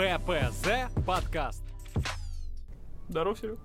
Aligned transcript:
ППЗ 0.00 0.88
подкаст. 1.06 1.62
Здоров, 3.10 3.38
Серег. 3.38 3.58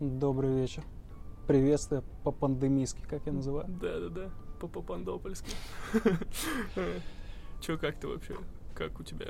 Добрый 0.00 0.50
вечер. 0.54 0.82
Приветствие 1.46 2.02
по-пандемийски, 2.24 3.02
как 3.02 3.26
я 3.26 3.32
называю. 3.32 3.66
Да-да-да, 3.68 4.30
по-папандопольски. 4.58 5.50
Чё, 7.60 7.76
как 7.76 8.00
ты 8.00 8.08
вообще? 8.08 8.38
Как 8.74 8.98
у 8.98 9.02
тебя 9.02 9.26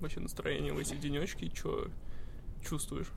вообще 0.00 0.18
настроение 0.18 0.72
в 0.72 0.78
эти 0.80 0.96
денечки? 0.96 1.46
Чё 1.50 1.86
чувствуешь? 2.60 3.12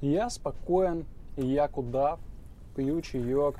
Я 0.00 0.30
спокоен, 0.30 1.06
я 1.36 1.66
куда, 1.66 2.20
пью 2.76 3.00
чаек, 3.00 3.56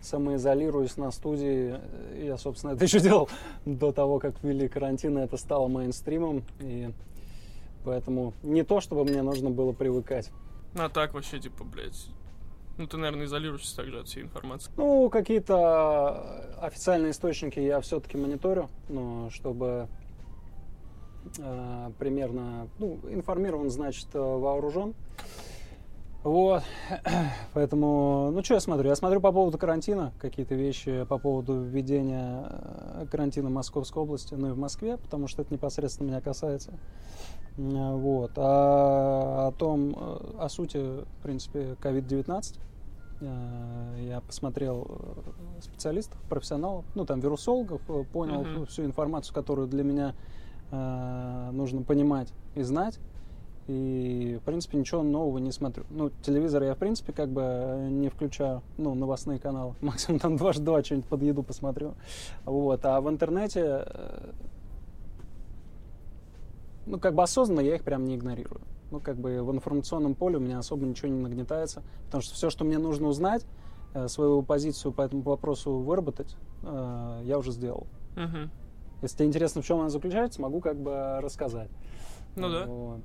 самоизолируюсь 0.00 0.96
на 0.96 1.10
студии. 1.10 1.76
Я, 2.22 2.36
собственно, 2.38 2.72
это 2.72 2.84
еще 2.84 3.00
делал 3.00 3.28
до 3.64 3.92
того, 3.92 4.18
как 4.18 4.42
ввели 4.42 4.68
карантин, 4.68 5.18
и 5.18 5.22
это 5.22 5.36
стало 5.36 5.68
мейнстримом. 5.68 6.42
И 6.60 6.90
поэтому 7.84 8.34
не 8.42 8.64
то, 8.64 8.80
чтобы 8.80 9.04
мне 9.04 9.22
нужно 9.22 9.50
было 9.50 9.72
привыкать. 9.72 10.30
А 10.74 10.88
так 10.88 11.14
вообще, 11.14 11.38
типа, 11.38 11.64
блядь, 11.64 12.08
ну, 12.78 12.86
ты, 12.86 12.96
наверное, 12.96 13.26
изолируешься 13.26 13.76
также 13.76 13.98
от 13.98 14.06
всей 14.06 14.22
информации. 14.22 14.70
Ну, 14.76 15.10
какие-то 15.10 16.54
официальные 16.60 17.10
источники 17.10 17.58
я 17.58 17.80
все-таки 17.80 18.16
мониторю, 18.16 18.68
но 18.88 19.30
чтобы 19.30 19.88
э, 21.38 21.90
примерно, 21.98 22.68
ну, 22.78 23.00
информирован, 23.10 23.70
значит, 23.70 24.06
э, 24.14 24.18
вооружен. 24.20 24.94
Вот, 26.24 26.64
поэтому, 27.54 28.30
ну, 28.32 28.42
что 28.42 28.54
я 28.54 28.60
смотрю? 28.60 28.88
Я 28.88 28.96
смотрю 28.96 29.20
по 29.20 29.30
поводу 29.30 29.56
карантина, 29.56 30.12
какие-то 30.18 30.56
вещи 30.56 31.04
по 31.08 31.16
поводу 31.18 31.62
введения 31.62 32.44
э, 32.50 33.06
карантина 33.08 33.48
в 33.48 33.52
Московской 33.52 34.02
области, 34.02 34.34
ну 34.34 34.48
и 34.48 34.50
в 34.50 34.58
Москве, 34.58 34.96
потому 34.96 35.28
что 35.28 35.42
это 35.42 35.54
непосредственно 35.54 36.08
меня 36.08 36.20
касается. 36.20 36.72
Вот, 37.56 38.32
а 38.36 39.48
о 39.48 39.52
том, 39.52 39.94
э, 39.96 40.18
о 40.40 40.48
сути, 40.48 40.78
в 40.78 41.22
принципе, 41.22 41.76
COVID-19, 41.80 42.58
э, 43.20 44.06
я 44.08 44.20
посмотрел 44.20 44.90
специалистов, 45.60 46.20
профессионалов, 46.28 46.84
ну, 46.96 47.06
там, 47.06 47.20
вирусологов, 47.20 47.80
понял 48.12 48.42
uh-huh. 48.42 48.66
всю 48.66 48.84
информацию, 48.84 49.32
которую 49.34 49.68
для 49.68 49.84
меня 49.84 50.14
э, 50.72 51.50
нужно 51.52 51.82
понимать 51.82 52.32
и 52.56 52.62
знать. 52.62 52.98
И, 53.68 54.38
в 54.40 54.44
принципе, 54.46 54.78
ничего 54.78 55.02
нового 55.02 55.36
не 55.38 55.52
смотрю. 55.52 55.84
Ну, 55.90 56.10
телевизор 56.22 56.62
я, 56.62 56.74
в 56.74 56.78
принципе, 56.78 57.12
как 57.12 57.28
бы 57.28 57.86
не 57.90 58.08
включаю, 58.08 58.62
ну, 58.78 58.94
новостные 58.94 59.38
каналы. 59.38 59.74
Максимум 59.82 60.18
там 60.18 60.36
дважды 60.38 60.64
два 60.64 60.82
что-нибудь 60.82 61.06
под 61.06 61.22
еду 61.22 61.42
посмотрю. 61.42 61.92
Вот. 62.46 62.84
А 62.86 62.98
в 63.02 63.10
интернете, 63.10 63.84
э, 63.86 64.30
ну, 66.86 66.98
как 66.98 67.14
бы 67.14 67.22
осознанно 67.22 67.60
я 67.60 67.74
их 67.74 67.84
прям 67.84 68.06
не 68.06 68.16
игнорирую. 68.16 68.62
Ну, 68.90 69.00
как 69.00 69.18
бы 69.18 69.42
в 69.42 69.52
информационном 69.52 70.14
поле 70.14 70.38
у 70.38 70.40
меня 70.40 70.58
особо 70.58 70.86
ничего 70.86 71.08
не 71.08 71.20
нагнетается, 71.20 71.82
потому 72.06 72.22
что 72.22 72.34
все, 72.34 72.48
что 72.48 72.64
мне 72.64 72.78
нужно 72.78 73.08
узнать, 73.08 73.44
э, 73.92 74.08
свою 74.08 74.42
позицию 74.42 74.92
по 74.92 75.02
этому 75.02 75.20
вопросу 75.20 75.72
выработать, 75.74 76.36
э, 76.62 77.20
я 77.24 77.36
уже 77.36 77.52
сделал. 77.52 77.86
Угу. 78.16 78.50
Если 79.02 79.16
тебе 79.18 79.28
интересно, 79.28 79.60
в 79.60 79.66
чем 79.66 79.80
она 79.80 79.90
заключается, 79.90 80.40
могу 80.40 80.60
как 80.60 80.78
бы 80.80 81.18
рассказать. 81.20 81.68
Ну 82.40 82.50
да. 82.52 82.66
Вот. 82.66 83.00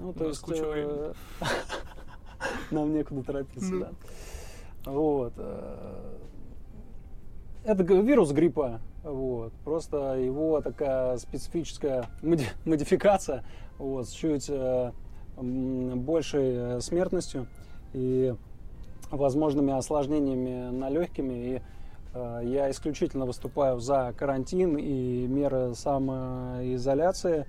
Ну, 0.00 0.12
то 0.12 0.26
есть... 0.26 0.44
Э, 0.50 1.12
нам 2.70 2.92
некуда 2.92 3.22
торопиться, 3.22 3.72
Ну. 3.72 3.80
да. 3.80 4.90
Вот. 4.90 5.32
э, 5.36 6.16
Это 7.64 7.82
вирус 7.82 8.32
гриппа. 8.32 8.80
Вот. 9.02 9.52
Просто 9.64 10.14
его 10.16 10.60
такая 10.60 11.16
специфическая 11.18 12.06
моди- 12.22 12.48
модификация 12.64 13.44
вот, 13.78 14.08
с 14.08 14.12
чуть 14.12 14.46
э, 14.48 14.92
большей 15.36 16.54
э, 16.76 16.80
смертностью 16.80 17.46
и 17.92 18.34
возможными 19.10 19.72
осложнениями 19.72 20.70
на 20.70 20.88
легкими. 20.90 21.32
И 21.34 21.62
э, 22.14 22.40
я 22.44 22.70
исключительно 22.70 23.24
выступаю 23.26 23.78
за 23.80 24.14
карантин 24.18 24.76
и 24.76 25.26
меры 25.26 25.74
самоизоляции, 25.74 27.46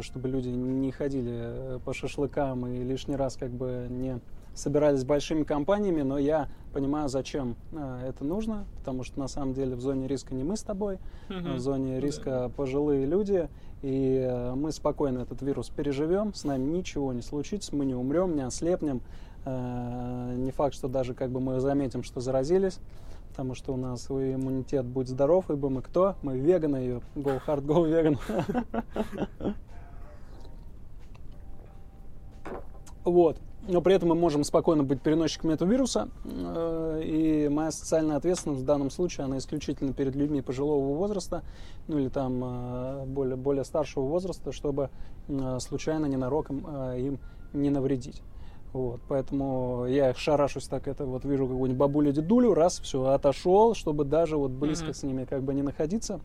чтобы 0.00 0.28
люди 0.28 0.48
не 0.48 0.90
ходили 0.92 1.32
э, 1.32 1.78
по 1.84 1.92
шашлыкам 1.92 2.66
и 2.66 2.82
лишний 2.82 3.16
раз 3.16 3.36
как 3.36 3.50
бы 3.50 3.86
не 3.88 4.20
собирались 4.54 5.04
большими 5.04 5.42
компаниями, 5.42 6.02
но 6.02 6.18
я 6.18 6.48
понимаю, 6.72 7.08
зачем 7.08 7.56
э, 7.72 8.08
это 8.08 8.24
нужно, 8.24 8.64
потому 8.78 9.02
что 9.04 9.18
на 9.18 9.28
самом 9.28 9.54
деле 9.54 9.76
в 9.76 9.80
зоне 9.80 10.06
риска 10.06 10.34
не 10.34 10.44
мы 10.44 10.56
с 10.56 10.62
тобой, 10.62 10.98
Мгм. 11.28 11.54
в 11.56 11.58
зоне 11.58 12.00
риска 12.00 12.50
пожилые 12.56 13.04
люди, 13.06 13.48
и 13.82 14.26
э, 14.28 14.54
мы 14.54 14.72
спокойно 14.72 15.20
этот 15.20 15.42
вирус 15.42 15.68
переживем, 15.68 16.32
с 16.34 16.44
нами 16.44 16.64
ничего 16.64 17.12
не 17.12 17.22
случится, 17.22 17.76
мы 17.76 17.84
не 17.84 17.94
умрем, 17.94 18.34
не 18.34 18.42
ослепнем, 18.42 19.02
Э, 19.48 20.34
не 20.36 20.50
факт, 20.50 20.74
что 20.74 20.88
даже 20.88 21.14
как 21.14 21.30
бы 21.30 21.38
мы 21.38 21.60
заметим, 21.60 22.02
что 22.02 22.20
заразились, 22.20 22.80
потому 23.28 23.54
что 23.54 23.72
у 23.74 23.76
нас 23.76 24.10
и 24.10 24.34
иммунитет 24.34 24.84
будет 24.84 25.06
здоров, 25.06 25.48
ибо 25.50 25.68
мы 25.68 25.82
кто? 25.82 26.16
Мы 26.22 26.36
веганы, 26.36 27.00
go 27.14 27.40
hard, 27.46 27.64
go 27.64 27.86
vegan. 27.86 28.18
Вот. 33.06 33.38
Но 33.68 33.80
при 33.80 33.94
этом 33.94 34.10
мы 34.10 34.14
можем 34.16 34.44
спокойно 34.44 34.82
быть 34.84 35.00
переносчиками 35.00 35.54
этого 35.54 35.70
вируса. 35.70 36.08
Э, 36.24 37.00
И 37.04 37.48
моя 37.48 37.70
социальная 37.70 38.16
ответственность 38.16 38.62
в 38.62 38.64
данном 38.64 38.90
случае, 38.90 39.24
она 39.24 39.38
исключительно 39.38 39.92
перед 39.92 40.14
людьми 40.14 40.42
пожилого 40.42 40.94
возраста, 40.94 41.42
ну 41.88 41.98
или 41.98 42.08
там 42.08 42.42
э, 42.44 43.04
более, 43.06 43.36
более 43.36 43.64
старшего 43.64 44.04
возраста, 44.04 44.52
чтобы 44.52 44.90
э, 45.28 45.58
случайно, 45.60 46.06
ненароком 46.06 46.66
им 46.96 47.18
не 47.52 47.70
навредить. 47.70 48.22
Вот, 48.72 49.00
поэтому 49.08 49.86
я 49.86 50.10
их 50.10 50.18
шарашусь 50.18 50.66
так, 50.66 50.86
это 50.86 51.06
вот 51.06 51.24
вижу 51.24 51.46
какую-нибудь 51.46 51.78
бабулю 51.78 52.12
дедулю, 52.12 52.52
раз, 52.54 52.78
все, 52.80 53.04
отошел, 53.06 53.74
чтобы 53.74 54.04
даже 54.04 54.36
вот 54.36 54.50
близко 54.50 54.86
Мгм. 54.86 54.94
с 54.94 55.02
ними 55.02 55.24
как 55.24 55.42
бы 55.42 55.54
не 55.54 55.62
находиться. 55.62 56.20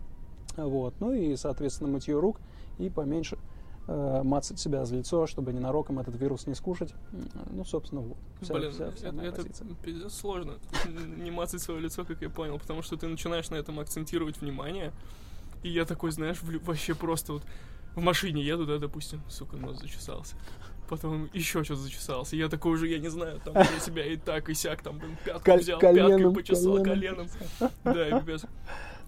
Вот, 0.58 0.96
ну 1.00 1.14
и, 1.14 1.36
соответственно, 1.38 1.92
мытье 1.92 2.20
рук 2.20 2.38
и 2.78 2.90
поменьше 2.90 3.38
э, 3.92 4.24
мацать 4.24 4.60
себя 4.60 4.86
за 4.86 4.96
лицо, 4.96 5.28
чтобы 5.28 5.54
ненароком 5.54 6.00
этот 6.00 6.16
вирус 6.16 6.48
не 6.48 6.56
скушать. 6.56 6.94
Ну, 7.52 7.66
собственно, 7.66 8.02
вот. 8.02 8.18
Вся, 8.42 8.54
Блин, 8.54 8.72
вся- 8.72 8.92
вся 8.92 9.08
это, 9.10 9.42
это 9.42 9.76
пиздец 9.84 10.14
сложно. 10.14 10.54
Не 11.18 11.32
мацать 11.32 11.62
свое 11.62 11.80
лицо, 11.82 12.06
как 12.06 12.22
я 12.22 12.30
понял, 12.30 12.58
потому 12.60 12.82
что 12.82 12.96
ты 12.98 13.08
начинаешь 13.08 13.50
на 13.50 13.56
этом 13.56 13.80
акцентировать 13.80 14.40
внимание. 14.42 14.92
И 15.64 15.70
я 15.70 15.86
такой, 15.86 16.12
знаешь, 16.12 16.38
вообще 16.42 16.96
просто 16.96 17.34
вот 17.34 17.44
в 17.96 18.02
машине 18.02 18.42
еду, 18.44 18.66
да, 18.66 18.78
допустим, 18.78 19.22
сука, 19.30 19.58
нос 19.58 19.80
зачесался. 19.80 20.36
Потом 20.90 21.30
еще 21.34 21.64
что-то 21.64 21.82
зачесался. 21.82 22.36
Я 22.36 22.50
такой 22.50 22.74
уже, 22.74 22.88
я 22.88 23.00
не 23.00 23.10
знаю, 23.10 23.40
там 23.46 23.54
я 23.56 23.80
себя 23.80 24.06
и 24.06 24.18
так, 24.18 24.50
и 24.50 24.54
сяк, 24.54 24.82
там, 24.82 24.98
блин, 24.98 25.18
пятку 25.24 25.44
Кол- 25.46 25.58
взял, 25.60 25.80
коленом, 25.80 26.10
пяткой 26.20 26.34
почесал, 26.36 26.84
коленом. 26.84 27.28
коленом. 27.60 27.72
Да, 27.84 28.20
и. 28.20 28.38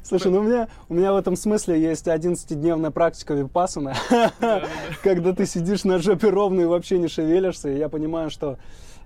Слушай, 0.03 0.31
ну 0.31 0.39
у 0.39 0.43
меня, 0.43 0.67
у 0.89 0.93
меня 0.93 1.13
в 1.13 1.15
этом 1.15 1.35
смысле 1.37 1.81
есть 1.81 2.07
11-дневная 2.07 2.91
практика 2.91 3.33
випассана, 3.33 3.95
Да-да-да. 4.09 4.67
когда 5.01 5.33
ты 5.33 5.45
сидишь 5.45 5.85
на 5.85 5.97
жопе 5.99 6.29
ровно 6.29 6.61
и 6.61 6.65
вообще 6.65 6.97
не 6.97 7.07
шевелишься, 7.07 7.69
и 7.69 7.77
я 7.77 7.87
понимаю, 7.87 8.29
что 8.29 8.57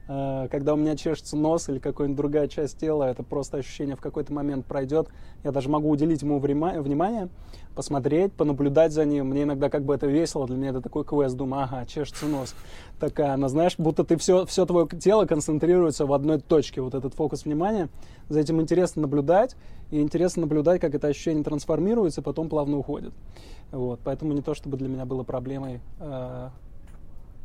когда 0.07 0.73
у 0.73 0.77
меня 0.77 0.95
чешется 0.95 1.35
нос 1.35 1.67
или 1.67 1.79
какая-нибудь 1.79 2.15
другая 2.17 2.47
часть 2.47 2.77
тела, 2.79 3.03
это 3.05 3.23
просто 3.23 3.57
ощущение 3.57 3.95
в 3.97 3.99
какой-то 4.01 4.31
момент 4.31 4.65
пройдет. 4.65 5.09
Я 5.43 5.51
даже 5.51 5.67
могу 5.69 5.89
уделить 5.89 6.21
ему 6.21 6.39
внимание, 6.39 7.27
посмотреть, 7.75 8.31
понаблюдать 8.31 8.93
за 8.93 9.03
ним. 9.03 9.27
Мне 9.27 9.43
иногда 9.43 9.69
как 9.69 9.83
бы 9.83 9.93
это 9.93 10.07
весело, 10.07 10.47
для 10.47 10.55
меня 10.55 10.69
это 10.69 10.81
такой 10.81 11.03
квест. 11.03 11.35
Думаю, 11.35 11.63
ага, 11.63 11.85
чешется 11.85 12.25
нос. 12.25 12.55
Такая, 12.99 13.33
она, 13.33 13.49
знаешь, 13.49 13.75
будто 13.77 14.03
ты 14.05 14.15
все, 14.17 14.45
все 14.45 14.65
твое 14.65 14.87
тело 14.87 15.25
концентрируется 15.25 16.05
в 16.05 16.13
одной 16.13 16.39
точке. 16.39 16.81
Вот 16.81 16.95
этот 16.95 17.13
фокус 17.13 17.43
внимания. 17.43 17.89
За 18.29 18.39
этим 18.39 18.61
интересно 18.61 19.01
наблюдать. 19.01 19.55
И 19.91 20.01
интересно 20.01 20.41
наблюдать, 20.41 20.79
как 20.81 20.95
это 20.95 21.07
ощущение 21.07 21.43
трансформируется, 21.43 22.21
потом 22.21 22.49
плавно 22.49 22.77
уходит. 22.77 23.13
Вот, 23.71 23.99
поэтому 24.03 24.31
не 24.33 24.41
то, 24.41 24.53
чтобы 24.53 24.77
для 24.77 24.87
меня 24.87 25.05
было 25.05 25.23
проблемой 25.23 25.81
э, 25.99 26.49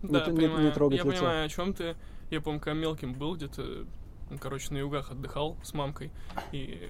не 0.02 0.08
Да, 0.12 0.26
не- 0.30 0.36
понимаю. 0.36 0.64
не 0.64 0.70
трогать 0.70 0.98
Я 0.98 1.04
лицо. 1.04 1.16
понимаю, 1.16 1.46
о 1.46 1.48
чем 1.48 1.74
ты. 1.74 1.94
Я 2.32 2.40
помню, 2.40 2.60
когда 2.60 2.80
мелким 2.80 3.12
был 3.12 3.36
где-то, 3.36 3.84
ну, 4.30 4.38
короче, 4.38 4.72
на 4.72 4.78
югах 4.78 5.10
отдыхал 5.10 5.58
с 5.62 5.74
мамкой, 5.74 6.10
и 6.50 6.88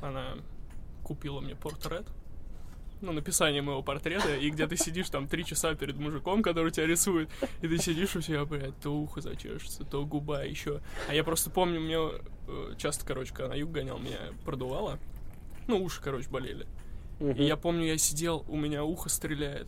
она 0.00 0.36
купила 1.02 1.40
мне 1.40 1.56
портрет, 1.56 2.06
ну, 3.00 3.10
написание 3.10 3.60
моего 3.60 3.82
портрета, 3.82 4.36
и 4.36 4.48
где 4.50 4.68
ты 4.68 4.76
сидишь 4.76 5.10
там 5.10 5.26
три 5.26 5.44
часа 5.44 5.74
перед 5.74 5.96
мужиком, 5.96 6.44
который 6.44 6.70
тебя 6.70 6.86
рисует, 6.86 7.28
и 7.60 7.66
ты 7.66 7.76
сидишь 7.78 8.14
у 8.14 8.20
себя, 8.20 8.44
блядь, 8.44 8.78
то 8.78 8.90
ухо 8.94 9.20
зачешется, 9.20 9.84
то 9.84 10.06
губа 10.06 10.44
еще. 10.44 10.80
А 11.08 11.14
я 11.14 11.24
просто 11.24 11.50
помню, 11.50 11.80
мне 11.80 11.98
э, 12.46 12.74
часто, 12.78 13.04
короче, 13.04 13.34
когда 13.34 13.48
на 13.48 13.54
юг 13.54 13.72
гонял, 13.72 13.98
меня 13.98 14.20
продувало, 14.44 15.00
ну, 15.66 15.82
уши, 15.82 16.00
короче, 16.00 16.30
болели. 16.30 16.68
И 17.18 17.42
я 17.42 17.56
помню, 17.56 17.86
я 17.86 17.98
сидел, 17.98 18.44
у 18.46 18.56
меня 18.56 18.84
ухо 18.84 19.08
стреляет, 19.08 19.66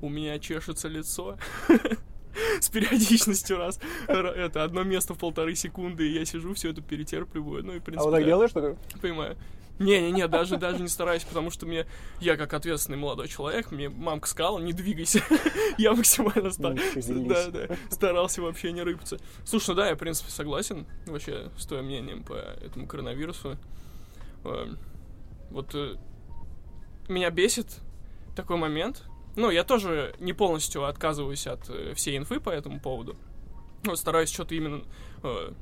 у 0.00 0.08
меня 0.08 0.38
чешется 0.38 0.86
лицо. 0.86 1.36
с 2.60 2.68
периодичностью 2.68 3.56
раз. 3.58 3.80
Это 4.06 4.64
одно 4.64 4.82
место 4.82 5.14
в 5.14 5.18
полторы 5.18 5.54
секунды, 5.54 6.08
и 6.08 6.12
я 6.12 6.24
сижу, 6.24 6.54
все 6.54 6.70
это 6.70 6.80
перетерпливаю. 6.82 7.64
Ну 7.64 7.72
и, 7.74 7.78
в 7.78 7.82
А 7.82 7.84
принципе, 7.84 8.04
вот 8.04 8.12
так 8.12 8.22
да, 8.22 8.26
делаешь 8.26 8.52
такой? 8.52 8.76
понимаю. 9.00 9.36
Не-не-не, 9.78 10.26
даже, 10.26 10.56
даже 10.56 10.80
не 10.82 10.88
стараюсь, 10.88 11.22
потому 11.22 11.52
что 11.52 11.64
мне, 11.64 11.86
я 12.20 12.36
как 12.36 12.52
ответственный 12.52 12.98
молодой 12.98 13.28
человек, 13.28 13.70
мне 13.70 13.88
мамка 13.88 14.26
сказала, 14.28 14.58
не 14.58 14.72
двигайся. 14.72 15.22
я 15.78 15.94
максимально 15.94 16.50
ста- 16.50 16.72
Не 16.72 16.80
шевелись. 16.80 17.28
да, 17.28 17.50
да, 17.68 17.76
старался 17.88 18.42
вообще 18.42 18.72
не 18.72 18.82
рыпаться. 18.82 19.18
Слушай, 19.44 19.68
ну 19.70 19.74
да, 19.76 19.88
я, 19.88 19.94
в 19.94 19.98
принципе, 19.98 20.32
согласен 20.32 20.84
вообще 21.06 21.50
с 21.56 21.64
твоим 21.66 21.84
мнением 21.84 22.24
по 22.24 22.32
этому 22.34 22.88
коронавирусу. 22.88 23.56
Э, 24.44 24.66
Вот 25.50 25.72
э, 25.76 25.94
меня 27.08 27.30
бесит 27.30 27.68
такой 28.34 28.56
момент. 28.56 29.04
Ну, 29.38 29.50
я 29.50 29.62
тоже 29.62 30.14
не 30.18 30.32
полностью 30.32 30.84
отказываюсь 30.84 31.46
от 31.46 31.70
э, 31.70 31.94
всей 31.94 32.18
инфы 32.18 32.40
по 32.40 32.50
этому 32.50 32.80
поводу. 32.80 33.16
Ну, 33.84 33.94
стараюсь 33.94 34.32
что-то 34.32 34.56
именно 34.56 34.82
э, 35.22 35.52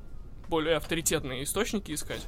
более 0.49 0.77
авторитетные 0.77 1.45
источники 1.45 1.93
искать. 1.93 2.27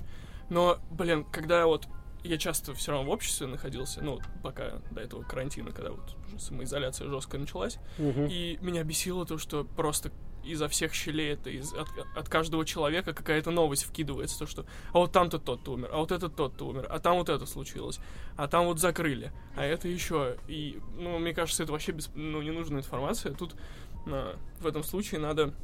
Но, 0.50 0.78
блин, 0.90 1.24
когда 1.24 1.66
вот 1.66 1.86
я 2.22 2.36
часто 2.36 2.74
все 2.74 2.92
равно 2.92 3.08
в 3.08 3.12
обществе 3.14 3.46
находился, 3.46 4.02
ну, 4.02 4.20
пока 4.42 4.82
до 4.90 5.00
этого 5.00 5.22
карантина, 5.22 5.72
когда 5.72 5.90
вот 5.92 6.16
уже 6.26 6.38
самоизоляция 6.38 7.08
жесткая 7.08 7.40
началась, 7.40 7.78
Мгм. 7.96 8.26
и 8.26 8.58
меня 8.60 8.84
бесило 8.84 9.24
то, 9.24 9.38
что 9.38 9.64
просто 9.64 10.10
изо 10.48 10.68
всех 10.68 10.94
щелей 10.94 11.32
это 11.32 11.50
из, 11.50 11.72
от, 11.72 11.88
от 12.16 12.28
каждого 12.28 12.64
человека 12.64 13.12
какая-то 13.12 13.50
новость 13.50 13.84
вкидывается, 13.84 14.38
то 14.38 14.46
что 14.46 14.66
а 14.92 14.98
вот 14.98 15.12
там-то 15.12 15.38
тот-то 15.38 15.72
умер, 15.72 15.90
а 15.92 15.98
вот 15.98 16.12
этот 16.12 16.34
тот-то 16.34 16.66
умер, 16.66 16.86
а 16.88 16.98
там 16.98 17.16
вот 17.16 17.28
это 17.28 17.46
случилось, 17.46 18.00
а 18.36 18.48
там 18.48 18.66
вот 18.66 18.78
закрыли, 18.78 19.32
а 19.56 19.64
это 19.64 19.88
еще. 19.88 20.36
И, 20.48 20.80
ну, 20.96 21.18
мне 21.18 21.34
кажется, 21.34 21.62
это 21.62 21.72
вообще 21.72 21.92
без, 21.92 22.10
ну, 22.14 22.42
ненужная 22.42 22.78
информация. 22.78 23.34
Тут 23.34 23.54
а, 24.06 24.38
в 24.60 24.66
этом 24.66 24.82
случае 24.82 25.20
надо 25.20 25.54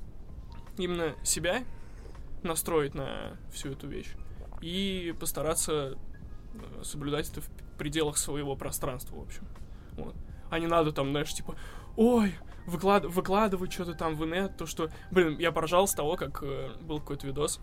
именно 0.76 1.14
себя 1.25 1.64
настроить 2.42 2.94
на 2.94 3.36
всю 3.52 3.70
эту 3.70 3.86
вещь 3.86 4.12
и 4.60 5.14
постараться 5.19 5.96
э, 6.54 6.82
соблюдать 6.82 7.31
это 7.31 7.40
в 7.40 7.48
пределах 7.78 8.19
своего 8.19 8.56
пространства, 8.56 9.16
в 9.16 9.22
общем. 9.22 9.46
Вот. 9.92 10.14
А 10.50 10.58
не 10.58 10.66
надо 10.66 10.92
там, 10.92 11.10
знаешь, 11.10 11.32
типа, 11.32 11.56
ой, 11.96 12.34
выклад... 12.66 13.05
выкладывать 13.05 13.72
что-то 13.72 13.94
там 13.94 14.16
в 14.16 14.25
инет, 14.25 14.56
то 14.56 14.66
что... 14.66 14.90
Блин, 15.11 15.38
я 15.38 15.52
поржал 15.52 15.87
с 15.87 15.94
того, 15.94 16.16
как 16.16 16.43
э, 16.43 16.70
был 16.82 17.00
какой-то 17.00 17.26
видос, 17.26 17.61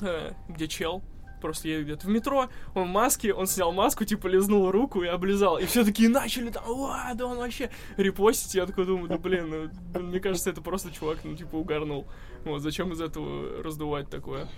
э, 0.00 0.32
где 0.48 0.68
чел 0.68 1.02
просто 1.40 1.68
едет 1.68 1.84
где-то 1.84 2.08
в 2.08 2.10
метро, 2.10 2.48
он 2.74 2.88
в 2.88 2.90
маске, 2.90 3.32
он 3.32 3.46
снял 3.46 3.70
маску, 3.70 4.04
типа, 4.04 4.26
лизнул 4.26 4.72
руку 4.72 5.04
и 5.04 5.06
облизал. 5.06 5.56
И 5.58 5.66
все 5.66 5.84
такие 5.84 6.08
начали 6.08 6.50
там, 6.50 6.68
«Уа, 6.68 7.14
да 7.14 7.26
он 7.26 7.38
вообще 7.38 7.70
репостить. 7.96 8.56
Я 8.56 8.66
такой 8.66 8.86
думаю, 8.86 9.08
да 9.08 9.18
блин, 9.18 9.48
ну, 9.48 9.70
блин, 9.92 10.08
мне 10.08 10.18
кажется, 10.18 10.50
это 10.50 10.60
просто 10.62 10.90
чувак, 10.90 11.18
ну, 11.22 11.36
типа, 11.36 11.54
угарнул. 11.54 12.08
Вот, 12.44 12.60
зачем 12.60 12.92
из 12.92 13.00
этого 13.00 13.62
раздувать 13.62 14.10
такое? 14.10 14.48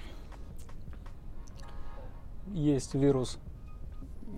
есть 2.53 2.95
вирус 2.95 3.39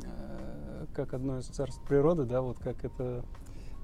э, 0.04 0.86
как 0.94 1.14
одно 1.14 1.38
из 1.38 1.46
царств 1.46 1.82
природы, 1.86 2.24
да, 2.24 2.42
вот 2.42 2.58
как 2.58 2.84
это... 2.84 3.24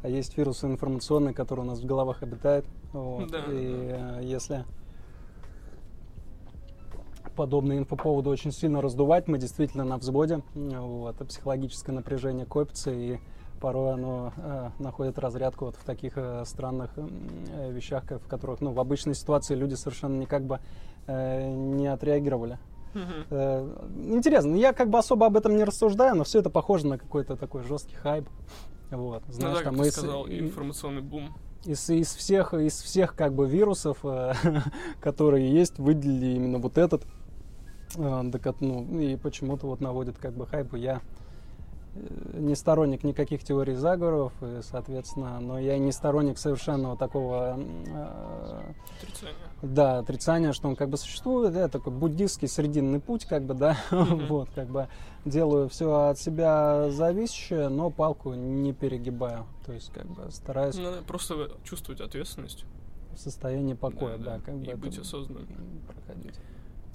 А 0.02 0.08
есть 0.08 0.36
вирус 0.38 0.64
информационный, 0.64 1.34
который 1.34 1.60
у 1.60 1.64
нас 1.64 1.80
в 1.80 1.86
головах 1.86 2.22
обитает. 2.22 2.64
Вот. 2.92 3.30
Да, 3.30 3.44
и 3.48 3.90
э, 3.92 4.20
если 4.22 4.64
подобные 7.36 7.78
инфоповоды 7.78 8.30
очень 8.30 8.52
сильно 8.52 8.80
раздувать, 8.80 9.28
мы 9.28 9.38
действительно 9.38 9.84
на 9.84 9.98
взводе. 9.98 10.42
Вот, 10.54 11.16
психологическое 11.28 11.92
напряжение 11.92 12.46
копится, 12.46 12.90
и 12.90 13.18
порой 13.60 13.94
оно 13.94 14.32
э, 14.36 14.70
находит 14.78 15.18
разрядку 15.18 15.66
вот 15.66 15.76
в 15.76 15.84
таких 15.84 16.12
э, 16.16 16.44
странных 16.44 16.90
э, 16.96 17.70
вещах, 17.72 18.04
в 18.04 18.28
которых, 18.28 18.60
ну, 18.60 18.72
в 18.72 18.80
обычной 18.80 19.14
ситуации 19.14 19.54
люди 19.54 19.74
совершенно 19.74 20.16
никак 20.16 20.44
бы 20.44 20.60
э, 21.06 21.50
не 21.50 21.86
отреагировали. 21.88 22.58
Э, 23.30 23.68
Интересно, 24.06 24.54
я 24.54 24.72
как 24.72 24.90
бы 24.90 24.98
особо 24.98 25.26
об 25.26 25.36
этом 25.36 25.56
не 25.56 25.64
рассуждаю, 25.64 26.16
но 26.16 26.24
все 26.24 26.40
это 26.40 26.50
похоже 26.50 26.86
на 26.86 26.98
какой-то 26.98 27.36
такой 27.36 27.62
жесткий 27.62 27.96
хайп. 27.96 28.28
Вот, 28.90 29.22
Ну 29.26 29.32
знаешь, 29.32 29.58
да, 29.58 29.64
там 29.64 29.76
как 29.76 29.86
из, 29.86 29.92
сказал, 29.92 30.28
информационный 30.28 31.02
бум. 31.02 31.34
из, 31.64 31.88
из 31.90 32.14
всех, 32.14 32.54
из 32.54 32.80
всех 32.80 33.14
как 33.14 33.34
бы 33.34 33.46
вирусов, 33.48 33.98
э, 34.04 34.32
которые 35.00 35.52
есть, 35.52 35.78
выделили 35.78 36.34
именно 36.34 36.58
вот 36.58 36.78
этот, 36.78 37.04
э, 37.96 38.30
ну, 38.60 39.00
и 39.00 39.16
почему-то 39.16 39.66
вот 39.66 39.80
наводит 39.80 40.16
как 40.18 40.34
бы 40.34 40.46
хайп. 40.46 40.74
И 40.74 40.80
Я 40.80 41.02
не 42.38 42.54
сторонник 42.54 43.04
никаких 43.04 43.42
теорий 43.44 43.74
заговоров, 43.74 44.32
и, 44.42 44.60
соответственно, 44.62 45.40
но 45.40 45.58
я 45.58 45.76
и 45.76 45.78
не 45.78 45.92
сторонник 45.92 46.38
совершенного 46.38 46.96
такого 46.96 47.58
э, 47.58 48.72
Отрицание. 49.02 49.36
да, 49.62 49.98
отрицание, 49.98 50.52
что 50.52 50.68
он 50.68 50.76
как 50.76 50.88
бы 50.88 50.96
существует, 50.96 51.54
это 51.54 51.68
такой 51.68 51.92
буддистский 51.92 52.48
срединный 52.48 53.00
путь, 53.00 53.24
как 53.24 53.42
бы, 53.44 53.54
да, 53.54 53.76
вот, 53.90 54.48
как 54.54 54.68
бы 54.68 54.88
делаю 55.24 55.68
все 55.68 55.92
от 56.08 56.18
себя 56.18 56.90
зависящее, 56.90 57.68
но 57.68 57.90
палку 57.90 58.34
не 58.34 58.72
перегибаю, 58.72 59.46
то 59.66 59.72
есть 59.72 59.92
как 59.92 60.06
бы 60.06 60.30
стараюсь 60.30 60.76
Надо 60.76 61.02
просто 61.02 61.50
чувствовать 61.64 62.00
ответственность. 62.00 62.64
в 63.12 63.18
состоянии 63.18 63.74
покоя, 63.74 64.16
да, 64.16 64.36
да, 64.36 64.40
как 64.40 64.56
бы 64.56 64.70
и 64.70 64.74
быть 64.74 64.98
осознанным. 64.98 65.46
проходить. 65.86 66.34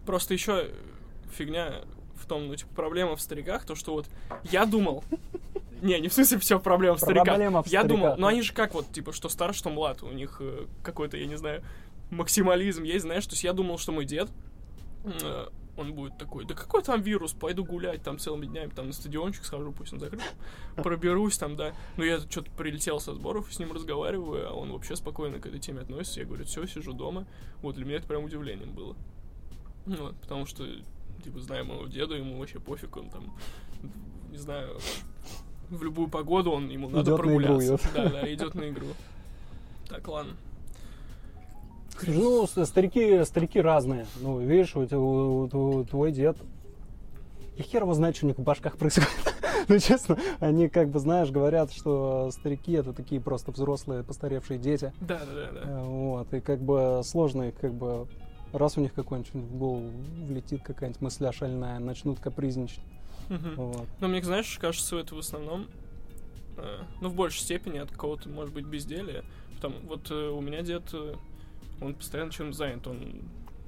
Просто 0.05 0.33
еще 0.33 0.69
фигня 1.31 1.81
в 2.15 2.25
том, 2.25 2.47
ну, 2.47 2.55
типа, 2.55 2.73
проблема 2.75 3.15
в 3.15 3.21
стариках, 3.21 3.65
то, 3.65 3.75
что 3.75 3.93
вот 3.93 4.07
я 4.43 4.65
думал... 4.65 5.03
Не, 5.81 5.99
не 5.99 6.07
в 6.07 6.13
смысле 6.13 6.37
все 6.39 6.61
проблема 6.61 6.95
в 6.95 7.01
стариках. 7.01 7.25
Проблема 7.25 7.61
в 7.61 7.67
Я 7.67 7.83
думал, 7.83 8.15
ну 8.17 8.27
они 8.27 8.41
же 8.41 8.53
как 8.53 8.73
вот, 8.73 8.89
типа, 8.93 9.11
что 9.11 9.27
стар, 9.27 9.53
что 9.53 9.69
млад, 9.69 10.01
у 10.01 10.13
них 10.13 10.37
э, 10.39 10.65
какой-то, 10.81 11.17
я 11.17 11.25
не 11.25 11.35
знаю, 11.35 11.61
максимализм 12.09 12.83
есть, 12.83 13.01
знаешь, 13.01 13.25
то 13.25 13.33
есть 13.33 13.43
я 13.43 13.51
думал, 13.51 13.77
что 13.77 13.91
мой 13.91 14.05
дед, 14.05 14.29
э, 15.03 15.47
он 15.75 15.93
будет 15.93 16.17
такой, 16.17 16.45
да 16.45 16.53
какой 16.53 16.83
там 16.83 17.01
вирус, 17.01 17.33
пойду 17.33 17.65
гулять 17.65 18.03
там 18.03 18.19
целыми 18.19 18.45
днями, 18.45 18.69
там 18.69 18.87
на 18.87 18.93
стадиончик 18.93 19.43
схожу, 19.43 19.71
пусть 19.71 19.93
он 19.93 19.99
закрыт, 19.99 20.21
проберусь 20.75 21.37
там, 21.37 21.55
да. 21.55 21.73
Но 21.97 22.03
я 22.03 22.19
что-то 22.19 22.51
прилетел 22.51 22.99
со 22.99 23.13
сборов, 23.13 23.51
с 23.51 23.59
ним 23.59 23.71
разговариваю, 23.71 24.49
а 24.49 24.53
он 24.53 24.71
вообще 24.71 24.95
спокойно 24.95 25.39
к 25.39 25.45
этой 25.45 25.59
теме 25.59 25.81
относится. 25.81 26.19
Я 26.19 26.25
говорю, 26.25 26.45
все, 26.45 26.65
сижу 26.67 26.93
дома. 26.93 27.25
Вот 27.61 27.75
для 27.75 27.85
меня 27.85 27.97
это 27.97 28.07
прям 28.07 28.23
удивлением 28.23 28.71
было. 28.73 28.95
Ну, 29.85 29.95
вот, 29.97 30.15
потому 30.17 30.45
что, 30.45 30.65
типа, 31.23 31.39
зная 31.39 31.63
моего 31.63 31.87
деда, 31.87 32.15
ему 32.15 32.37
вообще 32.39 32.59
пофиг, 32.59 32.95
он 32.97 33.09
там, 33.09 33.33
не 34.31 34.37
знаю, 34.37 34.77
в 35.69 35.81
любую 35.83 36.09
погоду 36.09 36.51
он 36.51 36.69
ему 36.69 36.89
надо 36.89 37.03
Идёт 37.11 37.25
на 37.25 37.31
игру, 37.35 37.45
прогуляться. 37.47 37.89
Да, 37.95 38.09
да, 38.09 38.33
идет 38.33 38.55
на 38.55 38.69
игру. 38.69 38.87
Так, 39.89 40.07
ладно. 40.07 40.33
Ну, 42.07 42.47
старики, 42.47 43.23
старики 43.23 43.61
разные, 43.61 44.05
ну, 44.21 44.39
видишь, 44.39 44.75
у 44.75 44.85
тебя- 44.85 44.99
у- 44.99 45.43
у- 45.51 45.83
твой 45.85 46.11
дед, 46.11 46.37
и 47.55 47.61
хер 47.61 47.83
его 47.83 47.93
знает, 47.93 48.15
что 48.17 48.25
у 48.25 48.29
них 48.29 48.37
в 48.37 48.41
башках 48.43 48.77
происходит. 48.77 49.09
Ну, 49.69 49.79
честно, 49.79 50.17
они, 50.41 50.67
как 50.67 50.89
бы, 50.89 50.99
знаешь, 50.99 51.31
говорят, 51.31 51.71
что 51.71 52.29
старики 52.31 52.73
это 52.73 52.91
такие 52.91 53.21
просто 53.21 53.51
взрослые, 53.51 54.03
постаревшие 54.03 54.59
дети. 54.59 54.91
Да, 54.99 55.19
да, 55.19 55.33
да, 55.33 55.51
да. 55.53 55.59
Э, 55.71 55.83
Вот, 55.85 56.33
и 56.33 56.41
как 56.41 56.59
бы 56.59 56.99
сложно 57.05 57.43
их, 57.43 57.55
как 57.55 57.73
бы, 57.73 58.05
раз 58.53 58.77
у 58.77 58.81
них 58.81 58.93
какой-нибудь 58.93 59.33
в 59.33 59.57
голову 59.57 59.91
влетит 60.27 60.63
какая-нибудь 60.63 61.01
мысля 61.01 61.31
шальная, 61.31 61.79
начнут 61.79 62.19
капризничать. 62.19 62.81
Мгм. 63.29 63.55
Вот. 63.55 63.87
Но 63.99 64.07
мне, 64.07 64.21
знаешь, 64.23 64.57
кажется, 64.59 64.97
это 64.97 65.15
в 65.15 65.19
основном, 65.19 65.67
э, 66.57 66.81
ну, 67.01 67.09
в 67.09 67.15
большей 67.15 67.41
степени 67.41 67.79
от 67.79 67.91
какого-то, 67.91 68.29
может 68.29 68.53
быть, 68.53 68.65
безделия. 68.65 69.23
Потому, 69.55 69.75
вот 69.87 70.11
э, 70.11 70.29
у 70.29 70.41
меня 70.41 70.61
дед, 70.61 70.83
э, 70.93 71.15
он 71.81 71.95
постоянно 71.95 72.31
чем 72.31 72.53
занят. 72.53 72.85
Он 72.87 73.21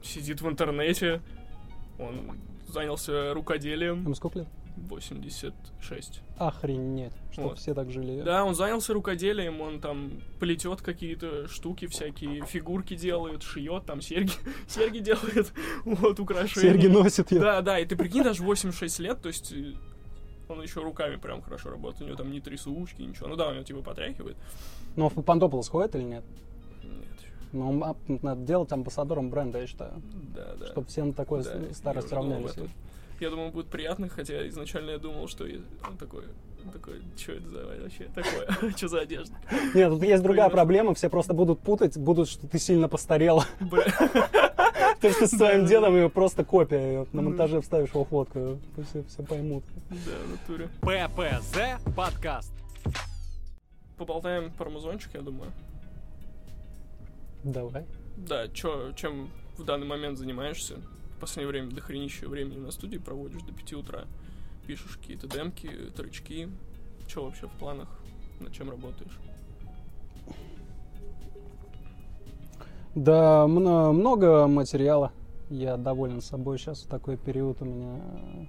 сидит 0.04 0.42
в 0.42 0.48
интернете, 0.48 1.22
он 2.00 2.38
занялся 2.68 3.34
рукоделием. 3.34 4.04
Ему 4.04 4.16
сколько 4.16 4.40
лет? 4.40 4.48
86. 4.78 6.22
Охренеть, 6.38 7.14
что 7.32 7.42
Вот. 7.44 7.60
все 7.60 7.74
так 7.74 7.92
жили. 7.92 8.22
Да, 8.22 8.44
он 8.44 8.56
занялся 8.56 8.94
рукоделием, 8.94 9.62
он 9.62 9.80
там 9.80 10.12
плетет 10.40 10.82
какие-то 10.82 11.48
штуки 11.48 11.88
всякие, 11.88 12.46
фигурки 12.46 12.96
делает, 12.96 13.44
шьет, 13.44 13.86
там 13.86 14.02
серьги, 14.02 14.34
серьги 14.68 15.00
делает, 15.00 15.52
вот, 15.86 16.20
украшения. 16.20 16.72
Серьги 16.74 16.88
носит 16.88 17.32
я. 17.32 17.40
Да, 17.40 17.62
да, 17.62 17.80
и 17.80 17.86
ты 17.86 17.96
прикинь, 17.96 18.24
даже 18.24 18.44
86 18.44 19.00
лет, 19.00 19.22
то 19.22 19.30
есть 19.30 19.52
э, 19.52 19.74
он 20.50 20.62
еще 20.62 20.82
руками 20.82 21.16
прям 21.16 21.42
хорошо 21.42 21.70
работает, 21.70 22.02
у 22.04 22.06
него 22.06 22.18
там 22.18 22.32
не 22.32 22.42
трясучки, 22.42 23.02
ничего. 23.02 23.28
Ну 23.28 23.36
да, 23.36 23.50
у 23.50 23.54
него 23.54 23.64
типа 23.64 23.82
потряхивает. 23.82 24.38
Но 24.96 25.10
в 25.10 25.22
Пантополос 25.24 25.70
ходит 25.70 25.96
или 25.96 26.04
нет? 26.04 26.24
Нет. 26.84 27.08
Ну, 27.52 27.84
а, 27.84 27.96
надо 28.08 28.42
делать 28.42 28.72
амбассадором 28.72 29.30
бренда, 29.30 29.60
я 29.60 29.68
считаю. 29.68 29.94
Да, 30.36 30.56
да. 30.60 30.68
Чтобы 30.68 30.88
все 30.88 31.04
на 31.04 31.14
такой 31.14 31.44
Да, 31.44 31.74
старость 31.74 32.12
равнялись. 32.12 32.54
Я 33.20 33.30
думал, 33.30 33.52
будет 33.52 33.68
приятно, 33.68 34.10
хотя 34.10 34.48
изначально 34.50 34.92
я 34.92 34.98
думал, 34.98 35.28
что 35.28 35.46
он 35.46 35.98
такой, 35.98 36.26
он 36.64 36.72
такой, 36.72 37.02
что 37.18 37.32
это 37.32 37.50
за 37.50 37.66
вообще 37.66 38.10
такое, 38.14 38.72
что 38.78 38.88
за 38.88 39.00
одежда? 39.02 39.36
Нет, 39.74 39.90
тут 39.90 40.04
есть 40.04 40.22
другая 40.22 40.50
проблема, 40.50 40.94
все 40.94 41.10
просто 41.10 41.34
будут 41.34 41.60
путать, 41.60 41.98
будут, 41.98 42.30
что 42.30 42.48
ты 42.48 42.60
сильно 42.60 42.90
постарел. 42.90 43.44
Бля. 43.60 43.86
То 45.02 45.14
ты 45.14 45.28
со 45.28 45.28
своим 45.28 45.66
дедом 45.66 45.96
ее 45.96 46.10
просто 46.10 46.44
копия, 46.44 47.06
на 47.12 47.22
монтаже 47.22 47.62
вставишь 47.62 47.90
его 47.90 48.06
фотку, 48.06 48.60
все, 48.90 49.04
все 49.04 49.24
поймут. 49.24 49.64
Да, 49.90 49.98
в 50.26 50.32
натуре. 50.32 50.70
ППЗ 50.82 51.82
подкаст. 51.96 52.52
Поболтаем 53.98 54.52
про 54.52 54.70
музончик, 54.70 55.12
я 55.14 55.22
думаю. 55.22 55.52
Давай. 57.44 57.86
Да, 58.18 58.48
чё, 58.48 58.92
чем 58.94 59.30
в 59.58 59.64
данный 59.64 59.86
момент 59.86 60.18
занимаешься? 60.18 60.76
В 61.16 61.20
последнее 61.20 61.50
время 61.52 61.72
дохренища 61.72 62.28
времени 62.28 62.58
на 62.58 62.72
студии 62.72 62.98
проводишь 62.98 63.42
до 63.44 63.54
5 63.54 63.74
утра. 63.74 64.06
Пишешь 64.68 64.98
какие-то 64.98 65.28
демки, 65.28 65.70
тречки. 65.96 66.50
Чё 67.08 67.26
вообще 67.26 67.48
в 67.48 67.52
планах? 67.52 67.88
Над 68.42 68.52
чем 68.54 68.70
работаешь? 68.70 69.18
Да, 72.96 73.48
мно- 73.48 73.92
много 73.94 74.48
материала. 74.48 75.12
Я 75.50 75.78
доволен 75.78 76.22
собой. 76.22 76.58
Сейчас 76.58 76.82
такой 76.82 77.18
период 77.18 77.62
у 77.62 77.66
меня 77.66 77.98
э, 77.98 78.46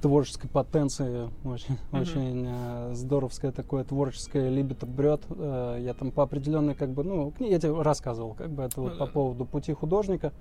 творческой 0.00 0.48
потенции. 0.48 1.30
Очень, 1.44 1.76
Мгм. 1.92 2.00
очень 2.00 2.46
э, 2.48 2.90
здоровское 2.94 3.52
такое 3.52 3.84
творческое 3.84 4.48
либито 4.48 4.86
брет. 4.86 5.22
Э, 5.30 5.76
я 5.80 5.94
там 5.94 6.10
по 6.10 6.22
определенной, 6.22 6.74
как 6.74 6.90
бы, 6.90 7.04
ну, 7.04 7.28
кни- 7.38 7.50
я 7.50 7.58
тебе 7.58 7.80
рассказывал, 7.80 8.34
как 8.34 8.50
бы 8.50 8.62
это 8.62 8.80
вот 8.80 8.92
Ну 8.94 8.98
по 8.98 9.06
поводу 9.06 9.44
пути 9.44 9.72
художника. 9.72 10.32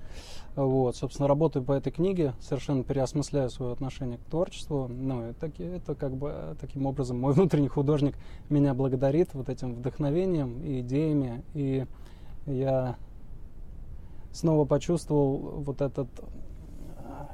Вот, 0.55 0.95
собственно, 0.95 1.27
работаю 1.27 1.63
по 1.63 1.73
этой 1.73 1.91
книге, 1.91 2.33
совершенно 2.39 2.83
переосмысляю 2.83 3.49
свое 3.49 3.71
отношение 3.73 4.17
к 4.17 4.23
творчеству. 4.25 4.87
Ну, 4.89 5.29
и 5.29 5.33
таки, 5.33 5.63
это 5.63 5.95
как 5.95 6.15
бы 6.15 6.55
таким 6.59 6.85
образом 6.85 7.19
мой 7.19 7.33
внутренний 7.33 7.67
художник 7.69 8.15
меня 8.49 8.73
благодарит 8.73 9.33
вот 9.33 9.49
этим 9.49 9.73
вдохновением 9.75 10.61
и 10.63 10.81
идеями. 10.81 11.43
И 11.53 11.85
я 12.45 12.95
снова 14.31 14.65
почувствовал 14.65 15.37
вот 15.65 15.81
этот 15.81 16.07
э, 16.19 17.25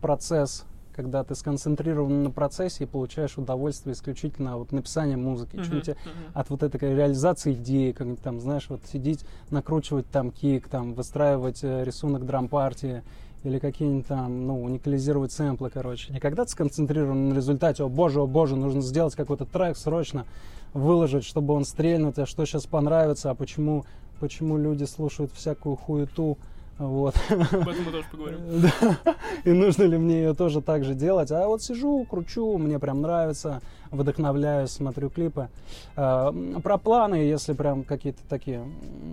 процесс, 0.00 0.64
когда 1.00 1.24
ты 1.24 1.34
сконцентрирован 1.34 2.24
на 2.24 2.30
процессе 2.30 2.84
и 2.84 2.86
получаешь 2.86 3.38
удовольствие 3.38 3.94
исключительно 3.94 4.58
от 4.58 4.70
написания 4.70 5.16
музыки. 5.16 5.56
Мгм, 5.56 5.80
тебе 5.80 5.96
мгм. 6.04 6.12
от 6.34 6.50
вот 6.50 6.62
этой 6.62 6.78
реализации 6.94 7.54
идеи, 7.54 7.92
как 7.92 8.18
там, 8.22 8.38
знаешь, 8.38 8.66
вот 8.68 8.80
сидеть, 8.92 9.24
накручивать 9.50 10.06
там 10.10 10.30
кик, 10.30 10.68
там, 10.68 10.92
выстраивать 10.92 11.60
э, 11.62 11.84
рисунок 11.84 12.26
драм-партии 12.26 13.02
или 13.44 13.58
какие-нибудь 13.58 14.08
там, 14.08 14.46
ну, 14.46 14.62
уникализировать 14.62 15.32
сэмплы, 15.32 15.70
короче. 15.70 16.12
Не 16.12 16.20
когда 16.20 16.44
ты 16.44 16.50
сконцентрирован 16.50 17.30
на 17.30 17.34
результате, 17.34 17.82
о 17.82 17.88
боже, 17.88 18.20
о 18.20 18.26
боже, 18.26 18.56
нужно 18.56 18.82
сделать 18.82 19.14
какой-то 19.14 19.46
трек 19.46 19.78
срочно, 19.78 20.26
выложить, 20.74 21.24
чтобы 21.24 21.54
он 21.54 21.64
стрельнет, 21.64 22.18
а 22.18 22.26
что 22.26 22.44
сейчас 22.44 22.66
понравится, 22.66 23.30
а 23.30 23.34
почему, 23.34 23.86
почему 24.20 24.58
люди 24.58 24.84
слушают 24.84 25.32
всякую 25.32 25.76
хуету, 25.76 26.36
вот. 26.80 27.14
Об 27.28 27.68
этом 27.68 27.84
мы 27.84 27.92
тоже 27.92 28.06
поговорим. 28.10 28.38
Да. 28.80 29.14
И 29.44 29.52
нужно 29.52 29.82
ли 29.82 29.98
мне 29.98 30.22
ее 30.22 30.34
тоже 30.34 30.62
так 30.62 30.82
же 30.82 30.94
делать? 30.94 31.30
А 31.30 31.46
вот 31.46 31.62
сижу, 31.62 32.06
кручу, 32.08 32.56
мне 32.56 32.78
прям 32.78 33.02
нравится, 33.02 33.60
вдохновляюсь, 33.90 34.70
смотрю 34.70 35.10
клипы. 35.10 35.50
А, 35.94 36.32
Про 36.62 36.78
планы, 36.78 37.16
если 37.16 37.52
прям 37.52 37.84
какие-то 37.84 38.22
такие 38.28 38.64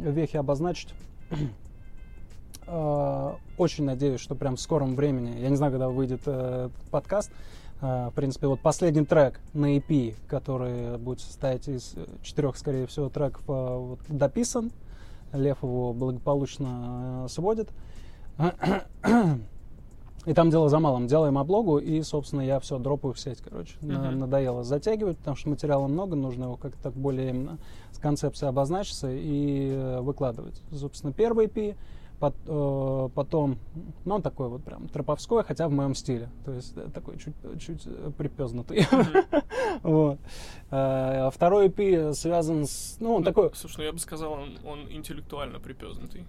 вехи 0.02 0.38
обозначить. 0.38 0.94
А, 2.70 3.38
Очень 3.58 3.86
надеюсь, 3.86 4.20
что 4.20 4.36
прям 4.36 4.58
в 4.58 4.60
скором 4.60 4.96
времени, 4.96 5.40
я 5.40 5.48
не 5.48 5.56
знаю, 5.56 5.72
когда 5.72 5.88
выйдет 5.88 6.20
э, 6.26 6.66
этот 6.70 6.90
подкаст, 6.92 7.32
а, 7.80 8.10
в 8.10 8.14
принципе, 8.14 8.48
вот 8.48 8.60
последний 8.60 9.06
трек 9.06 9.40
на 9.54 9.78
EP, 9.78 10.16
который 10.28 10.98
будет 10.98 11.22
состоять 11.22 11.66
из 11.70 11.94
э, 11.96 12.06
четырех, 12.24 12.58
скорее 12.58 12.86
всего, 12.86 13.08
треков, 13.08 13.42
вот, 13.48 14.00
дописан. 14.10 14.72
Лев 15.34 15.62
его 15.63 15.93
благополучно 15.93 17.25
э, 17.25 17.29
сводит. 17.29 17.69
И 20.27 20.34
там 20.34 20.50
дело 20.50 20.67
за 20.67 20.79
малым. 20.79 21.07
Делаем 21.07 21.38
облогу, 21.38 21.77
и, 21.77 22.01
собственно, 22.01 22.41
я 22.41 22.60
все 22.60 22.77
дропаю 22.79 23.13
в 23.13 23.19
сеть, 23.19 23.39
короче. 23.41 23.75
Мгм. 23.81 24.19
надоело 24.19 24.63
затягивать, 24.65 25.17
потому 25.17 25.38
что 25.38 25.50
материала 25.50 25.88
много, 25.88 26.17
нужно 26.17 26.43
его 26.43 26.57
как-то 26.57 26.84
так 26.84 26.93
более 26.93 27.29
именно 27.29 27.57
с 27.93 27.98
концепцией 27.98 28.50
обозначиться 28.50 29.10
и 29.10 29.69
э, 29.72 30.01
выкладывать. 30.01 30.62
Собственно, 30.74 31.13
первый 31.13 31.48
э, 31.48 31.75
потом, 32.20 33.60
ну, 34.06 34.16
он 34.16 34.22
такой 34.22 34.50
вот 34.50 34.64
прям 34.64 34.88
троповской, 34.88 35.44
хотя 35.44 35.68
в 35.68 35.72
моем 35.72 35.94
стиле. 35.94 36.30
То 36.46 36.52
есть 36.52 36.76
э, 36.76 36.90
такой 36.94 37.18
чуть, 37.18 37.36
чуть 37.60 37.84
э, 37.86 38.12
припезнутый. 38.18 38.86
Вот. 39.84 40.18
Э, 40.72 41.30
Второй 41.32 41.68
EP 41.68 42.14
связан 42.14 42.66
с... 42.66 42.98
Ну, 43.00 43.16
он 43.16 43.22
Ну, 43.22 43.26
такой... 43.26 43.52
Слушай, 43.54 43.78
ну 43.78 43.84
я 43.84 43.94
бы 43.94 44.00
сказал, 44.00 44.32
он, 44.34 44.58
он 44.66 44.92
интеллектуально 44.92 45.60
припезнутый. 45.60 46.26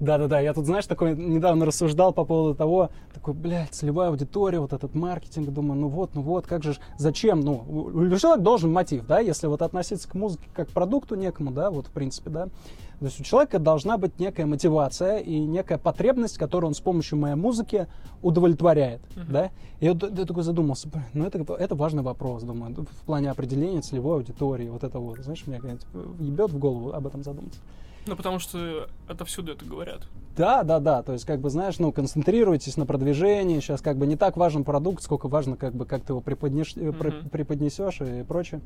Да-да-да, 0.00 0.38
я 0.38 0.54
тут, 0.54 0.66
знаешь, 0.66 0.86
такой 0.86 1.16
недавно 1.16 1.66
рассуждал 1.66 2.12
по 2.12 2.24
поводу 2.24 2.54
того, 2.54 2.90
такой, 3.12 3.34
блядь, 3.34 3.70
целевая 3.70 4.10
аудитория, 4.10 4.60
вот 4.60 4.72
этот 4.72 4.94
маркетинг, 4.94 5.50
думаю, 5.50 5.80
ну 5.80 5.88
вот, 5.88 6.14
ну 6.14 6.22
вот, 6.22 6.46
как 6.46 6.62
же, 6.62 6.76
зачем, 6.98 7.40
ну, 7.40 7.64
у 7.68 8.16
человека 8.16 8.40
должен 8.40 8.72
мотив, 8.72 9.06
да, 9.06 9.18
если 9.18 9.48
вот 9.48 9.60
относиться 9.60 10.08
к 10.08 10.14
музыке 10.14 10.48
как 10.54 10.68
к 10.68 10.72
продукту 10.72 11.16
некому, 11.16 11.50
да, 11.50 11.70
вот, 11.70 11.88
в 11.88 11.90
принципе, 11.90 12.30
да, 12.30 12.48
то 12.98 13.04
есть 13.04 13.20
у 13.20 13.24
человека 13.24 13.58
должна 13.58 13.96
быть 13.98 14.18
некая 14.18 14.46
мотивация 14.46 15.18
и 15.18 15.38
некая 15.38 15.78
потребность, 15.78 16.36
которую 16.38 16.68
он 16.68 16.74
с 16.74 16.80
помощью 16.80 17.18
моей 17.18 17.36
музыки 17.36 17.86
удовлетворяет, 18.22 19.00
Мгм. 19.16 19.32
да, 19.32 19.50
и 19.80 19.86
я, 19.86 19.94
д- 19.94 20.10
я 20.16 20.24
такой 20.24 20.42
задумался, 20.42 20.88
ну 21.14 21.24
это, 21.24 21.38
это 21.54 21.74
важный 21.74 22.02
вопрос, 22.02 22.42
думаю, 22.42 22.74
в 22.74 23.04
плане 23.06 23.30
определения 23.30 23.80
целевой 23.82 24.16
аудитории, 24.16 24.68
вот 24.68 24.82
это 24.84 24.98
вот, 24.98 25.18
знаешь, 25.18 25.46
меня 25.46 25.58
типа, 25.60 25.98
ебет 26.18 26.50
в 26.50 26.58
голову 26.58 26.92
об 26.92 27.06
этом 27.06 27.22
задуматься. 27.22 27.60
Ну, 28.06 28.16
потому 28.16 28.38
что 28.38 28.88
отовсюду 29.06 29.52
это 29.52 29.66
говорят. 29.66 30.00
Да, 30.34 30.62
да, 30.62 30.80
да. 30.80 31.02
То 31.02 31.12
есть, 31.12 31.26
как 31.26 31.40
бы, 31.40 31.50
знаешь, 31.50 31.78
ну, 31.78 31.92
концентрируйтесь 31.92 32.78
на 32.78 32.86
продвижении. 32.86 33.60
Сейчас 33.60 33.82
как 33.82 33.98
бы 33.98 34.06
не 34.06 34.16
так 34.16 34.38
важен 34.38 34.64
продукт, 34.64 35.02
сколько 35.02 35.28
важно, 35.28 35.56
как 35.56 35.74
бы, 35.74 35.84
как 35.84 36.02
ты 36.04 36.14
его 36.14 36.20
преподнеш- 36.22 36.72
э, 36.76 36.90
пр- 36.92 37.16
Мгм. 37.20 37.28
преподнесешь 37.28 38.00
и 38.00 38.22
прочее. 38.26 38.62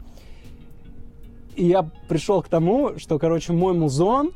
И 1.54 1.66
я 1.66 1.82
пришел 2.08 2.42
к 2.42 2.48
тому, 2.48 2.98
что, 2.98 3.18
короче, 3.18 3.52
мой 3.52 3.74
музон 3.74 4.32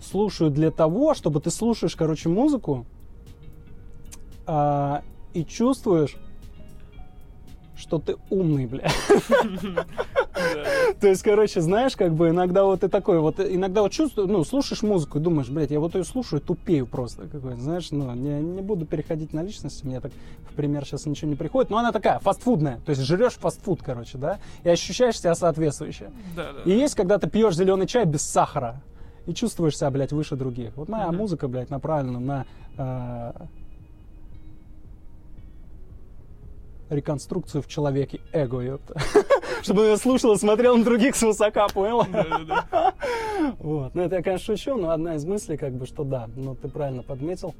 слушаю 0.00 0.50
для 0.50 0.70
того, 0.70 1.14
чтобы 1.14 1.40
ты 1.40 1.50
слушаешь, 1.50 1.96
короче, 1.96 2.28
музыку 2.28 2.86
а, 4.46 5.02
и 5.34 5.44
чувствуешь, 5.44 6.16
что 7.76 7.98
ты 7.98 8.16
умный, 8.30 8.66
бля. 8.66 8.90
То 11.00 11.08
есть, 11.08 11.22
короче, 11.22 11.60
знаешь, 11.60 11.96
как 11.96 12.14
бы 12.14 12.28
иногда 12.30 12.64
вот 12.64 12.80
ты 12.80 12.88
такой, 12.88 13.20
вот 13.20 13.40
иногда 13.40 13.82
вот 13.82 13.92
чувствую, 13.92 14.28
ну, 14.28 14.44
слушаешь 14.44 14.82
музыку 14.82 15.18
и 15.18 15.20
думаешь, 15.20 15.48
блядь, 15.48 15.70
я 15.70 15.80
вот 15.80 15.94
ее 15.94 16.04
слушаю, 16.04 16.40
тупею 16.40 16.86
просто 16.86 17.26
какой 17.28 17.54
знаешь, 17.56 17.90
ну, 17.90 18.12
не, 18.14 18.40
не 18.40 18.62
буду 18.62 18.86
переходить 18.86 19.32
на 19.32 19.42
личности, 19.42 19.84
мне 19.86 20.00
так 20.00 20.12
в 20.50 20.54
пример 20.54 20.84
сейчас 20.84 21.06
ничего 21.06 21.30
не 21.30 21.36
приходит, 21.36 21.70
но 21.70 21.78
она 21.78 21.92
такая, 21.92 22.18
фастфудная, 22.18 22.80
то 22.84 22.90
есть 22.90 23.02
жрешь 23.02 23.34
фастфуд, 23.34 23.82
короче, 23.82 24.18
да, 24.18 24.38
и 24.64 24.68
ощущаешь 24.68 25.18
себя 25.18 25.34
соответствующе. 25.34 26.10
Да, 26.36 26.52
да. 26.52 26.70
И 26.70 26.74
есть, 26.74 26.94
когда 26.94 27.18
ты 27.18 27.28
пьешь 27.28 27.56
зеленый 27.56 27.86
чай 27.86 28.04
без 28.04 28.22
сахара 28.22 28.82
и 29.26 29.32
чувствуешь 29.34 29.76
себя, 29.76 29.90
блядь, 29.90 30.12
выше 30.12 30.36
других. 30.36 30.72
Вот 30.76 30.88
моя 30.88 31.08
Мгм. 31.08 31.16
музыка, 31.16 31.48
блядь, 31.48 31.70
направлена 31.70 32.18
на 32.20 32.46
э, 32.76 33.32
реконструкцию 36.90 37.62
в 37.62 37.66
человеке 37.68 38.20
эго, 38.32 38.60
ёпта. 38.60 38.94
Чтобы 39.62 39.86
я 39.86 39.96
слушал 39.96 40.32
и 40.32 40.38
смотрел 40.38 40.76
на 40.76 40.84
других 40.84 41.16
с 41.16 41.22
высока, 41.22 41.68
понял? 41.68 42.06
Вот. 43.58 43.94
Ну, 43.94 44.02
это 44.02 44.16
я, 44.16 44.22
конечно, 44.22 44.56
шучу, 44.56 44.76
но 44.76 44.90
одна 44.90 45.16
из 45.16 45.24
мыслей, 45.24 45.56
как 45.56 45.72
бы, 45.74 45.86
что 45.86 46.04
да, 46.04 46.28
ну, 46.36 46.54
ты 46.54 46.68
правильно 46.68 47.02
подметил. 47.02 47.54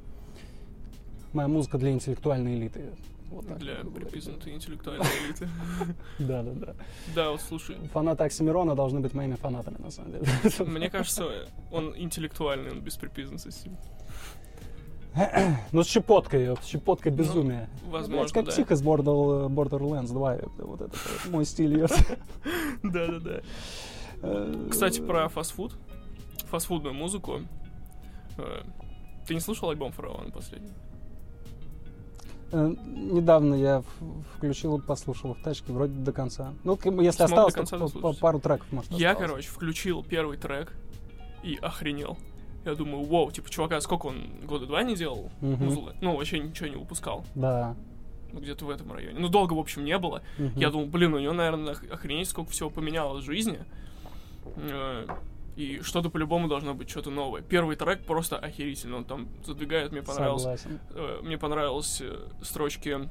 Моя 1.32 1.48
музыка 1.48 1.78
для 1.78 1.90
интеллектуальной 1.90 2.54
элиты. 2.56 2.90
Вот 3.30 3.48
так 3.48 3.58
Для 3.58 3.76
припизнутой 3.76 4.52
интеллектуальной 4.52 5.06
элиты. 5.26 5.48
Да, 6.18 6.42
да, 6.42 6.52
да. 6.52 6.74
Да, 7.14 7.30
вот 7.30 7.40
слушай, 7.40 7.76
Фанаты 7.92 8.24
Оксимирона 8.24 8.74
должны 8.74 9.00
быть 9.00 9.14
моими 9.14 9.36
фанатами, 9.36 9.78
на 9.78 9.90
самом 9.90 10.12
деле. 10.12 10.26
мне 10.66 10.90
кажется, 10.90 11.26
он 11.70 11.94
интеллектуальный, 11.96 12.70
он 12.70 12.80
без 12.80 12.96
припизнанности. 12.96 13.70
Ну, 15.72 15.82
с 15.82 15.86
щепоткой, 15.88 16.56
с 16.56 16.64
щепоткой 16.64 17.12
безумия. 17.12 17.68
Ну, 17.84 17.90
возможно, 17.90 18.22
Блядь, 18.22 18.32
как 18.32 18.44
да. 18.46 18.50
псих 18.50 18.70
из 18.70 18.82
Border- 18.82 19.48
Borderlands 19.48 20.08
2, 20.08 20.34
ёпта, 20.36 20.64
вот 20.64 20.80
это 20.80 20.96
мой 21.30 21.44
стиль. 21.44 21.78
Да-да-да. 22.82 23.40
Э, 24.22 24.68
Кстати, 24.70 25.00
про 25.00 25.28
фастфуд, 25.28 25.74
фастфудную 26.50 26.94
музыку. 26.94 27.40
Э, 28.38 28.62
Ты 29.26 29.34
не 29.34 29.40
слушал 29.40 29.68
альбом 29.70 29.92
Фараона 29.92 30.30
последний? 30.30 30.70
э, 32.52 32.74
Недавно 32.86 33.54
я 33.54 33.82
включил 34.36 34.78
и 34.78 34.80
послушал 34.80 35.34
в 35.34 35.42
тачке 35.42 35.72
вроде 35.72 35.92
до 35.94 36.12
конца. 36.12 36.54
Ну, 36.64 36.78
если 37.02 37.26
Смог 37.26 37.56
осталось, 37.58 37.92
то 37.92 38.14
пару 38.14 38.40
треков, 38.40 38.70
может, 38.72 38.90
Я, 38.92 39.10
осталось. 39.10 39.30
короче, 39.30 39.48
включил 39.50 40.02
первый 40.02 40.38
трек 40.38 40.72
и 41.42 41.56
охренел. 41.60 42.16
Я 42.64 42.74
думаю, 42.74 43.04
вау, 43.04 43.30
типа, 43.32 43.50
чувака, 43.50 43.80
сколько 43.80 44.06
он 44.06 44.26
года 44.46 44.66
два 44.66 44.82
не 44.82 44.94
делал 44.94 45.30
Мгм. 45.40 45.64
музлы? 45.64 45.94
Ну, 46.00 46.16
вообще 46.16 46.38
ничего 46.38 46.68
не 46.68 46.76
выпускал. 46.76 47.24
Да. 47.34 47.74
Ну, 48.32 48.40
где-то 48.40 48.64
в 48.64 48.70
этом 48.70 48.92
районе. 48.92 49.18
Ну, 49.18 49.28
долго, 49.28 49.52
в 49.54 49.58
общем, 49.58 49.84
не 49.84 49.98
было. 49.98 50.22
Мгм. 50.38 50.52
Я 50.58 50.70
думал, 50.70 50.86
блин, 50.86 51.12
у 51.14 51.18
него, 51.18 51.32
наверное, 51.32 51.72
ох- 51.72 51.90
охренеть, 51.90 52.28
сколько 52.28 52.50
всего 52.52 52.70
поменялось 52.70 53.22
в 53.24 53.26
жизни. 53.26 53.58
Э, 54.56 55.06
И 55.54 55.80
что-то 55.82 56.08
по-любому 56.08 56.48
должно 56.48 56.72
быть 56.72 56.88
что-то 56.88 57.10
новое. 57.10 57.42
Первый 57.42 57.76
трек 57.76 58.06
просто 58.06 58.38
охерительный. 58.38 58.96
Он 58.96 59.04
там 59.04 59.28
задвигает, 59.44 59.92
мне 59.92 60.00
понравилось. 60.00 60.40
Согласен. 60.42 60.80
Э, 60.94 61.20
Мне 61.22 61.36
понравились 61.36 62.00
э, 62.00 62.16
строчки, 62.42 63.10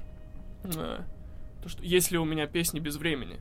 то, 0.63 1.69
что 1.69 1.83
если 1.83 2.17
у 2.17 2.25
меня 2.25 2.47
песни 2.47 2.79
без 2.79 2.95
времени. 2.97 3.39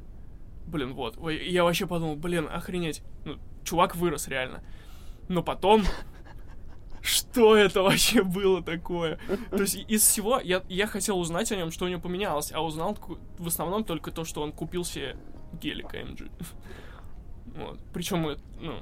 Блин, 0.66 0.92
вот. 0.92 1.16
Я 1.30 1.64
вообще 1.64 1.86
подумал, 1.86 2.16
блин, 2.16 2.46
охренеть. 2.52 3.02
Ну, 3.24 3.36
чувак 3.64 3.96
вырос 3.96 4.28
реально. 4.28 4.62
Но 5.30 5.44
потом... 5.44 5.84
Что 7.02 7.56
это 7.56 7.82
вообще 7.82 8.22
было 8.22 8.62
такое? 8.62 9.18
То 9.50 9.62
есть 9.62 9.76
из 9.88 10.02
всего 10.02 10.38
я, 10.38 10.62
я 10.68 10.86
хотел 10.86 11.18
узнать 11.18 11.50
о 11.50 11.56
нем, 11.56 11.70
что 11.70 11.86
у 11.86 11.88
него 11.88 11.98
поменялось, 11.98 12.52
а 12.52 12.62
узнал 12.62 12.98
в 13.38 13.46
основном 13.46 13.84
только 13.84 14.10
то, 14.10 14.26
что 14.26 14.42
он 14.42 14.52
купил 14.52 14.84
себе 14.84 15.16
гелик 15.62 15.94
AMG. 15.94 16.30
Вот. 17.56 17.78
Причем, 17.94 18.36
ну, 18.60 18.74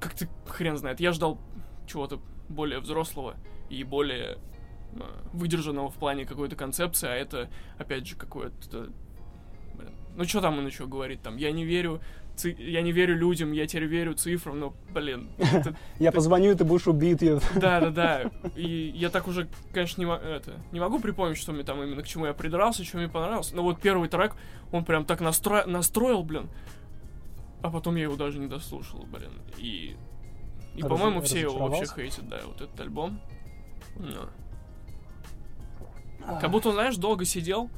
как 0.00 0.14
ты 0.14 0.26
хрен 0.46 0.78
знает, 0.78 1.00
я 1.00 1.12
ждал 1.12 1.38
чего-то 1.86 2.18
более 2.48 2.78
взрослого 2.80 3.36
и 3.68 3.84
более 3.84 4.38
э, 4.94 5.00
выдержанного 5.34 5.90
в 5.90 5.96
плане 5.96 6.24
какой-то 6.24 6.56
концепции, 6.56 7.08
а 7.08 7.14
это, 7.14 7.50
опять 7.76 8.06
же, 8.06 8.16
какое-то... 8.16 8.90
Ну, 10.16 10.24
что 10.24 10.40
там 10.40 10.56
он 10.56 10.66
еще 10.66 10.86
говорит? 10.86 11.20
Там, 11.20 11.36
я 11.36 11.52
не 11.52 11.66
верю, 11.66 12.00
ци- 12.36 12.56
я 12.58 12.82
не 12.82 12.92
верю 12.92 13.16
людям, 13.16 13.52
я 13.52 13.66
теперь 13.66 13.84
верю 13.86 14.14
цифрам, 14.14 14.58
но, 14.58 14.74
блин, 14.92 15.30
это 15.38 15.76
Я 15.98 16.12
позвоню, 16.12 16.52
и 16.52 16.54
ты 16.54 16.64
будешь 16.64 16.86
убит. 16.86 17.20
да, 17.54 17.80
да, 17.80 17.90
да. 17.90 18.22
И 18.54 18.92
я 18.94 19.10
так 19.10 19.26
уже, 19.28 19.48
конечно, 19.72 20.00
не, 20.02 20.06
это, 20.08 20.54
не 20.72 20.80
могу 20.80 20.98
припомнить, 21.00 21.38
что 21.38 21.52
мне 21.52 21.64
там 21.64 21.82
именно 21.82 22.02
к 22.02 22.06
чему 22.06 22.26
я 22.26 22.32
придрался, 22.34 22.84
что 22.84 22.98
мне 22.98 23.08
понравилось. 23.08 23.52
Но 23.52 23.62
вот 23.62 23.80
первый 23.80 24.08
трек, 24.08 24.34
он 24.72 24.84
прям 24.84 25.04
так 25.04 25.20
настро... 25.20 25.64
настроил, 25.66 26.22
блин. 26.22 26.48
А 27.62 27.70
потом 27.70 27.96
я 27.96 28.02
его 28.04 28.16
даже 28.16 28.38
не 28.38 28.46
дослушал, 28.46 29.06
блин. 29.06 29.32
И, 29.58 29.96
и 30.76 30.82
Раз- 30.82 30.90
по-моему, 30.90 31.20
все 31.22 31.40
его 31.40 31.58
вообще 31.68 31.86
хейтят, 31.92 32.28
да, 32.28 32.40
вот 32.46 32.60
этот 32.60 32.78
альбом. 32.80 33.20
Но. 33.98 34.28
Как 36.40 36.50
будто, 36.50 36.72
знаешь, 36.72 36.96
долго 36.96 37.24
сидел, 37.24 37.70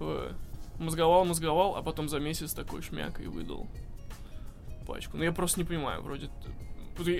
э, 0.00 0.32
мозговал, 0.78 1.24
мозговал, 1.24 1.76
а 1.76 1.82
потом 1.82 2.08
за 2.08 2.20
месяц 2.20 2.52
такой 2.54 2.82
шмяк 2.82 3.20
и 3.20 3.26
выдал 3.26 3.66
пачку. 4.88 5.16
Ну, 5.18 5.22
я 5.22 5.32
просто 5.32 5.60
не 5.60 5.64
понимаю, 5.64 6.02
вроде... 6.02 6.30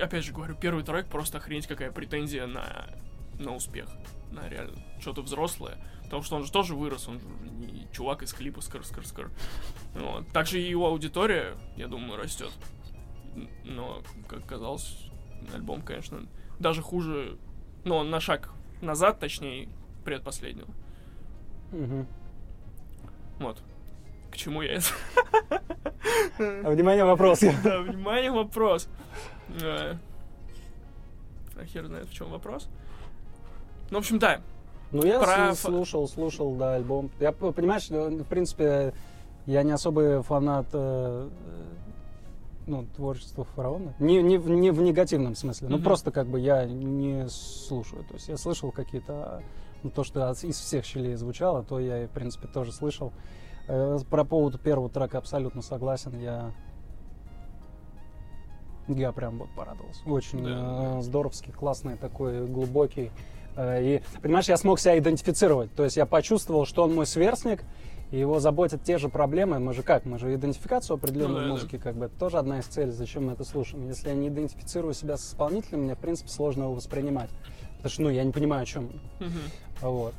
опять 0.03 0.25
же 0.25 0.33
говорю, 0.33 0.57
первый 0.57 0.83
трек 0.83 1.07
просто 1.07 1.39
охренеть 1.39 1.67
какая 1.67 1.93
претензия 1.93 2.47
на, 2.47 2.89
на 3.39 3.55
успех. 3.55 3.89
На 4.33 4.49
реально 4.49 4.83
что-то 5.01 5.23
взрослое. 5.23 5.79
Потому 6.03 6.23
что 6.23 6.37
он 6.37 6.45
же 6.45 6.51
тоже 6.51 6.75
вырос, 6.75 7.07
он 7.07 7.21
же 7.21 7.27
не 7.51 7.87
чувак 7.93 8.23
из 8.23 8.33
клипа 8.33 8.63
скр 8.63 8.85
скр 8.85 9.07
скр 9.07 9.31
Вот. 9.95 10.27
Также 10.33 10.61
и 10.61 10.69
его 10.69 10.89
аудитория, 10.89 11.55
я 11.77 11.87
думаю, 11.87 12.21
растет. 12.21 12.51
Но, 13.65 14.03
как 14.27 14.47
казалось, 14.47 15.11
альбом, 15.55 15.83
конечно, 15.83 16.27
даже 16.59 16.83
хуже, 16.83 17.39
ну, 17.85 17.97
он 17.97 18.11
на 18.11 18.21
шаг 18.21 18.51
назад, 18.81 19.21
точнее, 19.21 19.69
предпоследнего. 20.05 20.69
Мгм. 21.73 22.07
Вот. 23.39 23.63
К 24.31 24.37
чему 24.37 24.63
я 24.63 24.75
это? 24.75 24.87
А, 26.39 26.71
Внимание, 26.71 27.05
вопрос. 27.05 27.41
Да, 27.65 27.81
внимание, 27.81 28.31
вопрос. 28.31 28.89
Э, 29.63 29.95
А 31.57 31.65
хер 31.65 31.87
знает, 31.87 32.09
в 32.09 32.13
чем 32.13 32.31
вопрос. 32.31 32.69
Ну, 33.91 33.99
в 33.99 34.01
общем, 34.01 34.19
да. 34.19 34.41
Ну, 34.93 35.05
я 35.05 35.19
Про 35.21 35.55
слушал, 35.55 36.09
слушал, 36.09 36.55
да, 36.55 36.75
альбом. 36.75 37.11
Я, 37.21 37.33
понимаешь, 37.33 37.89
э, 37.91 38.09
в 38.09 38.25
принципе, 38.25 38.95
я 39.47 39.63
не 39.63 39.73
особый 39.73 40.23
фанат 40.23 40.67
э, 40.73 41.29
ну, 42.67 42.87
творчества 42.97 43.45
фараона. 43.45 43.95
Не, 43.99 44.23
не, 44.23 44.39
в- 44.39 44.49
не 44.49 44.71
в 44.71 44.81
негативном 44.81 45.35
смысле. 45.35 45.69
Ну, 45.69 45.77
Мгм. 45.77 45.85
просто 45.85 46.11
как 46.11 46.27
бы 46.27 46.39
я 46.41 46.65
не 46.67 47.27
слушаю. 47.29 48.05
То 48.05 48.15
есть 48.15 48.29
я 48.29 48.37
слышал 48.37 48.71
какие-то... 48.73 49.43
ну, 49.83 49.91
то, 49.91 50.05
что 50.05 50.31
из 50.31 50.57
всех 50.59 50.85
щелей 50.85 51.15
звучало, 51.17 51.63
то 51.65 51.81
я, 51.81 52.07
в 52.07 52.11
принципе, 52.11 52.47
тоже 52.47 52.73
слышал. 52.73 53.13
Про 54.11 54.25
поводу 54.25 54.59
первого 54.59 54.89
трека 54.89 55.19
абсолютно 55.19 55.63
согласен. 55.63 56.19
Я... 56.19 56.53
Я 58.89 59.13
прям 59.13 59.39
вот 59.39 59.51
порадовался. 59.55 60.01
Очень 60.07 60.43
Да. 60.45 60.99
э, 60.99 61.03
здоровский, 61.03 61.53
классный 61.53 61.97
такой, 61.97 62.47
глубокий. 62.47 63.11
Э, 63.57 63.83
И, 63.83 64.03
понимаешь, 64.23 64.49
я 64.49 64.57
смог 64.57 64.81
себя 64.81 64.99
идентифицировать. 64.99 65.75
То 65.75 65.85
есть 65.85 65.99
я 65.99 66.07
почувствовал, 66.07 66.65
что 66.65 66.85
он 66.85 66.95
мой 66.95 67.05
сверстник, 67.05 67.65
и 68.11 68.19
его 68.19 68.41
заботят 68.41 68.83
те 68.85 68.97
же 68.97 69.11
проблемы. 69.11 69.59
Мы 69.59 69.75
же 69.75 69.83
как? 69.83 70.07
Мы 70.07 70.19
же 70.19 70.35
идентификацию 70.35 70.95
определенной 70.95 71.47
Ну 71.49 71.57
да, 71.59 71.67
в 71.67 71.71
да. 71.71 71.79
как 71.79 71.97
бы, 71.97 72.07
это 72.07 72.19
тоже 72.19 72.39
одна 72.39 72.61
из 72.61 72.65
целей, 72.65 72.93
зачем 72.93 73.27
мы 73.27 73.33
это 73.35 73.45
слушаем. 73.45 73.87
Если 73.87 74.09
я 74.09 74.15
не 74.15 74.29
идентифицирую 74.29 74.95
себя 74.95 75.19
с 75.19 75.29
исполнителем, 75.29 75.83
мне, 75.83 75.95
в 75.95 75.99
принципе, 75.99 76.31
сложно 76.31 76.63
его 76.63 76.73
воспринимать. 76.73 77.29
Потому 77.79 77.91
что, 77.93 78.03
ну, 78.03 78.11
я 78.11 78.25
не 78.25 78.33
понимаю, 78.33 78.63
о 78.63 78.67
чем. 78.67 78.91
Мгм. 79.21 79.31
Вот. 79.81 80.15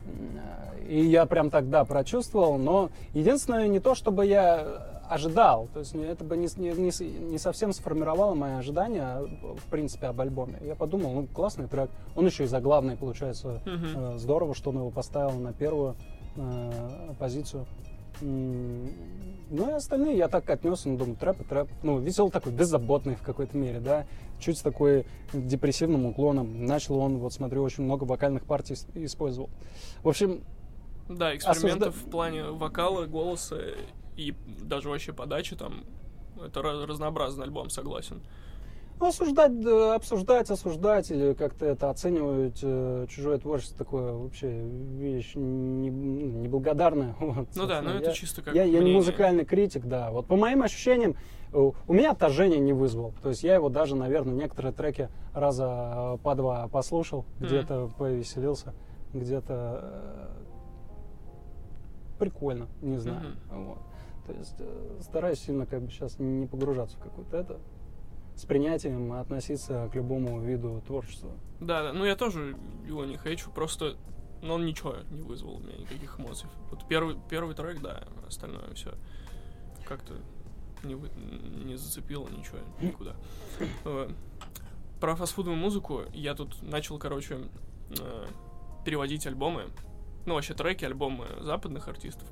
И 0.88 1.06
я 1.06 1.26
прям 1.26 1.50
тогда 1.50 1.84
прочувствовал, 1.86 2.58
но 2.58 2.89
единственное 3.13 3.67
не 3.67 3.80
то, 3.80 3.93
чтобы 3.93 4.26
я 4.26 5.00
ожидал, 5.10 5.67
то 5.74 5.80
есть 5.80 5.95
это 5.95 6.24
бы 6.24 6.38
не, 6.38 6.48
не, 6.58 7.32
не 7.32 7.38
совсем 7.39 7.74
сформировало 7.74 8.36
мои 8.36 8.54
ожидания, 8.54 9.19
в 9.41 9.69
принципе, 9.69 10.08
об 10.08 10.22
альбоме. 10.22 10.60
Я 10.62 10.76
подумал, 10.76 11.13
ну, 11.13 11.28
классный 11.28 11.67
трек, 11.67 11.89
он 12.15 12.26
еще 12.28 12.43
и 12.43 12.48
заглавный, 12.48 12.95
получается, 12.95 13.62
Мгм. 13.65 14.13
Э, 14.13 14.17
Здорово, 14.17 14.54
что 14.54 14.69
он 14.69 14.78
его 14.78 14.91
поставил 14.91 15.39
на 15.39 15.52
первую 15.52 15.95
э, 16.36 17.13
позицию. 17.17 17.65
Ну 18.22 19.69
и 19.69 19.72
остальные 19.72 20.17
я 20.17 20.28
так 20.28 20.50
отнес, 20.50 20.86
ну, 20.86 20.98
думаю, 20.98 21.15
трэп 21.15 21.41
и 21.41 21.43
трэп. 21.43 21.69
Ну, 21.84 22.00
весел 22.00 22.30
такой, 22.30 22.52
беззаботный 22.52 23.15
в 23.15 23.22
какой-то 23.22 23.58
мере, 23.58 23.80
да. 23.80 24.06
Чуть 24.39 24.58
с 24.58 24.62
такой 24.62 25.06
депрессивным 25.34 26.06
уклоном. 26.06 26.65
Начал 26.65 26.97
он, 26.99 27.17
вот 27.17 27.34
смотрю, 27.34 27.62
очень 27.63 27.84
много 27.84 28.06
вокальных 28.06 28.45
партий 28.45 28.73
ис- 28.73 28.88
использовал. 29.06 29.49
В 30.04 30.10
общем, 30.10 30.41
Да, 31.10 31.36
экспериментов 31.36 31.95
Осужда- 31.95 32.08
в 32.08 32.12
плане 32.12 32.43
вокала, 32.45 33.06
голоса 33.06 33.58
и 34.15 34.34
даже 34.62 34.89
вообще 34.89 35.12
подачи 35.13 35.56
там. 35.56 35.84
Это 36.43 36.62
разнообразный 36.62 37.43
альбом, 37.43 37.69
согласен. 37.69 38.21
ну, 39.02 39.08
осуждать, 39.08 39.60
да, 39.62 39.95
обсуждать, 39.95 40.49
осуждать 40.52 41.10
или 41.12 41.34
как-то 41.34 41.65
это 41.65 41.89
оценивать 41.89 42.60
э, 42.62 43.08
чужое 43.10 43.38
творчество 43.39 43.78
такое 43.78 44.12
вообще 44.13 44.49
вещь 44.97 45.32
не- 45.36 45.89
ну, 45.91 46.41
неблагодарная. 46.43 47.15
Вот, 47.19 47.47
Ну 47.56 47.65
да, 47.67 47.82
но 47.82 47.91
это 47.95 48.08
Я- 48.10 48.13
чисто 48.13 48.41
как 48.41 48.54
Я, 48.56 48.63
я 48.63 48.80
не 48.80 48.93
музыкальный 48.93 49.43
критик, 49.45 49.86
да. 49.86 50.12
Вот 50.12 50.28
по 50.28 50.36
моим 50.38 50.62
ощущениям, 50.63 51.15
у 51.54 51.74
у 51.88 51.94
меня 51.94 52.12
отторжение 52.12 52.60
не 52.60 52.74
вызвал. 52.74 53.14
То 53.22 53.30
есть 53.30 53.44
я 53.44 53.56
его 53.56 53.70
даже, 53.70 53.96
наверное, 53.96 54.34
некоторые 54.36 54.72
треки 54.74 55.10
раза 55.34 55.66
э, 56.16 56.18
по 56.24 56.36
два 56.36 56.68
послушал, 56.68 57.26
Мгм. 57.40 57.48
где-то 57.48 57.92
повеселился, 57.98 58.74
где-то 59.14 59.80
э, 59.84 60.28
прикольно, 62.20 62.68
не 62.82 62.98
знаю. 62.98 63.36
Вот. 63.50 63.80
То 64.28 64.34
есть 64.34 64.56
э, 64.60 64.98
стараюсь 65.02 65.40
сильно 65.40 65.66
как 65.66 65.82
бы 65.82 65.90
сейчас 65.92 66.20
не 66.20 66.46
погружаться 66.46 66.98
в 66.98 67.02
какую-то 67.02 67.38
это 67.38 67.58
с 68.36 68.46
принятием 68.46 69.14
относиться 69.14 69.90
к 69.92 69.96
любому 69.96 70.40
виду 70.40 70.82
творчества. 70.86 71.32
Да, 71.60 71.84
да, 71.84 71.94
ну 71.94 72.06
я 72.06 72.16
тоже 72.16 72.56
его 72.86 73.04
не 73.06 73.18
хейчу, 73.18 73.50
просто 73.52 73.96
ну, 74.42 74.54
он 74.54 74.66
ничего 74.66 74.96
не 75.12 75.22
вызвал 75.22 75.56
у 75.58 75.60
меня 75.60 75.78
никаких 75.78 76.20
эмоций. 76.20 76.48
Вот 76.72 76.86
первый, 76.88 77.18
первый 77.30 77.54
трек, 77.56 77.82
да, 77.82 78.04
остальное 78.28 78.74
все 78.76 78.92
как-то 79.86 80.14
не, 80.84 80.96
не 81.65 81.76
зацепило 81.78 82.28
ничего, 82.30 82.58
никуда. 82.82 83.15
Про 85.00 85.15
фастфудовую 85.15 85.58
музыку 85.60 86.04
я 86.13 86.36
тут 86.36 86.62
начал, 86.62 86.98
короче, 87.00 87.48
э, 87.98 88.26
переводить 88.86 89.26
альбомы, 89.28 89.65
ну 90.26 90.34
вообще 90.34 90.54
треки, 90.54 90.84
альбомы 90.84 91.26
западных 91.39 91.88
артистов, 91.88 92.28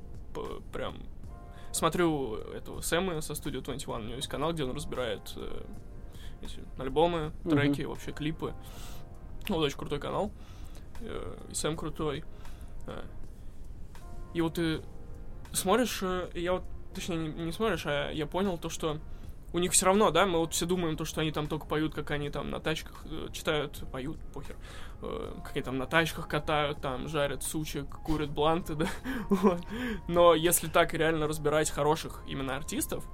прям 0.73 0.97
смотрю 1.71 2.35
этого 2.35 2.81
Сэма 2.81 3.21
со 3.21 3.35
студии 3.35 3.59
21, 3.59 3.95
у 3.95 4.03
него 4.03 4.15
есть 4.15 4.27
канал, 4.27 4.51
где 4.53 4.65
он 4.65 4.75
разбирает 4.75 5.33
э, 5.37 5.63
эти 6.41 6.59
альбомы, 6.77 7.31
треки, 7.49 7.81
вообще 7.83 8.11
клипы. 8.11 8.53
Вот 9.47 9.59
очень 9.63 9.77
крутой 9.77 9.99
канал. 9.99 10.31
Э, 10.99 11.37
И 11.49 11.53
Сэм 11.53 11.77
крутой. 11.77 12.25
Э, 12.85 13.01
И 14.33 14.41
вот 14.41 14.55
ты 14.55 14.81
смотришь, 15.53 15.99
э, 16.01 16.29
я 16.33 16.53
вот, 16.53 16.63
точнее, 16.97 17.17
не, 17.17 17.29
не 17.29 17.51
смотришь, 17.51 17.85
а 17.85 18.11
я 18.11 18.25
понял 18.25 18.57
то, 18.57 18.69
что 18.69 18.99
у 19.53 19.59
них 19.59 19.71
все 19.71 19.85
равно, 19.85 20.11
да, 20.11 20.25
мы 20.25 20.39
вот 20.39 20.53
все 20.53 20.65
думаем 20.65 20.97
то, 20.97 21.05
что 21.05 21.21
они 21.21 21.31
там 21.31 21.47
только 21.47 21.67
поют, 21.67 21.93
как 21.93 22.11
они 22.11 22.29
там 22.29 22.49
на 22.49 22.59
тачках 22.59 23.03
э, 23.05 23.27
читают, 23.31 23.83
поют, 23.91 24.17
похер, 24.33 24.57
э, 25.01 25.33
как 25.43 25.55
они 25.55 25.63
там 25.63 25.77
на 25.77 25.85
тачках 25.85 26.27
катают, 26.27 26.81
там 26.81 27.07
жарят 27.07 27.43
сучек, 27.43 27.87
курят 27.87 28.31
бланты, 28.31 28.75
да, 28.75 28.87
вот. 29.29 29.61
Но 30.07 30.33
если 30.33 30.67
так 30.67 30.93
реально 30.93 31.27
разбирать 31.27 31.69
хороших 31.69 32.23
именно 32.27 32.55
артистов, 32.55 33.05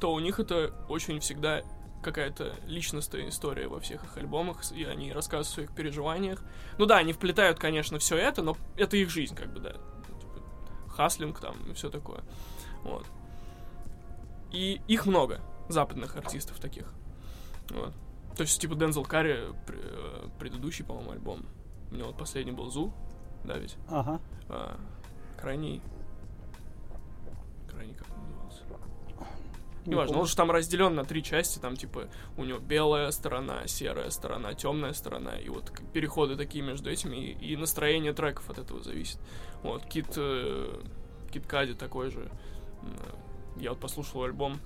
то 0.00 0.12
у 0.12 0.18
них 0.18 0.40
это 0.40 0.74
очень 0.88 1.20
всегда 1.20 1.62
какая-то 2.02 2.54
личностная 2.66 3.28
история 3.28 3.66
во 3.68 3.80
всех 3.80 4.04
их 4.04 4.16
альбомах, 4.16 4.60
и 4.72 4.84
они 4.84 5.12
рассказывают 5.12 5.48
о 5.48 5.52
своих 5.52 5.74
переживаниях. 5.74 6.42
Ну 6.78 6.86
да, 6.86 6.98
они 6.98 7.12
вплетают, 7.12 7.58
конечно, 7.58 7.98
все 7.98 8.16
это, 8.16 8.42
но 8.42 8.56
это 8.76 8.96
их 8.96 9.10
жизнь, 9.10 9.34
как 9.34 9.52
бы, 9.52 9.60
да. 9.60 9.72
Типа, 9.72 10.88
Хаслинг 10.88 11.40
там 11.40 11.56
и 11.70 11.74
все 11.74 11.90
такое. 11.90 12.22
Вот. 12.82 13.06
И 14.52 14.80
их 14.88 15.06
много, 15.06 15.40
западных 15.68 16.16
артистов 16.16 16.58
таких. 16.60 16.92
Вот. 17.70 17.92
То 18.36 18.42
есть, 18.42 18.60
типа, 18.60 18.74
Дензел 18.74 19.04
Карри, 19.04 19.48
э, 19.68 20.28
предыдущий, 20.38 20.84
по-моему, 20.84 21.12
альбом. 21.12 21.46
У 21.90 21.94
него 21.94 22.08
вот 22.08 22.18
последний 22.18 22.52
был 22.52 22.70
Зу, 22.70 22.92
да 23.44 23.56
ведь? 23.58 23.76
Ага. 23.88 24.20
А, 24.48 24.78
крайний... 25.38 25.80
Крайний 27.70 27.94
как 27.94 28.08
он 28.10 28.22
назывался? 28.22 28.62
Не 29.86 29.92
Неважно, 29.92 30.18
он 30.18 30.26
же 30.26 30.36
там 30.36 30.50
разделен 30.50 30.94
на 30.94 31.04
три 31.04 31.22
части, 31.22 31.58
там 31.60 31.76
типа 31.76 32.08
у 32.36 32.44
него 32.44 32.58
белая 32.58 33.10
сторона, 33.12 33.66
серая 33.68 34.10
сторона, 34.10 34.52
темная 34.54 34.92
сторона, 34.92 35.38
и 35.38 35.48
вот 35.48 35.72
переходы 35.92 36.36
такие 36.36 36.64
между 36.64 36.90
этими, 36.90 37.16
и, 37.16 37.52
и 37.52 37.56
настроение 37.56 38.12
треков 38.12 38.50
от 38.50 38.58
этого 38.58 38.82
зависит. 38.82 39.18
Вот, 39.62 39.86
Кит, 39.86 40.12
э, 40.16 40.82
Кит 41.32 41.46
Кади 41.46 41.74
такой 41.74 42.10
же. 42.10 42.28
Э, 42.98 43.60
Я 43.60 43.70
вот 43.70 43.80
послушал 43.80 44.22
альбом, 44.24 44.60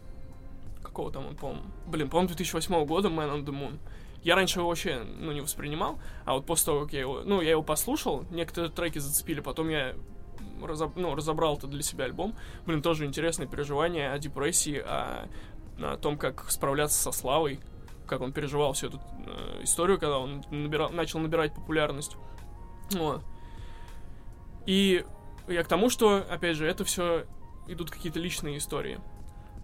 какого 0.82 1.10
там 1.12 1.26
он, 1.26 1.36
по-моему, 1.36 1.62
блин, 1.86 2.08
по-моему, 2.08 2.28
2008 2.28 2.84
года 2.86 3.08
Man 3.08 3.32
on 3.34 3.44
the 3.44 3.52
Moon. 3.52 3.78
Я 4.22 4.34
раньше 4.34 4.58
его 4.58 4.68
вообще, 4.68 5.02
ну, 5.18 5.32
не 5.32 5.40
воспринимал, 5.40 5.98
а 6.26 6.34
вот 6.34 6.44
после 6.44 6.66
того, 6.66 6.80
как 6.84 6.92
я 6.92 7.00
его, 7.00 7.22
ну, 7.24 7.40
я 7.40 7.50
его 7.52 7.62
послушал, 7.62 8.24
некоторые 8.30 8.70
треки 8.70 8.98
зацепили, 8.98 9.40
потом 9.40 9.68
я 9.70 9.94
разоб- 10.60 10.92
ну, 10.96 11.14
разобрал 11.14 11.56
это 11.56 11.66
для 11.66 11.82
себя 11.82 12.04
альбом. 12.04 12.34
Блин, 12.66 12.82
тоже 12.82 13.06
интересное 13.06 13.46
переживание 13.46 14.10
о 14.12 14.18
депрессии, 14.18 14.76
о, 14.78 15.28
о 15.78 15.96
том, 15.96 16.18
как 16.18 16.50
справляться 16.50 17.00
со 17.00 17.12
славой, 17.12 17.60
как 18.06 18.20
он 18.20 18.32
переживал 18.32 18.72
всю 18.74 18.88
эту 18.88 19.00
э, 19.26 19.62
историю, 19.62 19.98
когда 19.98 20.18
он 20.18 20.42
набирал, 20.50 20.90
начал 20.90 21.18
набирать 21.20 21.54
популярность. 21.54 22.16
Вот. 22.90 23.22
И 24.66 25.04
я 25.48 25.62
к 25.64 25.68
тому, 25.68 25.88
что, 25.88 26.24
опять 26.28 26.56
же, 26.56 26.66
это 26.66 26.84
все 26.84 27.24
идут 27.72 27.90
какие-то 27.90 28.18
личные 28.18 28.58
истории. 28.58 29.00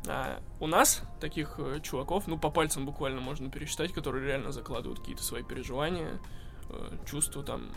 А 0.08 0.40
у 0.60 0.66
нас 0.66 1.02
таких 1.20 1.56
э, 1.58 1.80
чуваков, 1.82 2.26
ну, 2.26 2.38
по 2.38 2.50
пальцам 2.50 2.86
буквально 2.86 3.20
можно 3.20 3.50
пересчитать, 3.50 3.92
которые 3.92 4.24
реально 4.24 4.52
закладывают 4.52 5.00
какие-то 5.00 5.22
свои 5.22 5.42
переживания, 5.42 6.20
э, 6.70 6.96
чувства 7.06 7.42
там, 7.42 7.70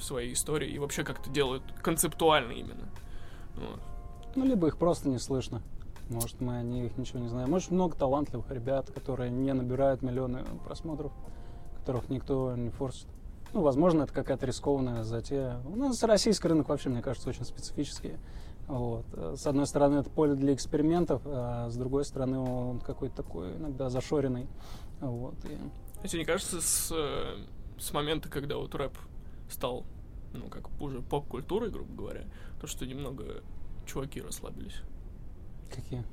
свои 0.00 0.32
истории 0.32 0.70
и 0.70 0.78
вообще 0.78 1.02
как-то 1.02 1.30
делают 1.30 1.64
концептуально 1.82 2.52
именно. 2.52 2.88
Вот. 3.56 3.80
Ну, 4.36 4.44
либо 4.44 4.68
их 4.68 4.78
просто 4.78 5.08
не 5.08 5.18
слышно. 5.18 5.62
Может, 6.10 6.40
мы 6.40 6.58
о 6.58 6.62
них 6.62 6.96
ничего 6.96 7.18
не 7.18 7.28
знаем. 7.28 7.50
Может, 7.50 7.70
много 7.70 7.96
талантливых 7.96 8.50
ребят, 8.50 8.90
которые 8.92 9.30
не 9.30 9.52
набирают 9.52 10.00
миллионы 10.00 10.44
просмотров, 10.64 11.12
которых 11.80 12.08
никто 12.08 12.54
не 12.56 12.70
форсит. 12.70 13.08
Ну, 13.52 13.62
возможно, 13.62 14.02
это 14.02 14.12
какая-то 14.12 14.46
рискованная 14.46 15.04
затея. 15.04 15.60
У 15.66 15.76
нас 15.76 16.02
российский 16.02 16.48
рынок 16.48 16.68
вообще, 16.68 16.88
мне 16.88 17.02
кажется, 17.02 17.28
очень 17.28 17.44
специфический. 17.44 18.16
Вот. 18.68 19.06
Э, 19.14 19.34
С 19.36 19.46
одной 19.46 19.66
стороны, 19.66 19.96
это 20.00 20.10
поле 20.10 20.34
для 20.34 20.54
экспериментов, 20.54 21.22
а 21.24 21.68
с 21.70 21.76
другой 21.76 22.04
стороны, 22.04 22.38
он 22.38 22.80
какой-то 22.80 23.16
такой 23.16 23.56
иногда 23.56 23.88
зашоренный. 23.88 24.46
Вот. 25.00 25.34
И 25.46 25.56
А 26.02 26.06
тебе 26.06 26.20
не 26.20 26.24
кажется, 26.26 26.60
с, 26.60 26.92
э, 26.94 27.36
с 27.78 27.92
момента, 27.92 28.28
когда 28.28 28.56
вот 28.56 28.74
рэп 28.74 28.96
стал, 29.50 29.84
ну, 30.34 30.48
как 30.48 30.68
уже 30.80 31.00
поп-культурой, 31.00 31.70
грубо 31.70 31.92
говоря, 31.94 32.24
то, 32.60 32.66
что 32.66 32.84
немного 32.86 33.42
чуваки 33.86 34.20
расслабились, 34.20 34.82
какие? 35.74 36.04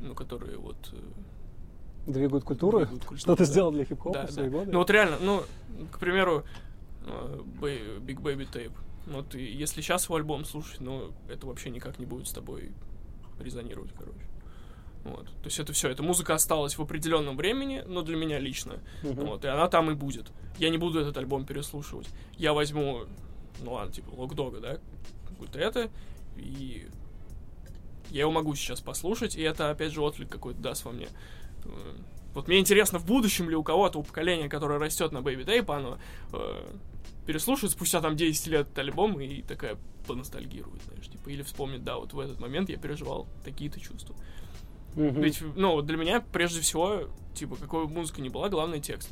ну, 0.00 0.14
которые 0.14 0.56
вот... 0.58 0.76
э, 0.92 2.10
Двигают 2.10 2.44
культуру? 2.44 2.78
двигают 2.78 3.04
культуру, 3.04 3.18
Что 3.20 3.36
ты 3.36 3.44
да. 3.44 3.50
сделал 3.50 3.70
для 3.70 3.84
хип-хопа 3.84 4.20
Да, 4.20 4.26
в 4.26 4.30
свои 4.30 4.48
да. 4.48 4.56
годы? 4.58 4.72
Ну 4.72 4.78
вот 4.78 4.88
реально, 4.88 5.18
ну, 5.20 5.42
к 5.92 5.98
примеру, 5.98 6.44
Big 7.60 8.20
Baby 8.22 8.50
Tape. 8.50 8.72
Ты, 9.22 9.38
если 9.40 9.80
сейчас 9.80 10.04
его 10.04 10.16
альбом 10.16 10.44
слушать, 10.44 10.80
ну, 10.80 11.12
это 11.28 11.46
вообще 11.46 11.70
никак 11.70 11.98
не 11.98 12.06
будет 12.06 12.28
с 12.28 12.32
тобой 12.32 12.72
резонировать, 13.40 13.92
короче. 13.96 14.26
Вот. 15.04 15.26
То 15.26 15.44
есть 15.44 15.58
это 15.58 15.72
все, 15.72 15.88
эта 15.88 16.02
музыка 16.02 16.34
осталась 16.34 16.76
в 16.76 16.82
определенном 16.82 17.36
времени, 17.36 17.82
но 17.86 18.02
для 18.02 18.16
меня 18.16 18.38
лично. 18.38 18.80
Мгм. 19.02 19.26
Вот, 19.26 19.44
и 19.44 19.48
она 19.48 19.68
там 19.68 19.90
и 19.90 19.94
будет. 19.94 20.30
Я 20.58 20.70
не 20.70 20.78
буду 20.78 21.00
этот 21.00 21.16
альбом 21.16 21.46
переслушивать. 21.46 22.08
Я 22.36 22.52
возьму, 22.52 23.04
ну 23.62 23.72
ладно, 23.72 23.92
типа, 23.92 24.10
Локдога, 24.10 24.60
да, 24.60 24.78
какой-то 25.28 25.58
это, 25.58 25.90
и 26.36 26.88
я 28.10 28.20
его 28.22 28.32
могу 28.32 28.54
сейчас 28.54 28.80
послушать, 28.80 29.36
и 29.36 29.42
это, 29.42 29.70
опять 29.70 29.92
же, 29.92 30.02
отклик 30.02 30.28
какой-то 30.28 30.60
даст 30.60 30.84
во 30.84 30.92
мне. 30.92 31.08
Вот 32.34 32.48
мне 32.48 32.58
интересно, 32.58 32.98
в 32.98 33.06
будущем 33.06 33.48
ли 33.48 33.56
у 33.56 33.62
кого-то, 33.62 33.98
у 33.98 34.02
поколения, 34.02 34.48
которое 34.48 34.78
растет 34.78 35.12
на 35.12 35.18
Baby 35.18 35.44
Tape, 35.44 35.74
оно 35.74 35.98
э, 36.32 36.66
переслушает 37.28 37.72
спустя 37.72 38.00
там 38.00 38.16
10 38.16 38.46
лет 38.46 38.60
этот 38.62 38.78
альбом 38.78 39.20
и 39.20 39.42
такая 39.42 39.76
поностальгирует, 40.06 40.82
знаешь, 40.84 41.08
типа, 41.08 41.28
или 41.28 41.42
вспомнит, 41.42 41.84
да, 41.84 41.98
вот 41.98 42.14
в 42.14 42.18
этот 42.18 42.40
момент 42.40 42.70
я 42.70 42.78
переживал 42.78 43.26
такие-то 43.44 43.78
чувства. 43.78 44.16
Мгм. 44.94 45.20
Ведь, 45.20 45.42
ну, 45.54 45.82
для 45.82 45.98
меня, 45.98 46.22
прежде 46.22 46.62
всего, 46.62 47.10
типа, 47.34 47.56
какой 47.56 47.86
бы 47.86 47.92
музыка 47.92 48.22
ни 48.22 48.30
была, 48.30 48.48
главный 48.48 48.80
текст. 48.80 49.10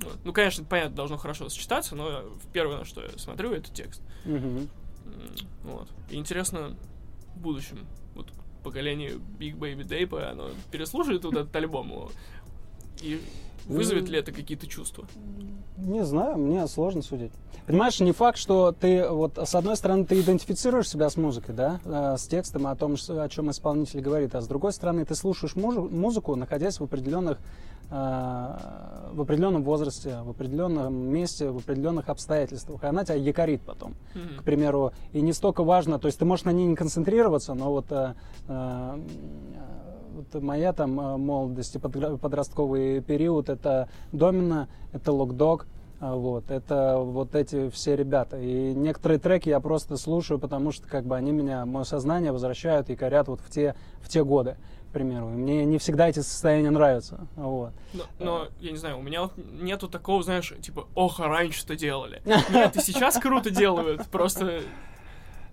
Вот. 0.00 0.18
Ну, 0.24 0.32
конечно, 0.32 0.64
понятно, 0.64 0.96
должно 0.96 1.18
хорошо 1.18 1.48
сочетаться, 1.48 1.94
но 1.94 2.24
первое, 2.52 2.78
на 2.78 2.84
что 2.84 3.00
я 3.00 3.16
смотрю, 3.16 3.52
это 3.52 3.72
текст. 3.72 4.02
М, 4.24 4.68
Вот. 5.62 5.88
И 6.10 6.16
интересно, 6.16 6.76
в 7.36 7.38
будущем, 7.38 7.86
вот 8.16 8.32
поколение 8.64 9.12
Big 9.38 9.56
Baby 9.56 9.86
Tape, 9.86 10.20
оно 10.20 10.50
переслушает 10.72 11.22
вот 11.22 11.34
этот 11.34 11.54
альбом 11.54 12.10
и 13.00 13.20
вызовет 13.66 14.08
ли 14.08 14.18
это 14.18 14.32
какие-то 14.32 14.66
чувства? 14.66 15.06
Не 15.78 16.04
знаю, 16.04 16.36
мне 16.38 16.66
сложно 16.68 17.02
судить. 17.02 17.32
Понимаешь, 17.66 17.98
не 18.00 18.12
факт, 18.12 18.38
что 18.38 18.72
ты, 18.72 19.08
вот, 19.08 19.38
с 19.38 19.54
одной 19.54 19.76
стороны, 19.76 20.04
ты 20.04 20.20
идентифицируешь 20.20 20.88
себя 20.88 21.08
с 21.08 21.16
музыкой, 21.16 21.54
да, 21.54 21.80
э, 21.84 22.16
с 22.18 22.26
текстом 22.26 22.66
о 22.66 22.74
том, 22.76 22.96
о 23.08 23.28
чем 23.28 23.50
исполнитель 23.50 24.00
говорит, 24.00 24.34
а 24.34 24.40
с 24.40 24.46
другой 24.48 24.72
стороны, 24.72 25.04
ты 25.04 25.14
слушаешь 25.14 25.54
музыку, 25.56 26.34
находясь 26.36 26.78
в 26.80 26.84
определенных, 26.84 27.38
э, 27.90 27.94
в 29.12 29.20
определенном 29.20 29.62
возрасте, 29.64 30.18
в 30.24 30.30
определенном 30.30 30.94
месте, 30.94 31.50
в 31.50 31.58
определенных 31.58 32.08
обстоятельствах, 32.08 32.82
и 32.82 32.86
она 32.86 33.04
тебя 33.04 33.16
якорит 33.16 33.62
потом 33.62 33.94
Мгм. 34.14 34.38
к 34.38 34.42
примеру, 34.44 34.92
и 35.12 35.20
не 35.20 35.32
столько 35.32 35.62
важно, 35.62 35.98
то 35.98 36.06
есть 36.06 36.18
ты 36.18 36.24
можешь 36.24 36.44
на 36.44 36.52
ней 36.52 36.66
не 36.66 36.74
концентрироваться, 36.76 37.54
но 37.54 37.70
вот, 37.70 37.86
э, 37.90 38.14
вот 40.14 40.42
моя 40.42 40.72
там 40.72 41.00
э, 41.00 41.16
молодость 41.16 41.76
и 41.76 41.78
подростковый 41.78 43.00
период, 43.00 43.48
это 43.48 43.88
Домина, 44.12 44.68
это 44.92 45.12
Локдог, 45.12 45.66
а, 46.02 46.16
вот, 46.16 46.50
это 46.50 46.98
вот 46.98 47.36
эти 47.36 47.70
все 47.70 47.94
ребята. 47.94 48.36
И 48.36 48.74
некоторые 48.74 49.20
треки 49.20 49.48
я 49.48 49.60
просто 49.60 49.96
слушаю, 49.96 50.40
потому 50.40 50.72
что 50.72 50.88
как 50.88 51.04
бы 51.04 51.16
они 51.16 51.30
меня, 51.30 51.64
мое 51.64 51.84
сознание 51.84 52.32
возвращают 52.32 52.90
и 52.90 52.96
корят 52.96 53.28
вот 53.28 53.40
в 53.40 53.48
те, 53.48 53.76
в 54.00 54.08
те 54.08 54.24
годы, 54.24 54.56
к 54.90 54.92
примеру. 54.92 55.28
И 55.30 55.34
мне 55.34 55.64
не 55.64 55.78
всегда 55.78 56.08
эти 56.08 56.18
состояния 56.18 56.70
нравятся. 56.70 57.28
Вот. 57.36 57.70
Но, 57.94 58.02
но, 58.18 58.48
я 58.58 58.72
не 58.72 58.78
знаю, 58.78 58.98
у 58.98 59.02
меня 59.02 59.22
вот 59.22 59.34
нету 59.36 59.86
такого, 59.86 60.24
знаешь, 60.24 60.52
типа, 60.60 60.88
ох, 60.96 61.20
а 61.20 61.28
раньше-то 61.28 61.76
делали. 61.76 62.20
Нет, 62.50 62.74
и 62.76 62.80
сейчас 62.80 63.18
круто 63.18 63.50
делают, 63.50 64.04
просто... 64.08 64.62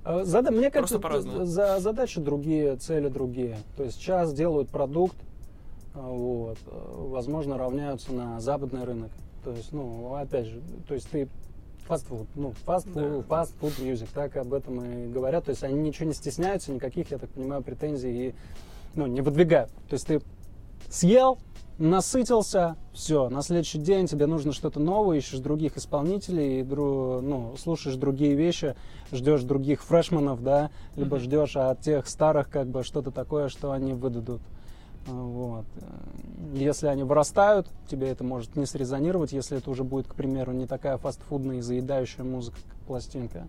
А, 0.04 0.24
Зада- 0.24 0.52
мне 0.52 0.72
кажется, 0.72 1.00
за 1.46 1.80
задачи 1.80 2.20
другие, 2.20 2.76
цели 2.78 3.10
другие. 3.10 3.58
То 3.78 3.84
есть 3.84 3.98
сейчас 3.98 4.34
делают 4.34 4.70
продукт, 4.70 5.16
а, 5.94 6.02
вот, 6.02 6.58
э, 6.66 6.70
возможно, 7.08 7.58
равняются 7.58 8.14
на 8.14 8.40
западный 8.40 8.84
рынок. 8.86 9.12
То 9.44 9.52
есть, 9.52 9.72
ну, 9.72 10.14
опять 10.16 10.46
же, 10.48 10.62
то 10.88 10.94
есть 10.94 11.10
ты 11.10 11.28
фастфуд, 11.88 12.28
ну, 12.36 12.54
фастфуд, 12.66 12.94
Да. 12.94 13.22
фастфуд 13.24 13.80
мьюзик, 13.80 14.10
так 14.10 14.38
об 14.38 14.54
этом 14.54 14.84
и 14.84 15.08
говорят. 15.08 15.46
То 15.46 15.52
есть 15.52 15.64
они 15.64 15.76
ничего 15.76 16.08
не 16.08 16.14
стесняются, 16.14 16.72
никаких, 16.72 17.12
я 17.12 17.18
так 17.18 17.30
понимаю, 17.32 17.64
претензий 17.64 18.30
и, 18.30 18.36
ну, 18.96 19.08
не 19.08 19.22
выдвигают. 19.22 19.72
То 19.90 19.94
есть 19.94 20.08
ты 20.08 20.22
съел, 20.90 21.40
насытился, 21.80 22.76
все, 22.94 23.30
на 23.30 23.42
следующий 23.42 23.80
день 23.80 24.06
тебе 24.06 24.28
нужно 24.28 24.52
что-то 24.52 24.80
новое, 24.80 25.18
ищешь 25.18 25.40
других 25.40 25.78
исполнителей, 25.78 26.60
и 26.60 26.64
ну, 26.64 27.56
слушаешь 27.58 27.96
другие 27.96 28.36
вещи, 28.36 28.76
ждешь 29.12 29.44
других 29.44 29.82
фрешманов, 29.84 30.44
да, 30.44 30.70
либо 30.96 31.16
Мгм. 31.16 31.24
ждешь 31.24 31.56
от 31.56 31.82
тех 31.82 32.08
старых 32.08 32.50
как 32.50 32.68
бы 32.68 32.84
что-то 32.84 33.12
такое, 33.12 33.48
что 33.48 33.72
они 33.72 33.94
выдадут. 33.94 34.42
Вот. 35.08 35.66
Если 36.54 36.88
они 36.88 37.04
вырастают, 37.04 37.68
тебе 37.90 38.10
это 38.10 38.24
может 38.24 38.56
не 38.56 38.66
срезонировать, 38.66 39.32
если 39.32 39.58
это 39.58 39.72
уже 39.72 39.84
будет, 39.84 40.08
к 40.08 40.14
примеру, 40.16 40.52
не 40.52 40.68
такая 40.68 40.98
фастфудная 40.98 41.58
и 41.58 41.62
заедающая 41.62 42.24
музыка, 42.26 42.58
как 42.70 42.80
пластинка. 42.88 43.40
А, 43.40 43.48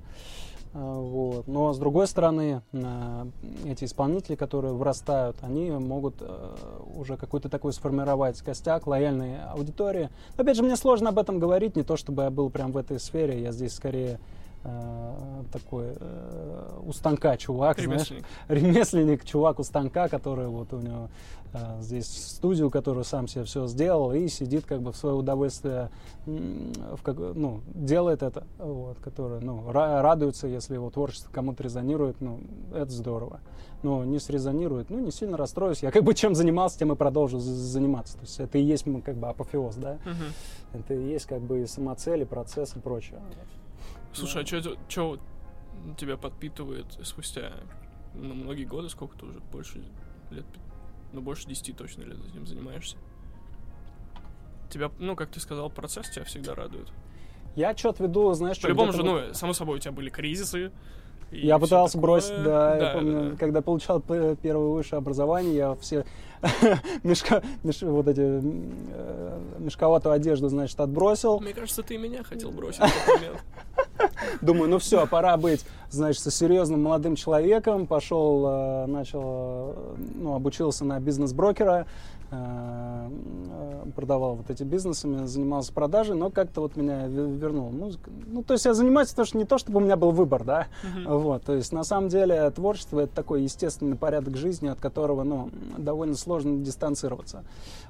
Вот. 0.72 1.48
Но 1.48 1.72
с 1.72 1.78
другой 1.78 2.06
стороны, 2.06 2.62
а, 2.72 3.26
эти 3.64 3.84
исполнители, 3.84 4.36
которые 4.36 4.72
вырастают, 4.72 5.36
они 5.42 5.70
могут 5.70 6.16
э, 6.20 6.56
уже 6.94 7.16
какой-то 7.16 7.48
такой 7.48 7.72
сформировать 7.72 8.40
костяк 8.40 8.86
лояльной 8.86 9.42
аудитории. 9.42 10.10
Опять 10.36 10.56
же, 10.56 10.62
мне 10.62 10.76
сложно 10.76 11.08
об 11.08 11.18
этом 11.18 11.40
говорить, 11.40 11.74
не 11.74 11.82
то 11.82 11.96
чтобы 11.96 12.22
я 12.22 12.30
был 12.30 12.50
прям 12.50 12.70
в 12.70 12.76
этой 12.76 13.00
сфере, 13.00 13.42
я 13.42 13.50
здесь 13.50 13.74
скорее 13.74 14.20
э, 14.64 15.42
такой 15.52 15.94
э, 15.98 16.80
у 16.86 16.92
станка 16.92 17.36
чувак, 17.36 17.78
знаешь, 17.80 18.10
Ремесленник. 18.10 18.24
ремесленник, 18.48 19.24
чувак 19.24 19.58
у 19.58 19.62
станка, 19.62 20.08
который 20.08 20.48
вот 20.48 20.72
у 20.72 20.78
него 20.80 21.08
э, 21.52 21.80
здесь 21.80 22.06
студию, 22.06 22.70
которую 22.70 23.04
сам 23.04 23.26
себе 23.28 23.44
все 23.44 23.66
сделал, 23.66 24.12
и 24.12 24.28
сидит 24.28 24.66
как 24.66 24.82
бы 24.82 24.92
в 24.92 24.96
свое 24.96 25.14
удовольствие, 25.16 25.90
в 26.26 27.02
как, 27.02 27.16
ну, 27.16 27.60
делает 27.74 28.22
это, 28.22 28.44
вот, 28.58 28.98
который, 29.00 29.40
ну, 29.40 29.70
ра- 29.70 30.00
радуется, 30.02 30.46
если 30.46 30.74
его 30.74 30.90
творчество 30.90 31.30
кому-то 31.32 31.62
резонирует, 31.62 32.20
ну, 32.20 32.40
это 32.74 32.90
здорово. 32.90 33.40
Но 33.82 34.04
не 34.04 34.18
срезонирует, 34.18 34.90
ну, 34.90 34.98
не 34.98 35.10
сильно 35.10 35.38
расстроюсь. 35.38 35.82
Я 35.82 35.90
как 35.90 36.04
бы 36.04 36.12
чем 36.12 36.34
занимался, 36.34 36.78
тем 36.78 36.92
и 36.92 36.96
продолжу 36.96 37.38
заниматься. 37.38 38.14
То 38.18 38.22
есть 38.24 38.38
это 38.38 38.58
и 38.58 38.62
есть 38.62 38.84
как 39.02 39.16
бы 39.16 39.28
апофеоз, 39.28 39.76
да? 39.76 39.96
Мгм. 40.04 40.80
Это 40.82 40.92
и 40.94 41.02
есть 41.12 41.24
как 41.24 41.40
бы 41.40 41.62
и 41.62 41.66
самоцель, 41.66 42.20
и 42.20 42.24
процесс, 42.26 42.76
и 42.76 42.78
прочее. 42.78 43.20
Слушай, 44.12 44.42
а 44.42 44.46
что 44.88 45.18
тебя 45.96 46.16
подпитывает 46.16 46.86
спустя 47.02 47.52
ну, 48.14 48.34
многие 48.34 48.64
годы, 48.64 48.88
сколько 48.88 49.16
ты 49.16 49.26
уже, 49.26 49.40
больше 49.52 49.82
лет, 50.30 50.44
ну, 51.12 51.20
больше 51.20 51.46
10 51.46 51.76
точно 51.76 52.02
лет 52.02 52.18
этим 52.28 52.46
занимаешься. 52.46 52.96
Тебя, 54.70 54.90
ну, 54.98 55.16
как 55.16 55.30
ты 55.30 55.40
сказал, 55.40 55.70
процесс 55.70 56.08
тебя 56.10 56.24
всегда 56.24 56.54
радует. 56.54 56.88
Я 57.56 57.76
что-то 57.76 58.04
веду, 58.04 58.32
знаешь, 58.32 58.56
что 58.56 58.68
По-любому 58.68 58.92
где-то 58.92 59.06
же, 59.06 59.26
ну, 59.28 59.34
само 59.34 59.52
собой, 59.52 59.76
у 59.76 59.80
тебя 59.80 59.92
были 59.92 60.08
кризисы. 60.08 60.70
и 61.32 61.46
Я 61.46 61.58
пытался 61.58 61.94
такое. 61.94 62.02
бросить, 62.02 62.42
да, 62.44 62.74
я 62.74 62.80
да, 62.80 62.92
помню, 62.92 63.30
да. 63.30 63.36
когда 63.36 63.62
получал 63.62 64.00
первое 64.00 64.68
высшее 64.68 64.98
образование, 64.98 65.54
я 65.56 65.74
все 65.74 66.04
мешка, 67.02 67.42
меш- 67.64 67.84
вот 67.84 68.06
эти 68.06 68.20
э, 68.22 69.40
мешковатую 69.58 70.12
одежду, 70.12 70.48
значит, 70.48 70.78
отбросил. 70.78 71.40
Мне 71.40 71.52
кажется, 71.52 71.82
ты 71.82 71.98
меня 71.98 72.22
хотел 72.22 72.52
бросить 72.52 72.80
в. 72.80 73.40
Думаю, 74.40 74.70
ну 74.70 74.78
все, 74.78 75.06
пора 75.06 75.36
быть, 75.36 75.64
значит, 75.90 76.22
серьезным 76.22 76.82
молодым 76.82 77.16
человеком. 77.16 77.86
Пошел, 77.86 78.46
э, 78.46 78.86
начал, 78.86 79.74
э, 79.76 79.96
ну, 80.14 80.34
обучился 80.34 80.84
на 80.84 81.00
бизнес-брокера, 81.00 81.86
продавал 83.94 84.36
вот 84.36 84.50
эти 84.50 84.62
бизнесами, 84.62 85.26
занимался 85.26 85.72
продажей, 85.72 86.14
но 86.14 86.30
как-то 86.30 86.60
вот 86.60 86.76
меня 86.76 87.06
ве- 87.06 87.36
вернула 87.36 87.70
музыка. 87.70 88.10
Ну, 88.26 88.42
то 88.42 88.54
есть 88.54 88.64
я 88.64 88.74
занимаюсь, 88.74 89.10
потому 89.10 89.26
что 89.26 89.38
не 89.38 89.44
то, 89.44 89.58
чтобы 89.58 89.78
у 89.78 89.80
меня 89.80 89.96
был 89.96 90.12
выбор, 90.12 90.44
да, 90.44 90.68
вот, 91.06 91.42
то 91.44 91.54
есть 91.54 91.72
на 91.72 91.82
самом 91.82 92.08
деле 92.08 92.48
творчество 92.50 93.00
это 93.00 93.14
такой 93.14 93.42
естественный 93.42 93.96
порядок 93.96 94.36
жизни, 94.36 94.68
от 94.68 94.80
которого, 94.80 95.24
ну, 95.24 95.50
довольно 95.76 96.14
сложно 96.14 96.58
дистанцироваться. 96.58 97.44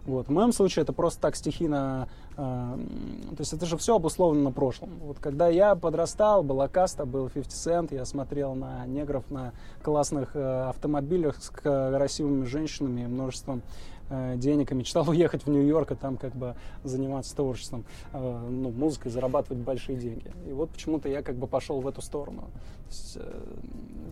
Вот. 0.07 0.29
В 0.29 0.31
моем 0.31 0.53
случае 0.53 0.83
это 0.83 0.93
просто 0.93 1.21
так 1.21 1.37
стихийно, 1.37 2.09
э, 2.33 2.37
то 2.37 3.37
есть 3.39 3.53
это 3.53 3.67
же 3.67 3.77
все 3.77 3.97
обусловлено 3.97 4.51
прошлым. 4.51 4.91
Вот 5.01 5.19
когда 5.21 5.49
я 5.49 5.75
подрастал, 5.75 6.43
была 6.43 6.69
каста, 6.69 7.05
был 7.05 7.29
50 7.29 7.51
Cent, 7.51 7.95
я 7.95 8.05
смотрел 8.05 8.55
на 8.55 8.87
негров 8.87 9.31
на 9.31 9.53
классных 9.83 10.31
э, 10.35 10.69
автомобилях 10.69 11.37
с 11.43 11.51
красивыми 11.51 12.45
женщинами 12.47 13.03
и 13.03 13.07
множеством 13.07 13.63
э, 14.11 14.35
денег 14.37 14.73
и 14.73 14.75
мечтал 14.75 15.09
уехать 15.09 15.47
в 15.47 15.51
Нью-Йорк 15.51 15.93
и 15.93 15.95
там 15.95 16.17
как 16.19 16.35
бы 16.37 16.55
заниматься 16.85 17.35
творчеством, 17.35 17.85
э, 18.13 18.19
ну, 18.51 18.71
музыкой, 18.71 19.11
зарабатывать 19.11 19.63
большие 19.63 19.97
деньги. 19.99 20.31
И 20.47 20.53
вот 20.53 20.71
почему-то 20.71 21.09
я 21.09 21.23
как 21.23 21.37
бы 21.37 21.47
пошел 21.47 21.81
в 21.81 21.87
эту 21.89 22.03
сторону. 22.03 22.43
То 22.43 22.89
есть, 22.91 23.17
э, 23.21 23.43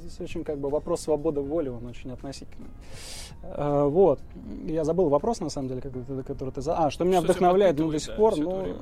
здесь 0.01 0.21
очень 0.21 0.45
как 0.45 0.59
бы 0.59 0.71
вопрос 0.71 1.03
свободы 1.03 1.41
воли, 1.41 1.69
он 1.69 1.85
очень 1.87 2.11
относительный. 2.13 2.71
Э, 3.43 3.85
Вот. 3.85 4.21
Я 4.65 4.85
забыл 4.85 5.09
вопрос, 5.09 5.41
на 5.41 5.51
самом 5.51 5.69
деле, 5.69 5.81
ты- 5.81 6.23
который 6.23 6.51
ты... 6.51 6.63
за- 6.63 6.77
А, 6.79 6.91
что 6.91 7.05
меня 7.05 7.19
Что 7.19 7.25
вдохновляет 7.25 7.79
ну, 7.79 7.91
до 7.91 7.99
сих 7.99 8.09
да, 8.09 8.15
пор, 8.17 8.37
ну... 8.37 8.63
время? 8.63 8.79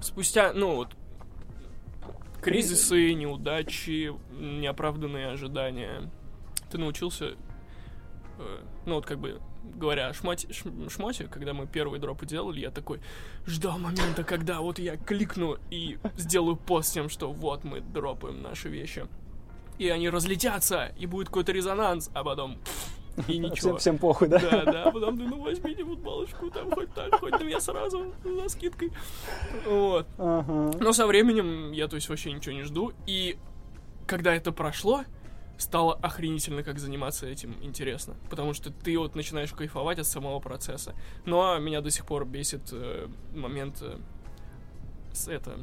Спустя, 0.00 0.52
ну, 0.52 0.76
вот, 0.76 0.88
кризисы, 2.42 3.14
неудачи, 3.14 4.12
неоправданные 4.38 5.28
ожидания, 5.28 6.10
ты 6.70 6.76
научился, 6.78 7.36
ну, 8.86 8.94
вот 8.96 9.06
как 9.06 9.18
бы, 9.18 9.40
говоря 9.74 10.08
о 10.08 10.12
шмоте, 10.14 10.48
шм- 10.48 10.88
шмоте, 10.90 11.24
когда 11.24 11.54
мы 11.54 11.66
первые 11.66 12.00
дропы 12.00 12.26
делали, 12.26 12.60
я 12.60 12.70
такой 12.70 13.00
ждал 13.46 13.78
момента, 13.78 14.24
когда 14.24 14.60
вот 14.60 14.78
я 14.78 14.96
кликну 14.96 15.58
и 15.70 15.98
сделаю 16.16 16.56
пост 16.56 16.88
с 16.88 16.92
тем, 16.92 17.08
что 17.08 17.32
вот 17.32 17.64
мы 17.64 17.80
дропаем 17.80 18.42
наши 18.42 18.68
вещи. 18.68 19.06
И 19.78 19.88
они 19.88 20.08
разлетятся, 20.08 20.92
и 20.98 21.06
будет 21.06 21.28
какой-то 21.28 21.52
резонанс, 21.52 22.10
а 22.14 22.22
потом 22.22 22.58
и 23.28 23.38
ничего. 23.38 23.54
Всем, 23.54 23.76
всем 23.78 23.98
похуй, 23.98 24.28
да? 24.28 24.38
Да, 24.38 24.64
да, 24.64 24.90
потом 24.90 25.18
ты, 25.18 25.24
ну 25.24 25.40
возьмите 25.40 25.84
футболочку, 25.84 26.50
там 26.50 26.70
хоть 26.70 26.92
так, 26.94 27.14
хоть 27.18 27.32
на 27.32 27.42
меня 27.42 27.60
сразу, 27.60 28.12
за 28.24 28.48
скидкой. 28.48 28.92
Вот. 29.66 30.06
Ага. 30.18 30.76
Но 30.80 30.92
со 30.92 31.06
временем 31.06 31.72
я, 31.72 31.88
то 31.88 31.96
есть, 31.96 32.08
вообще 32.08 32.32
ничего 32.32 32.54
не 32.54 32.62
жду. 32.62 32.92
И 33.06 33.36
когда 34.06 34.34
это 34.34 34.52
прошло, 34.52 35.04
стало 35.58 35.94
охренительно, 35.94 36.62
как 36.62 36.78
заниматься 36.78 37.26
этим 37.26 37.56
интересно. 37.62 38.16
Потому 38.30 38.54
что 38.54 38.70
ты 38.70 38.98
вот 38.98 39.14
начинаешь 39.14 39.52
кайфовать 39.52 39.98
от 39.98 40.06
самого 40.06 40.40
процесса. 40.40 40.94
Но 41.24 41.58
меня 41.58 41.80
до 41.80 41.90
сих 41.90 42.06
пор 42.06 42.24
бесит 42.24 42.70
э, 42.72 43.08
момент 43.34 43.78
э, 43.82 43.98
с 45.12 45.28
это... 45.28 45.58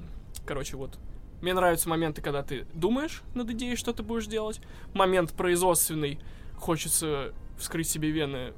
Короче, 0.46 0.78
вот 0.78 0.98
мне 1.42 1.54
нравятся 1.54 1.90
моменты, 1.90 2.22
когда 2.22 2.44
ты 2.44 2.66
думаешь 2.74 3.24
над 3.34 3.50
идеей, 3.52 3.76
что 3.76 3.94
ты 3.94 4.04
будешь 4.04 4.28
делать. 4.28 4.62
Момент 4.94 5.34
производственный. 5.34 6.20
Хочется 6.56 7.34
вскрыть 7.58 7.90
себе 7.90 8.12
вены 8.12 8.54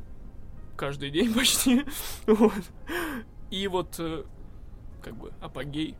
каждый 0.76 1.10
день 1.10 1.34
почти. 1.36 1.84
Вот. 2.28 2.64
И 3.50 3.68
вот 3.68 3.96
э, 4.00 4.24
как 5.02 5.16
бы 5.16 5.32
апогей 5.42 5.96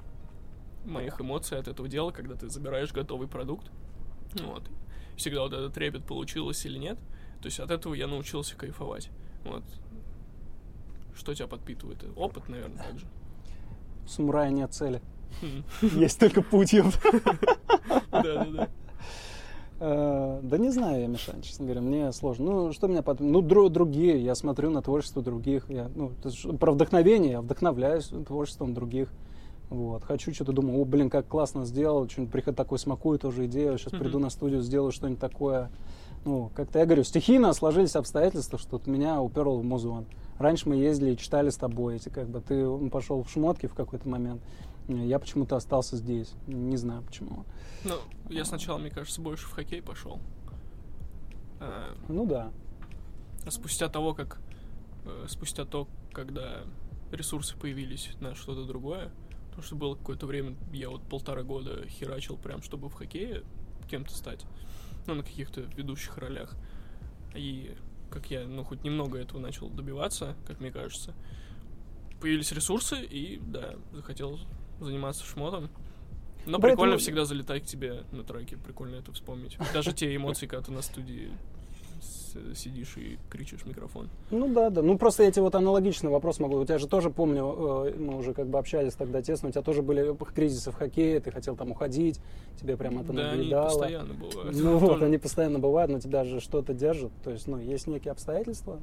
моих 0.86 1.22
эмоций 1.22 1.58
от 1.58 1.68
этого 1.68 1.88
дела, 1.88 2.12
когда 2.12 2.36
ты 2.36 2.50
забираешь 2.50 2.92
готовый 2.92 3.28
продукт. 3.28 3.72
Вот. 4.42 4.64
Всегда 5.24 5.44
вот 5.44 5.54
этот 5.54 5.74
трепет, 5.74 6.04
получилось 6.04 6.66
или 6.66 6.78
нет. 6.78 6.98
То 7.42 7.46
есть 7.46 7.58
от 7.62 7.72
этого 7.72 7.94
я 7.94 8.08
научился 8.08 8.58
кайфовать. 8.58 9.08
Вот. 9.46 9.64
Что 11.16 11.34
тебя 11.34 11.48
подпитывает? 11.48 12.04
Опыт, 12.18 12.50
наверное, 12.50 12.84
также. 12.84 13.06
У 14.04 14.10
самурая 14.10 14.50
нет 14.50 14.74
цели. 14.74 15.02
Хм. 15.42 15.64
Есть 15.98 16.20
только 16.20 16.42
путь. 16.42 16.76
Да-да-да. 18.12 18.68
Э, 19.80 20.40
Да 20.44 20.58
не 20.58 20.72
знаю 20.72 21.00
я, 21.04 21.08
Миша, 21.08 21.42
честно 21.42 21.64
говоря, 21.68 21.80
мне 21.80 22.12
сложно. 22.12 22.44
Ну, 22.52 22.74
что 22.74 22.88
меня 22.88 23.02
под... 23.02 23.22
Ну, 23.22 23.42
дру- 23.42 23.70
другие, 23.70 24.22
я 24.22 24.36
смотрю 24.36 24.72
на 24.72 24.82
творчество 24.82 25.22
других. 25.22 25.70
Я, 25.70 25.90
ну, 25.96 26.12
про 26.60 26.74
вдохновение, 26.74 27.32
я 27.32 27.42
вдохновляюсь 27.42 28.08
творчеством 28.28 28.74
других. 28.74 29.08
Вот. 29.74 30.04
Хочу 30.04 30.32
что-то, 30.32 30.52
думаю, 30.52 30.80
о, 30.80 30.86
блин, 30.86 31.10
как 31.10 31.28
классно 31.28 31.66
сделал, 31.66 32.08
что-нибудь 32.08 32.32
приход 32.32 32.56
такой 32.56 32.78
смакую, 32.78 33.18
тоже 33.18 33.48
идею, 33.48 33.80
сейчас 33.80 33.92
Мгм. 33.94 34.04
приду 34.04 34.20
на 34.20 34.30
студию, 34.30 34.62
сделаю 34.62 34.92
что-нибудь 34.92 35.20
такое. 35.20 35.72
Ну, 36.26 36.52
как-то 36.54 36.78
я 36.78 36.86
говорю, 36.86 37.04
стихийно 37.04 37.52
сложились 37.54 37.96
обстоятельства, 37.96 38.60
что 38.60 38.74
вот 38.78 38.86
меня 38.86 39.20
уперло 39.20 39.58
в 39.58 39.64
музон. 39.64 40.06
Раньше 40.38 40.70
мы 40.70 40.76
ездили 40.76 41.14
и 41.14 41.18
читали 41.18 41.50
с 41.50 41.56
тобой 41.58 41.96
эти, 41.96 42.10
как 42.10 42.30
бы, 42.30 42.40
ты 42.40 42.68
пошел 42.92 43.24
в 43.24 43.30
шмотки 43.32 43.66
в 43.66 43.74
какой-то 43.74 44.08
момент, 44.08 44.44
я 44.88 45.18
почему-то 45.18 45.56
остался 45.56 45.98
здесь, 45.98 46.32
не 46.46 46.78
знаю 46.78 47.02
почему. 47.02 47.44
Ну, 47.84 47.96
я 48.30 48.46
сначала, 48.46 48.78
мне 48.78 48.92
кажется, 48.92 49.22
больше 49.22 49.48
в 49.48 49.54
хоккей 49.54 49.82
пошел. 49.82 50.20
А, 51.60 51.96
Ну 52.10 52.26
да. 52.28 52.52
а 53.46 53.50
спустя 53.50 53.90
того, 53.90 54.14
как... 54.14 54.40
э, 55.06 55.26
Спустя 55.28 55.66
то, 55.66 55.88
когда 56.12 56.60
ресурсы 57.12 57.58
появились 57.58 58.10
на 58.20 58.36
что-то 58.36 58.66
другое, 58.66 59.10
потому 59.54 59.68
что 59.68 59.76
было 59.76 59.94
какое-то 59.94 60.26
время, 60.26 60.56
я 60.72 60.90
вот 60.90 61.04
полтора 61.04 61.44
года 61.44 61.88
херачил 61.88 62.38
прям, 62.38 62.64
чтобы 62.64 62.90
в 62.90 62.94
хоккее 62.94 63.44
кем-то 63.88 64.12
стать. 64.12 64.46
Ну, 65.06 65.14
на 65.14 65.22
каких-то 65.22 65.62
ведущих 65.62 66.18
ролях. 66.18 66.56
И 67.36 67.76
как 68.10 68.32
я, 68.32 68.48
ну, 68.48 68.64
хоть 68.64 68.84
немного 68.84 69.20
этого 69.20 69.40
начал 69.40 69.70
добиваться, 69.70 70.36
как 70.48 70.60
мне 70.60 70.72
кажется, 70.72 71.14
появились 72.20 72.52
ресурсы, 72.52 73.04
и, 73.04 73.40
да, 73.46 73.76
захотел 73.92 74.40
заниматься 74.80 75.24
шмотом. 75.24 75.70
Но 76.46 76.58
Поэтому- 76.60 76.62
прикольно 76.62 76.98
всегда 76.98 77.26
залетать 77.26 77.64
к 77.64 77.66
тебе 77.68 78.04
на 78.12 78.24
треке, 78.24 78.58
прикольно 78.58 78.96
это 78.96 79.12
вспомнить. 79.12 79.58
Даже 79.72 79.94
те 79.94 80.16
эмоции, 80.16 80.48
когда 80.48 80.66
ты 80.66 80.72
на 80.72 80.82
студии 80.82 81.32
сидишь 82.56 82.96
и 82.98 83.18
кричишь 83.30 83.62
в 83.62 83.66
микрофон. 83.68 84.10
Ну 84.32 84.48
да, 84.54 84.70
да. 84.70 84.82
Ну 84.82 84.98
просто 84.98 85.24
я 85.24 85.32
тебе 85.32 85.44
вот 85.44 85.56
аналогичный 85.56 86.10
вопрос 86.10 86.40
могу. 86.40 86.58
У 86.58 86.66
тебя 86.66 86.78
же 86.78 86.88
тоже 86.88 87.10
помню, 87.10 87.86
э, 87.88 87.96
мы 87.98 88.18
уже 88.18 88.34
как 88.34 88.48
бы 88.48 88.58
общались 88.60 88.94
тогда 88.94 89.22
тесно, 89.22 89.50
у 89.50 89.52
тебя 89.52 89.62
тоже 89.62 89.82
были 89.82 90.16
кризисы 90.34 90.72
в 90.72 90.76
хоккее, 90.76 91.20
ты 91.20 91.32
хотел 91.32 91.56
там 91.56 91.72
уходить, 91.72 92.20
тебе 92.60 92.78
прям 92.78 93.00
это 93.00 93.14
да, 93.14 93.32
они 93.32 93.38
надоедало. 93.50 93.66
постоянно 93.70 94.14
бывают. 94.14 94.56
Ну 94.56 94.78
вот, 94.78 94.90
Тоже. 94.94 95.06
они 95.06 95.18
постоянно 95.18 95.60
бывают, 95.60 95.92
но 95.92 96.00
тебя 96.00 96.24
же 96.24 96.40
что-то 96.40 96.74
держит. 96.74 97.12
То 97.24 97.32
есть, 97.32 97.48
ну, 97.48 97.58
есть 97.58 97.88
некие 97.88 98.12
обстоятельства, 98.12 98.80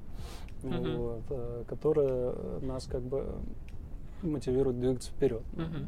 Мгм. 0.62 0.96
вот, 0.96 1.22
э, 1.30 1.64
которые 1.68 2.34
нас 2.62 2.84
как 2.86 3.02
бы 3.02 3.26
мотивируют 4.22 4.78
двигаться 4.78 5.10
вперед. 5.10 5.42
Мгм. 5.54 5.86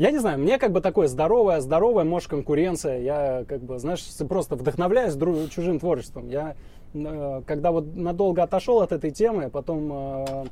Я 0.00 0.12
не 0.12 0.18
знаю, 0.18 0.38
мне 0.38 0.56
как 0.56 0.72
бы 0.72 0.80
такое 0.80 1.08
здоровая, 1.08 1.60
здоровая, 1.60 2.04
может, 2.04 2.30
конкуренция. 2.30 3.00
Я 3.00 3.44
как 3.46 3.60
бы, 3.60 3.78
знаешь, 3.78 4.02
просто 4.26 4.56
вдохновляюсь 4.56 5.12
дру- 5.12 5.46
чужим 5.50 5.78
творчеством. 5.78 6.30
Я, 6.30 6.56
э, 6.94 7.42
когда 7.46 7.70
вот 7.70 7.94
надолго 7.94 8.42
отошел 8.42 8.80
от 8.80 8.92
этой 8.92 9.10
темы, 9.10 9.50
потом, 9.50 9.92
э, 9.92 10.44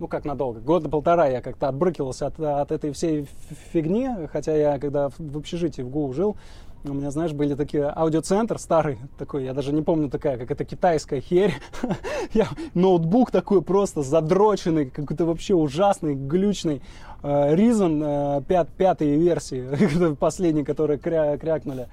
ну 0.00 0.06
как 0.06 0.26
надолго, 0.26 0.60
года 0.60 0.90
полтора 0.90 1.28
я 1.28 1.40
как-то 1.40 1.68
отбрыкивался 1.68 2.26
от, 2.26 2.38
от 2.38 2.72
этой 2.72 2.92
всей 2.92 3.26
фигни, 3.72 4.10
хотя 4.30 4.54
я 4.54 4.78
когда 4.78 5.08
в 5.08 5.38
общежитии 5.38 5.80
в 5.80 5.88
ГУ 5.88 6.12
жил, 6.12 6.36
у 6.84 6.94
меня, 6.94 7.10
знаешь, 7.10 7.32
были 7.32 7.54
такие 7.54 7.84
аудиоцентр 7.94 8.58
старый 8.58 8.98
такой, 9.18 9.44
я 9.44 9.52
даже 9.52 9.72
не 9.72 9.82
помню 9.82 10.08
такая, 10.08 10.38
как 10.38 10.50
это 10.50 10.64
китайская 10.64 11.20
херь. 11.20 11.54
я, 12.32 12.48
ноутбук 12.74 13.30
такой 13.30 13.60
просто 13.62 14.02
задроченный, 14.02 14.86
какой-то 14.86 15.26
вообще 15.26 15.54
ужасный, 15.54 16.14
глючный. 16.14 16.80
Э, 17.22 17.54
Reason 17.54 18.38
э, 18.38 18.42
пят, 18.48 18.68
пятой 18.70 19.14
версии, 19.16 20.14
последней, 20.18 20.64
которые 20.64 20.98
кря- 20.98 21.36
крякнули. 21.38 21.88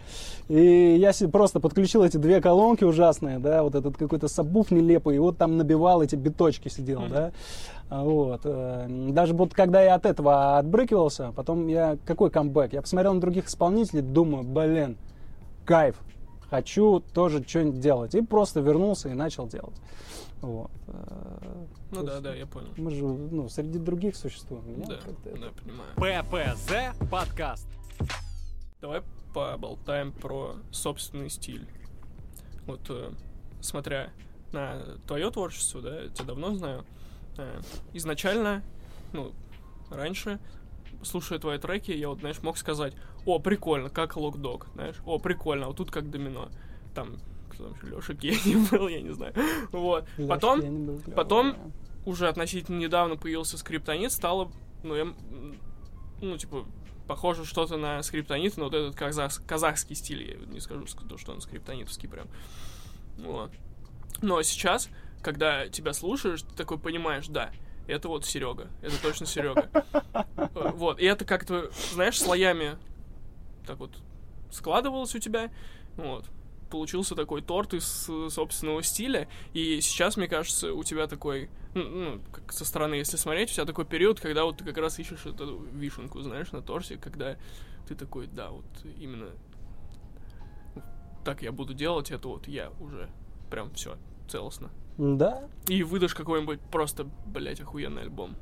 И 0.48 0.96
я 0.98 1.12
себе 1.12 1.30
просто 1.30 1.60
подключил 1.60 2.04
эти 2.04 2.16
две 2.16 2.40
колонки 2.40 2.86
ужасные, 2.86 3.40
да, 3.40 3.64
вот 3.64 3.76
этот 3.76 3.98
какой-то 3.98 4.30
сабвуф 4.30 4.72
нелепый, 4.72 5.18
и 5.18 5.20
вот 5.20 5.38
там 5.38 5.58
набивал 5.58 6.02
эти 6.02 6.16
биточки 6.16 6.70
сидел, 6.70 7.02
Мгм. 7.02 7.10
да. 7.10 7.32
А 7.90 8.04
Вот. 8.04 8.42
э, 8.44 8.88
Даже 9.12 9.34
вот 9.34 9.54
когда 9.54 9.82
я 9.82 9.96
от 9.96 10.06
этого 10.06 10.58
отбрыкивался, 10.58 11.32
потом 11.34 11.68
я... 11.68 11.98
Какой 12.06 12.30
камбэк? 12.30 12.74
Я 12.74 12.82
посмотрел 12.82 13.14
на 13.14 13.22
других 13.22 13.48
исполнителей, 13.48 14.02
думаю, 14.02 14.44
блин, 14.44 14.98
кайф. 15.66 15.98
хочу 16.50 17.00
тоже 17.14 17.44
что-нибудь 17.48 17.80
делать. 17.80 18.14
И 18.16 18.22
просто 18.22 18.60
вернулся 18.60 19.10
и 19.10 19.14
начал 19.14 19.48
делать. 19.48 19.76
Вот. 20.42 20.70
э, 20.88 21.66
Ну 21.92 22.02
то 22.02 22.04
да, 22.04 22.12
есть 22.12 22.24
да, 22.24 22.34
я 22.36 22.46
понял. 22.46 22.70
Мы 22.78 22.92
же, 22.92 23.04
ну, 23.06 23.48
среди 23.50 23.80
других 23.80 24.16
существуем. 24.16 24.64
Да, 24.88 24.96
это- 24.96 25.40
да, 25.40 25.48
понимаю. 25.96 26.24
ППЗ 26.56 27.10
подкаст. 27.10 27.68
Давай 28.82 29.02
поболтаем 29.34 30.12
про 30.12 30.56
собственный 30.72 31.30
стиль. 31.30 31.68
Вот, 32.66 32.82
э, 32.90 33.12
смотря 33.62 34.10
на 34.52 34.78
твое 35.08 35.32
творчество, 35.32 35.82
да, 35.82 36.02
я 36.02 36.10
тебя 36.10 36.26
давно 36.26 36.54
знаю, 36.56 36.86
изначально, 37.94 38.64
ну, 39.14 39.34
раньше, 39.90 40.40
слушая 41.04 41.40
твои 41.40 41.58
треки, 41.58 41.92
я 41.92 42.10
вот, 42.10 42.20
знаешь, 42.20 42.42
мог 42.42 42.58
сказать, 42.58 42.94
о, 43.26 43.40
прикольно, 43.40 43.90
как 43.90 44.16
Локдог, 44.16 44.68
знаешь, 44.74 44.96
о, 45.06 45.20
прикольно, 45.20 45.66
а 45.66 45.68
вот 45.70 45.78
тут 45.78 45.92
как 45.92 46.10
Домино. 46.10 46.50
Там, 46.96 47.18
кто 47.52 47.66
там 47.70 47.74
еще, 47.74 47.88
Леша 47.96 48.14
Гений 48.14 48.68
был, 48.72 48.88
я 48.88 49.02
не 49.02 49.14
знаю. 49.14 49.34
Вот. 49.72 50.06
Лёшка, 50.18 50.34
Потом, 50.34 50.62
клёвый, 50.62 51.14
потом 51.16 51.52
да. 51.52 51.58
уже 52.06 52.28
относительно 52.28 52.78
недавно 52.78 53.16
появился 53.18 53.58
скриптонит, 53.58 54.12
стало, 54.12 54.52
ну, 54.84 54.96
я, 54.96 55.08
ну, 56.22 56.38
типа, 56.38 56.66
похоже 57.08 57.46
что-то 57.46 57.78
на 57.78 58.02
скриптонит, 58.04 58.58
но 58.58 58.66
вот 58.66 58.74
этот 58.74 58.96
казах, 58.96 59.42
казахский 59.46 59.96
стиль, 59.96 60.30
я 60.32 60.36
не 60.54 60.60
скажу, 60.60 60.84
ск- 60.84 61.18
что 61.18 61.32
он 61.32 61.42
скриптонитовский 61.42 62.10
прям. 62.10 62.28
Вот. 63.18 63.52
Но 64.22 64.42
сейчас, 64.42 64.90
когда 65.28 65.68
тебя 65.68 65.92
слушаешь, 65.92 66.42
ты 66.42 66.56
такой 66.56 66.78
понимаешь, 66.78 67.28
да, 67.28 67.52
это 67.86 68.08
вот 68.08 68.26
Серега, 68.26 68.70
это 68.82 68.96
точно 69.02 69.26
Серега. 69.26 69.70
Вот, 70.54 71.02
и 71.02 71.06
это 71.06 71.26
как-то, 71.26 71.70
знаешь, 71.92 72.18
слоями 72.18 72.78
так 73.66 73.78
вот 73.78 73.92
складывалось 74.52 75.14
у 75.16 75.20
тебя, 75.20 75.52
вот. 75.98 76.24
Получился 76.70 77.14
такой 77.14 77.42
торт 77.42 77.74
из 77.74 78.10
собственного 78.30 78.82
стиля, 78.84 79.28
и 79.52 79.82
сейчас, 79.82 80.16
мне 80.16 80.30
кажется, 80.30 80.74
у 80.74 80.86
тебя 80.86 81.08
такой, 81.08 81.50
ну, 81.74 81.84
ну, 81.84 82.22
как 82.32 82.54
со 82.54 82.64
стороны, 82.64 82.96
если 82.96 83.18
смотреть, 83.18 83.52
у 83.52 83.56
тебя 83.56 83.66
такой 83.66 83.84
период, 83.84 84.22
когда 84.22 84.46
вот 84.46 84.60
ты 84.60 84.64
как 84.64 84.78
раз 84.78 84.98
ищешь 84.98 85.26
эту 85.26 85.58
вишенку, 85.74 86.22
знаешь, 86.22 86.54
на 86.54 86.62
торте, 86.62 86.96
когда 86.96 87.36
ты 87.86 87.96
такой, 87.96 88.28
да, 88.28 88.52
вот 88.52 88.66
именно 88.98 89.32
так 91.26 91.42
я 91.42 91.52
буду 91.52 91.74
делать, 91.74 92.12
это 92.12 92.30
вот 92.30 92.48
я 92.48 92.72
уже 92.80 93.10
прям 93.50 93.74
все 93.74 93.98
целостно. 94.30 94.72
Да, 94.98 95.44
И 95.68 95.84
выдашь 95.84 96.16
какой-нибудь 96.16 96.60
просто, 96.60 97.08
блять, 97.26 97.60
охуенный 97.62 98.04
альбом. 98.04 98.36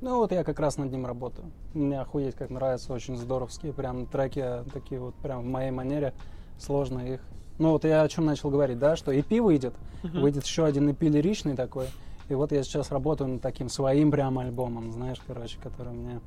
Ну 0.00 0.16
вот 0.16 0.32
я 0.32 0.44
как 0.44 0.60
раз 0.60 0.76
над 0.76 0.90
ним 0.90 1.06
работаю. 1.06 1.50
Мне 1.74 2.00
охуеть 2.00 2.34
как 2.36 2.50
нравятся, 2.50 2.92
очень 2.92 3.16
здоровские 3.16 3.72
прям 3.72 4.06
треки, 4.06 4.64
такие 4.72 5.00
вот 5.00 5.14
прям 5.16 5.42
в 5.42 5.46
моей 5.46 5.70
манере, 5.70 6.14
сложно 6.58 7.00
их. 7.00 7.20
Ну 7.58 7.72
вот 7.72 7.84
я 7.84 8.02
о 8.02 8.08
чем 8.08 8.24
начал 8.24 8.50
говорить, 8.50 8.78
да, 8.78 8.94
что 8.96 9.12
EP 9.12 9.40
выйдет, 9.40 9.74
выйдет 10.02 10.44
еще 10.44 10.64
один 10.64 10.88
EP 10.88 11.08
лиричный 11.08 11.56
такой. 11.56 11.86
И 12.28 12.34
вот 12.34 12.52
я 12.52 12.62
сейчас 12.62 12.90
работаю 12.92 13.30
над 13.30 13.42
таким 13.42 13.68
своим 13.68 14.10
прям 14.10 14.38
альбомом, 14.38 14.92
знаешь, 14.92 15.18
короче, 15.26 15.58
который 15.60 15.92
мне, 15.92 16.20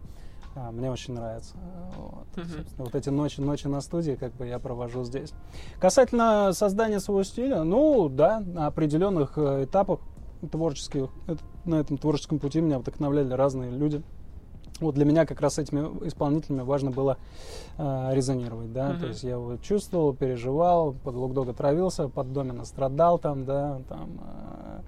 а, 0.55 0.71
мне 0.71 0.91
очень 0.91 1.13
нравится. 1.13 1.55
Вот. 1.97 2.25
Мгм. 2.35 2.45
Собственно, 2.49 2.85
вот 2.85 2.95
эти 2.95 3.09
ночи, 3.09 3.39
ночи 3.39 3.67
на 3.67 3.81
студии 3.81 4.13
как 4.13 4.33
бы 4.33 4.47
я 4.47 4.59
провожу 4.59 5.03
здесь. 5.03 5.31
Касательно 5.79 6.51
создания 6.53 6.99
своего 6.99 7.23
стиля, 7.23 7.63
ну 7.63 8.09
да, 8.09 8.39
на 8.41 8.67
определенных 8.67 9.37
э, 9.37 9.63
этапах 9.65 9.99
творческих, 10.51 11.09
э, 11.27 11.35
на 11.65 11.75
этом 11.75 11.97
творческом 11.97 12.39
пути 12.39 12.61
меня 12.61 12.79
вдохновляли 12.79 13.33
разные 13.33 13.71
люди. 13.71 14.01
Вот 14.79 14.95
для 14.95 15.05
меня 15.05 15.27
как 15.27 15.39
раз 15.41 15.55
с 15.55 15.59
этими 15.59 16.07
исполнителями 16.07 16.61
важно 16.63 16.89
было 16.89 17.17
э, 17.77 18.09
резонировать, 18.13 18.73
да, 18.73 18.89
Мгм. 18.89 18.99
то 18.99 19.07
есть 19.07 19.23
я 19.23 19.37
вот 19.37 19.61
чувствовал, 19.61 20.13
переживал, 20.13 20.93
под 20.93 21.15
Локдога 21.15 21.53
травился, 21.53 22.07
под 22.09 22.33
Домина 22.33 22.65
страдал 22.65 23.19
там, 23.19 23.45
да, 23.45 23.79
там, 23.87 24.09
э, 24.19 24.79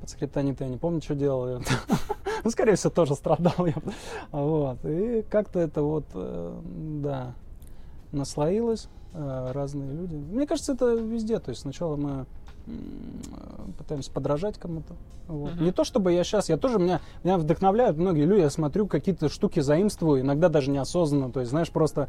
под 0.00 0.10
скриптонит 0.10 0.60
я 0.60 0.68
не 0.68 0.76
помню, 0.76 1.00
что 1.02 1.14
делал, 1.14 1.60
ну, 2.44 2.50
скорее 2.50 2.76
всего, 2.76 2.90
тоже 2.90 3.14
страдал 3.14 3.66
я, 3.66 3.74
вот, 4.32 4.84
и 4.84 5.22
как-то 5.28 5.60
это 5.60 5.82
вот, 5.82 6.06
э, 6.14 6.60
да, 7.02 7.34
наслоилось, 8.12 8.88
э, 9.14 9.50
разные 9.52 9.92
люди. 9.92 10.14
Мне 10.14 10.46
кажется, 10.46 10.72
это 10.72 10.94
везде, 10.94 11.38
то 11.38 11.50
есть 11.50 11.62
сначала 11.62 11.96
мы 11.96 12.26
пытаемся 13.78 14.10
подражать 14.10 14.58
кому-то. 14.58 14.94
Вот. 15.28 15.54
Мгм. 15.54 15.64
Не 15.64 15.72
то 15.72 15.84
чтобы 15.84 16.12
я 16.12 16.24
сейчас, 16.24 16.48
я 16.48 16.56
тоже 16.56 16.78
меня, 16.78 17.00
меня 17.24 17.38
вдохновляют 17.38 17.96
многие 17.96 18.24
люди, 18.24 18.40
я 18.40 18.50
смотрю, 18.50 18.86
какие-то 18.86 19.28
штуки 19.28 19.60
заимствую, 19.60 20.20
иногда 20.20 20.48
даже 20.48 20.70
неосознанно, 20.70 21.30
то 21.30 21.40
есть, 21.40 21.50
знаешь, 21.50 21.70
просто 21.70 22.08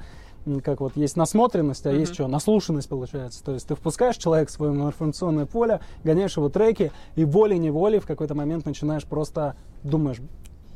как 0.63 0.79
вот 0.79 0.95
есть 0.95 1.17
насмотренность, 1.17 1.85
а 1.85 1.91
есть 1.91 2.11
Мгм. 2.11 2.13
что, 2.13 2.27
наслушанность 2.27 2.89
получается. 2.89 3.43
То 3.43 3.53
есть 3.53 3.67
ты 3.67 3.75
впускаешь 3.75 4.17
человека 4.17 4.49
в 4.49 4.53
свое 4.53 4.71
информационное 4.73 5.45
поле, 5.45 5.81
гоняешь 6.03 6.37
его 6.37 6.49
треки, 6.49 6.91
и 7.15 7.25
волей-неволей 7.25 7.99
в 7.99 8.05
какой-то 8.05 8.33
момент 8.33 8.65
начинаешь 8.65 9.05
просто 9.05 9.55
думаешь, 9.83 10.21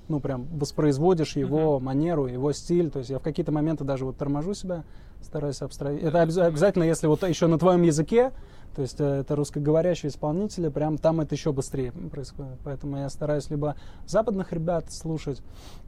ну, 0.08 0.20
прям 0.20 0.46
воспроизводишь 0.58 1.38
его 1.38 1.80
манеру, 1.80 2.28
его 2.28 2.52
стиль. 2.52 2.90
То 2.90 3.00
есть 3.00 3.12
я 3.12 3.20
в 3.20 3.22
какие-то 3.22 3.54
моменты 3.54 3.86
даже 3.86 4.04
вот 4.04 4.18
торможу 4.18 4.54
себя, 4.54 4.84
стараюсь 5.22 5.62
абстрагировать. 5.62 6.10
Это 6.10 6.22
обяз- 6.22 6.38
обязательно, 6.38 6.84
если 6.84 7.08
вот 7.08 7.24
еще 7.28 7.48
на 7.48 7.58
твоем 7.58 7.84
языке, 7.84 8.34
то 8.76 8.82
есть 8.82 9.00
э, 9.00 9.04
это 9.04 9.36
русскоговорящие 9.36 10.10
исполнители, 10.10 10.70
прям 10.70 10.98
там 10.98 11.22
это 11.22 11.36
еще 11.36 11.52
быстрее 11.52 11.92
происходит. 11.92 12.60
Поэтому 12.64 12.98
я 12.98 13.10
стараюсь 13.10 13.50
либо 13.50 13.76
западных 14.08 14.54
ребят 14.54 14.92
слушать, 14.92 15.42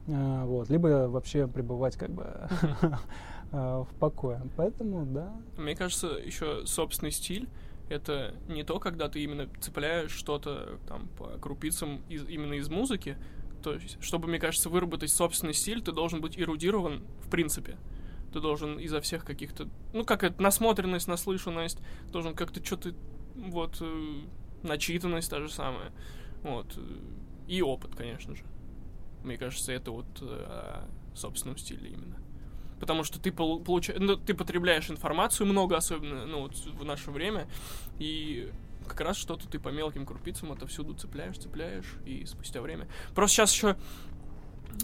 э, 0.06 0.44
вот, 0.44 0.68
либо 0.68 1.08
вообще 1.08 1.46
пребывать 1.46 1.96
как 1.96 2.10
бы 2.10 2.26
э, 3.52 3.56
в 3.56 3.88
покое. 3.98 4.42
Поэтому, 4.56 5.06
да. 5.06 5.32
Мне 5.56 5.74
кажется, 5.74 6.08
еще 6.08 6.66
собственный 6.66 7.12
стиль 7.12 7.48
это 7.88 8.34
не 8.48 8.64
то, 8.64 8.78
когда 8.80 9.08
ты 9.08 9.22
именно 9.22 9.48
цепляешь 9.60 10.10
что-то 10.10 10.78
там 10.88 11.08
по 11.18 11.38
крупицам 11.38 12.00
из, 12.08 12.26
именно 12.28 12.54
из 12.54 12.68
музыки. 12.68 13.16
То 13.62 13.74
есть, 13.74 13.96
чтобы, 14.00 14.28
мне 14.28 14.38
кажется, 14.38 14.68
выработать 14.68 15.10
собственный 15.10 15.54
стиль, 15.54 15.82
ты 15.82 15.92
должен 15.92 16.20
быть 16.20 16.38
эрудирован 16.38 17.02
в 17.22 17.30
принципе. 17.30 17.76
Ты 18.34 18.40
должен 18.40 18.80
изо 18.80 19.00
всех 19.00 19.24
каких-то... 19.24 19.68
Ну, 19.92 20.04
как 20.04 20.24
это, 20.24 20.42
насмотренность, 20.42 21.06
наслышанность, 21.06 21.78
должен 22.10 22.34
как-то 22.34 22.64
что-то... 22.64 22.92
Вот, 23.36 23.78
э, 23.80 24.22
начитанность 24.64 25.30
та 25.30 25.40
же 25.40 25.48
самая. 25.48 25.92
Вот. 26.42 26.74
э, 26.76 26.80
И 27.46 27.62
опыт, 27.62 27.94
конечно 27.94 28.34
же. 28.34 28.42
Мне 29.22 29.38
кажется, 29.38 29.70
это 29.70 29.92
вот 29.92 30.06
э, 30.20 30.24
о 30.24 30.88
собственном 31.14 31.58
стиле 31.58 31.90
именно. 31.90 32.16
Потому 32.80 33.04
что 33.04 33.20
ты 33.20 33.30
получаешь, 33.30 34.00
ну, 34.00 34.16
ты 34.16 34.34
потребляешь 34.34 34.90
информацию 34.90 35.46
много, 35.46 35.76
особенно 35.76 36.26
ну, 36.26 36.40
вот 36.40 36.56
в 36.56 36.84
наше 36.84 37.12
время, 37.12 37.46
и 38.00 38.50
как 38.88 39.00
раз 39.00 39.16
что-то 39.16 39.46
ты 39.46 39.60
по 39.60 39.68
мелким 39.68 40.04
крупицам 40.06 40.50
отовсюду 40.50 40.94
цепляешь, 40.94 41.38
цепляешь, 41.38 41.94
и 42.04 42.24
спустя 42.26 42.60
время. 42.60 42.88
Просто 43.14 43.36
сейчас 43.36 43.54
еще 43.54 43.76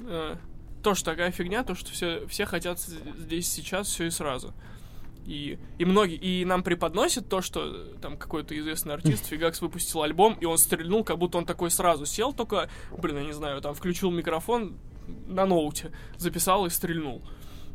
э, 0.07 0.37
тоже 0.83 1.05
такая 1.05 1.31
фигня, 1.31 1.63
то, 1.63 1.75
что 1.75 1.91
все, 1.91 2.27
все 2.27 2.47
хотят 2.47 2.79
здесь 2.81 3.51
сейчас 3.51 3.89
все 3.89 4.07
и 4.07 4.11
сразу. 4.11 4.53
И, 5.27 5.59
и 5.79 5.85
многие, 5.85 6.17
и 6.17 6.45
нам 6.45 6.63
преподносят 6.63 7.29
то, 7.29 7.41
что 7.43 7.65
э, 7.65 7.95
там 8.01 8.17
какой-то 8.17 8.59
известный 8.59 8.95
артист 8.95 9.27
Фигакс 9.29 9.61
выпустил 9.61 10.03
альбом, 10.03 10.37
и 10.41 10.45
он 10.45 10.59
стрельнул, 10.59 11.05
как 11.05 11.19
будто 11.19 11.39
он 11.39 11.47
такой 11.47 11.71
сразу 11.71 12.07
сел, 12.07 12.33
только, 12.33 12.69
блин, 12.97 13.19
я 13.19 13.25
не 13.25 13.33
знаю, 13.33 13.61
там 13.61 13.75
включил 13.75 14.11
микрофон 14.11 14.79
на 15.27 15.47
ноуте, 15.47 15.93
записал 16.17 16.67
и 16.67 16.71
стрельнул. 16.71 17.23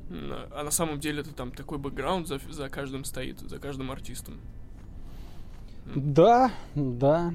А 0.10 0.64
на 0.64 0.72
самом 0.72 1.00
деле 1.00 1.22
это 1.22 1.34
там 1.34 1.52
такой 1.52 1.78
бэкграунд 1.78 2.28
за, 2.28 2.40
за 2.50 2.70
каждым 2.70 3.06
стоит, 3.06 3.40
за 3.40 3.58
каждым 3.58 3.92
артистом. 3.92 4.40
Да, 5.86 6.52
да. 6.76 7.34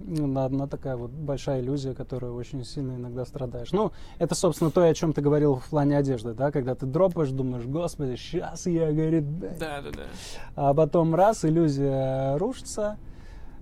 Ну, 0.00 0.38
Одна 0.40 0.66
такая 0.66 0.96
вот 0.96 1.10
большая 1.10 1.60
иллюзия, 1.60 1.94
которую 1.94 2.34
очень 2.34 2.64
сильно 2.64 2.92
иногда 2.96 3.24
страдаешь. 3.24 3.72
Ну, 3.72 3.92
это, 4.18 4.34
собственно, 4.34 4.70
то, 4.70 4.82
о 4.82 4.94
чем 4.94 5.12
ты 5.12 5.20
говорил 5.20 5.56
в 5.56 5.68
плане 5.68 5.98
одежды, 5.98 6.34
да, 6.34 6.50
когда 6.50 6.74
ты 6.74 6.86
дропаешь, 6.86 7.30
думаешь, 7.30 7.64
господи, 7.64 8.16
сейчас 8.16 8.66
я, 8.66 8.92
говорит, 8.92 9.38
да. 9.38 9.48
Да, 9.58 9.82
да, 9.82 9.90
да. 9.90 10.02
а 10.54 10.74
потом 10.74 11.14
раз, 11.14 11.44
иллюзия 11.44 12.36
рушится. 12.38 12.96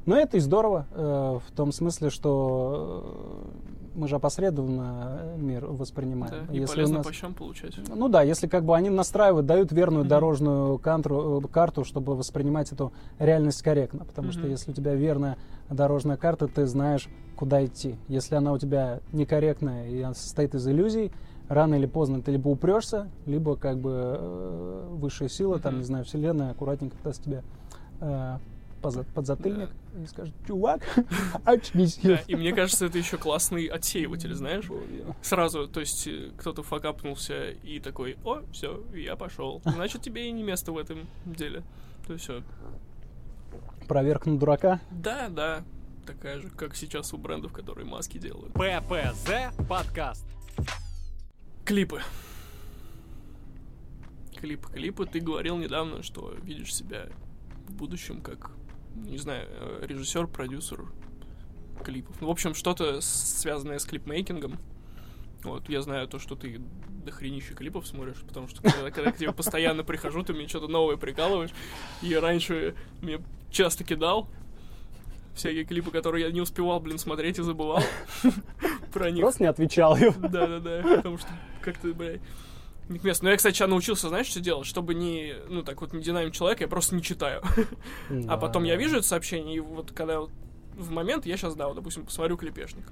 Но 0.05 0.17
это 0.17 0.37
и 0.37 0.41
здорово, 0.41 0.87
э, 0.93 1.39
в 1.45 1.57
том 1.57 1.73
смысле, 1.73 2.11
что 2.11 3.51
мы 3.97 4.09
же 4.09 4.17
опосредованно 4.17 5.21
мир 5.39 5.67
воспринимаем. 5.67 6.47
Да, 6.47 6.53
и 6.55 6.59
Если 6.61 6.75
полезно 6.75 6.99
нас- 6.99 7.07
по 7.07 7.13
щам 7.13 7.35
получать. 7.35 7.75
ну 7.89 8.09
да, 8.09 8.23
если 8.23 8.47
как 8.47 8.65
бы 8.65 8.77
они 8.77 8.91
настраивают, 8.91 9.47
дают 9.47 9.73
верную 9.73 10.03
Мгм. 10.03 10.09
дорожную 10.09 10.77
кантру- 10.79 11.43
э, 11.45 11.49
карту, 11.49 11.85
чтобы 11.85 12.15
воспринимать 12.15 12.71
эту 12.73 12.93
реальность 13.19 13.63
корректно. 13.63 14.05
Потому 14.05 14.31
что 14.33 14.43
Мгм. 14.43 14.51
если 14.51 14.71
у 14.71 14.75
тебя 14.75 14.95
верная 14.95 15.37
дорожная 15.71 16.17
карта, 16.17 16.47
ты 16.47 16.67
знаешь, 16.67 17.09
куда 17.37 17.65
идти. 17.65 17.97
Если 18.09 18.35
она 18.35 18.53
у 18.53 18.59
тебя 18.59 19.01
некорректная 19.13 19.89
и 19.89 20.01
она 20.03 20.15
состоит 20.15 20.55
из 20.55 20.67
иллюзий, 20.69 21.11
рано 21.49 21.75
или 21.77 21.87
поздно 21.87 22.21
ты 22.23 22.33
либо 22.33 22.49
упрешься, 22.49 23.09
либо 23.25 23.57
как 23.57 23.79
бы 23.79 23.91
э, 24.19 24.87
высшая 24.91 25.29
сила, 25.29 25.59
там, 25.59 25.73
Мгм. 25.75 25.81
не 25.81 25.85
знаю, 25.87 26.05
вселенная 26.05 26.51
аккуратненько 26.51 26.97
даст 27.03 27.23
тебе 27.25 27.43
э, 28.01 28.37
подзатыльник 29.15 29.71
и 30.03 30.07
скажет, 30.07 30.35
чувак, 30.47 30.83
очнись. 31.45 31.99
Да, 32.03 32.17
и 32.27 32.35
мне 32.35 32.53
кажется, 32.53 32.87
это 32.87 32.99
еще 32.99 33.17
классный 33.17 33.67
отсеиватель, 33.67 34.35
знаешь? 34.35 34.67
Сразу, 35.23 35.69
то 35.69 35.81
есть 35.81 36.07
э, 36.07 36.31
кто-то 36.37 36.63
факапнулся 36.63 37.51
и 37.51 37.81
такой, 37.81 38.17
о, 38.25 38.43
все, 38.53 38.85
я 38.95 39.17
пошел. 39.17 39.63
Значит, 39.65 40.03
тебе 40.03 40.29
и 40.29 40.33
не 40.33 40.43
место 40.43 40.73
в 40.73 40.79
этом 40.79 41.07
деле. 41.25 41.63
То 42.07 42.13
есть 42.13 42.25
все. 42.25 42.43
Проверка 43.89 44.31
на 44.31 44.39
дурака. 44.39 44.81
Да, 44.91 45.29
да. 45.29 45.65
Такая 46.07 46.41
же, 46.41 46.51
как 46.51 46.77
сейчас 46.77 47.13
у 47.13 47.19
брендов, 47.19 47.53
которые 47.53 47.87
маски 47.87 48.19
делают. 48.19 48.53
ППЗ 48.53 49.53
подкаст. 49.69 50.25
Клипы. 51.65 52.01
Клипы, 54.37 54.71
клипы. 54.73 55.07
Ты 55.07 55.21
говорил 55.21 55.57
недавно, 55.59 56.03
что 56.03 56.33
видишь 56.43 56.75
себя 56.75 57.09
в 57.67 57.73
будущем 57.73 58.21
как, 58.21 58.53
не 59.05 59.19
знаю, 59.19 59.47
э, 59.49 59.87
режиссер, 59.87 60.27
продюсер 60.27 60.85
клипов. 61.85 62.17
Ну, 62.21 62.29
в 62.29 62.31
общем, 62.31 62.55
что-то 62.55 63.01
связанное 63.01 63.79
с 63.79 63.85
клипмейкингом. 63.85 64.59
Вот, 65.43 65.69
я 65.69 65.83
знаю 65.83 66.09
то, 66.09 66.19
что 66.19 66.35
ты 66.35 66.61
до 67.05 67.13
хренища 67.13 67.55
клипов 67.55 67.87
смотришь, 67.87 68.21
потому 68.27 68.49
что 68.49 68.63
когда, 68.63 68.91
когда 68.91 69.13
к 69.13 69.17
тебе 69.17 69.33
постоянно 69.33 69.85
прихожу, 69.85 70.23
ты 70.25 70.33
мне 70.33 70.49
что-то 70.49 70.67
новое 70.67 70.97
прикалываешь. 70.97 71.51
И 72.03 72.15
раньше 72.15 72.75
мне 73.01 73.21
часто 73.51 73.85
кидал 73.85 74.29
всякие 75.37 75.65
клипы, 75.65 75.91
которые 75.91 76.27
я 76.27 76.33
не 76.33 76.41
успевал, 76.41 76.81
блин, 76.81 76.99
смотреть 76.99 77.39
и 77.39 77.43
забывал 77.43 77.83
про 78.93 79.11
них. 79.11 79.21
Просто 79.23 79.45
не 79.45 79.49
отвечал. 79.49 79.97
Да-да-да, 79.97 80.83
потому 80.97 81.19
что 81.19 81.29
как-то, 81.61 81.93
блядь, 81.95 82.21
месту. 82.89 83.25
Но 83.25 83.31
я, 83.31 83.37
кстати, 83.37 83.55
сейчас 83.55 83.69
научился, 83.69 84.09
знаешь, 84.09 84.27
что 84.27 84.41
делать? 84.41 84.67
Чтобы 84.67 84.95
не, 84.95 85.35
ну, 85.49 85.63
так 85.63 85.81
вот, 85.81 85.93
не 85.93 86.03
динамить 86.03 86.35
человека, 86.35 86.65
я 86.65 86.69
просто 86.69 86.95
не 86.95 87.03
читаю. 87.03 87.43
А 88.29 88.37
потом 88.37 88.65
я 88.65 88.77
вижу 88.77 88.99
это 88.99 89.07
сообщение, 89.07 89.57
и 89.57 89.61
вот 89.61 89.93
когда 89.93 90.21
вот 90.21 90.31
в 90.75 90.91
момент, 90.91 91.27
я 91.27 91.37
сейчас, 91.37 91.55
да, 91.57 91.69
вот, 91.69 91.75
допустим, 91.77 92.05
посмотрю 92.05 92.37
клипешник. 92.37 92.85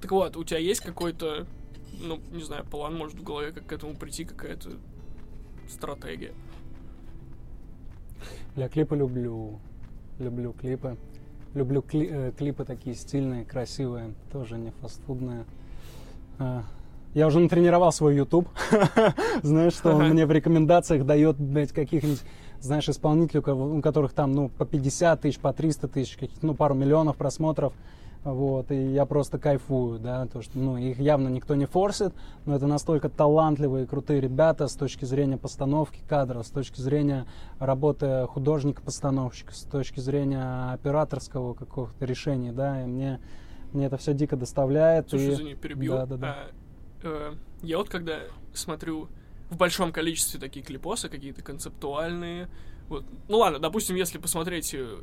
Так 0.00 0.10
вот, 0.10 0.36
у 0.36 0.44
тебя 0.44 0.58
есть 0.58 0.80
какой-то, 0.80 1.46
ну, 2.00 2.20
не 2.32 2.42
знаю, 2.42 2.64
план, 2.64 2.96
может, 2.96 3.18
в 3.18 3.22
голове, 3.22 3.52
как 3.52 3.66
к 3.66 3.72
этому 3.72 3.94
прийти, 3.94 4.24
какая-то 4.24 4.70
стратегия? 5.68 6.32
Я 8.56 8.68
клипы 8.68 8.96
люблю. 8.96 9.60
Люблю 10.18 10.52
клипы. 10.52 10.96
Люблю 11.54 11.80
кли- 11.80 12.08
э, 12.10 12.32
клипы 12.36 12.64
такие 12.64 12.94
стильные, 12.96 13.44
красивые, 13.44 14.14
тоже 14.32 14.58
не 14.58 14.70
фастфудные. 14.80 15.44
Я 17.18 17.26
уже 17.26 17.40
натренировал 17.40 17.90
свой 17.90 18.14
YouTube. 18.14 18.48
Знаешь, 19.42 19.72
что 19.72 19.92
он 19.92 20.10
мне 20.10 20.24
в 20.24 20.30
рекомендациях 20.30 21.04
дает, 21.04 21.36
блядь, 21.36 21.72
каких-нибудь, 21.72 22.22
знаешь, 22.60 22.88
исполнителей, 22.88 23.40
у 23.40 23.82
которых 23.82 24.12
там, 24.12 24.30
ну, 24.30 24.50
по 24.50 24.64
50 24.64 25.22
тысяч, 25.22 25.40
по 25.40 25.52
300 25.52 25.88
тысяч, 25.88 26.16
ну, 26.42 26.54
пару 26.54 26.76
миллионов 26.76 27.16
просмотров. 27.16 27.72
Вот, 28.22 28.70
и 28.70 28.92
я 28.92 29.04
просто 29.04 29.40
кайфую, 29.40 29.98
да, 29.98 30.26
то, 30.26 30.42
что, 30.42 30.60
ну, 30.60 30.76
их 30.76 31.00
явно 31.00 31.26
никто 31.26 31.56
не 31.56 31.66
форсит, 31.66 32.14
но 32.46 32.54
это 32.54 32.68
настолько 32.68 33.08
талантливые, 33.08 33.86
крутые 33.86 34.20
ребята 34.20 34.68
с 34.68 34.74
точки 34.74 35.04
зрения 35.04 35.38
постановки 35.38 36.00
кадров, 36.08 36.46
с 36.46 36.50
точки 36.50 36.80
зрения 36.80 37.26
работы 37.58 38.26
художника-постановщика, 38.28 39.52
с 39.54 39.62
точки 39.62 39.98
зрения 39.98 40.72
операторского 40.72 41.54
какого-то 41.54 42.04
решения, 42.04 42.52
да, 42.52 42.84
и 42.84 42.86
мне, 42.86 43.20
мне 43.72 43.86
это 43.86 43.96
все 43.96 44.14
дико 44.14 44.36
доставляет. 44.36 45.10
Слушай, 45.10 45.30
и... 45.30 45.32
извини, 45.34 45.54
перебью. 45.54 45.92
Да, 45.92 46.06
да, 46.06 46.16
да. 46.16 46.26
А, 46.28 46.50
э, 47.02 47.34
я 47.62 47.78
вот 47.78 47.88
когда 47.88 48.20
смотрю 48.54 49.08
в 49.50 49.56
большом 49.56 49.92
количестве 49.92 50.38
такие 50.38 50.64
клипосы, 50.64 51.08
какие-то 51.08 51.42
концептуальные. 51.42 52.48
Вот. 52.88 53.04
Ну 53.28 53.38
ладно, 53.38 53.58
допустим, 53.58 53.96
если 53.96 54.18
посмотреть 54.18 54.74
э, 54.74 54.98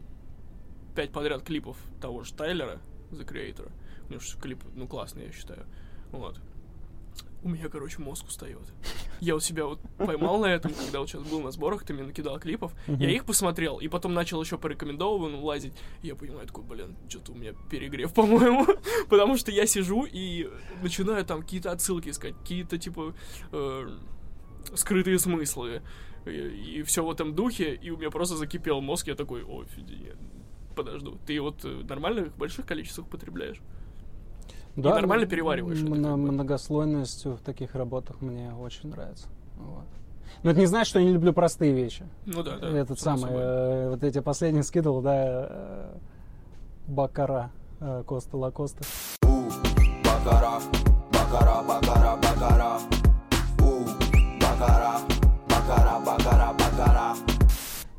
пять 0.95 1.11
подряд 1.11 1.43
клипов 1.43 1.77
того 2.01 2.23
же 2.23 2.33
Тайлера, 2.33 2.81
The 3.11 3.27
Creator, 3.27 3.71
у 4.07 4.11
него 4.11 4.21
клип, 4.41 4.63
ну, 4.75 4.87
классный, 4.87 5.25
я 5.25 5.31
считаю. 5.31 5.65
Вот. 6.11 6.39
У 7.45 7.49
меня, 7.49 7.69
короче, 7.69 8.01
мозг 8.01 8.25
устает. 8.27 8.73
Я 9.21 9.35
вот 9.35 9.43
себя 9.43 9.65
вот 9.65 9.79
поймал 9.99 10.39
на 10.39 10.47
этом, 10.47 10.73
когда 10.73 10.99
вот 10.99 11.07
сейчас 11.07 11.21
был 11.21 11.41
на 11.41 11.51
сборах, 11.51 11.83
ты 11.85 11.93
мне 11.93 12.01
накидал 12.01 12.39
клипов. 12.39 12.73
Я 12.87 12.93
Мгм. 12.95 13.03
их 13.03 13.25
посмотрел, 13.25 13.77
и 13.77 13.87
потом 13.87 14.15
начал 14.15 14.41
еще 14.41 14.57
по 14.57 14.65
рекомендованным 14.65 15.43
лазить. 15.43 15.73
И 16.01 16.07
я 16.07 16.15
понимаю, 16.15 16.47
такой, 16.47 16.63
блин, 16.63 16.97
что-то 17.07 17.33
у 17.33 17.35
меня 17.35 17.53
перегрев, 17.69 18.13
по-моему. 18.15 18.65
Потому 19.09 19.37
что 19.37 19.51
я 19.51 19.67
сижу 19.67 20.07
и 20.11 20.49
начинаю 20.81 21.23
там 21.23 21.41
какие-то 21.43 21.71
отсылки 21.71 22.09
искать, 22.09 22.35
какие-то, 22.35 22.79
типа, 22.79 23.13
э, 23.51 23.89
скрытые 24.73 25.19
смыслы. 25.19 25.83
И, 26.25 26.81
все 26.87 27.05
в 27.05 27.11
этом 27.11 27.35
духе, 27.35 27.75
и 27.75 27.91
у 27.91 27.97
меня 27.97 28.09
просто 28.09 28.35
закипел 28.37 28.81
мозг, 28.81 29.05
я 29.05 29.13
такой, 29.13 29.43
офигеть, 29.43 30.13
подожду. 30.75 31.19
Ты 31.27 31.39
вот 31.39 31.63
э, 31.63 31.83
нормально 31.87 32.21
их 32.21 32.27
в 32.33 32.37
больших 32.37 32.65
количествах 32.65 33.07
потребляешь? 33.07 33.61
Да, 34.76 34.95
нормально 34.95 35.23
м- 35.23 35.30
перевариваешь 35.30 35.80
это 35.82 35.88
как 35.91 36.01
бы. 36.01 36.17
Многослойность 36.17 37.26
в 37.26 37.38
таких 37.38 37.76
работах 37.76 38.21
мне 38.21 38.51
очень 38.53 38.89
нравится. 38.89 39.28
Вот. 39.57 39.86
Но 40.43 40.51
это 40.51 40.59
не 40.59 40.65
значит, 40.65 40.89
что 40.89 40.99
я 40.99 41.05
не 41.05 41.13
люблю 41.13 41.32
простые 41.34 41.73
вещи. 41.73 42.03
Ну 42.26 42.43
да, 42.43 42.57
да. 42.57 42.67
Этот 42.78 42.99
самый, 42.99 43.32
э, 43.32 43.89
вот 43.91 44.03
эти 44.03 44.19
последние 44.19 44.63
скидывал, 44.63 45.01
да, 45.01 45.13
э, 45.49 45.93
Бакара, 46.88 47.51
э, 47.80 48.03
Коста 48.05 48.38
Лакоста. 48.38 48.84
Ooh, 49.23 49.49
baccarat, 50.03 50.61
baccarat, 51.11 51.65
baccarat, 51.67 52.21
baccarat. 52.21 52.82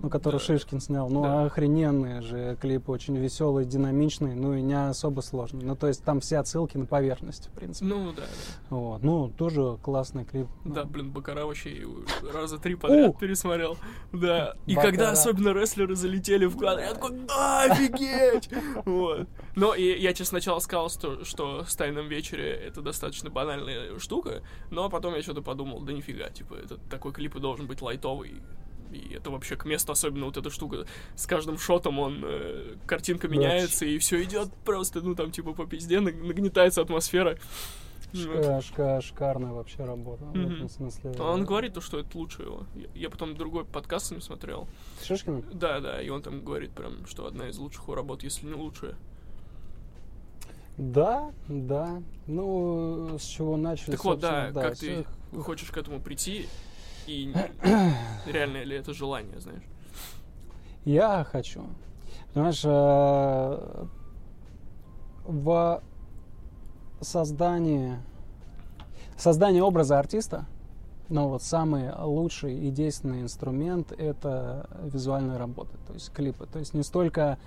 Ну, 0.07 0.11
который 0.11 0.37
Да. 0.37 0.45
Шишкин 0.45 0.81
снял. 0.81 1.09
Ну, 1.11 1.23
Да. 1.23 1.45
охрененные 1.47 2.23
же 2.23 2.57
клипы, 2.61 2.91
очень 2.93 3.17
веселые, 3.17 3.67
динамичные, 3.67 4.35
ну 4.35 4.55
и 4.55 4.63
не 4.63 4.89
особо 4.89 5.21
сложные. 5.21 5.65
Ну, 5.67 5.75
то 5.77 5.89
есть 5.89 6.05
там 6.05 6.21
все 6.21 6.39
отсылки 6.39 6.77
на 6.77 6.87
поверхность, 6.87 7.49
в 7.49 7.51
принципе. 7.51 7.87
Ну 7.87 8.13
да, 8.13 8.23
да. 8.23 8.77
Вот. 8.77 9.03
Ну, 9.03 9.29
тоже 9.29 9.79
классный 9.83 10.25
клип. 10.25 10.47
Да, 10.65 10.85
блин, 10.85 11.11
Бакара 11.11 11.45
вообще 11.45 11.85
раза 12.33 12.59
три 12.59 12.75
подряд 12.77 13.19
пересмотрел. 13.19 13.77
Да. 14.13 14.55
И 14.67 14.75
Бакара. 14.75 14.91
когда 14.91 15.11
особенно 15.11 15.49
рестлеры 15.53 15.97
залетели 15.97 16.47
в 16.47 16.57
кадр, 16.57 16.81
я 16.83 16.95
такой, 16.95 17.21
«А, 17.31 17.65
офигеть! 17.65 18.49
Вот. 18.85 19.27
Но 19.57 19.75
и 19.75 19.99
я, 20.01 20.13
честно, 20.13 20.39
сначала 20.39 20.59
сказал, 20.59 20.91
что, 20.91 21.25
что 21.25 21.65
с 21.65 21.75
«Тайном 21.75 22.09
вечере» 22.09 22.51
это 22.53 22.83
достаточно 22.83 23.31
банальная 23.31 23.99
штука, 23.99 24.43
но 24.71 24.89
потом 24.91 25.15
я 25.15 25.23
что-то 25.23 25.43
подумал, 25.43 25.81
да 25.81 25.93
нифига, 25.93 26.29
типа, 26.29 26.55
это 26.55 26.77
такой 26.77 27.13
клип 27.13 27.37
и 27.37 27.41
должен 27.41 27.67
быть 27.67 27.81
лайтовый. 27.83 28.43
И 28.93 29.15
это 29.15 29.31
вообще 29.31 29.57
к 29.57 29.65
месту, 29.65 29.93
особенно 29.93 30.27
вот 30.27 30.37
эта 30.37 30.51
штука. 30.51 30.87
С 31.15 31.27
каждым 31.27 31.59
шотом 31.59 31.99
он 31.99 32.23
э, 32.25 32.75
картинка 32.87 33.29
меняется, 33.29 33.85
и 33.85 33.99
все 33.99 34.23
идет 34.23 34.53
просто, 34.65 35.01
ну 35.01 35.15
там 35.15 35.31
типа 35.31 35.53
по 35.53 35.67
пизде, 35.67 36.01
наг- 36.01 36.23
нагнетается 36.23 36.81
атмосфера. 36.83 37.37
Шка- 38.13 38.61
шка- 38.63 39.01
шикарная 39.03 39.53
вообще 39.53 39.85
работа. 39.85 40.25
В 40.25 40.35
Мгм. 40.37 40.55
этом 40.55 40.69
смысле. 40.71 41.13
А 41.19 41.33
Он 41.33 41.45
говорит 41.45 41.75
то, 41.75 41.81
что 41.81 41.99
это 41.99 42.17
лучше 42.17 42.43
его. 42.43 42.65
Я, 42.75 42.87
я 42.95 43.11
потом 43.11 43.35
другой 43.37 43.65
подкаст 43.65 44.07
с 44.07 44.11
ним 44.13 44.21
смотрел. 44.23 44.69
С 45.01 45.07
Шишкиным? 45.07 45.45
Да, 45.53 45.81
да, 45.81 46.01
и 46.01 46.09
он 46.09 46.23
там 46.23 46.43
говорит 46.43 46.71
прям, 46.71 47.05
что 47.07 47.27
одна 47.27 47.49
из 47.49 47.59
лучших 47.59 47.83
его 47.83 47.95
работ, 47.95 48.23
если 48.23 48.47
не 48.47 48.55
лучшая. 48.55 48.95
Да, 50.79 51.31
да. 51.49 52.03
Ну, 52.27 53.17
с 53.19 53.25
чего 53.25 53.57
начали? 53.57 53.93
Так 53.93 54.05
вот, 54.05 54.21
да, 54.21 54.45
собственно, 54.53 54.63
как 54.63 54.77
с- 54.77 54.81
ты 54.81 55.05
хочешь 55.41 55.71
к 55.71 55.77
этому 55.77 56.01
прийти, 56.01 56.47
и 57.09 57.33
реально 58.27 58.63
ли 58.63 58.77
это 58.77 58.93
желание, 58.93 59.41
знаешь? 59.41 59.63
Я 60.85 61.25
хочу. 61.25 61.65
Понимаешь, 62.33 62.63
э, 62.65 63.87
в 65.25 65.83
создании, 67.01 67.97
создании 69.17 69.61
образа 69.61 69.99
артиста, 69.99 70.47
ну 71.09 71.29
вот 71.29 71.43
самый 71.43 71.93
лучший 71.99 72.59
и 72.59 72.71
действенный 72.71 73.23
инструмент 73.23 73.93
это 73.93 74.69
визуальная 74.83 75.39
работа, 75.39 75.77
то 75.87 75.95
есть 75.95 76.13
клипы. 76.13 76.47
То 76.47 76.59
есть 76.59 76.75
не 76.75 76.83
столько 76.83 77.39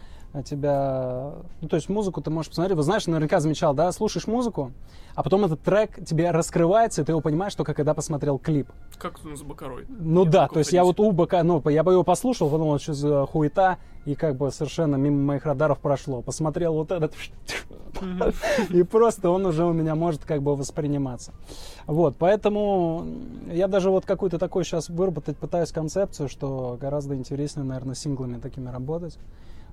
тебя... 0.44 1.34
Ну, 1.62 1.68
то 1.68 1.76
есть 1.76 1.90
музыку 1.90 2.22
ты 2.22 2.30
можешь 2.30 2.50
посмотреть. 2.50 2.78
Вы 2.78 2.84
знаешь, 2.84 3.08
наверняка 3.08 3.40
замечал, 3.40 3.74
да, 3.74 3.92
слушаешь 3.92 4.28
музыку, 4.28 4.72
а 5.16 5.24
потом 5.24 5.46
этот 5.46 5.62
трек 5.62 6.06
тебе 6.06 6.32
раскрывается, 6.32 7.02
и 7.02 7.06
ты 7.06 7.12
его 7.12 7.22
понимаешь 7.22 7.56
только 7.56 7.74
когда 7.74 7.94
посмотрел 7.94 8.38
клип. 8.38 8.70
Как 8.98 9.24
ну, 9.24 9.36
с 9.36 9.42
Бакарой. 9.42 9.86
Ну 9.90 10.26
Я 10.26 10.32
да, 10.32 10.48
то 10.48 10.60
есть 10.60 10.72
я 10.72 10.84
вот 10.84 11.00
у 11.00 11.12
БК, 11.12 11.44
ну, 11.44 11.68
я 11.70 11.84
бы 11.84 11.94
его 11.94 12.04
послушал, 12.04 12.50
подумал, 12.50 12.80
что 12.80 12.94
за 12.94 13.26
хуета, 13.26 13.80
и 14.06 14.16
как 14.16 14.36
бы 14.38 14.52
совершенно 14.52 14.96
мимо 14.96 15.18
моих 15.18 15.46
радаров 15.46 15.80
прошло. 15.80 16.22
Посмотрел 16.22 16.74
вот 16.74 16.92
этот, 16.92 17.14
и 18.70 18.84
просто 18.84 19.30
он 19.30 19.46
уже 19.46 19.66
у 19.66 19.74
меня 19.74 19.96
может 19.96 20.26
как 20.26 20.42
бы 20.42 20.56
восприниматься. 20.56 21.34
Вот, 21.86 22.16
поэтому 22.18 23.06
я 23.52 23.68
даже 23.68 23.90
вот 23.90 24.06
какую-то 24.06 24.38
такую 24.38 24.64
сейчас 24.64 24.90
выработать 24.90 25.38
пытаюсь 25.38 25.72
концепцию, 25.72 26.30
что 26.30 26.78
гораздо 26.80 27.16
интереснее, 27.16 27.66
наверное, 27.66 27.96
синглами 27.96 28.40
такими 28.40 28.70
работать. 28.70 29.18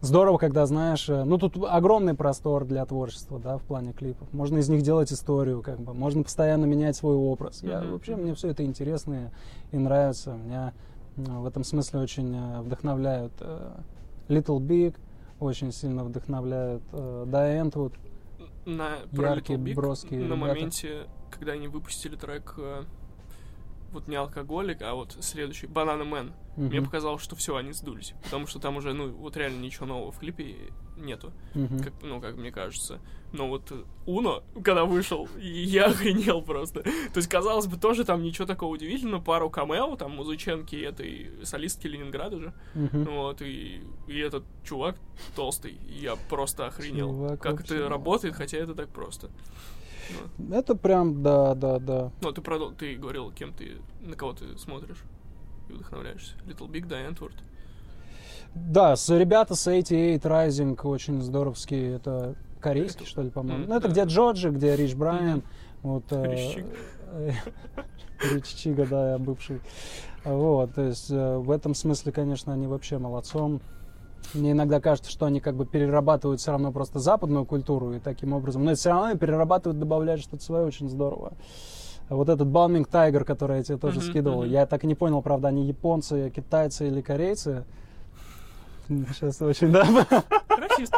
Здорово, 0.03 0.39
когда 0.39 0.67
знаешь, 0.67 1.09
э, 1.09 1.25
ну 1.25 1.39
тут 1.39 1.57
огромный 1.69 2.15
простор 2.15 2.65
для 2.65 2.85
творчества, 2.85 3.39
да, 3.39 3.59
в 3.59 3.63
плане 3.63 3.93
клипов. 3.93 4.33
Можно 4.33 4.59
из 4.59 4.69
них 4.69 4.83
делать 4.83 5.13
историю, 5.13 5.63
как 5.63 5.81
бы, 5.81 5.95
можно 5.95 6.23
постоянно 6.23 6.67
менять 6.67 6.97
свой 6.97 7.17
образ. 7.17 7.63
Я 7.63 7.81
вообще 7.83 8.15
мне 8.17 8.35
все 8.35 8.49
это 8.49 8.65
интересно 8.65 9.31
и, 9.73 9.77
и 9.77 9.79
нравится. 9.79 10.35
Меня 10.35 10.73
э, 11.17 11.23
в 11.23 11.47
этом 11.47 11.65
смысле 11.65 12.01
очень 12.01 12.35
э, 12.37 12.61
вдохновляют 12.61 13.33
Little 14.29 14.59
Big, 14.61 14.97
очень 15.41 15.73
сильно 15.73 16.05
вдохновляют 16.05 16.83
э, 16.93 17.25
Die 17.27 17.63
Antwood. 17.63 17.95
На, 18.67 18.97
про 19.15 19.31
Яркие, 19.31 19.59
Little 19.59 19.65
Big 19.65 19.75
броские 19.75 20.21
на 20.21 20.25
ребята. 20.25 20.41
моменте, 20.41 21.07
когда 21.31 21.53
они 21.53 21.69
выпустили 21.69 22.17
трек 22.17 22.57
вот 23.93 24.09
не 24.09 24.17
алкоголик, 24.17 24.83
а 24.83 24.95
вот 24.95 25.17
следующий, 25.21 25.67
Банана 25.67 26.05
Мэн. 26.05 26.33
Мгм. 26.57 26.69
Мне 26.69 26.83
показалось, 26.83 27.23
что 27.23 27.37
все, 27.37 27.57
они 27.57 27.73
сдулись. 27.73 28.15
Потому 28.25 28.47
что 28.47 28.59
там 28.59 28.77
уже, 28.77 28.93
ну, 28.93 29.11
вот 29.13 29.37
реально 29.37 29.61
ничего 29.61 29.87
нового 29.87 30.11
в 30.11 30.19
клипе 30.19 30.57
нету. 30.97 31.33
Мгм. 31.55 31.81
Как, 31.81 31.93
ну, 32.03 32.21
как 32.21 32.37
мне 32.37 32.51
кажется. 32.51 33.01
Но 33.33 33.49
вот 33.49 33.73
Уно, 34.07 34.43
когда 34.65 34.85
вышел, 34.85 35.29
я 35.39 35.87
охренел 35.87 36.43
просто. 36.43 36.83
То 36.83 37.17
есть, 37.17 37.29
казалось 37.29 37.67
бы, 37.67 37.77
тоже 37.77 38.05
там 38.05 38.23
ничего 38.23 38.47
такого 38.47 38.73
удивительного. 38.73 39.23
Пару 39.23 39.51
камео, 39.51 39.97
там, 39.97 40.13
музыченки 40.13 40.77
этой 40.77 41.31
солистки 41.45 41.87
Ленинграда 41.87 42.39
же. 42.41 42.55
Мгм. 42.75 43.05
Вот, 43.05 43.43
и, 43.43 43.83
и 44.07 44.19
этот 44.19 44.45
чувак 44.65 44.97
толстый. 45.35 45.79
Я 45.87 46.17
просто 46.31 46.67
охренел. 46.67 47.11
Чувак 47.11 47.41
как 47.41 47.61
это 47.61 47.89
работает, 47.89 48.35
хотя 48.35 48.59
это 48.59 48.75
так 48.75 48.89
просто. 48.89 49.31
Вот. 50.39 50.53
Это 50.53 50.75
прям, 50.75 51.23
да, 51.23 51.55
да, 51.55 51.79
да. 51.79 52.11
Ну, 52.23 52.33
ты, 52.33 52.41
продол- 52.41 52.75
ты 52.75 52.97
говорил, 52.97 53.31
кем 53.33 53.53
ты, 53.53 53.77
на 54.01 54.15
кого 54.17 54.33
ты 54.33 54.57
смотришь 54.59 55.03
и 55.69 55.73
вдохновляешься. 55.73 56.35
Little 56.47 56.69
Big, 56.71 56.87
да, 56.87 57.01
Antwoord. 57.01 57.35
Да, 58.55 58.97
с, 58.97 59.09
ребята 59.11 59.55
с 59.55 59.67
88 59.67 60.21
Rising 60.23 60.81
очень 60.83 61.21
здоровские. 61.21 61.97
Это 61.97 62.35
корейский, 62.61 63.03
Это- 63.03 63.11
что 63.11 63.23
ли, 63.23 63.31
по-моему. 63.31 63.61
Мгм, 63.61 63.69
ну, 63.71 63.77
это 63.77 63.89
да. 63.89 63.93
где 63.93 64.05
Джорджи, 64.05 64.51
где 64.51 64.77
Рич 64.77 64.95
Брайан. 64.95 65.43
Вот, 65.83 66.05
э, 66.11 66.33
Рич 66.35 66.55
Чига. 66.55 66.69
э, 67.13 67.33
Рич 68.35 68.47
Чига, 68.47 68.87
да, 68.87 69.19
бывший. 69.19 69.61
Вот, 70.25 70.75
то 70.75 70.83
есть 70.83 71.11
э, 71.11 71.37
в 71.39 71.51
этом 71.51 71.75
смысле, 71.75 72.13
конечно, 72.13 72.53
они 72.53 72.67
вообще 72.67 72.99
молодцом. 72.99 73.61
Мне 74.35 74.53
иногда 74.53 74.81
кажется, 74.81 75.11
что 75.11 75.27
они 75.27 75.41
как 75.41 75.55
бы 75.57 75.65
перерабатывают 75.67 76.41
все 76.41 76.51
равно 76.53 76.73
просто 76.73 76.99
западную 76.99 77.45
культуру 77.45 77.95
и 77.95 78.01
таким 78.01 78.33
образом, 78.33 78.65
но 78.65 78.75
все 78.75 78.91
равно 78.91 79.05
они 79.07 79.19
перерабатывают, 79.19 79.79
добавляют 79.79 80.21
что-то 80.21 80.43
свое, 80.43 80.67
очень 80.67 80.89
здорово. 80.89 81.33
Вот 82.09 82.29
этот 82.29 82.47
Balming 82.49 82.89
Tiger, 82.89 83.25
который 83.25 83.59
я 83.59 83.63
тебе 83.65 83.79
тоже 83.79 83.99
Мгм, 83.99 84.07
скидывал, 84.09 84.43
мгм. 84.43 84.51
я 84.51 84.67
так 84.67 84.85
и 84.85 84.87
не 84.87 84.95
понял, 84.95 85.23
правда, 85.23 85.49
они 85.49 85.67
японцы, 85.67 86.31
китайцы 86.35 86.87
или 86.87 87.01
корейцы. 87.01 87.65
Сейчас 88.89 89.43
очень, 89.43 89.73
да. 89.73 89.85
Расист. 90.49 90.95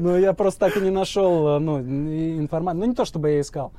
Ну, 0.00 0.16
я 0.16 0.32
просто 0.32 0.60
так 0.60 0.76
и 0.76 0.80
не 0.80 0.90
нашел, 0.90 1.58
ну, 1.60 1.80
информацию. 1.80 2.80
Ну, 2.80 2.86
не 2.86 2.94
то, 2.94 3.04
чтобы 3.04 3.30
я 3.30 3.40
искал. 3.40 3.72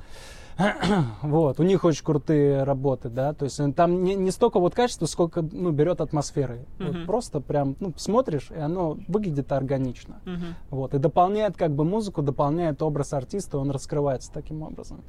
Вот, 1.22 1.60
у 1.60 1.62
них 1.62 1.84
очень 1.84 2.04
крутые 2.04 2.62
работы, 2.62 3.08
да, 3.08 3.32
то 3.32 3.44
есть 3.44 3.58
э, 3.60 3.72
там 3.72 4.02
не, 4.02 4.14
не 4.14 4.30
столько 4.30 4.58
вот 4.60 4.74
качества, 4.74 5.06
сколько, 5.06 5.42
ну, 5.42 5.70
берет 5.70 6.00
атмосферы. 6.00 6.66
Вот 6.78 6.94
Мгм. 6.94 7.06
просто 7.06 7.40
прям, 7.40 7.76
ну, 7.80 7.92
смотришь, 7.96 8.50
и 8.50 8.58
оно 8.58 8.98
выглядит 9.08 9.52
органично. 9.52 10.20
Мгм. 10.24 10.56
Вот, 10.70 10.94
и 10.94 10.98
дополняет 10.98 11.56
как 11.56 11.72
бы 11.72 11.84
музыку, 11.84 12.22
дополняет 12.22 12.82
образ 12.82 13.12
артиста, 13.12 13.58
он 13.58 13.70
раскрывается 13.70 14.30
таким 14.32 14.62
образом. 14.62 15.02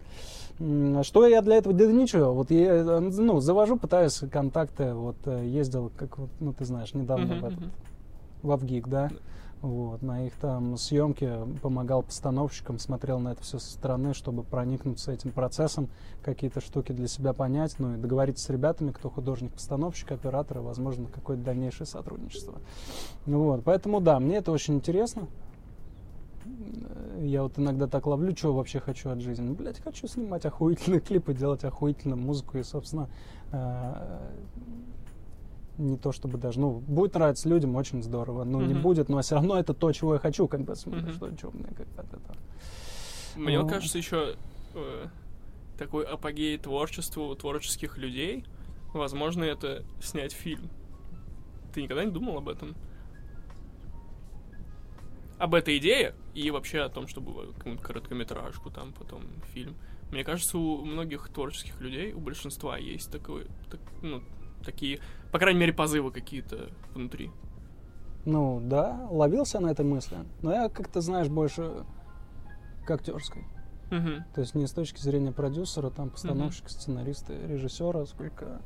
М, 0.60 1.04
Что 1.04 1.26
я 1.26 1.42
для 1.42 1.56
этого 1.58 1.74
делаю? 1.74 1.96
Ничего. 1.96 2.34
Вот 2.34 2.52
я, 2.52 2.76
э, 2.76 3.00
ну, 3.00 3.40
завожу, 3.40 3.78
пытаюсь 3.78 4.22
контакты, 4.32 4.94
вот, 4.94 5.18
э, 5.26 5.46
ездил, 5.46 5.92
как 5.96 6.18
вот, 6.18 6.30
ну, 6.40 6.54
ты 6.54 6.66
знаешь, 6.66 6.94
недавно 6.94 7.26
Мгм, 7.26 7.42
в 7.42 7.46
этот, 7.46 7.60
мгм. 7.62 7.72
в 8.44 8.52
Авгик, 8.52 8.88
да? 8.88 9.10
Вот, 9.62 10.02
на 10.02 10.26
их 10.26 10.34
там 10.38 10.76
съемки 10.76 11.32
помогал 11.62 12.02
постановщикам, 12.02 12.80
смотрел 12.80 13.20
на 13.20 13.34
это 13.34 13.44
все 13.44 13.60
со 13.60 13.72
стороны, 13.72 14.16
чтобы 14.16 14.42
проникнуться 14.44 15.12
этим 15.12 15.32
процессом, 15.32 15.88
какие-то 16.24 16.62
штуки 16.62 16.92
для 16.92 17.08
себя 17.08 17.34
понять, 17.34 17.76
ну 17.78 17.94
и 17.94 17.98
договориться 17.98 18.44
с 18.44 18.50
ребятами, 18.50 18.92
кто 18.92 19.12
художник, 19.12 19.52
постановщик, 19.52 20.14
оператор, 20.14 20.58
и, 20.58 20.62
возможно, 20.62 21.08
какое-то 21.08 21.44
дальнейшее 21.44 21.86
сотрудничество. 21.86 22.56
Вот, 23.28 23.64
поэтому 23.64 24.02
да, 24.02 24.20
мне 24.20 24.38
это 24.38 24.52
очень 24.52 24.76
интересно. 24.76 25.28
Я 27.20 27.44
вот 27.44 27.60
иногда 27.60 27.86
так 27.86 28.08
ловлю, 28.08 28.36
что 28.36 28.54
вообще 28.54 28.80
хочу 28.80 29.12
от 29.12 29.22
жизни. 29.22 29.44
Ну, 29.44 29.54
блядь, 29.54 29.80
хочу 29.80 30.08
снимать 30.08 30.44
охуительные 30.44 31.00
клипы, 31.02 31.36
делать 31.36 31.64
охуительную 31.64 32.20
музыку 32.20 32.58
и, 32.58 32.64
собственно, 32.64 33.10
э, 33.52 34.20
не 35.78 35.98
то 35.98 36.12
чтобы 36.12 36.38
даже, 36.38 36.60
ну, 36.60 36.80
будет 36.80 37.14
нравиться 37.14 37.50
людям, 37.50 37.76
очень 37.76 38.04
здорово. 38.04 38.44
Ну, 38.44 38.62
не 38.62 38.74
Мгм. 38.74 38.84
будет, 38.84 39.10
но 39.10 39.22
все 39.22 39.36
равно 39.36 39.58
это 39.58 39.74
то, 39.74 39.92
чего 39.92 40.14
я 40.16 40.20
хочу, 40.20 40.48
как 40.48 40.62
бы, 40.62 40.76
смотри, 40.76 41.02
Мгм. 41.04 41.14
что, 41.14 41.38
что 41.38 41.52
мне 41.52 41.66
от 41.98 42.06
этого. 42.14 42.36
Мне 43.36 43.60
Ну. 43.60 43.68
кажется, 43.68 43.98
еще 43.98 44.36
э, 44.74 45.08
такой 45.78 46.06
апогей 46.06 46.58
творчеству 46.58 47.26
у 47.28 47.36
творческих 47.36 47.98
людей. 47.98 48.46
Возможно, 48.94 49.44
это 49.44 49.84
снять 50.02 50.32
фильм. 50.34 50.70
Ты 51.74 51.82
никогда 51.84 52.06
не 52.06 52.12
думал 52.12 52.38
об 52.38 52.48
этом? 52.50 52.76
Об 55.38 55.56
этой 55.56 55.78
идее 55.78 56.14
и 56.36 56.52
вообще 56.52 56.82
о 56.82 56.90
том, 56.90 57.08
чтобы 57.08 57.54
какую-нибудь 57.54 57.84
короткометражку, 57.86 58.70
там 58.70 58.94
потом 58.94 59.24
фильм. 59.54 59.76
Мне 60.12 60.24
кажется, 60.24 60.58
у 60.58 60.86
многих 60.86 61.30
творческих 61.30 61.80
людей, 61.82 62.14
у 62.14 62.20
большинства 62.20 62.78
есть 62.78 63.12
такой, 63.12 63.48
так- 63.70 63.80
ну, 64.04 64.22
такие, 64.64 65.00
по 65.32 65.40
крайней 65.40 65.60
мере, 65.60 65.74
позывы 65.74 66.12
какие-то 66.12 66.70
внутри. 66.94 67.32
Ну, 68.26 68.62
да, 68.64 69.08
ловился 69.10 69.60
на 69.60 69.72
этой 69.72 69.86
мысли. 69.86 70.18
Но 70.42 70.52
я 70.52 70.70
как-то, 70.70 71.02
знаешь, 71.02 71.28
больше 71.28 71.86
к 72.86 72.92
актерской. 72.92 73.44
Мгм. 73.90 74.24
То 74.34 74.42
есть 74.42 74.56
не 74.56 74.68
с 74.68 74.72
точки 74.72 75.00
зрения 75.00 75.32
продюсера, 75.32 75.90
там, 75.90 76.10
постановщика, 76.10 76.70
сценариста, 76.70 77.34
режиссера, 77.48 78.06
сколько... 78.06 78.62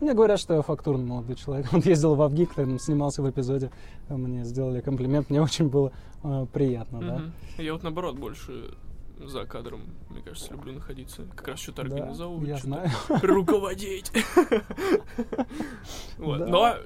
Мне 0.00 0.14
говорят, 0.14 0.40
что 0.40 0.54
я 0.54 0.62
фактурный 0.62 1.04
молодой 1.04 1.36
человек. 1.36 1.66
Он 1.72 1.80
ездил 1.80 2.14
в 2.14 2.22
Авгик, 2.22 2.54
там 2.54 2.78
снимался 2.78 3.22
в 3.22 3.30
эпизоде, 3.30 3.70
мне 4.08 4.44
сделали 4.44 4.80
комплимент, 4.80 5.28
мне 5.28 5.42
очень 5.42 5.68
было 5.68 5.92
э, 6.22 6.46
приятно, 6.52 7.00
да. 7.00 7.18
Мгм. 7.18 7.32
Я 7.58 7.72
вот 7.74 7.82
наоборот 7.82 8.16
больше 8.16 8.74
за 9.26 9.44
кадром, 9.46 9.82
мне 10.08 10.22
кажется, 10.22 10.52
люблю 10.52 10.72
находиться. 10.72 11.24
Как 11.36 11.48
раз 11.48 11.60
что-то 11.60 11.84
Да, 11.84 11.96
организовывать, 11.96 12.48
я 12.48 12.56
что-то 12.58 12.68
знаю. 12.68 12.90
руководить. 13.22 14.10
Да. 16.18 16.46
Но 16.46 16.76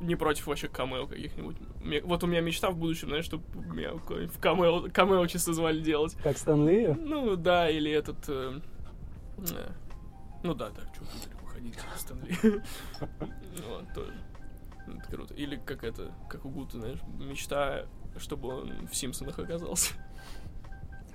не 0.00 0.14
против 0.14 0.46
вообще 0.46 0.68
камео 0.68 1.06
каких-нибудь. 1.06 1.56
Вот 2.04 2.22
у 2.22 2.26
меня 2.26 2.40
мечта 2.40 2.70
в 2.70 2.76
будущем, 2.76 3.08
знаешь, 3.08 3.24
чтобы 3.24 3.44
меня 3.74 3.92
в 3.94 4.38
камео, 4.40 4.88
камео 4.92 5.26
чисто 5.26 5.52
звали 5.52 5.80
делать. 5.80 6.14
Как 6.22 6.38
Стэн 6.38 6.68
Ли. 6.68 6.86
Ну 6.88 7.36
да, 7.36 7.68
или 7.68 7.90
этот... 7.90 8.16
э, 8.28 8.60
э, 9.38 9.70
Ну 10.44 10.54
да, 10.54 10.70
так, 10.70 10.84
что 10.94 11.04
далеко 11.26 11.46
ходить, 11.46 11.74
Стэнли. 11.96 12.62
Вот, 13.68 13.94
тоже. 13.94 14.12
Это 14.86 15.10
круто. 15.10 15.34
Или 15.34 15.56
как 15.56 15.82
это, 15.84 16.12
как 16.30 16.44
у 16.44 16.48
Гута, 16.50 16.78
знаешь, 16.78 17.00
мечта, 17.18 17.86
чтобы 18.18 18.48
он 18.48 18.86
в 18.86 18.94
Симпсонах 18.94 19.38
оказался. 19.38 19.94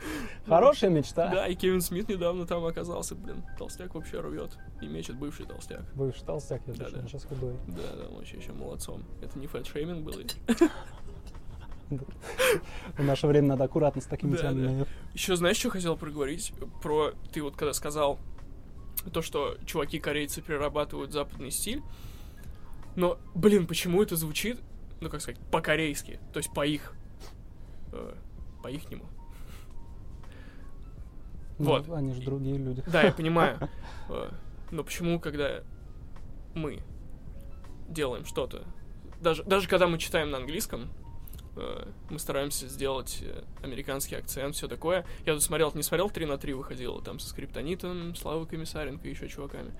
Хорошая 0.47 0.89
мечта. 0.89 1.29
Да, 1.29 1.47
и 1.47 1.55
Кевин 1.55 1.81
Смит 1.81 2.09
недавно 2.09 2.45
там 2.45 2.65
оказался, 2.65 3.15
блин. 3.15 3.43
Толстяк 3.57 3.95
вообще 3.95 4.19
рвет. 4.19 4.57
И 4.81 4.87
мечет 4.87 5.15
бывший 5.17 5.45
толстяк. 5.45 5.81
Бывший 5.95 6.23
толстяк, 6.25 6.61
я 6.67 6.73
Да, 6.73 6.89
сейчас 7.07 7.25
худой. 7.25 7.55
Да, 7.67 7.95
да, 7.97 8.07
он 8.09 8.15
вообще 8.17 8.37
еще 8.37 8.51
молодцом. 8.51 9.03
Это 9.21 9.37
не 9.39 9.47
фэт-шейминг 9.47 10.01
был. 10.01 10.13
В 12.97 13.03
наше 13.03 13.27
время 13.27 13.49
надо 13.49 13.65
аккуратно 13.65 14.01
с 14.01 14.05
такими 14.05 14.35
темами. 14.35 14.85
Еще 15.13 15.35
знаешь, 15.35 15.57
что 15.57 15.69
хотел 15.69 15.95
проговорить? 15.95 16.53
Про... 16.81 17.13
Ты 17.31 17.43
вот 17.43 17.55
когда 17.55 17.73
сказал 17.73 18.19
то, 19.11 19.21
что 19.21 19.57
чуваки-корейцы 19.65 20.41
перерабатывают 20.41 21.11
западный 21.11 21.51
стиль. 21.51 21.81
Но, 22.95 23.17
блин, 23.35 23.67
почему 23.67 24.01
это 24.01 24.15
звучит, 24.15 24.59
ну, 25.01 25.09
как 25.09 25.21
сказать, 25.21 25.39
по-корейски? 25.51 26.19
То 26.31 26.37
есть 26.37 26.53
по 26.53 26.65
их... 26.65 26.93
э, 27.91 28.15
по-ихнему. 28.61 29.05
Ну, 31.59 31.65
Вот. 31.65 31.89
Они 31.89 32.13
же 32.13 32.21
другие 32.21 32.57
люди. 32.57 32.83
Да, 32.87 33.03
я 33.03 33.11
понимаю. 33.17 33.69
Э, 34.09 34.29
Но 34.71 34.83
почему, 34.83 35.19
когда 35.19 35.63
мы 36.55 36.79
делаем 37.89 38.25
что-то, 38.25 38.63
даже, 39.21 39.43
даже 39.43 39.67
когда 39.67 39.87
мы 39.87 39.97
читаем 39.97 40.31
на 40.31 40.37
английском, 40.37 40.89
э, 41.55 41.87
мы 42.09 42.19
стараемся 42.19 42.67
сделать 42.67 43.19
э, 43.21 43.43
американский 43.61 44.15
акцент, 44.15 44.55
все 44.55 44.67
такое. 44.67 45.05
Я 45.25 45.33
тут 45.33 45.43
смотрел, 45.43 45.71
не 45.75 45.83
смотрел 45.83 46.09
3 46.09 46.25
на 46.25 46.37
3 46.37 46.53
выходило, 46.53 47.01
там 47.01 47.19
со 47.19 47.29
Скриптонитом, 47.29 48.15
Славой 48.15 48.47
Комиссаренко 48.47 49.07
и 49.07 49.11
еще 49.11 49.27
чуваками. 49.27 49.73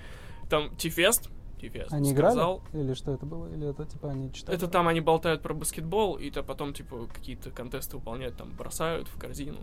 Там 0.49 0.75
Тифест, 0.77 1.29
Тифест 1.63 1.93
Они 1.93 2.11
играли? 2.11 2.33
сказал, 2.33 2.61
Или 2.73 2.93
что 2.93 3.13
это 3.13 3.25
было? 3.25 3.47
Или 3.47 3.69
это 3.69 3.85
типа 3.85 4.11
они 4.11 4.33
читали? 4.33 4.57
это 4.57 4.67
там 4.67 4.87
они 4.89 4.99
болтают 4.99 5.41
про 5.41 5.53
баскетбол, 5.53 6.17
и 6.17 6.29
то 6.29 6.43
потом, 6.43 6.73
типа, 6.73 7.07
какие-то 7.13 7.51
контесты 7.51 7.95
выполняют, 7.95 8.35
там, 8.35 8.51
бросают 8.51 9.07
в 9.07 9.17
корзину. 9.17 9.59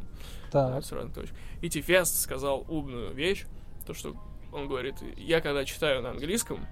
Так. 0.50 0.82
точек. 1.14 1.34
И 1.60 1.68
Тифест 1.68 2.18
сказал 2.20 2.64
умную 2.68 3.12
вещь, 3.12 3.44
то, 3.86 3.92
что 3.92 4.16
он 4.50 4.66
говорит, 4.66 4.94
я 5.16 5.42
когда 5.42 5.64
читаю 5.66 6.02
на 6.02 6.10
английском, 6.10 6.66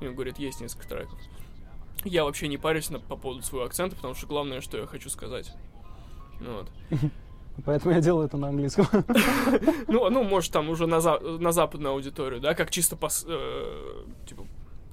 и 0.00 0.06
он 0.06 0.14
говорит, 0.14 0.38
есть 0.38 0.60
несколько 0.60 0.88
треков, 0.88 1.18
я 2.04 2.24
вообще 2.24 2.46
не 2.46 2.56
парюсь 2.56 2.90
на, 2.90 3.00
по 3.00 3.16
поводу 3.16 3.42
своего 3.42 3.66
акцента, 3.66 3.96
потому 3.96 4.14
что 4.14 4.28
главное, 4.28 4.60
что 4.60 4.78
я 4.78 4.86
хочу 4.86 5.10
сказать. 5.10 5.52
Ну 6.40 6.58
Вот. 6.58 6.70
Поэтому 7.64 7.92
я 7.94 8.00
делаю 8.00 8.26
это 8.26 8.36
на 8.36 8.48
английском. 8.48 8.86
Ну, 9.88 10.08
ну, 10.10 10.22
может, 10.22 10.52
там 10.52 10.68
уже 10.68 10.86
на, 10.86 11.00
за- 11.00 11.18
на 11.18 11.50
западную 11.50 11.92
аудиторию, 11.94 12.40
да, 12.40 12.54
как 12.54 12.70
чисто 12.70 12.94
пос, 12.94 13.24
э, 13.26 14.04
типа 14.28 14.46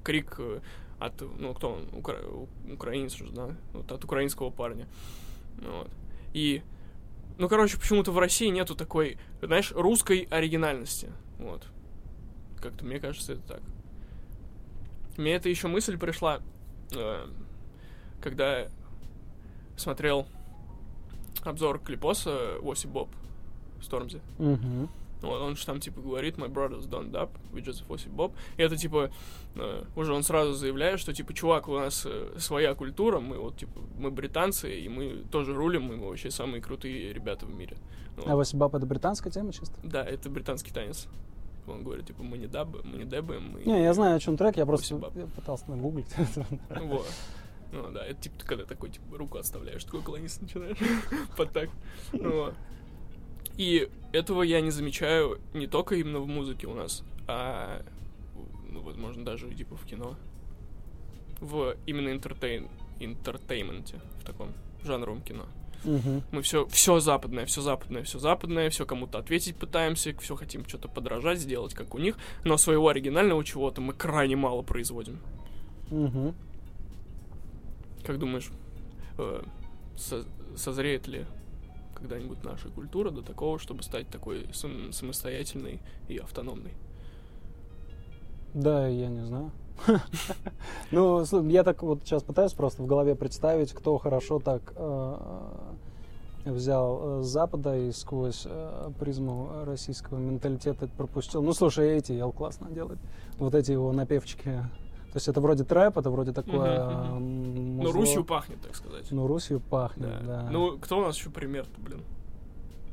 крик 0.06 0.36
э, 0.38 0.62
от, 1.00 1.22
ну, 1.40 1.54
кто 1.54 1.74
он, 1.74 1.90
Укра- 1.92 2.24
украинец 2.72 3.14
же, 3.16 3.26
да, 3.32 3.50
вот 3.74 3.92
от 3.92 4.04
украинского 4.06 4.50
парня. 4.52 4.88
Вот. 5.58 5.90
И, 6.34 6.62
ну, 7.38 7.50
короче, 7.50 7.78
почему-то 7.78 8.12
в 8.12 8.20
России 8.20 8.48
нету 8.48 8.76
такой, 8.76 9.18
знаешь, 9.42 9.74
русской 9.76 10.28
оригинальности. 10.32 11.12
Вот. 11.40 11.68
как-то 12.62 12.86
мне 12.86 13.00
кажется, 13.00 13.34
это 13.34 13.42
так. 13.42 13.62
Мне 15.18 15.34
эта 15.34 15.50
еще 15.50 15.68
мысль 15.68 15.98
пришла, 15.98 16.40
э, 16.96 17.28
когда 18.22 18.68
смотрел 19.78 20.28
обзор 21.44 21.80
клипоса 21.80 22.58
Оси 22.64 22.88
Боб 22.88 23.10
Стормзи. 23.82 24.22
Мгм. 24.40 24.90
Вот, 25.26 25.42
он 25.42 25.56
же 25.56 25.66
там, 25.66 25.80
типа, 25.80 26.02
говорит, 26.02 26.38
my 26.38 26.48
brothers 26.48 26.88
don't 26.88 27.12
dub, 27.12 27.30
we 27.52 27.64
just 27.64 27.84
Оси 27.90 28.10
Боб. 28.10 28.34
И 28.58 28.62
это, 28.62 28.78
типа, 28.78 29.12
э, 29.56 29.84
уже 29.96 30.14
он 30.14 30.24
сразу 30.24 30.54
заявляет, 30.54 31.00
что, 31.00 31.14
типа, 31.14 31.34
чувак, 31.34 31.68
у 31.68 31.78
нас 31.78 32.06
э, 32.06 32.36
своя 32.38 32.76
культура, 32.76 33.20
мы 33.20 33.38
вот, 33.38 33.58
типа, 33.58 33.80
мы 33.98 34.12
британцы, 34.12 34.80
и 34.80 34.88
мы 34.90 35.24
тоже 35.32 35.54
рулим, 35.54 35.84
мы 35.84 35.98
вообще 35.98 36.32
самые 36.32 36.62
крутые 36.62 37.14
ребята 37.14 37.46
в 37.46 37.54
мире. 37.54 37.78
Вот. 38.18 38.28
А 38.28 38.36
Васибаб 38.36 38.76
это 38.76 38.86
британская 38.86 39.30
тема 39.30 39.52
чисто? 39.52 39.76
Да, 39.84 40.04
это 40.04 40.30
британский 40.30 40.72
танец. 40.72 41.08
Он 41.68 41.84
говорит, 41.84 42.06
типа, 42.06 42.24
мы 42.24 42.38
не 42.38 42.48
дабы, 42.48 42.82
мы 42.84 42.98
не 43.00 43.06
дебаем, 43.06 43.52
мы... 43.52 43.64
Не, 43.64 43.84
я 43.84 43.94
знаю, 43.94 44.18
о 44.18 44.20
чем 44.20 44.38
трек, 44.38 44.56
я 44.58 44.66
просто 44.66 44.96
я 45.16 45.26
пытался 45.28 45.70
нагуглить. 45.70 46.14
Вот. 46.70 47.08
Ну 47.72 47.92
да, 47.92 48.06
это 48.06 48.22
типа 48.22 48.36
когда 48.46 48.64
такой, 48.64 48.90
типа, 48.90 49.18
руку 49.18 49.38
отставляешь, 49.38 49.84
такой 49.84 50.02
клониться 50.02 50.42
начинаешь. 50.42 50.78
Под 51.38 51.52
так. 51.52 51.70
Вот. 52.14 52.54
И 53.58 53.90
этого 54.12 54.44
я 54.44 54.62
не 54.62 54.72
замечаю 54.72 55.40
не 55.54 55.68
только 55.68 55.96
именно 55.96 56.20
в 56.20 56.28
музыке 56.28 56.68
у 56.68 56.74
нас, 56.74 57.04
а, 57.28 57.82
ну, 58.70 58.82
возможно, 58.82 59.24
даже 59.24 59.50
типа 59.54 59.76
в 59.76 59.86
кино. 59.86 60.16
В 61.40 61.76
именно 61.86 62.12
entertain, 62.12 62.70
entertainment 63.00 63.87
е, 63.87 64.00
в 64.20 64.26
таком 64.26 64.54
жанровом 64.84 65.22
кино. 65.22 65.46
Мгм. 65.84 66.24
Мы 66.32 66.42
все, 66.42 66.66
все 66.68 67.00
западное, 67.00 67.46
все 67.46 67.62
западное, 67.62 68.04
все 68.04 68.18
западное, 68.20 68.70
все 68.70 68.86
кому-то 68.86 69.20
ответить 69.20 69.56
пытаемся, 69.56 70.18
все 70.20 70.36
хотим 70.36 70.68
что-то 70.68 70.88
подражать, 70.88 71.40
сделать 71.40 71.74
как 71.74 71.94
у 71.94 72.00
них, 72.00 72.18
но 72.44 72.58
своего 72.58 72.90
оригинального 72.90 73.44
чего-то 73.44 73.82
мы 73.82 73.94
крайне 73.94 74.36
мало 74.36 74.64
производим. 74.64 75.20
Мгм. 75.92 76.34
Как 78.04 78.18
думаешь, 78.18 78.50
э, 79.18 79.44
со- 79.96 80.26
созреет 80.56 81.08
ли 81.08 81.26
когда-нибудь 81.96 82.44
наша 82.44 82.70
культура 82.70 83.10
до 83.12 83.22
такого, 83.22 83.60
чтобы 83.60 83.84
стать 83.84 84.08
такой 84.10 84.48
сам- 84.54 84.92
самостоятельной 84.92 85.80
и 86.08 86.18
автономной? 86.18 86.74
Да, 88.54 88.88
я 88.88 89.08
не 89.08 89.26
знаю. 89.26 89.52
Ну, 90.92 91.24
я 91.50 91.64
так 91.64 91.84
вот 91.84 92.02
сейчас 92.04 92.24
пытаюсь 92.24 92.54
просто 92.54 92.84
в 92.84 92.86
голове 92.86 93.16
представить, 93.16 93.74
кто 93.74 93.98
хорошо 93.98 94.40
так 94.40 94.74
э, 94.76 95.16
взял 96.46 97.20
э, 97.20 97.24
с 97.24 97.28
Запада 97.28 97.78
и 97.78 97.92
сквозь 97.92 98.44
э, 98.46 98.92
призму 99.00 99.50
российского 99.66 100.18
менталитета 100.18 100.88
пропустил. 100.88 101.42
Ну, 101.42 101.54
слушай, 101.54 101.98
эти 101.98 102.14
Ел 102.14 102.32
классно 102.32 102.70
делает. 102.70 103.00
Вот 103.38 103.56
эти 103.56 103.72
его 103.72 103.92
напевчики. 103.92 104.64
То 105.16 105.18
есть 105.18 105.30
это 105.30 105.40
вроде 105.40 105.64
трэп, 105.64 105.98
это 105.98 106.10
вроде 106.10 106.34
такое... 106.34 106.78
М, 106.78 107.78
Ну. 107.78 107.90
Русью 107.94 108.26
пахнет, 108.26 108.60
так 108.60 108.76
сказать. 108.76 109.06
Ну, 109.12 109.28
Русью 109.28 109.62
пахнет, 109.62 110.10
Да. 110.26 110.42
да. 110.44 110.50
Ну, 110.52 110.78
кто 110.78 110.98
у 110.98 111.04
нас 111.04 111.16
еще 111.16 111.30
пример-то, 111.30 111.80
блин? 111.80 112.02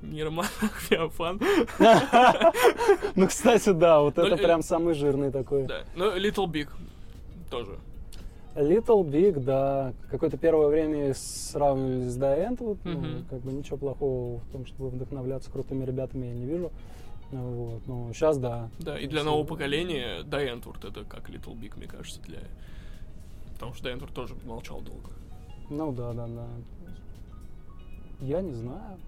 Нейроман, 0.03 0.47
Феофан. 0.89 1.41
Ну, 3.17 3.27
кстати, 3.27 3.71
да, 3.73 4.01
вот 4.03 4.19
это 4.19 4.37
прям 4.37 4.63
самый 4.63 4.95
жирный 4.95 5.33
такой. 5.33 5.65
Да. 5.65 5.81
Ну, 5.97 6.17
Little 6.17 6.47
Big 6.47 6.69
тоже. 7.51 7.73
Little 8.55 9.03
Big, 9.03 9.41
да. 9.41 9.93
Какое-то 10.09 10.37
первое 10.37 10.69
время 10.69 11.15
сравнивали 11.17 12.09
с 12.09 12.17
End. 12.19 12.59
Вот, 12.61 12.79
ну, 12.85 13.03
как 13.31 13.41
бы 13.41 13.51
ничего 13.53 13.79
плохого 13.79 14.39
в 14.39 14.53
том, 14.53 14.65
чтобы 14.67 14.91
вдохновляться 14.91 15.51
крутыми 15.51 15.85
ребятами, 15.85 16.27
я 16.27 16.35
не 16.35 16.45
вижу. 16.47 16.71
Вот. 17.33 17.81
Ну, 17.87 18.11
сейчас 18.13 18.39
да. 18.39 18.69
Да, 18.79 18.97
и 18.99 19.07
для 19.07 19.19
Если- 19.21 19.31
нового 19.31 19.45
поколения 19.47 20.23
Die 20.23 20.40
Antwoord 20.40 20.85
это 20.85 21.05
как 21.05 21.29
Little 21.31 21.55
Big, 21.59 21.73
мне 21.77 21.87
кажется, 21.87 22.21
для... 22.23 22.39
Потому 23.55 23.75
что 23.75 23.85
Die 23.85 23.92
Antwoord 23.92 24.13
тоже 24.15 24.35
молчал 24.45 24.81
долго. 24.81 25.11
Ну 25.71 25.93
да, 25.93 26.13
да, 26.13 26.27
да. 26.27 26.47
Я 28.21 28.41
не 28.43 28.53
знаю. 28.53 28.99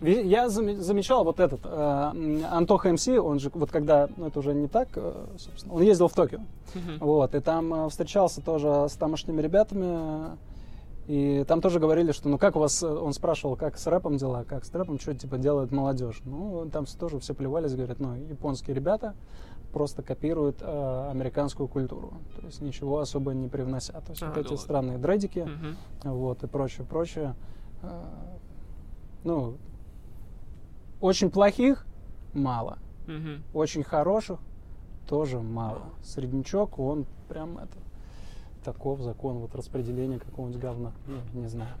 Я 0.00 0.46
заме- 0.46 0.80
замечал 0.80 1.22
вот 1.24 1.38
этот 1.38 1.60
э, 1.64 2.12
Антоха 2.50 2.90
МС, 2.92 3.06
он 3.06 3.38
же 3.38 3.50
вот 3.54 3.70
когда, 3.70 4.08
ну 4.16 4.26
это 4.26 4.40
уже 4.40 4.52
не 4.52 4.66
так, 4.66 4.88
э, 4.96 5.12
собственно, 5.38 5.74
он 5.74 5.82
ездил 5.82 6.08
в 6.08 6.12
Токио, 6.14 6.40
Мгм. 6.74 6.98
вот, 6.98 7.34
и 7.36 7.40
там 7.40 7.72
э, 7.72 7.88
встречался 7.88 8.40
тоже 8.40 8.88
с 8.88 8.94
тамошними 8.94 9.40
ребятами, 9.40 10.36
и 11.06 11.44
там 11.48 11.60
тоже 11.60 11.80
говорили, 11.80 12.12
что, 12.12 12.28
ну 12.28 12.38
как 12.38 12.56
у 12.56 12.60
вас, 12.60 12.82
э, 12.82 12.86
он 12.88 13.12
спрашивал, 13.12 13.56
как 13.56 13.76
с 13.76 13.86
рэпом 13.86 14.16
дела, 14.16 14.44
как 14.44 14.64
с 14.64 14.72
рэпом, 14.72 14.98
что 15.00 15.14
типа 15.14 15.36
делает 15.38 15.72
молодежь. 15.72 16.20
Ну, 16.24 16.68
там 16.70 16.84
тоже 16.86 17.18
все 17.18 17.34
плевались, 17.34 17.74
говорят, 17.74 17.98
ну, 17.98 18.14
японские 18.14 18.74
ребята 18.76 19.14
просто 19.72 20.02
копируют 20.02 20.58
э, 20.60 21.08
американскую 21.10 21.66
культуру, 21.68 22.12
то 22.38 22.46
есть 22.46 22.60
ничего 22.60 22.98
особо 22.98 23.32
не 23.32 23.48
привнося. 23.48 23.94
То 24.00 24.10
есть 24.10 24.22
А, 24.22 24.26
вот 24.26 24.34
да 24.34 24.40
эти 24.40 24.48
ладно. 24.50 24.62
странные 24.62 24.98
дредики, 24.98 25.40
Мгм. 25.40 25.76
вот, 26.04 26.42
и 26.44 26.46
прочее, 26.46 26.86
прочее. 26.86 27.34
Э, 27.82 28.02
Ну, 29.24 29.56
очень 31.00 31.30
плохих 31.30 31.86
мало, 32.32 32.78
Мгм. 33.06 33.42
очень 33.54 33.82
хороших 33.82 34.40
тоже 35.08 35.40
мало. 35.40 35.82
Среднячок, 36.02 36.78
он 36.78 37.06
прям 37.28 37.58
это 37.58 37.78
таков 38.62 39.00
закон 39.00 39.38
вот 39.38 39.54
распределения 39.54 40.18
какого-нибудь 40.18 40.60
говна. 40.60 40.92
Ну, 41.06 41.40
не 41.40 41.48
знаю. 41.48 41.74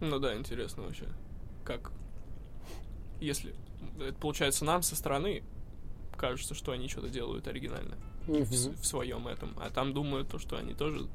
Ну 0.00 0.18
да, 0.18 0.34
интересно 0.36 0.82
вообще. 0.82 1.06
Как... 1.64 1.92
Если... 3.20 3.54
Это 4.00 4.14
получается 4.18 4.64
нам 4.64 4.82
со 4.82 4.96
стороны 4.96 5.42
кажется, 6.16 6.54
что 6.54 6.72
они 6.72 6.88
что-то 6.88 7.08
делают 7.08 7.46
оригинально 7.48 7.96
в, 8.26 8.52
с- 8.52 8.66
в 8.68 8.84
своем 8.84 9.28
этом. 9.28 9.54
А 9.60 9.70
там 9.70 9.92
думают 9.92 10.28
то, 10.28 10.38
что 10.38 10.56
они 10.56 10.74
тоже 10.74 11.06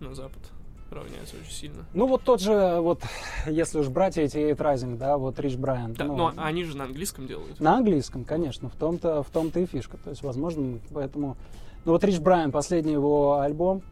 на 0.00 0.14
Запад 0.14 0.42
равняются 0.90 1.36
очень 1.36 1.52
сильно. 1.52 1.84
Ну 1.94 2.06
вот 2.06 2.22
тот 2.22 2.40
же, 2.40 2.78
вот, 2.80 3.02
если 3.46 3.78
уж 3.78 3.88
брать 3.88 4.18
эти 4.18 4.36
Rising, 4.36 4.96
да, 4.96 5.18
вот 5.18 5.38
Рич 5.40 5.56
Брайан. 5.56 5.94
Да, 5.94 6.04
ну, 6.04 6.16
но 6.16 6.32
они 6.36 6.64
же 6.64 6.76
на 6.76 6.84
английском 6.84 7.26
делают. 7.26 7.58
На 7.60 7.76
английском, 7.78 8.24
конечно, 8.24 8.68
в 8.68 8.76
том-то, 8.76 9.22
в 9.22 9.30
том-то 9.30 9.60
и 9.60 9.66
фишка. 9.66 9.96
То 9.98 10.10
есть, 10.10 10.22
возможно, 10.22 10.78
поэтому... 10.92 11.36
Ну 11.84 11.92
вот 11.92 12.02
Рич 12.04 12.18
Брайан, 12.18 12.50
последний 12.52 12.92
его 12.92 13.38
альбом, 13.38 13.82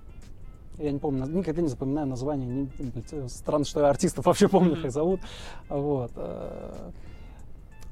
я 0.78 0.90
не 0.90 0.98
помню, 0.98 1.26
никогда 1.26 1.62
не 1.62 1.68
запоминаю 1.68 2.06
название. 2.06 2.68
не- 2.78 3.28
странно, 3.28 3.64
что 3.64 3.80
я 3.80 3.88
артистов 3.90 4.26
вообще 4.26 4.48
помню, 4.48 4.76
как 4.80 4.90
зовут. 4.90 5.20
Вот. 5.68 6.10
э, 6.16 6.90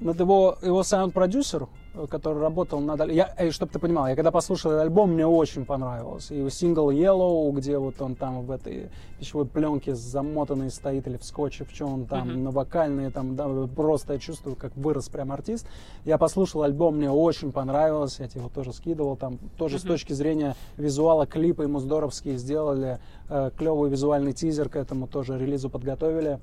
Над 0.01 0.19
его, 0.19 0.59
его 0.63 0.83
саунд-продюсер, 0.83 1.69
который 2.09 2.41
работал 2.41 2.81
над... 2.81 3.11
Я, 3.13 3.35
чтобы 3.51 3.71
ты 3.71 3.79
понимал, 3.79 4.09
я 4.09 4.17
когда 4.17 4.31
послушал 4.31 4.73
этот 4.73 4.85
альбом, 4.85 5.13
мне 5.13 5.27
очень 5.27 5.67
понравился. 5.67 6.35
Его 6.35 6.49
сингл 6.49 6.91
Yellow, 6.91 7.53
где 7.53 7.77
вот 7.77 8.01
он 8.01 8.15
там 8.15 8.43
в 8.47 8.51
этой 8.51 8.91
пищевой 9.19 9.47
пленке 9.47 9.95
замотанный 9.95 10.71
стоит, 10.71 11.07
или 11.07 11.19
в 11.19 11.25
скотче, 11.25 11.65
в 11.65 11.73
чем 11.73 11.93
он 11.93 12.07
там, 12.07 12.29
Мгм. 12.29 12.45
на 12.45 12.51
вокальные, 12.51 13.11
там, 13.11 13.37
да, 13.37 13.47
просто 13.75 14.15
я 14.15 14.19
чувствую, 14.19 14.57
как 14.57 14.75
вырос 14.77 15.09
прям 15.09 15.33
артист. 15.33 15.67
Я 16.05 16.17
послушал 16.17 16.63
альбом, 16.63 16.97
мне 16.97 17.11
очень 17.11 17.53
понравился, 17.53 18.23
я 18.23 18.29
тебе 18.29 18.41
его 18.41 18.51
тоже 18.51 18.73
скидывал, 18.73 19.17
там 19.17 19.39
тоже 19.59 19.79
с 19.79 19.83
Мгм. 19.85 19.93
точки 19.93 20.13
зрения 20.15 20.57
визуала 20.79 21.27
клипа 21.27 21.63
ему 21.63 21.79
здоровские 21.79 22.39
сделали, 22.39 23.01
э, 23.29 23.51
клевый 23.57 23.91
визуальный 23.91 24.33
тизер 24.33 24.69
к 24.69 24.77
этому 24.77 25.07
тоже 25.07 25.39
релизу 25.39 25.69
подготовили. 25.69 26.39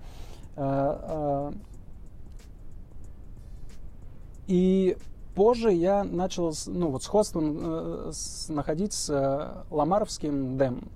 Э, 0.56 0.98
э, 1.02 1.52
и 4.48 4.98
позже 5.40 5.72
я 5.72 6.04
начал, 6.04 6.54
ну 6.68 6.90
вот 6.90 7.02
сходство 7.04 7.40
э, 7.42 8.10
с- 8.12 8.50
находить 8.50 8.92
с 8.92 9.10
э, 9.10 9.74
ламаровским 9.74 10.58
демом. 10.58 10.90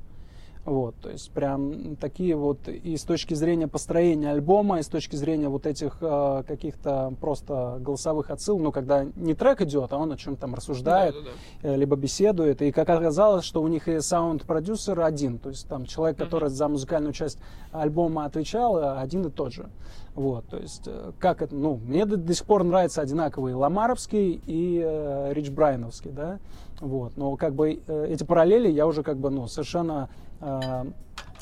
Вот, 0.65 0.95
то 1.01 1.09
есть 1.09 1.29
прям 1.31 1.95
такие 1.97 2.35
вот 2.37 2.67
и 2.69 2.95
с 2.97 3.03
точки 3.03 3.33
зрения 3.33 3.67
построения 3.69 4.31
альбома, 4.31 4.79
и 4.79 4.83
с 4.83 4.87
точки 4.87 5.15
зрения 5.17 5.47
вот 5.49 5.65
этих 5.65 5.97
э, 6.01 6.43
каких-то 6.45 7.13
просто 7.21 7.77
голосовых 7.79 8.29
отсыл, 8.31 8.59
ну, 8.59 8.71
когда 8.73 9.05
не 9.15 9.33
трек 9.33 9.61
идет, 9.61 9.91
а 9.93 9.97
он 9.97 10.11
о 10.11 10.17
чем 10.17 10.35
там 10.35 10.55
рассуждает, 10.55 11.15
Да-да-да. 11.15 11.69
э, 11.69 11.75
либо 11.77 11.95
беседует. 11.95 12.61
И 12.61 12.71
как 12.73 12.89
оказалось, 12.89 13.45
что 13.45 13.61
у 13.61 13.67
них 13.69 13.87
и 13.87 13.99
саунд-продюсер 14.01 14.99
один, 15.01 15.37
то 15.37 15.49
есть 15.49 15.67
там 15.69 15.85
человек, 15.85 16.17
Мгм. 16.17 16.25
который 16.25 16.49
за 16.49 16.67
музыкальную 16.69 17.13
часть 17.13 17.39
альбома 17.71 18.23
отвечал, 18.25 18.77
э, 18.77 18.99
один 18.99 19.25
и 19.25 19.29
тот 19.29 19.53
же. 19.53 19.69
Вот, 20.15 20.45
то 20.47 20.57
есть 20.57 20.83
э, 20.85 21.11
как 21.17 21.41
это, 21.41 21.55
ну, 21.55 21.77
мне 21.77 22.05
до, 22.05 22.17
до 22.17 22.33
сих 22.35 22.45
пор 22.45 22.63
нравится 22.63 23.01
одинаковый 23.01 23.55
Ламаровский 23.55 24.39
и 24.45 24.79
э, 24.83 25.33
Рич 25.33 25.49
Брайановский, 25.49 26.11
да, 26.11 26.39
вот, 26.79 27.17
но 27.17 27.35
как 27.35 27.55
бы 27.55 27.81
э, 27.85 28.07
эти 28.09 28.23
параллели 28.23 28.69
я 28.69 28.85
уже 28.85 29.01
как 29.01 29.17
бы, 29.17 29.31
ну, 29.31 29.47
совершенно 29.47 30.09
э, 30.39 30.83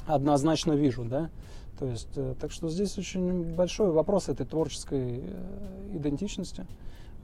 однозначно 0.08 0.72
вижу, 0.72 1.04
да, 1.04 1.30
то 1.80 1.86
есть, 1.86 2.16
э, 2.16 2.34
так 2.40 2.52
что 2.52 2.70
здесь 2.70 2.98
очень 2.98 3.56
большой 3.56 3.92
вопрос 3.92 4.30
этой 4.30 4.46
творческой 4.46 5.20
э, 5.22 5.90
идентичности, 5.96 6.66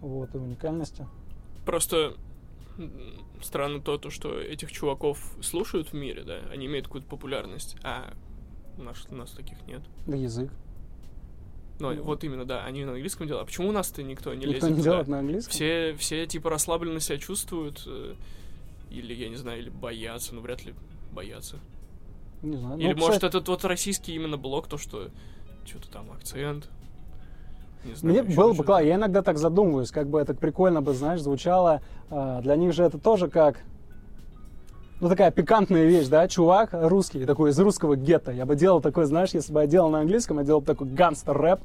вот, 0.01 0.35
и 0.35 0.37
уникальности. 0.37 1.07
Просто 1.65 2.15
странно 3.41 3.79
то, 3.79 3.97
то, 3.97 4.09
что 4.09 4.37
этих 4.37 4.71
чуваков 4.71 5.35
слушают 5.41 5.89
в 5.89 5.93
мире, 5.93 6.23
да, 6.23 6.39
они 6.51 6.65
имеют 6.65 6.87
какую-то 6.87 7.07
популярность, 7.07 7.77
а 7.83 8.13
у 8.77 8.83
нас, 8.83 8.97
у 9.09 9.15
нас 9.15 9.31
таких 9.31 9.65
нет. 9.65 9.81
Да 10.05 10.17
язык. 10.17 10.51
Ну, 11.79 11.93
Ну. 11.93 12.03
вот 12.03 12.23
именно, 12.23 12.43
да, 12.45 12.63
они 12.65 12.85
на 12.85 12.93
английском 12.93 13.27
делают. 13.27 13.43
А 13.43 13.45
почему 13.45 13.69
у 13.69 13.71
нас-то 13.71 14.01
никто 14.03 14.33
не 14.33 14.45
Никто 14.45 14.51
лезет 14.53 14.69
не 14.69 14.75
туда? 14.77 14.83
делает 14.83 15.07
на 15.07 15.19
английском? 15.19 15.51
Все, 15.51 15.95
все 15.97 16.25
типа 16.25 16.49
расслабленно 16.49 16.99
себя 16.99 17.17
чувствуют, 17.19 17.83
э, 17.85 18.15
или, 18.89 19.13
я 19.13 19.29
не 19.29 19.35
знаю, 19.35 19.59
или 19.59 19.69
боятся, 19.69 20.33
ну, 20.33 20.41
вряд 20.41 20.65
ли 20.65 20.73
боятся. 21.11 21.57
Не 22.41 22.57
знаю. 22.57 22.79
Или, 22.79 22.93
Ну, 22.93 22.99
может, 22.99 23.15
кстати, 23.15 23.29
этот 23.35 23.47
вот 23.47 23.63
российский 23.65 24.13
именно 24.15 24.37
блок, 24.37 24.67
то, 24.67 24.77
что 24.77 25.09
что-то 25.65 25.89
там 25.89 26.11
акцент. 26.11 26.69
Не 27.83 27.93
знаю, 27.93 28.23
Мне 28.23 28.35
было 28.35 28.53
бы 28.53 28.63
классно. 28.63 28.85
Я 28.85 28.95
иногда 28.95 29.21
так 29.21 29.37
задумываюсь, 29.37 29.91
как 29.91 30.09
бы 30.09 30.19
это 30.19 30.33
прикольно 30.33 30.81
бы, 30.81 30.93
знаешь, 30.93 31.21
звучало. 31.21 31.81
А, 32.09 32.41
Для 32.41 32.55
них 32.55 32.73
же 32.73 32.83
это 32.83 32.97
тоже 32.97 33.29
как... 33.29 33.61
Ну, 34.99 35.09
такая 35.09 35.29
пикантная 35.29 35.85
вещь, 35.85 36.07
да? 36.07 36.27
Чувак 36.27 36.69
русский, 36.71 37.25
такой 37.25 37.51
из 37.51 37.59
русского 37.59 37.95
гетто. 37.95 38.31
Я 38.31 38.47
бы 38.47 38.55
делал 38.55 38.81
такой, 38.81 39.05
знаешь, 39.05 39.29
если 39.31 39.53
бы 39.53 39.61
я 39.61 39.67
делал 39.67 39.91
на 39.91 39.99
английском, 39.99 40.39
я 40.39 40.43
делал 40.43 40.61
бы 40.61 40.65
такой 40.65 40.87
гангстер-рэп. 40.87 41.59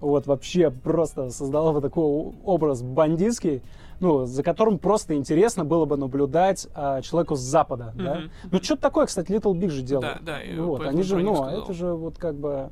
Вот, 0.00 0.26
вообще 0.26 0.70
просто 0.70 1.30
создал 1.30 1.72
бы 1.72 1.80
такой 1.80 2.34
образ 2.44 2.82
бандитский, 2.82 3.62
ну, 4.00 4.26
за 4.26 4.42
которым 4.42 4.78
просто 4.78 5.14
интересно 5.14 5.64
было 5.64 5.86
бы 5.86 5.96
наблюдать 5.96 6.68
а, 6.74 7.00
человеку 7.00 7.36
с 7.36 7.40
Запада, 7.40 7.92
да? 7.94 8.16
Мгм. 8.16 8.30
Ну, 8.52 8.62
что-то 8.62 8.82
такое, 8.82 9.06
кстати, 9.06 9.30
Little 9.30 9.54
Big 9.54 9.70
же 9.70 9.80
делает. 9.80 10.18
Да, 10.22 10.38
да, 10.54 10.62
Вот, 10.62 10.84
они 10.84 11.02
же, 11.04 11.16
ну, 11.20 11.36
сказал. 11.36 11.62
это 11.62 11.72
же 11.72 11.94
вот 11.94 12.18
как 12.18 12.34
бы 12.34 12.68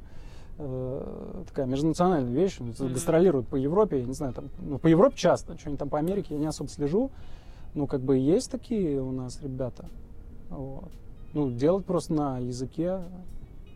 э, 0.59 1.43
такая 1.49 1.65
межнациональная 1.65 2.35
вещь, 2.35 2.59
Мгм. 2.59 2.93
гастролируют 2.93 3.49
по 3.49 3.57
Европе, 3.57 4.01
я 4.01 4.05
не 4.05 4.13
знаю, 4.13 4.35
там, 4.35 4.51
ну, 4.61 4.79
по 4.79 4.89
Европе 4.89 5.17
часто, 5.17 5.57
что-нибудь 5.59 5.79
там 5.79 5.89
по 5.89 5.99
Америке 5.99 6.35
я 6.35 6.39
не 6.39 6.47
особо 6.47 6.69
слежу, 6.69 7.11
ну, 7.73 7.87
как 7.87 8.03
бы 8.03 8.19
есть 8.19 8.51
такие 8.51 9.01
у 9.01 9.13
нас 9.13 9.39
ребята, 9.43 9.87
вот. 10.57 10.91
Ну, 11.35 11.51
делать 11.51 11.85
просто 11.87 12.13
на 12.13 12.39
языке, 12.39 13.01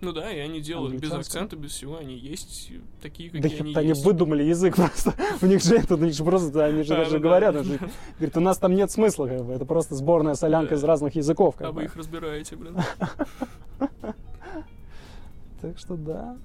Ну 0.02 0.12
да, 0.12 0.30
и 0.30 0.38
они 0.40 0.60
делают 0.60 1.00
без 1.00 1.10
акцента, 1.10 1.56
без 1.56 1.70
всего, 1.72 1.96
они 1.96 2.14
есть 2.16 2.70
такие, 3.00 3.30
да 3.30 3.40
какие 3.40 3.50
хит, 3.58 3.60
они 3.62 3.74
они 3.74 3.88
есть. 3.88 4.04
выдумали 4.04 4.42
язык 4.44 4.76
просто, 4.76 5.14
у 5.40 5.46
них 5.46 5.62
же 5.62 5.76
это, 5.76 5.94
у 5.94 5.98
них 5.98 6.12
же 6.14 6.22
просто, 6.22 6.64
они 6.66 6.82
же 6.82 6.90
Да, 6.90 6.96
даже 6.98 7.12
да, 7.12 7.16
да. 7.16 7.22
говорят, 7.22 7.56
они 7.56 7.64
же 7.64 7.78
говорят, 8.18 8.36
у 8.36 8.40
нас 8.40 8.58
там 8.58 8.74
нет 8.74 8.90
смысла, 8.90 9.26
как 9.26 9.44
бы, 9.44 9.52
это 9.54 9.64
просто 9.64 9.94
сборная 9.94 10.34
солянка 10.34 10.70
Да. 10.70 10.76
из 10.76 10.84
разных 10.84 11.14
языков, 11.16 11.56
как 11.56 11.68
А 11.68 11.72
бы. 11.72 11.76
вы 11.80 11.84
их 11.84 11.96
разбираете, 11.96 12.56
блин. 12.56 12.76
Так 15.62 15.78
что 15.78 15.96
да. 15.96 16.36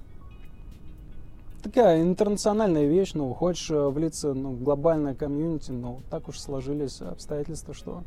Такая 1.62 2.02
интернациональная 2.02 2.86
вещь, 2.88 3.12
ну, 3.14 3.32
хочешь 3.34 3.70
э, 3.70 3.88
влиться 3.88 4.34
ну, 4.34 4.50
в 4.52 4.62
глобальное 4.64 5.14
комьюнити, 5.14 5.70
ну, 5.70 6.00
так 6.10 6.28
уж 6.28 6.38
сложились 6.40 7.00
обстоятельства, 7.02 7.72
что 7.72 8.02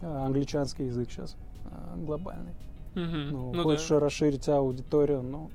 э, 0.00 0.06
англичанский 0.06 0.86
язык 0.86 1.08
сейчас 1.10 1.36
глобальный. 1.96 2.54
Мгм. 2.94 3.30
Ну, 3.30 3.52
Ну 3.54 3.62
хочешь 3.62 3.88
да. 3.88 4.00
расширить 4.00 4.48
аудиторию, 4.48 5.22
ну, 5.22 5.50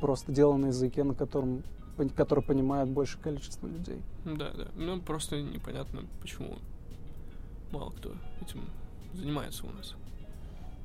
просто 0.00 0.32
дело 0.32 0.56
на 0.56 0.66
языке, 0.66 1.04
на 1.04 1.14
котором 1.14 1.62
который 2.14 2.44
понимает 2.44 2.90
большее 2.90 3.22
количество 3.22 3.66
людей. 3.66 4.02
Да, 4.26 4.50
да. 4.50 4.68
Ну, 4.76 5.00
просто 5.00 5.40
непонятно, 5.40 6.02
почему 6.20 6.58
мало 7.72 7.88
кто 7.90 8.12
этим 8.42 8.60
занимается 9.14 9.64
у 9.66 9.70
нас. 9.70 9.94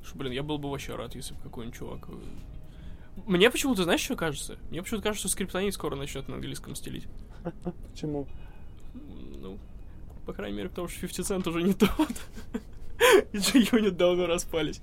Что, 0.06 0.18
блин, 0.18 0.32
я 0.32 0.42
был 0.42 0.58
бы 0.58 0.70
вообще 0.72 0.96
рад, 0.96 1.14
если 1.16 1.34
бы 1.34 1.42
какой-нибудь 1.42 1.78
чувак... 1.78 2.08
э, 2.08 3.22
Мне 3.26 3.52
почему-то, 3.52 3.84
знаешь, 3.84 4.00
что 4.00 4.16
кажется? 4.16 4.58
Мне 4.70 4.82
почему-то 4.82 5.04
кажется, 5.04 5.28
что 5.28 5.34
скриптонит 5.34 5.74
скоро 5.74 5.98
начнет 5.98 6.30
на 6.30 6.36
английском 6.36 6.76
стелить. 6.76 7.08
Почему? 7.92 8.26
Ну, 8.94 9.58
по 10.26 10.32
крайней 10.32 10.56
мере, 10.58 10.70
потому 10.70 10.88
что 10.88 11.02
50 11.02 11.26
Cent 11.26 11.50
уже 11.50 11.62
не 11.62 11.74
тот. 11.74 11.90
И 13.32 13.38
G-Unit 13.38 13.92
давно 13.92 14.28
распались. 14.28 14.82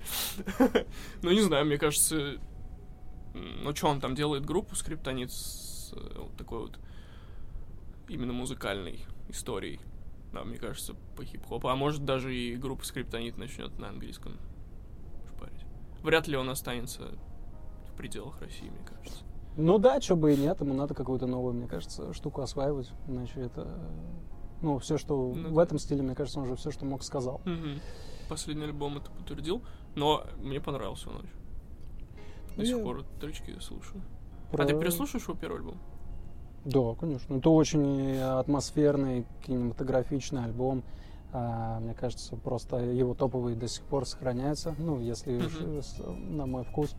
Ну, 1.21 1.31
не 1.31 1.41
знаю, 1.41 1.65
мне 1.65 1.77
кажется... 1.77 2.37
Ну, 3.33 3.75
что 3.75 3.87
он 3.87 4.01
там 4.01 4.15
делает 4.15 4.45
группу 4.45 4.75
скриптонит 4.75 5.31
с 5.31 5.93
э, 5.93 6.19
вот 6.19 6.35
такой 6.35 6.59
вот 6.59 6.79
именно 8.07 8.33
музыкальной 8.33 9.05
историей. 9.29 9.79
Да, 10.33 10.43
мне 10.43 10.57
кажется, 10.57 10.95
по 11.15 11.23
хип-хопу. 11.23 11.67
А 11.67 11.75
может, 11.75 12.05
даже 12.05 12.35
и 12.35 12.55
группа 12.55 12.85
скриптонит 12.85 13.37
начнет 13.37 13.77
на 13.79 13.89
английском 13.89 14.37
шпарить. 15.27 15.65
Вряд 16.01 16.27
ли 16.27 16.35
он 16.37 16.49
останется 16.49 17.03
в 17.91 17.97
пределах 17.97 18.41
России, 18.41 18.69
мне 18.69 18.85
кажется. 18.85 19.23
Ну 19.57 19.77
да, 19.77 19.99
что 20.01 20.15
бы 20.15 20.33
и 20.33 20.37
нет, 20.37 20.59
ему 20.61 20.73
надо 20.73 20.93
какую-то 20.93 21.27
новую, 21.27 21.53
мне 21.53 21.67
кажется, 21.67 22.13
штуку 22.13 22.41
осваивать, 22.41 22.91
иначе 23.07 23.41
это... 23.41 23.67
Ну, 24.61 24.77
все, 24.79 24.97
что 24.97 25.33
Ну 25.33 25.53
в 25.53 25.59
этом 25.59 25.79
стиле, 25.79 26.01
мне 26.01 26.15
кажется, 26.15 26.39
он 26.39 26.45
уже 26.45 26.55
все, 26.55 26.71
что 26.71 26.85
мог, 26.85 27.03
сказал. 27.03 27.41
Мгм. 27.45 27.79
Последний 28.29 28.63
альбом 28.65 28.97
это 28.97 29.09
подтвердил, 29.11 29.61
но 29.95 30.23
мне 30.37 30.61
понравился 30.61 31.09
он 31.09 31.17
очень. 31.17 32.55
До 32.57 32.65
сих 32.65 32.83
пор 32.83 33.03
тречки 33.19 33.57
слушаю. 33.59 34.01
про- 34.51 34.63
А 34.63 34.67
ты 34.67 34.77
переслушаешь 34.79 35.23
его 35.27 35.35
первый 35.37 35.57
альбом? 35.57 35.77
Да, 36.65 36.93
конечно. 36.99 37.35
Это 37.35 37.49
очень 37.49 38.17
атмосферный, 38.17 39.25
кинематографичный 39.45 40.43
альбом. 40.45 40.83
А, 41.31 41.79
мне 41.79 41.93
кажется, 41.93 42.35
просто 42.35 42.77
его 42.77 43.13
топовые 43.13 43.55
до 43.55 43.67
сих 43.67 43.83
пор 43.85 44.05
сохраняются. 44.05 44.75
Ну, 44.79 44.99
если 44.99 45.39
э, 45.39 46.11
на 46.11 46.45
мой 46.47 46.63
вкус. 46.63 46.95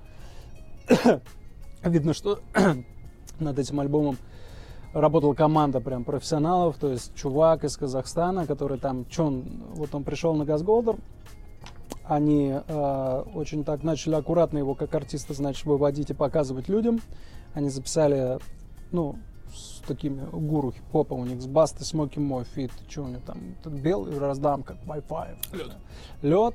Видно, 1.85 2.15
что 2.15 2.41
над 3.41 3.59
этим 3.59 3.81
альбомом 3.81 4.17
работала 4.93 5.35
команда 5.35 5.81
прям 5.81 6.05
профессионалов, 6.05 6.77
то 6.77 6.89
есть 6.89 7.15
чувак 7.15 7.65
из 7.65 7.77
Казахстана, 7.77 8.47
который 8.47 8.79
там, 8.79 9.07
что 9.09 9.27
он, 9.27 9.45
вот 9.75 9.95
он 9.95 10.05
пришел 10.05 10.35
на 10.35 10.45
Газголдер, 10.45 10.97
они 12.05 12.53
э, 12.53 13.25
очень 13.35 13.65
так 13.65 13.85
начали 13.85 14.17
аккуратно 14.17 14.59
его 14.59 14.75
как 14.75 14.93
артиста, 14.95 15.33
значит, 15.33 15.65
выводить 15.65 16.11
и 16.11 16.15
показывать 16.15 16.69
людям. 16.69 17.01
Они 17.55 17.69
записали, 17.69 18.39
ну, 18.91 19.17
с 19.55 19.83
такими 19.87 20.21
гуру 20.33 20.73
хип-хопа 20.73 21.15
у 21.15 21.25
них 21.25 21.41
с 21.41 21.47
Басты, 21.47 21.85
Смоки 21.85 22.19
Мо, 22.19 22.45
Фит, 22.45 22.71
что 22.89 23.03
у 23.03 23.09
них 23.09 23.21
там, 23.23 23.39
белый 23.65 24.19
раздам, 24.19 24.63
как 24.63 24.77
Wi-Fi. 24.87 25.37
Лёд. 25.53 25.73
Лед. 26.23 26.55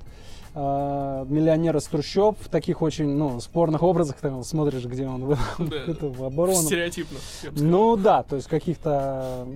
Э, 0.57 1.25
миллионер 1.27 1.75
из 1.75 1.83
трущоб 1.85 2.37
в 2.39 2.47
таких 2.49 2.81
очень, 2.81 3.09
ну, 3.15 3.39
спорных 3.41 3.83
образах, 3.83 4.15
там 4.21 4.41
смотришь, 4.43 4.85
где 4.85 5.05
он 5.07 5.29
Да. 5.59 5.75
это, 5.87 6.07
в 6.07 6.23
оборону. 6.23 6.55
Стереотипно. 6.57 7.17
Ну 7.51 7.97
да, 7.97 8.23
то 8.23 8.37
есть 8.37 8.47
каких-то 8.47 9.47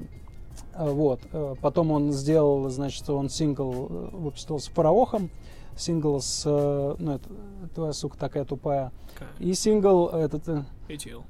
э, 0.73 0.91
вот. 0.91 1.21
Э, 1.31 1.55
Потом 1.61 1.91
он 1.91 2.11
сделал, 2.11 2.67
значит, 2.69 3.09
он 3.09 3.29
сингл 3.29 3.87
э, 3.89 4.09
выпустил 4.11 4.59
с 4.59 4.67
Фараохом, 4.67 5.29
сингл 5.77 6.19
с, 6.19 6.43
э, 6.45 6.95
ну 6.99 7.13
это 7.15 7.29
твоя 7.73 7.93
сука 7.93 8.17
такая 8.17 8.43
тупая, 8.43 8.91
Такая 9.13 9.29
и 9.39 9.53
сингл 9.53 10.07
этот 10.09 10.49
ATL. 10.89 11.23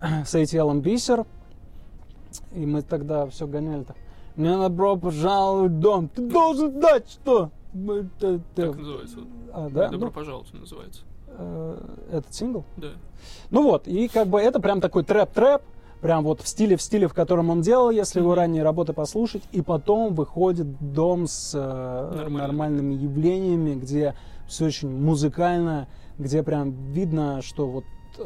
с 0.00 0.34
ATL 0.34 0.78
Бисер, 0.80 1.24
и 2.54 2.66
мы 2.66 2.82
тогда 2.82 3.26
все 3.26 3.46
гоняли-то. 3.46 3.94
Мне 4.36 4.56
надо, 4.56 4.68
бро, 4.74 4.96
пожалуй, 4.96 5.68
дом. 5.68 6.08
Ты 6.08 6.28
должен 6.28 6.78
дать 6.80 7.08
что? 7.10 7.50
Так 8.54 8.76
называется. 8.76 9.18
А, 9.52 9.68
да? 9.70 9.88
Добро 9.88 10.06
Ну, 10.08 10.12
пожаловать 10.12 10.52
называется. 10.54 11.02
э, 11.28 11.78
этот 12.12 12.34
сингл? 12.34 12.64
Да. 12.76 12.88
Ну 13.50 13.62
вот, 13.64 13.86
и 13.88 14.08
как 14.08 14.28
бы 14.28 14.40
это 14.40 14.60
прям 14.60 14.80
такой 14.80 15.04
трэп-трэп, 15.04 15.62
прям 16.00 16.22
вот 16.24 16.40
в 16.40 16.48
стиле, 16.48 16.76
в 16.76 16.82
стиле, 16.82 17.08
в 17.08 17.14
котором 17.14 17.50
он 17.50 17.60
делал, 17.60 17.90
если 17.90 18.20
его 18.20 18.34
ранние 18.34 18.62
работы 18.62 18.92
послушать, 18.92 19.42
и 19.52 19.60
потом 19.62 20.14
выходит 20.14 20.66
дом 20.92 21.26
с 21.26 21.52
э, 21.54 22.12
Нормально. 22.16 22.38
нормальными 22.38 22.94
явлениями, 22.94 23.74
где 23.74 24.14
все 24.46 24.66
очень 24.66 24.88
музыкально, 24.90 25.88
где 26.18 26.42
прям 26.42 26.70
видно, 26.92 27.42
что 27.42 27.66
вот 27.68 27.84
э, 28.18 28.22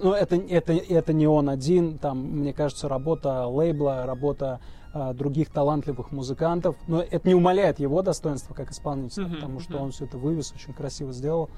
ну, 0.00 0.12
это, 0.12 0.36
это, 0.36 0.72
это 0.72 1.12
не 1.12 1.26
он 1.26 1.48
один, 1.48 1.98
там, 1.98 2.18
мне 2.18 2.52
кажется, 2.52 2.88
работа 2.88 3.46
лейбла, 3.46 4.06
работа 4.06 4.60
э, 4.94 5.14
других 5.14 5.50
талантливых 5.50 6.12
музыкантов, 6.12 6.76
но 6.86 7.02
это 7.02 7.28
не 7.28 7.34
умаляет 7.34 7.80
его 7.80 8.02
достоинства 8.02 8.54
как 8.54 8.70
исполнителя, 8.70 9.26
Мгм, 9.26 9.34
потому 9.34 9.60
что 9.60 9.74
мгм. 9.74 9.82
он 9.82 9.90
все 9.92 10.04
это 10.04 10.18
вывез, 10.18 10.52
очень 10.52 10.72
красиво 10.72 11.12
сделал. 11.12 11.50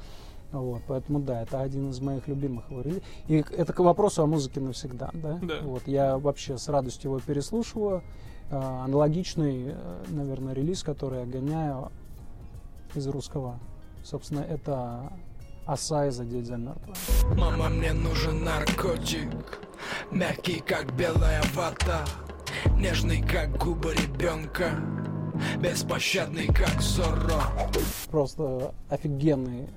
Вот, 0.52 0.82
поэтому 0.86 1.18
да, 1.18 1.42
это 1.42 1.60
один 1.60 1.90
из 1.90 2.00
моих 2.00 2.28
любимых 2.28 2.70
его. 2.70 2.82
И 3.26 3.44
это 3.56 3.72
к 3.72 3.80
вопросу 3.80 4.22
о 4.22 4.26
музыке 4.26 4.60
навсегда, 4.60 5.10
да? 5.12 5.40
Да. 5.42 5.54
Вот, 5.62 5.82
я 5.86 6.16
вообще 6.16 6.58
с 6.58 6.68
радостью 6.68 7.10
его 7.10 7.20
переслушиваю. 7.20 8.02
А, 8.50 8.84
аналогичный, 8.84 9.68
э, 9.68 9.74
наверное, 10.10 10.54
релиз, 10.54 10.82
который 10.82 11.20
я 11.20 11.26
гоняю 11.26 11.90
из 12.94 13.06
русского. 13.08 13.58
Собственно, 14.04 14.40
это 14.40 15.12
Оса 15.66 16.06
из 16.06 16.20
«Одеть 16.20 16.50
мертвая». 16.50 16.94
Мама, 17.36 17.68
мне 17.68 17.92
нужен 17.92 18.44
наркотик 18.44 19.30
Мягкий, 20.10 20.60
как 20.60 20.94
белая 20.94 21.42
вата 21.54 22.04
Нежный, 22.76 23.22
как 23.22 23.56
губы 23.56 23.94
ребенка 23.94 24.70
Беспощадный, 25.58 26.46
как 26.48 26.80
Зорро 26.82 27.42
Просто 28.10 28.74
офигенный 28.90 29.68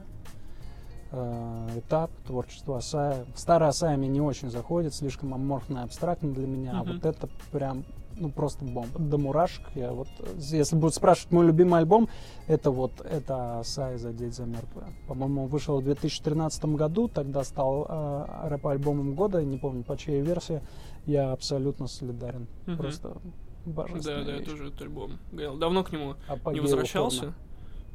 э, 1.12 1.68
этап 1.78 2.12
творчества 2.28 2.78
Асая. 2.78 3.26
Старая 3.36 3.70
Асая 3.70 3.98
мне 3.98 4.08
не 4.10 4.22
очень 4.22 4.52
заходит, 4.52 4.94
слишком 4.94 5.34
аморфно 5.34 5.80
и 5.80 5.84
абстрактно 5.84 6.32
для 6.32 6.46
меня, 6.46 6.72
а 6.74 6.84
Мгм. 6.84 6.94
вот 6.94 7.06
это 7.06 7.30
прям 7.52 7.86
ну, 8.20 8.30
просто 8.30 8.66
бомба. 8.66 8.98
До 9.00 9.18
мурашек. 9.18 9.64
Я 9.76 9.92
вот, 9.92 10.08
если 10.38 10.76
будут 10.76 10.96
спрашивать 10.96 11.32
мой 11.32 11.46
любимый 11.46 11.80
альбом, 11.80 12.10
это 12.48 12.72
вот, 12.72 13.02
это 13.02 13.62
Сайза 13.64 14.12
«Деть 14.14 14.36
за 14.36 14.46
мертвые». 14.46 14.88
По-моему, 15.08 15.44
он 15.44 15.48
вышел 15.50 15.80
в 15.80 15.84
2013 15.84 16.66
году, 16.66 17.08
тогда 17.08 17.44
стал 17.44 17.86
э, 17.88 18.50
рэп-альбомом 18.50 19.16
года, 19.16 19.44
не 19.44 19.58
помню, 19.58 19.84
по 19.84 19.98
чьей 19.98 20.22
версии. 20.22 20.62
Я 21.06 21.32
абсолютно 21.32 21.88
солидарен. 21.88 22.48
Мгм. 22.66 22.78
Просто 22.78 23.18
божественная 23.66 24.20
Да, 24.20 24.24
да, 24.26 24.32
я 24.34 24.38
вещь. 24.40 24.50
тоже 24.50 24.68
этот 24.68 24.82
альбом 24.82 25.20
гонял. 25.32 25.58
Давно 25.58 25.84
к 25.84 25.92
нему 25.92 26.16
Апогей 26.28 26.56
не 26.56 26.62
возвращался, 26.62 27.18
ухода. 27.18 27.34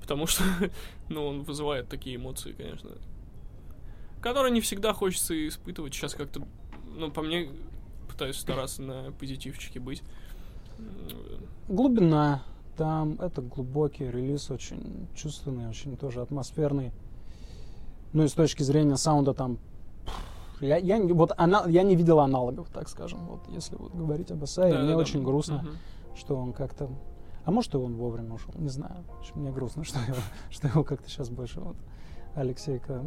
потому 0.00 0.26
что, 0.26 0.44
ну, 1.08 1.26
он 1.26 1.42
вызывает 1.42 1.88
такие 1.88 2.16
эмоции, 2.16 2.52
конечно, 2.52 2.90
которые 4.20 4.52
не 4.52 4.60
всегда 4.60 4.92
хочется 4.92 5.34
испытывать. 5.48 5.94
Сейчас 5.94 6.14
как-то, 6.14 6.42
ну, 6.96 7.10
по 7.10 7.22
мне, 7.22 7.48
пытаюсь 8.12 8.36
стараться 8.36 8.82
на 8.82 9.10
позитивчике 9.12 9.80
быть. 9.80 10.02
Глубина. 11.68 12.42
Там 12.76 13.20
это 13.20 13.42
глубокий 13.42 14.04
релиз, 14.04 14.50
очень 14.50 15.06
чувственный, 15.14 15.68
очень 15.68 15.96
тоже 15.96 16.22
атмосферный. 16.22 16.90
Ну 18.12 18.24
и 18.24 18.28
с 18.28 18.32
точки 18.32 18.62
зрения 18.62 18.96
саунда 18.96 19.34
там... 19.34 19.58
Я, 20.60 20.76
я, 20.76 21.02
вот 21.02 21.32
она, 21.36 21.64
я 21.66 21.82
не 21.82 21.96
видел 21.96 22.20
аналогов, 22.20 22.68
так 22.72 22.88
скажем. 22.88 23.26
Вот 23.26 23.40
если 23.48 23.76
вот 23.76 23.94
говорить 23.94 24.30
об 24.30 24.42
Асае, 24.44 24.72
мне 24.72 24.82
да-да-да. 24.82 24.98
очень 24.98 25.22
грустно, 25.22 25.58
Мгм. 25.62 25.70
что 26.16 26.36
он 26.36 26.52
как-то... 26.52 26.88
А 27.44 27.50
может, 27.50 27.74
и 27.74 27.76
он 27.76 27.96
вовремя 27.96 28.34
ушел, 28.34 28.54
не 28.56 28.68
знаю. 28.68 29.04
Мне 29.34 29.50
грустно, 29.50 29.84
что 29.84 29.98
его, 30.00 30.16
что 30.50 30.68
его 30.68 30.84
как-то 30.84 31.08
сейчас 31.10 31.28
больше 31.30 31.60
вот 31.60 31.76
Алексейка... 32.34 33.04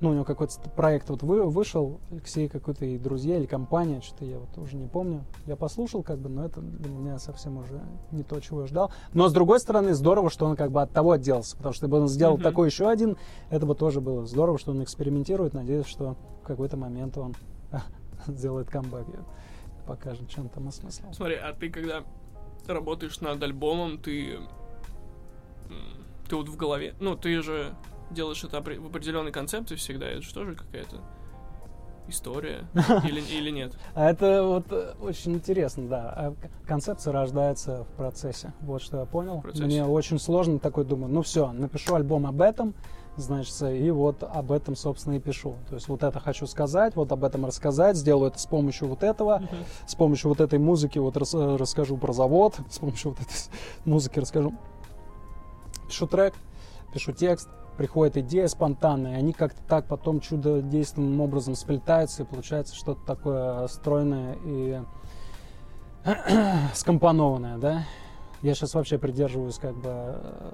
Ну, 0.00 0.10
у 0.10 0.12
него 0.14 0.24
какой-то 0.24 0.58
проект 0.70 1.10
вот 1.10 1.22
вы, 1.22 1.44
вышел, 1.44 2.00
Алексей 2.10 2.48
какой-то 2.48 2.86
и 2.86 2.96
друзья, 2.98 3.36
или 3.36 3.44
компания, 3.46 4.00
что-то 4.00 4.24
я 4.24 4.38
вот 4.38 4.56
уже 4.56 4.76
не 4.76 4.86
помню. 4.86 5.24
Я 5.46 5.56
послушал, 5.56 6.02
как 6.02 6.18
бы, 6.18 6.30
но 6.30 6.44
это 6.44 6.60
для 6.62 6.90
меня 6.90 7.18
совсем 7.18 7.58
уже 7.58 7.80
не 8.10 8.22
то, 8.22 8.40
чего 8.40 8.62
я 8.62 8.66
ждал. 8.66 8.90
Но, 9.12 9.28
с 9.28 9.32
другой 9.32 9.60
стороны, 9.60 9.92
здорово, 9.92 10.30
что 10.30 10.46
он 10.46 10.56
как 10.56 10.70
бы 10.70 10.80
от 10.80 10.92
того 10.92 11.12
отделался, 11.12 11.56
потому 11.56 11.74
что 11.74 11.84
если 11.84 11.90
бы 11.92 12.00
он 12.00 12.08
сделал 12.08 12.34
Мгм. 12.34 12.42
такой 12.42 12.68
еще 12.68 12.88
один, 12.88 13.16
это 13.50 13.66
бы 13.66 13.74
тоже 13.74 14.00
было 14.00 14.24
здорово, 14.24 14.58
что 14.58 14.70
он 14.70 14.82
экспериментирует. 14.82 15.52
Надеюсь, 15.52 15.86
что 15.86 16.16
в 16.42 16.46
какой-то 16.46 16.78
момент 16.78 17.18
он 17.18 17.34
сделает 18.26 18.70
камбэк 18.70 19.06
и 19.08 19.86
покажет, 19.86 20.28
чем 20.30 20.48
там 20.48 20.68
осмыслил. 20.68 21.12
Смотри, 21.12 21.34
а 21.36 21.52
ты 21.52 21.68
когда 21.70 22.02
работаешь 22.66 23.20
над 23.20 23.42
альбомом, 23.42 23.98
ты... 23.98 24.38
Ты 26.28 26.36
вот 26.36 26.48
в 26.48 26.56
голове... 26.56 26.94
Ну, 27.00 27.16
ты 27.16 27.42
же 27.42 27.74
делаешь 28.10 28.42
это 28.44 28.58
опре- 28.58 28.80
в 28.80 28.86
определенной 28.86 29.32
концепции 29.32 29.76
всегда. 29.76 30.06
Это 30.06 30.22
же 30.22 30.34
тоже 30.34 30.54
какая-то 30.54 30.96
история. 32.08 32.64
Или, 33.04 33.20
или 33.20 33.50
нет? 33.50 33.72
А 33.94 34.10
это 34.10 34.42
вот 34.42 34.64
э, 34.72 34.94
очень 35.00 35.34
интересно, 35.34 35.86
да. 35.88 36.12
А 36.16 36.34
Концепция 36.66 37.12
рождается 37.12 37.84
в 37.84 37.88
процессе. 37.96 38.52
Вот 38.62 38.82
что 38.82 38.98
я 39.00 39.04
понял. 39.06 39.44
Мне 39.54 39.84
очень 39.84 40.18
сложно 40.18 40.58
такой 40.58 40.84
думаю, 40.84 41.12
ну 41.12 41.22
все, 41.22 41.52
напишу 41.52 41.94
альбом 41.94 42.26
об 42.26 42.40
этом, 42.42 42.74
значит, 43.16 43.54
и 43.62 43.90
вот 43.92 44.24
об 44.24 44.50
этом, 44.50 44.74
собственно, 44.74 45.14
и 45.14 45.20
пишу. 45.20 45.54
То 45.68 45.76
есть 45.76 45.86
вот 45.86 46.02
это 46.02 46.18
хочу 46.18 46.46
сказать, 46.48 46.96
вот 46.96 47.12
об 47.12 47.22
этом 47.22 47.46
рассказать, 47.46 47.96
сделаю 47.96 48.30
это 48.32 48.40
с 48.40 48.46
помощью 48.46 48.88
вот 48.88 49.04
этого, 49.04 49.42
с 49.86 49.94
помощью 49.94 50.30
вот 50.30 50.40
этой 50.40 50.58
музыки 50.58 50.98
вот 50.98 51.16
рас- 51.16 51.34
э, 51.34 51.56
расскажу 51.56 51.96
про 51.96 52.12
завод, 52.12 52.56
с 52.70 52.78
помощью 52.80 53.10
вот 53.10 53.20
этой 53.20 53.52
музыки 53.84 54.18
расскажу. 54.18 54.52
Пишу 55.86 56.08
трек, 56.08 56.34
пишу 56.92 57.12
текст, 57.12 57.48
приходит 57.76 58.16
идея 58.18 58.46
спонтанная, 58.46 59.12
и 59.12 59.18
они 59.18 59.32
как-то 59.32 59.60
так 59.68 59.86
потом 59.86 60.20
чудодейственным 60.20 61.20
образом 61.20 61.54
сплетаются, 61.54 62.22
и 62.22 62.26
получается 62.26 62.74
что-то 62.74 63.00
такое 63.06 63.66
стройное 63.68 64.36
и 64.44 64.80
скомпонованное, 66.74 67.58
да. 67.58 67.84
Я 68.42 68.54
сейчас 68.54 68.74
вообще 68.74 68.98
придерживаюсь 68.98 69.58
как 69.58 69.74
бы 69.74 69.90
э, 69.90 70.50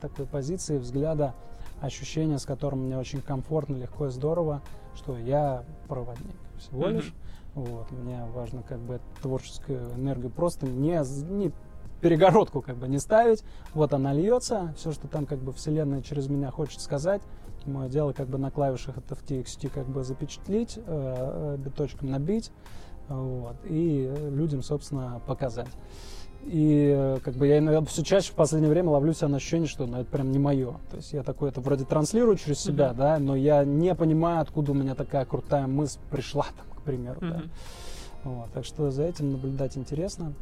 такой 0.00 0.26
позиции, 0.26 0.78
взгляда, 0.78 1.34
ощущения, 1.80 2.38
с 2.38 2.44
которым 2.44 2.86
мне 2.86 2.98
очень 2.98 3.20
комфортно, 3.20 3.76
легко 3.76 4.06
и 4.06 4.10
здорово, 4.10 4.60
что 4.94 5.16
я 5.16 5.64
проводник 5.88 6.36
всего 6.58 6.88
лишь. 6.88 7.14
Вот, 7.54 7.90
мне 7.90 8.24
важно 8.34 8.62
как 8.62 8.78
бы 8.78 9.00
творческую 9.20 9.90
энергию 9.90 10.30
просто 10.30 10.66
не, 10.66 10.98
не 11.30 11.52
перегородку 12.02 12.60
как 12.60 12.76
бы 12.76 12.88
не 12.88 12.98
ставить. 12.98 13.42
Вот 13.72 13.94
она 13.94 14.12
льется, 14.12 14.74
все, 14.76 14.92
что 14.92 15.08
там 15.08 15.24
как 15.24 15.38
бы 15.38 15.52
вселенная 15.52 16.02
через 16.02 16.28
меня 16.28 16.50
хочет 16.50 16.80
сказать. 16.80 17.22
Мое 17.64 17.88
дело 17.88 18.12
как 18.12 18.28
бы 18.28 18.38
на 18.38 18.50
клавишах 18.50 18.98
это 18.98 19.14
в 19.14 19.22
TXT 19.22 19.70
как 19.70 19.86
бы 19.88 20.02
запечатлить, 20.02 20.76
э, 20.76 20.82
э, 20.86 21.56
биточком 21.58 22.10
набить, 22.10 22.50
вот, 23.08 23.54
и 23.64 24.12
э, 24.12 24.30
людям, 24.30 24.62
собственно, 24.62 25.22
показать. 25.26 25.70
И 26.44 26.92
э, 26.92 27.18
как 27.22 27.34
бы 27.34 27.46
я 27.46 27.58
иногда 27.58 27.80
все 27.84 28.02
чаще 28.02 28.32
в 28.32 28.34
последнее 28.34 28.68
время 28.68 28.90
ловлю 28.90 29.12
себя 29.12 29.28
на 29.28 29.36
ощущение, 29.36 29.68
что 29.68 29.86
ну, 29.86 30.00
это 30.00 30.10
прям 30.10 30.32
не 30.32 30.40
мое. 30.40 30.74
То 30.90 30.96
есть 30.96 31.12
я 31.12 31.22
такое 31.22 31.50
это 31.50 31.60
вроде 31.60 31.84
транслирую 31.84 32.36
через 32.36 32.58
себя, 32.58 32.88
Мгм. 32.88 32.96
да, 32.96 33.18
но 33.20 33.36
я 33.36 33.64
не 33.64 33.94
понимаю, 33.94 34.40
откуда 34.40 34.72
у 34.72 34.74
меня 34.74 34.96
такая 34.96 35.24
крутая 35.24 35.68
мысль 35.68 36.00
пришла, 36.10 36.46
там, 36.56 36.66
к 36.76 36.82
примеру. 36.82 37.18
да. 37.20 37.26
Мгм. 37.28 37.50
Вот, 38.24 38.52
так 38.52 38.64
что 38.64 38.90
за 38.90 39.04
этим 39.04 39.30
наблюдать 39.32 39.76
интересно. 39.76 40.32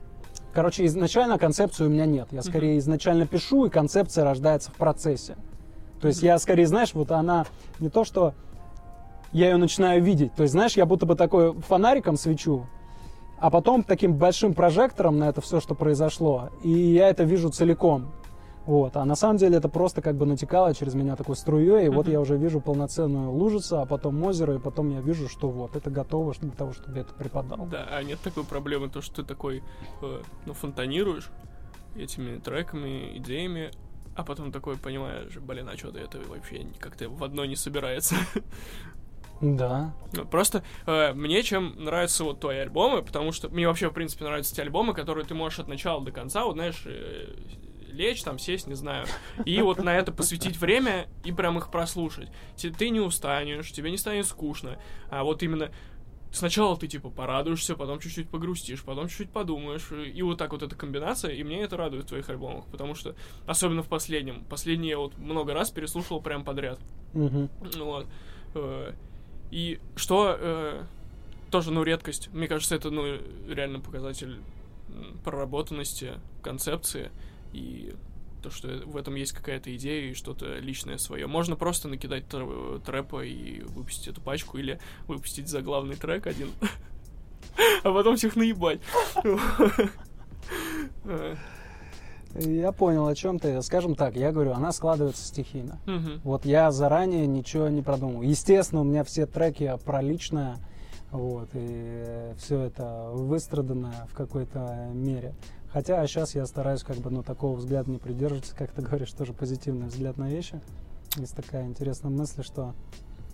Короче, 0.52 0.84
изначально 0.86 1.38
концепции 1.38 1.84
у 1.84 1.88
меня 1.88 2.06
нет. 2.06 2.28
Я 2.32 2.42
скорее 2.42 2.78
изначально 2.78 3.26
пишу, 3.26 3.66
и 3.66 3.70
концепция 3.70 4.24
рождается 4.24 4.70
в 4.70 4.74
процессе. 4.74 5.36
То 6.00 6.08
есть 6.08 6.22
я 6.22 6.38
скорее, 6.38 6.66
знаешь, 6.66 6.94
вот 6.94 7.12
она 7.12 7.46
не 7.78 7.88
то, 7.88 8.04
что 8.04 8.34
я 9.32 9.50
ее 9.50 9.56
начинаю 9.58 10.02
видеть. 10.02 10.34
То 10.34 10.42
есть, 10.42 10.52
знаешь, 10.52 10.76
я 10.76 10.86
будто 10.86 11.06
бы 11.06 11.14
такой 11.14 11.52
фонариком 11.60 12.16
свечу, 12.16 12.66
а 13.38 13.50
потом 13.50 13.84
таким 13.84 14.14
большим 14.14 14.54
прожектором 14.54 15.18
на 15.18 15.28
это 15.28 15.40
все, 15.40 15.60
что 15.60 15.74
произошло, 15.74 16.50
и 16.62 16.70
я 16.70 17.08
это 17.08 17.22
вижу 17.24 17.50
целиком. 17.50 18.10
Вот. 18.70 18.96
А 18.96 19.04
на 19.04 19.16
самом 19.16 19.36
деле 19.36 19.56
это 19.56 19.68
просто 19.68 20.00
как 20.00 20.14
бы 20.14 20.26
натекало 20.26 20.72
через 20.76 20.94
меня 20.94 21.16
такой 21.16 21.34
струей, 21.34 21.86
и 21.86 21.88
вот 21.88 22.06
я 22.06 22.20
уже 22.20 22.36
вижу 22.36 22.60
полноценную 22.60 23.32
лужицу, 23.32 23.80
а 23.80 23.84
потом 23.84 24.22
озеро, 24.22 24.54
и 24.54 24.58
потом 24.60 24.90
я 24.90 25.00
вижу, 25.00 25.28
что 25.28 25.50
вот 25.50 25.74
это 25.74 25.90
готово 25.90 26.34
для 26.40 26.52
того, 26.52 26.72
чтобы 26.72 26.94
я 26.94 27.00
это 27.00 27.12
преподал. 27.12 27.66
Да, 27.66 27.88
а 27.90 28.00
нет 28.04 28.20
такой 28.20 28.44
проблемы, 28.44 28.88
то, 28.88 29.02
что 29.02 29.16
ты 29.16 29.24
такой, 29.24 29.64
э, 30.02 30.22
ну, 30.46 30.54
фонтанируешь 30.54 31.30
этими 31.96 32.38
треками, 32.38 33.16
идеями, 33.16 33.72
а 34.14 34.22
потом 34.22 34.52
такой 34.52 34.76
понимаешь, 34.76 35.36
блин, 35.38 35.68
а 35.68 35.76
что-то 35.76 35.98
это 35.98 36.20
вообще 36.28 36.64
как-то 36.78 37.08
в 37.08 37.24
одно 37.24 37.44
не 37.46 37.56
собирается. 37.56 38.14
Да. 39.40 39.94
Ну, 40.12 40.26
Просто 40.26 40.62
э, 40.86 41.12
мне 41.14 41.42
чем 41.42 41.74
нравятся 41.76 42.22
вот 42.22 42.38
твои 42.38 42.58
альбомы, 42.58 43.02
потому 43.02 43.32
что 43.32 43.48
мне 43.48 43.66
вообще, 43.66 43.88
в 43.88 43.94
принципе, 43.94 44.26
нравятся 44.26 44.54
те 44.54 44.62
альбомы, 44.62 44.94
которые 44.94 45.24
ты 45.24 45.34
можешь 45.34 45.58
от 45.58 45.66
начала 45.66 46.04
до 46.04 46.12
конца, 46.12 46.44
вот 46.44 46.52
знаешь, 46.52 46.82
э, 46.84 47.34
лечь 47.92 48.22
там, 48.22 48.38
сесть, 48.38 48.66
не 48.66 48.74
знаю, 48.74 49.06
и 49.44 49.60
вот 49.62 49.82
на 49.82 49.96
это 49.96 50.12
посвятить 50.12 50.56
время 50.58 51.08
и 51.24 51.32
прям 51.32 51.58
их 51.58 51.70
прослушать. 51.70 52.28
Ты 52.56 52.90
не 52.90 53.00
устанешь, 53.00 53.72
тебе 53.72 53.90
не 53.90 53.96
станет 53.98 54.26
скучно, 54.26 54.78
а 55.10 55.24
вот 55.24 55.42
именно 55.42 55.70
сначала 56.32 56.76
ты 56.76 56.86
типа 56.86 57.10
порадуешься, 57.10 57.74
потом 57.74 57.98
чуть-чуть 57.98 58.28
погрустишь, 58.28 58.82
потом 58.82 59.08
чуть-чуть 59.08 59.30
подумаешь, 59.30 59.90
и 59.92 60.22
вот 60.22 60.38
так 60.38 60.52
вот 60.52 60.62
эта 60.62 60.76
комбинация, 60.76 61.32
и 61.32 61.42
мне 61.42 61.62
это 61.62 61.76
радует 61.76 62.04
в 62.04 62.08
твоих 62.08 62.28
альбомах, 62.30 62.66
потому 62.66 62.94
что, 62.94 63.16
особенно 63.46 63.82
в 63.82 63.88
последнем, 63.88 64.44
последний 64.44 64.90
я 64.90 64.98
вот 64.98 65.18
много 65.18 65.54
раз 65.54 65.70
переслушивал 65.70 66.20
прям 66.20 66.44
подряд. 66.44 66.78
Мгм. 67.12 67.48
Вот. 67.76 68.06
Э, 68.54 68.92
И 69.50 69.80
что 69.96 70.36
э, 70.38 70.84
тоже, 71.50 71.72
ну, 71.72 71.82
редкость. 71.82 72.28
Мне 72.32 72.46
кажется, 72.46 72.76
это, 72.76 72.90
ну, 72.90 73.04
реально 73.48 73.80
показатель 73.80 74.38
проработанности 75.24 76.12
концепции 76.42 77.10
и 77.52 77.94
то, 78.42 78.50
что 78.50 78.68
в 78.86 78.96
этом 78.96 79.14
есть 79.14 79.32
какая-то 79.32 79.74
идея 79.76 80.10
и 80.10 80.14
что-то 80.14 80.58
личное 80.58 80.98
свое. 80.98 81.26
Можно 81.26 81.56
просто 81.56 81.88
накидать 81.88 82.24
тр- 82.24 82.80
трэпа 82.82 83.24
и 83.24 83.60
выпустить 83.62 84.08
эту 84.08 84.20
пачку, 84.20 84.58
или 84.58 84.80
выпустить 85.06 85.48
заглавный 85.48 85.96
трек 85.96 86.26
один, 86.26 86.50
а 87.84 87.92
потом 87.92 88.16
всех 88.16 88.36
наебать. 88.36 88.80
Я 92.34 92.70
понял, 92.70 93.06
о 93.08 93.14
чем 93.14 93.38
ты. 93.38 93.60
Скажем 93.60 93.96
так, 93.96 94.14
я 94.14 94.30
говорю, 94.30 94.52
она 94.52 94.70
складывается 94.72 95.24
стихийно. 95.24 95.80
Вот 96.22 96.44
я 96.44 96.70
заранее 96.70 97.26
ничего 97.26 97.68
не 97.68 97.82
продумал. 97.82 98.22
Естественно, 98.22 98.82
у 98.82 98.84
меня 98.84 99.02
все 99.04 99.26
треки 99.26 99.76
про 99.84 100.00
личное, 100.00 100.58
вот, 101.10 101.48
и 101.54 102.32
все 102.38 102.60
это 102.60 103.10
выстрадано 103.12 103.92
в 104.10 104.14
какой-то 104.14 104.90
мере. 104.92 105.34
Хотя 105.72 106.04
сейчас 106.06 106.34
я 106.34 106.46
стараюсь 106.46 106.82
как 106.82 106.96
бы, 106.96 107.10
ну, 107.10 107.22
такого 107.22 107.56
взгляда 107.56 107.90
не 107.90 107.98
придерживаться, 107.98 108.56
как 108.56 108.72
ты 108.72 108.82
говоришь, 108.82 109.12
тоже 109.12 109.32
позитивный 109.32 109.86
взгляд 109.86 110.16
на 110.16 110.28
вещи. 110.28 110.60
Есть 111.16 111.36
такая 111.36 111.66
интересная 111.66 112.10
мысль, 112.10 112.42
что 112.42 112.74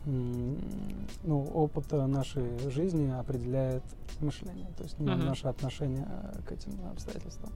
ну, 0.04 1.42
опыт 1.54 1.90
нашей 1.90 2.58
жизни 2.70 3.10
определяет 3.10 3.82
мышление, 4.20 4.68
то 4.76 4.84
есть 4.84 4.98
Мгм. 5.00 5.26
наше 5.26 5.48
отношение 5.48 6.06
э, 6.06 6.42
к 6.46 6.52
этим 6.52 6.78
обстоятельствам. 6.92 7.50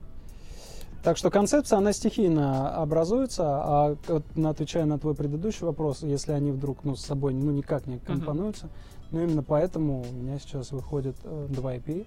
Так 1.01 1.17
что 1.17 1.31
концепция, 1.31 1.77
она 1.77 1.93
стихийно 1.93 2.75
образуется, 2.75 3.43
а 3.45 3.97
вот, 4.07 4.23
отвечая 4.45 4.85
на 4.85 4.99
твой 4.99 5.15
предыдущий 5.15 5.65
вопрос, 5.65 6.03
если 6.03 6.33
они 6.33 6.51
вдруг 6.51 6.83
ну, 6.83 6.95
с 6.95 7.05
собой 7.05 7.33
ну, 7.33 7.51
никак 7.51 7.87
не 7.87 7.99
компонуются, 7.99 8.69
ну 9.11 9.23
именно 9.23 9.43
поэтому 9.43 10.03
у 10.07 10.13
меня 10.13 10.37
сейчас 10.37 10.71
выходит 10.71 11.15
э, 11.23 11.47
два 11.49 11.75
EP, 11.75 12.05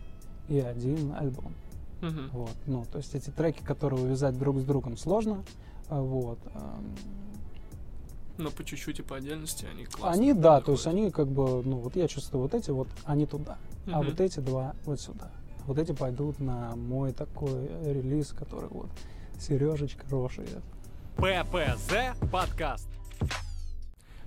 и 0.49 0.61
один 0.61 1.14
альбом. 1.18 1.55
Мгм. 2.01 2.31
Вот. 2.33 2.51
Ну, 2.67 2.85
то 2.91 2.99
есть 2.99 3.15
эти 3.15 3.31
треки, 3.31 3.63
которые 3.63 4.03
увязать 4.03 4.39
друг 4.39 4.59
с 4.59 4.65
другом 4.65 4.97
сложно. 4.97 5.45
а, 5.89 6.01
Вот. 6.01 6.39
Но 8.37 8.51
по 8.51 8.65
чуть-чуть 8.65 8.99
и 8.99 9.03
по 9.03 9.17
отдельности 9.17 9.65
они 9.71 9.85
классные. 9.85 10.33
Они, 10.33 10.33
да, 10.41 10.61
то 10.61 10.73
есть 10.73 10.87
они 10.89 11.11
как 11.13 11.29
бы, 11.29 11.63
ну 11.63 11.77
вот 11.77 11.95
я 11.95 12.09
чувствую, 12.09 12.43
вот 12.43 12.53
эти 12.55 12.71
вот, 12.71 12.89
они 13.05 13.27
туда, 13.27 13.59
а 13.87 14.01
Мгм. 14.01 14.11
вот 14.11 14.21
эти 14.21 14.41
два 14.41 14.75
вот 14.85 15.01
сюда. 15.01 15.31
Вот 15.67 15.79
эти 15.79 15.93
пойдут 15.93 16.41
на 16.41 16.75
мой 16.75 17.13
такой 17.13 17.69
релиз, 17.85 18.33
который 18.33 18.69
вот 18.71 18.89
Сережечка 19.39 20.05
Роши. 20.11 20.45
ППЗ 21.17 22.19
подкаст. 22.33 22.89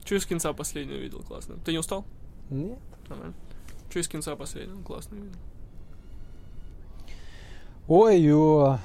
Че 0.06 0.16
из 0.18 0.26
кинца 0.26 0.54
последнего 0.54 0.96
видел? 0.98 1.22
Классно. 1.22 1.58
Ты 1.66 1.74
не 1.74 1.78
устал? 1.80 2.06
Нет. 2.50 2.80
Нормально. 3.10 3.34
Че 3.94 4.00
из 4.00 4.08
кинца 4.08 4.38
последнего? 4.38 4.82
Классно 4.84 5.16
видел. 5.16 5.32
Ой-ё. 7.88 8.78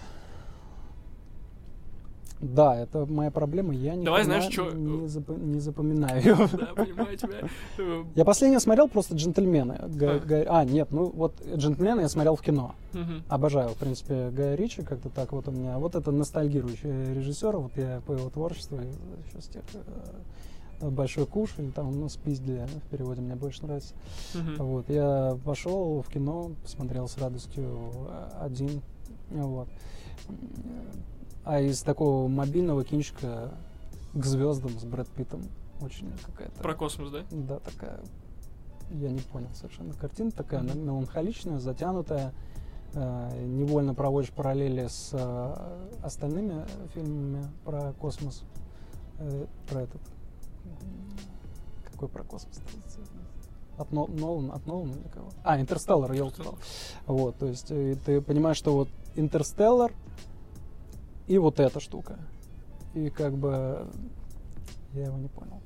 Да, 2.41 2.75
это 2.77 3.07
моя 3.07 3.31
проблема. 3.31 3.73
Я 3.73 3.95
не, 3.95 4.05
Давай, 4.05 4.25
знаешь, 4.25 4.47
чё- 4.49 4.73
не, 4.73 5.07
запо- 5.07 5.39
не 5.41 5.61
запоминаю 5.61 6.21
ее. 6.21 6.35
Да, 6.59 6.67
понимаю 6.75 7.17
тебя. 7.17 7.49
Э, 7.79 8.05
Я 8.17 8.25
последнее 8.25 8.59
смотрел 8.59 8.89
просто 8.89 9.15
«Джентльмены». 9.15 9.79
Га- 9.95 10.15
А. 10.15 10.19
Га- 10.19 10.45
А, 10.49 10.65
нет, 10.65 10.89
ну 10.91 11.07
вот 11.15 11.35
«Джентльмены» 11.55 12.01
я 12.01 12.09
смотрел 12.09 12.35
в 12.35 12.43
кино. 12.43 12.75
мгм. 12.95 13.23
Обожаю, 13.29 13.69
в 13.71 13.77
принципе, 13.77 14.31
Гая 14.31 14.57
Ричи, 14.57 14.83
как-то 14.83 15.09
так 15.09 15.31
вот 15.33 15.47
у 15.47 15.53
меня. 15.53 15.79
Вот 15.79 15.95
это 15.95 16.11
ностальгирующий 16.11 17.15
режиссер, 17.15 17.57
вот 17.57 17.77
я 17.77 18.03
по 18.07 18.13
его 18.13 18.29
творчеству, 18.29 18.77
еще 18.79 19.41
с 19.41 19.47
тех 19.47 19.63
э, 20.81 20.89
«Большой 20.91 21.27
куш» 21.27 21.51
или 21.59 21.71
там, 21.71 21.93
ну, 22.01 22.09
«Спиздили» 22.09 22.67
в 22.87 22.89
переводе 22.91 23.21
мне 23.21 23.37
больше 23.37 23.65
нравится. 23.65 23.95
Мгм. 24.35 24.57
Вот, 24.67 24.91
я 24.91 25.39
пошел 25.45 26.03
в 26.03 26.13
кино, 26.13 26.51
посмотрел 26.65 27.07
с 27.07 27.17
радостью 27.19 27.69
э, 28.09 28.29
один, 28.41 28.83
вот. 29.33 29.69
А 31.45 31.61
из 31.61 31.83
такого 31.83 32.29
мобильного 32.29 32.85
кинчика 32.85 33.53
к 34.15 34.25
звездам 34.25 34.79
с 34.79 34.85
Брэд 34.85 35.09
Питтом 35.09 35.43
очень 35.81 36.13
какая-то... 36.25 36.63
Про 36.63 36.75
космос, 36.75 37.11
да? 37.11 37.25
Да, 37.31 37.59
такая, 37.59 38.01
я 38.91 39.11
не 39.11 39.21
понял 39.21 39.49
совершенно. 39.55 39.93
Картина 39.95 40.31
такая 40.31 40.61
мел- 40.63 40.77
меланхоличная, 40.77 41.59
затянутая. 41.59 42.33
Э, 42.95 43.45
невольно 43.47 43.95
проводишь 43.95 44.31
параллели 44.31 44.87
с 44.87 45.11
э, 45.13 45.89
остальными 46.03 46.65
фильмами 46.95 47.47
про 47.65 47.93
космос. 47.95 48.45
Э, 49.19 49.47
про 49.69 49.83
этот... 49.83 50.01
Какой 51.91 52.09
про 52.09 52.23
космос? 52.23 52.61
От 53.79 53.91
Нол- 53.91 54.09
Нолана, 54.09 54.55
от 54.55 54.67
Нолана 54.67 54.93
или 54.93 55.09
кого? 55.09 55.31
А, 55.43 55.59
Интерстеллар, 55.61 56.13
елки 56.13 56.43
Вот, 57.07 57.37
то 57.39 57.47
есть 57.47 57.71
э, 57.71 57.97
ты 58.05 58.21
понимаешь, 58.21 58.59
что 58.59 58.75
вот 58.75 58.89
Интерстеллар 59.17 59.93
и 61.27 61.39
вот 61.39 61.61
эта 61.61 61.81
штука. 61.81 62.19
И 62.95 63.11
как 63.11 63.37
бы 63.37 63.89
я 64.95 65.07
его 65.07 65.19
не 65.19 65.29
понял. 65.29 65.61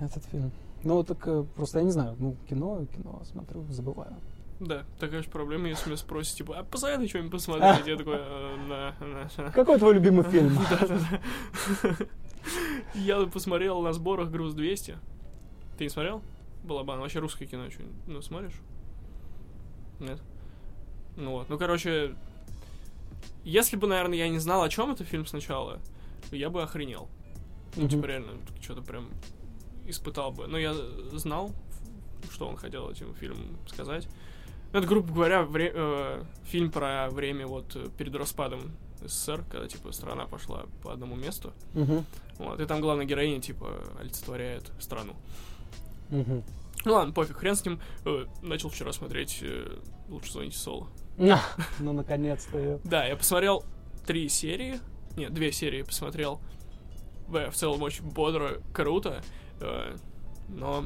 Этот 0.00 0.24
фильм. 0.24 0.50
Ну, 0.82 1.02
так 1.02 1.18
э, 1.26 1.44
просто 1.54 1.78
я 1.78 1.84
не 1.84 1.92
знаю, 1.92 2.16
ну, 2.18 2.36
кино, 2.48 2.84
кино 2.86 3.22
смотрю, 3.24 3.64
забываю. 3.70 4.14
Да, 4.60 4.84
такая 4.98 5.22
же 5.22 5.30
проблема, 5.30 5.68
если 5.68 5.88
меня 5.88 5.96
спросят, 5.96 6.36
типа, 6.36 6.58
а 6.58 6.62
посоветуй 6.62 7.08
что-нибудь 7.08 7.32
посмотреть. 7.32 7.86
Я 7.86 7.96
такой, 7.96 8.16
«Э, 8.18 8.56
на, 8.68 8.94
на, 9.06 9.28
на». 9.36 9.50
Какой 9.52 9.78
твой 9.78 9.94
любимый 9.94 10.24
фильм? 10.24 10.58
Я 12.94 13.24
посмотрел 13.26 13.80
на 13.82 13.92
сборах 13.92 14.30
«Груз 14.30 14.54
200». 14.54 14.96
Ты 15.78 15.84
не 15.84 15.90
смотрел? 15.90 16.22
Балабан. 16.62 17.00
Вообще 17.00 17.18
русское 17.18 17.46
кино 17.46 17.70
что 17.70 17.82
Ну, 18.06 18.22
смотришь? 18.22 18.60
Нет? 20.00 20.20
Ну 21.16 21.32
вот. 21.32 21.48
Ну, 21.48 21.58
короче, 21.58 22.14
если 23.44 23.76
бы, 23.76 23.86
наверное, 23.86 24.18
я 24.18 24.28
не 24.28 24.38
знал, 24.38 24.62
о 24.62 24.68
чем 24.68 24.90
это 24.92 25.04
фильм 25.04 25.26
сначала, 25.26 25.78
я 26.32 26.50
бы 26.50 26.62
охренел. 26.62 27.08
Ну, 27.76 27.88
типа, 27.88 28.06
реально, 28.06 28.32
что-то 28.60 28.82
прям 28.82 29.08
испытал 29.86 30.32
бы. 30.32 30.46
Но 30.46 30.58
я 30.58 30.74
знал, 31.12 31.50
что 32.30 32.46
он 32.48 32.56
хотел 32.56 32.90
этим 32.90 33.14
фильмом 33.14 33.58
сказать. 33.68 34.08
Ну, 34.72 34.78
это, 34.78 34.88
грубо 34.88 35.12
говоря, 35.12 35.42
вре- 35.42 35.72
э, 35.74 36.24
фильм 36.44 36.70
про 36.72 37.08
время 37.10 37.46
вот 37.46 37.76
перед 37.96 38.14
распадом 38.16 38.72
СССР, 39.04 39.44
когда, 39.50 39.68
типа, 39.68 39.92
страна 39.92 40.26
пошла 40.26 40.64
по 40.82 40.92
одному 40.92 41.14
месту. 41.14 41.52
Мгм. 41.74 42.04
Вот, 42.38 42.60
и 42.60 42.64
там 42.66 42.80
главная 42.80 43.04
героиня, 43.06 43.40
типа, 43.40 43.84
олицетворяет 44.00 44.72
страну. 44.80 45.14
Мгм. 46.10 46.42
Ну 46.84 46.92
ладно, 46.92 47.12
пофиг, 47.14 47.36
хрен 47.36 47.54
с 47.54 47.64
ним. 47.64 47.80
Э, 48.04 48.26
начал 48.42 48.68
вчера 48.68 48.92
смотреть 48.92 49.38
э, 49.42 49.78
«Лучше 50.08 50.32
звоните 50.32 50.58
Соло». 50.58 50.88
На, 51.16 51.40
Ну, 51.78 51.92
наконец-то. 51.92 52.80
Да, 52.84 53.04
я 53.06 53.16
посмотрел 53.16 53.64
три 54.06 54.28
серии. 54.28 54.80
Нет, 55.16 55.32
две 55.32 55.52
серии 55.52 55.82
посмотрел. 55.82 56.40
В, 57.28 57.50
в 57.50 57.54
целом 57.54 57.82
очень 57.82 58.04
бодро, 58.04 58.60
круто. 58.72 59.22
э, 59.60 59.96
но 60.48 60.84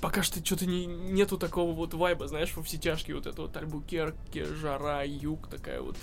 пока 0.00 0.22
что 0.22 0.44
что-то 0.44 0.66
не, 0.66 0.86
нету 0.86 1.36
такого 1.36 1.72
вот 1.72 1.94
вайба, 1.94 2.28
знаешь, 2.28 2.54
во 2.56 2.62
все 2.62 2.78
тяжкие 2.78 3.16
вот 3.16 3.26
это 3.26 3.42
вот 3.42 3.56
Альбукерки, 3.56 4.44
жара, 4.44 5.02
юг, 5.04 5.48
такая 5.48 5.80
вот 5.80 5.96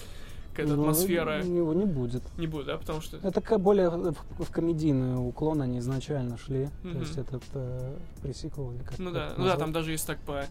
какая-то 0.54 0.76
Ну, 0.76 0.82
атмосфера. 0.84 1.44
Его 1.44 1.74
не 1.74 1.86
будет. 1.86 2.24
Не 2.38 2.48
будет, 2.48 2.68
да, 2.68 2.78
потому 2.78 3.02
что... 3.02 3.18
Это 3.18 3.58
более 3.58 3.90
в, 3.90 4.16
в 4.40 4.52
комедийный 4.52 5.16
уклон 5.16 5.62
они 5.62 5.80
изначально 5.80 6.38
шли. 6.38 6.70
Мгм. 6.84 6.94
То 6.94 7.00
есть 7.00 7.18
этот 7.18 7.44
э, 7.54 7.96
пресиквел 8.22 8.72
или 8.72 8.84
как 8.84 9.00
Ну 9.00 9.12
да, 9.12 9.34
ну 9.38 9.46
да, 9.46 9.58
там 9.58 9.72
даже 9.72 9.92
если 9.92 10.08
так 10.08 10.20
по, 10.20 10.46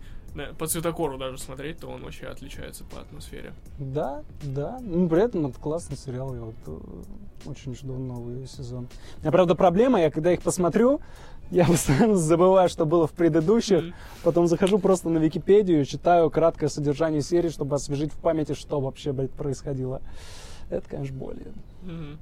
по 0.59 0.67
цветокору 0.67 1.19
даже 1.19 1.39
смотреть, 1.39 1.79
то 1.79 1.89
он 1.89 2.03
вообще 2.03 2.27
отличается 2.27 2.85
по 2.85 3.01
атмосфере. 3.01 3.53
Да, 3.79 4.23
да. 4.43 4.79
Ну, 4.81 5.09
при 5.09 5.23
этом 5.23 5.47
это 5.47 5.59
классный 5.59 5.97
сериал. 5.97 6.35
Я 6.35 6.43
вот 6.43 6.55
э, 6.67 6.79
очень 7.47 7.75
жду 7.75 7.95
новый 7.95 8.47
сезон. 8.47 8.89
У 9.19 9.21
меня, 9.23 9.33
правда, 9.33 9.55
проблема, 9.55 10.01
я 10.01 10.11
когда 10.11 10.33
их 10.33 10.43
посмотрю, 10.43 11.01
я 11.53 11.67
постоянно 11.67 12.17
забываю, 12.17 12.69
что 12.71 12.87
было 12.87 13.07
в 13.07 13.13
предыдущих. 13.13 13.83
Мгм. 13.83 13.95
Потом 14.25 14.47
захожу 14.47 14.79
просто 14.79 15.11
на 15.11 15.19
Википедию, 15.19 15.85
читаю 15.85 16.31
краткое 16.31 16.69
содержание 16.69 17.21
серии, 17.21 17.51
чтобы 17.51 17.77
освежить 17.77 18.11
в 18.13 18.17
памяти, 18.17 18.55
что 18.55 18.81
вообще, 18.81 19.13
блядь, 19.13 19.33
происходило. 19.33 20.01
Это, 20.71 20.89
конечно, 20.89 21.15
более. 21.15 21.53
Мгм. 21.83 22.19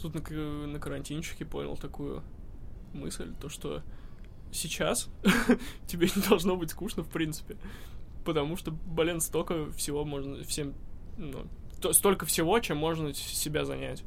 Тут 0.00 0.14
на, 0.14 0.66
на 0.66 0.78
карантинчике 0.78 1.44
понял 1.44 1.76
такую 1.76 2.22
мысль, 2.92 3.32
то 3.40 3.48
что 3.48 3.82
сейчас 4.52 5.08
тебе 5.88 6.08
не 6.14 6.22
должно 6.22 6.56
быть 6.56 6.70
скучно 6.70 7.02
в 7.02 7.08
принципе. 7.08 7.56
Потому 8.24 8.56
что, 8.56 8.70
блин, 8.70 9.20
столько 9.20 9.70
всего 9.72 10.04
можно 10.04 10.44
всем... 10.44 10.74
Ну, 11.18 11.46
то- 11.80 11.92
столько 11.92 12.24
всего, 12.24 12.60
чем 12.60 12.76
можно 12.76 13.12
себя 13.12 13.64
занять. 13.64 14.04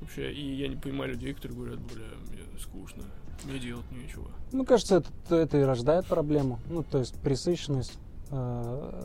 Вообще, 0.00 0.32
и 0.32 0.54
я 0.54 0.68
не 0.68 0.76
понимаю 0.76 1.10
людей, 1.12 1.34
которые 1.34 1.56
говорят, 1.56 1.80
бля, 1.80 2.04
мне 2.30 2.40
скучно, 2.58 3.02
мне 3.44 3.58
делать 3.58 3.84
нечего. 3.92 4.28
Ну, 4.52 4.64
кажется, 4.64 4.96
это, 5.28 5.36
это 5.36 5.58
и 5.58 5.62
рождает 5.62 6.06
проблему. 6.06 6.58
Ну, 6.68 6.82
то 6.82 6.98
есть 6.98 7.14
пресыщенность. 7.20 7.98
Э, 8.32 9.02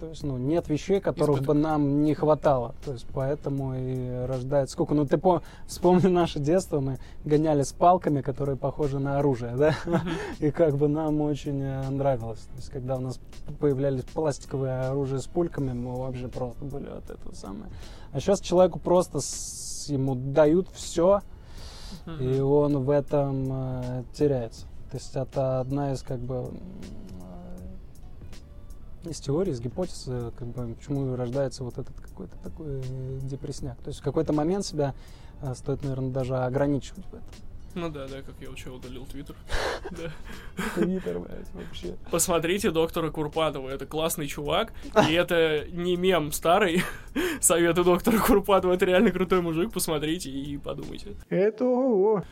То 0.00 0.08
есть, 0.08 0.24
ну, 0.24 0.36
нет 0.36 0.68
вещей, 0.68 1.00
которых 1.00 1.36
Избыток. 1.36 1.54
бы 1.54 1.62
нам 1.62 2.02
не 2.02 2.12
хватало. 2.14 2.74
То 2.84 2.92
есть, 2.92 3.06
поэтому 3.14 3.74
и 3.76 4.26
рождает 4.26 4.68
сколько. 4.68 4.94
Ну, 4.94 5.06
ты 5.06 5.16
по... 5.16 5.42
вспомни 5.68 6.08
наше 6.08 6.40
детство, 6.40 6.80
мы 6.80 6.98
гоняли 7.24 7.62
с 7.62 7.72
палками, 7.72 8.20
которые 8.20 8.56
похожи 8.56 8.98
на 8.98 9.18
оружие, 9.20 9.54
да? 9.56 9.76
И 10.40 10.50
как 10.50 10.76
бы 10.76 10.88
нам 10.88 11.20
очень 11.20 11.60
э, 11.62 11.88
нравилось. 11.88 12.40
То 12.40 12.56
есть, 12.56 12.70
когда 12.70 12.96
у 12.96 13.00
нас 13.00 13.20
появлялись 13.60 14.02
пластиковые 14.02 14.80
оружия 14.80 15.20
с 15.20 15.26
пульками, 15.26 15.72
мы 15.72 15.96
вообще 15.96 16.26
просто 16.26 16.64
были 16.64 16.88
от 16.88 17.08
этого 17.08 17.32
самое. 17.32 17.70
А 18.12 18.18
сейчас 18.18 18.40
человеку 18.40 18.80
просто 18.80 19.20
с- 19.20 19.73
ему 19.88 20.14
дают 20.14 20.68
все, 20.72 21.20
и 22.20 22.40
он 22.40 22.84
в 22.84 22.90
этом 22.90 23.48
э, 23.50 24.04
теряется. 24.14 24.66
То 24.90 24.96
есть 24.98 25.16
это 25.16 25.60
одна 25.60 25.92
из 25.92 26.02
как 26.02 26.20
бы 26.20 26.50
э, 29.04 29.10
из 29.10 29.18
теорий, 29.20 29.52
из 29.52 29.60
гипотез, 29.60 30.04
э, 30.06 30.30
как 30.36 30.48
бы, 30.48 30.74
почему 30.74 31.16
рождается 31.16 31.64
вот 31.64 31.78
этот 31.78 31.98
какой-то 32.00 32.36
такой 32.38 32.80
э, 32.84 33.18
депрессняк. 33.22 33.76
То 33.78 33.88
есть 33.88 34.00
в 34.00 34.02
какой-то 34.04 34.32
момент 34.32 34.64
себя 34.64 34.94
стоит, 35.54 35.82
наверное, 35.82 36.10
даже 36.10 36.36
ограничивать 36.36 37.04
в 37.06 37.14
этом. 37.14 37.28
Ну 37.74 37.88
да, 37.88 38.06
да, 38.06 38.22
как 38.22 38.34
я 38.40 38.48
вообще 38.48 38.70
удалил 38.70 39.04
Твиттер. 39.06 39.34
Твиттер, 40.74 41.18
блядь, 41.18 41.52
вообще. 41.52 41.96
Посмотрите 42.10 42.70
доктора 42.70 43.10
Курпатова, 43.10 43.68
это 43.68 43.84
классный 43.86 44.26
чувак, 44.28 44.72
и 45.08 45.12
это 45.12 45.64
не 45.72 45.96
мем 45.96 46.30
старый. 46.32 46.82
Советую 47.40 47.84
доктора 47.84 48.18
Курпатова, 48.18 48.72
это 48.72 48.84
реально 48.84 49.10
крутой 49.10 49.40
мужик, 49.42 49.72
посмотрите 49.72 50.30
и 50.30 50.56
подумайте. 50.56 51.16
Это 51.30 51.64
ого. 51.64 52.22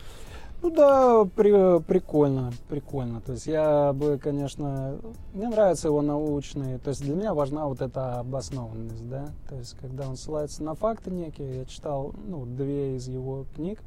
Ну 0.61 0.69
да, 0.69 1.25
при- 1.25 1.81
прикольно, 1.81 2.53
прикольно. 2.69 3.19
То 3.19 3.33
есть 3.33 3.47
я 3.47 3.91
бы, 3.91 4.17
конечно, 4.17 4.97
мне 5.33 5.49
нравится 5.49 5.89
его 5.89 6.01
научный, 6.01 6.79
то 6.79 6.89
есть 6.91 7.01
для 7.03 7.15
меня 7.15 7.33
важна 7.33 7.67
вот 7.67 7.81
эта 7.81 8.19
обоснованность, 8.19 9.09
да. 9.09 9.27
То 9.49 9.55
есть 9.57 9.75
когда 9.81 10.07
он 10.07 10.15
ссылается 10.15 10.63
на 10.63 10.73
факты 10.73 11.11
некие, 11.11 11.57
я 11.59 11.65
читал, 11.65 12.15
ну, 12.25 12.45
две 12.45 12.95
из 12.95 13.09
его 13.09 13.45
книг, 13.53 13.81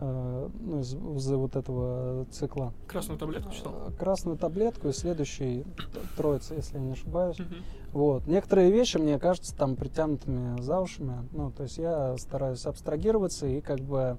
ну, 0.00 0.80
из, 0.80 0.94
из 0.94 1.30
вот 1.30 1.56
этого 1.56 2.24
цикла. 2.30 2.72
Красную 2.86 3.18
таблетку 3.18 3.52
читал? 3.52 3.74
Э, 3.88 3.92
Красную 3.92 4.36
таблетку 4.38 4.88
и 4.88 4.92
следующий 4.92 5.64
троица, 6.16 6.54
если 6.54 6.76
я 6.76 6.80
не 6.82 6.92
ошибаюсь. 6.92 7.38
Мгм. 7.38 7.56
Вот. 7.92 8.26
Некоторые 8.26 8.70
вещи, 8.70 8.98
мне 8.98 9.18
кажется, 9.18 9.54
там 9.56 9.76
притянутыми 9.76 10.60
за 10.60 10.80
ушами. 10.80 11.28
Ну, 11.32 11.50
то 11.50 11.64
есть 11.64 11.78
я 11.78 12.16
стараюсь 12.18 12.64
абстрагироваться 12.66 13.46
и 13.46 13.60
как 13.60 13.80
бы 13.80 14.16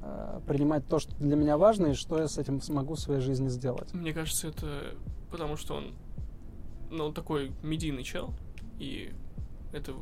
э, 0.00 0.40
принимать 0.46 0.86
то, 0.86 0.98
что 0.98 1.14
для 1.16 1.36
меня 1.36 1.58
важно, 1.58 1.88
и 1.88 1.94
что 1.94 2.18
я 2.18 2.28
с 2.28 2.38
этим 2.38 2.60
смогу 2.60 2.94
в 2.94 3.00
своей 3.00 3.20
жизни 3.20 3.48
сделать. 3.48 3.92
Мне 3.92 4.12
кажется, 4.12 4.48
это 4.48 4.94
потому 5.30 5.56
что 5.56 5.74
он, 5.74 5.94
ну, 6.90 7.06
он 7.06 7.14
такой 7.14 7.52
медийный 7.62 8.02
чел, 8.02 8.34
и 8.78 9.12
это, 9.72 9.92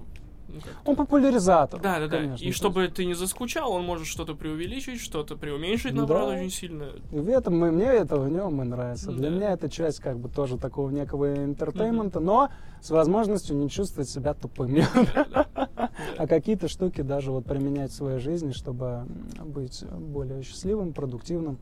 Он 0.85 0.97
популяризатор. 0.97 1.81
Да, 1.81 1.99
да, 1.99 2.09
да. 2.09 2.19
конечно. 2.19 2.45
И 2.45 2.53
чтобы 2.53 2.89
ты 2.89 3.05
не 3.05 3.15
заскучал, 3.15 3.73
он 3.73 3.85
может 3.85 4.07
что-то 4.07 4.35
преувеличить, 4.35 5.01
что-то 5.01 5.37
преуменьшить, 5.37 5.93
Да. 5.93 5.99
наоборот, 5.99 6.35
очень 6.35 6.51
сильно. 6.51 6.89
И 7.13 7.17
в 7.19 7.29
этом 7.29 7.59
мне 7.59 7.85
это 7.85 8.17
в 8.19 8.29
нем 8.31 8.61
и 8.63 8.65
нравится. 8.65 9.13
Для 9.13 9.31
Да. 9.31 9.37
меня 9.37 9.53
это 9.53 9.69
часть 9.69 10.01
как 10.01 10.19
бы 10.19 10.29
тоже 10.29 10.59
такого 10.59 10.91
некого 10.91 11.45
entertainment 11.45 12.11
а, 12.11 12.21
но 12.21 12.51
с 12.81 12.91
возможностью 12.91 13.57
не 13.57 13.69
чувствовать 13.69 14.09
себя 14.09 14.35
тупыми. 14.35 14.85
Да, 15.15 15.27
да. 15.33 15.91
А 16.17 16.27
какие-то 16.27 16.69
штуки 16.69 17.01
даже 17.01 17.31
вот 17.33 17.45
применять 17.45 17.91
в 17.91 17.95
своей 17.95 18.19
жизни, 18.19 18.53
чтобы 18.53 19.07
быть 19.45 19.85
более 19.85 20.43
счастливым, 20.43 20.93
продуктивным 20.93 21.59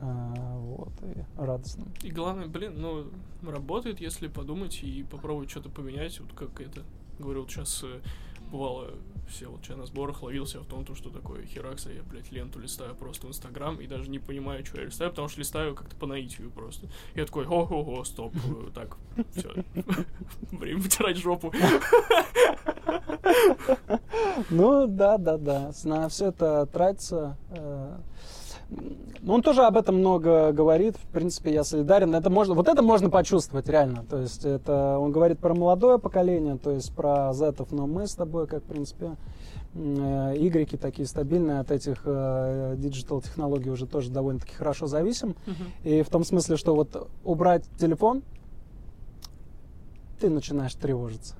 а, 0.00 0.58
вот, 0.58 0.92
и 1.02 1.40
радостным. 1.40 1.88
И 2.02 2.10
главное, 2.10 2.46
блин, 2.46 2.74
ну, 2.76 3.06
работает, 3.42 4.00
если 4.00 4.28
подумать 4.28 4.80
и 4.82 5.04
попробовать 5.10 5.50
что-то 5.50 5.70
поменять. 5.70 6.20
Вот 6.20 6.32
как 6.34 6.60
это, 6.60 6.82
говорю, 7.18 7.42
вот 7.42 7.50
сейчас 7.50 7.84
бывало, 8.50 8.90
все 9.28 9.46
вот 9.48 9.60
сейчас 9.62 9.76
на 9.76 9.86
сборах 9.86 10.22
ловился 10.22 10.60
в 10.60 10.66
том, 10.66 10.84
то, 10.84 10.94
что 10.94 11.10
такое 11.10 11.44
херакса, 11.44 11.92
я, 11.92 12.02
блядь, 12.02 12.32
ленту 12.32 12.58
листаю 12.58 12.94
просто 12.94 13.26
в 13.26 13.30
Инстаграм 13.30 13.80
и 13.80 13.86
даже 13.86 14.10
не 14.10 14.18
понимаю, 14.18 14.64
что 14.64 14.80
я 14.80 14.86
листаю, 14.86 15.10
потому 15.10 15.28
что 15.28 15.40
листаю 15.40 15.74
как-то 15.74 15.94
по 15.96 16.06
наитию 16.06 16.50
просто. 16.50 16.88
Я 17.14 17.26
такой, 17.26 17.46
ого-го, 17.46 18.04
стоп, 18.04 18.34
э, 18.34 18.70
так, 18.74 18.96
все, 19.34 19.52
время 20.52 20.80
вытирать 20.80 21.16
жопу. 21.16 21.52
Ну, 24.50 24.86
да, 24.86 25.18
да, 25.18 25.36
да. 25.36 25.72
На 25.84 26.08
все 26.08 26.28
это 26.28 26.66
тратится. 26.66 27.36
Э, 28.70 28.74
Ну, 29.22 29.34
он 29.34 29.42
тоже 29.42 29.62
об 29.62 29.76
этом 29.76 29.96
много 29.96 30.52
говорит. 30.52 30.96
В 30.96 31.06
принципе, 31.12 31.52
я 31.52 31.64
солидарен. 31.64 32.14
Это 32.14 32.30
можно, 32.30 32.54
вот 32.54 32.68
это 32.68 32.82
можно 32.82 33.10
почувствовать 33.10 33.68
реально. 33.68 34.04
То 34.08 34.18
есть, 34.18 34.44
это 34.44 34.98
он 34.98 35.12
говорит 35.12 35.38
про 35.38 35.54
молодое 35.54 35.98
поколение, 35.98 36.56
то 36.56 36.70
есть 36.70 36.94
про 36.94 37.32
зетов, 37.32 37.72
но 37.72 37.86
мы 37.86 38.06
с 38.06 38.14
тобой, 38.14 38.46
как, 38.46 38.62
в 38.62 38.66
принципе, 38.66 39.16
э, 39.74 40.34
игреки 40.36 40.76
такие 40.76 41.06
стабильные 41.06 41.60
от 41.60 41.70
этих 41.70 42.02
э, 42.04 42.74
digital 42.78 43.20
технологий 43.20 43.70
уже 43.70 43.86
тоже 43.86 44.10
довольно-таки 44.10 44.54
хорошо 44.54 44.86
зависим. 44.86 45.34
И 45.84 46.02
в 46.02 46.08
том 46.08 46.24
смысле, 46.24 46.56
что 46.56 46.74
вот 46.74 47.08
убрать 47.24 47.64
телефон, 47.78 48.22
ты 50.20 50.30
начинаешь 50.30 50.74
тревожиться. 50.74 51.34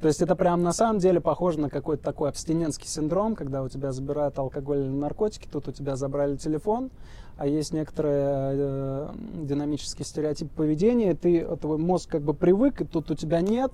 То 0.00 0.08
есть 0.08 0.22
это 0.22 0.34
прям 0.34 0.62
на 0.62 0.72
самом 0.72 0.98
деле 0.98 1.20
похоже 1.20 1.60
на 1.60 1.68
какой-то 1.68 2.02
такой 2.02 2.30
абстинентский 2.30 2.88
синдром, 2.88 3.34
когда 3.34 3.62
у 3.62 3.68
тебя 3.68 3.92
забирают 3.92 4.38
алкоголь 4.38 4.78
или 4.78 4.88
наркотики, 4.88 5.46
тут 5.50 5.68
у 5.68 5.72
тебя 5.72 5.96
забрали 5.96 6.36
телефон, 6.36 6.90
а 7.36 7.46
есть 7.46 7.72
некоторые 7.74 8.24
э, 8.24 9.12
динамические 9.42 10.06
стереотипы 10.06 10.50
поведения, 10.54 11.14
ты, 11.14 11.44
твой 11.56 11.76
мозг 11.76 12.08
как 12.08 12.22
бы 12.22 12.32
привык, 12.32 12.80
и 12.80 12.84
тут 12.84 13.10
у 13.10 13.14
тебя 13.14 13.42
нет, 13.42 13.72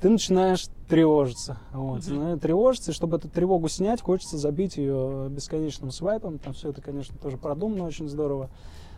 ты 0.00 0.08
начинаешь 0.08 0.66
тревожиться. 0.88 1.58
Вот, 1.72 2.02
ну, 2.08 2.36
тревожиться, 2.36 2.90
и 2.90 2.94
чтобы 2.94 3.18
эту 3.18 3.28
тревогу 3.28 3.68
снять, 3.68 4.00
хочется 4.00 4.38
забить 4.38 4.76
ее 4.76 5.28
бесконечным 5.30 5.92
свайпом. 5.92 6.40
Там 6.40 6.54
все 6.54 6.70
это, 6.70 6.82
конечно, 6.82 7.16
тоже 7.16 7.36
продумано 7.36 7.84
очень 7.84 8.08
здорово. 8.08 8.50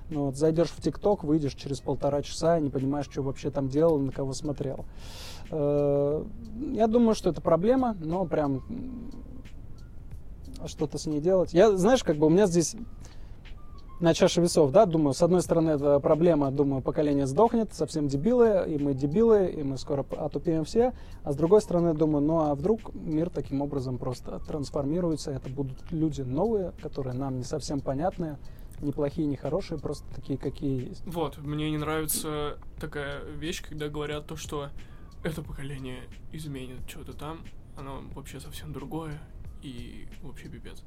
Ну, 0.08 0.26
вот, 0.26 0.36
зайдешь 0.36 0.68
в 0.68 0.80
ТикТок, 0.80 1.24
выйдешь 1.24 1.54
через 1.54 1.80
полтора 1.80 2.22
часа 2.22 2.58
и 2.58 2.62
не 2.62 2.70
понимаешь, 2.70 3.06
что 3.10 3.22
вообще 3.22 3.50
там 3.50 3.68
делал, 3.68 3.98
на 3.98 4.12
кого 4.12 4.32
смотрел. 4.32 4.86
Э, 5.54 6.24
Я 6.72 6.86
думаю, 6.88 7.14
что 7.14 7.30
это 7.30 7.40
проблема, 7.40 7.96
но 8.00 8.24
прям 8.26 8.62
что-то 10.66 10.98
с 10.98 11.06
ней 11.06 11.20
делать. 11.20 11.54
Я, 11.54 11.76
знаешь, 11.76 12.02
как 12.02 12.16
бы 12.16 12.26
у 12.26 12.30
меня 12.30 12.46
здесь 12.46 12.74
на 14.00 14.12
чаше 14.14 14.40
весов, 14.40 14.72
да, 14.72 14.86
думаю, 14.86 15.14
с 15.14 15.22
одной 15.22 15.40
стороны, 15.42 15.70
это 15.70 16.00
проблема, 16.00 16.50
думаю, 16.50 16.82
поколение 16.82 17.26
сдохнет, 17.26 17.72
совсем 17.72 18.08
дебилы, 18.08 18.64
и 18.66 18.76
мы 18.78 18.92
дебилы, 18.94 19.46
и 19.46 19.62
мы 19.62 19.78
скоро 19.78 20.04
отупеем 20.18 20.64
все, 20.64 20.92
а 21.22 21.32
с 21.32 21.36
другой 21.36 21.60
стороны, 21.62 21.94
думаю, 21.94 22.24
ну 22.24 22.40
а 22.40 22.54
вдруг 22.54 22.92
мир 22.94 23.30
таким 23.30 23.62
образом 23.62 23.98
просто 23.98 24.40
трансформируется, 24.40 25.30
это 25.30 25.48
будут 25.48 25.78
люди 25.92 26.22
новые, 26.22 26.72
которые 26.82 27.14
нам 27.14 27.38
не 27.38 27.44
совсем 27.44 27.80
понятны, 27.80 28.36
не 28.80 28.90
плохие, 28.90 29.26
не 29.28 29.36
хорошие, 29.36 29.78
просто 29.78 30.04
такие, 30.14 30.38
какие 30.38 30.88
есть. 30.88 31.02
Вот, 31.06 31.38
мне 31.38 31.70
не 31.70 31.78
нравится 31.78 32.58
такая 32.80 33.22
вещь, 33.38 33.62
когда 33.62 33.88
говорят 33.88 34.26
то, 34.26 34.36
что 34.36 34.70
это 35.24 35.42
поколение 35.42 36.00
изменит 36.32 36.78
что-то 36.88 37.14
там, 37.14 37.40
оно 37.76 38.02
вообще 38.14 38.38
совсем 38.40 38.72
другое, 38.72 39.18
и 39.62 40.06
вообще 40.22 40.48
пипец. 40.48 40.82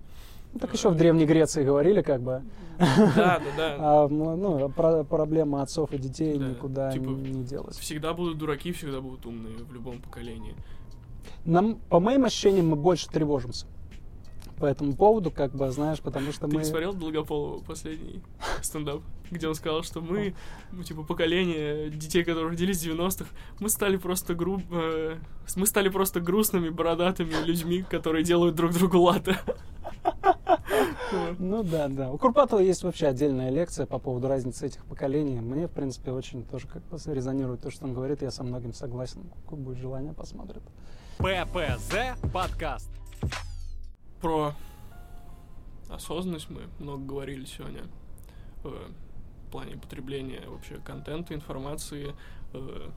Ну, 0.53 0.59
так 0.59 0.73
еще 0.73 0.89
в 0.89 0.95
Древней 0.95 1.25
Греции 1.25 1.63
говорили, 1.65 2.01
как 2.01 2.21
бы, 2.21 2.43
Да, 2.79 3.39
да, 3.39 3.39
да. 3.57 3.75
а 3.79 4.07
ну, 4.07 4.69
про- 4.69 5.03
проблема 5.03 5.61
отцов 5.61 5.91
и 5.91 5.97
детей 5.97 6.37
Да, 6.37 6.47
никуда 6.47 6.91
типа, 6.91 7.09
не 7.09 7.43
делась. 7.43 7.77
Всегда 7.77 8.13
будут 8.13 8.37
дураки, 8.37 8.71
всегда 8.71 9.01
будут 9.01 9.25
умные 9.25 9.57
в 9.57 9.73
любом 9.73 9.99
поколении. 9.99 10.55
Нам, 11.43 11.75
по 11.89 11.99
моим 11.99 12.23
ощущениям, 12.23 12.69
мы 12.69 12.75
больше 12.77 13.09
тревожимся 13.09 13.65
по 14.57 14.65
этому 14.65 14.95
поводу, 14.95 15.31
как 15.31 15.53
бы, 15.53 15.69
знаешь, 15.71 15.99
потому 15.99 16.31
что 16.31 16.47
Ты 16.47 16.55
мы... 16.55 16.61
не 16.61 16.65
смотрел 16.65 16.93
Долгополова 16.93 17.63
последний 17.63 18.21
стендап, 18.61 19.01
где 19.29 19.47
он 19.47 19.55
сказал, 19.55 19.83
что 19.83 20.01
мы, 20.01 20.35
ну, 20.71 20.83
типа, 20.83 21.03
поколение 21.03 21.89
детей, 21.89 22.23
которые 22.23 22.51
родились 22.51 22.83
в 22.83 22.87
90-х, 22.87 23.29
мы 23.59 23.69
стали 23.69 23.97
просто 23.97 24.33
груб... 24.33 24.61
э, 24.71 25.17
мы 25.55 25.65
стали 25.65 25.89
просто 25.89 26.19
грустными, 26.19 26.69
бородатыми 26.69 27.33
людьми, 27.45 27.83
которые 27.89 28.23
делают 28.23 28.55
друг 28.55 28.73
другу 28.73 28.99
латы. 28.99 29.35
Вот. 31.11 31.39
Ну 31.39 31.63
да, 31.63 31.87
да. 31.87 32.11
У 32.11 32.17
Курпатова 32.17 32.59
есть 32.59 32.83
вообще 32.83 33.07
отдельная 33.07 33.49
лекция 33.49 33.85
по 33.85 33.99
поводу 33.99 34.27
разницы 34.27 34.65
этих 34.65 34.83
поколений. 34.85 35.39
Мне, 35.39 35.67
в 35.67 35.71
принципе, 35.71 36.11
очень 36.11 36.43
тоже 36.43 36.67
как 36.67 36.83
бы 36.83 36.97
резонирует 37.13 37.61
то, 37.61 37.71
что 37.71 37.85
он 37.85 37.93
говорит. 37.93 38.21
Я 38.21 38.31
со 38.31 38.43
многим 38.43 38.73
согласен. 38.73 39.23
Какое 39.43 39.59
будет 39.59 39.77
желание, 39.77 40.13
посмотрит. 40.13 40.63
ППЗ 41.17 42.19
подкаст. 42.33 42.89
Про 44.21 44.53
осознанность 45.89 46.49
мы 46.49 46.61
много 46.79 47.03
говорили 47.05 47.45
сегодня. 47.45 47.83
э, 48.63 48.87
В 49.47 49.51
плане 49.51 49.77
потребления 49.77 50.43
вообще 50.47 50.77
контента, 50.77 51.33
информации. 51.33 52.13
э, 52.53 52.89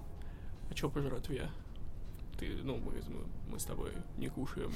А 0.70 0.76
что 0.76 0.88
пожрать 0.88 1.28
я? 1.28 1.50
Ты, 2.38 2.56
ну, 2.62 2.76
мы, 2.78 2.92
мы, 3.50 3.58
с 3.58 3.64
тобой 3.64 3.90
не 4.16 4.28
кушаем 4.28 4.72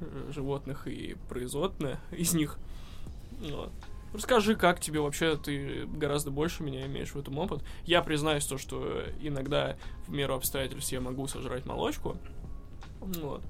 э, 0.00 0.30
животных 0.32 0.86
и 0.86 1.16
производные 1.28 1.98
из 2.10 2.34
них. 2.34 2.58
Вот. 3.40 3.72
Расскажи, 4.12 4.54
как 4.56 4.80
тебе 4.80 5.00
вообще, 5.00 5.36
ты 5.36 5.86
гораздо 5.86 6.30
больше 6.30 6.62
меня 6.62 6.86
имеешь 6.86 7.10
в 7.12 7.18
этом 7.18 7.38
опыт. 7.38 7.62
Я 7.84 8.02
признаюсь 8.02 8.46
то, 8.46 8.56
что 8.58 9.02
иногда 9.20 9.76
в 10.06 10.10
меру 10.12 10.34
обстоятельств 10.34 10.90
я 10.92 11.00
могу 11.00 11.26
сожрать 11.26 11.66
молочку. 11.66 12.16
Вот. 13.00 13.42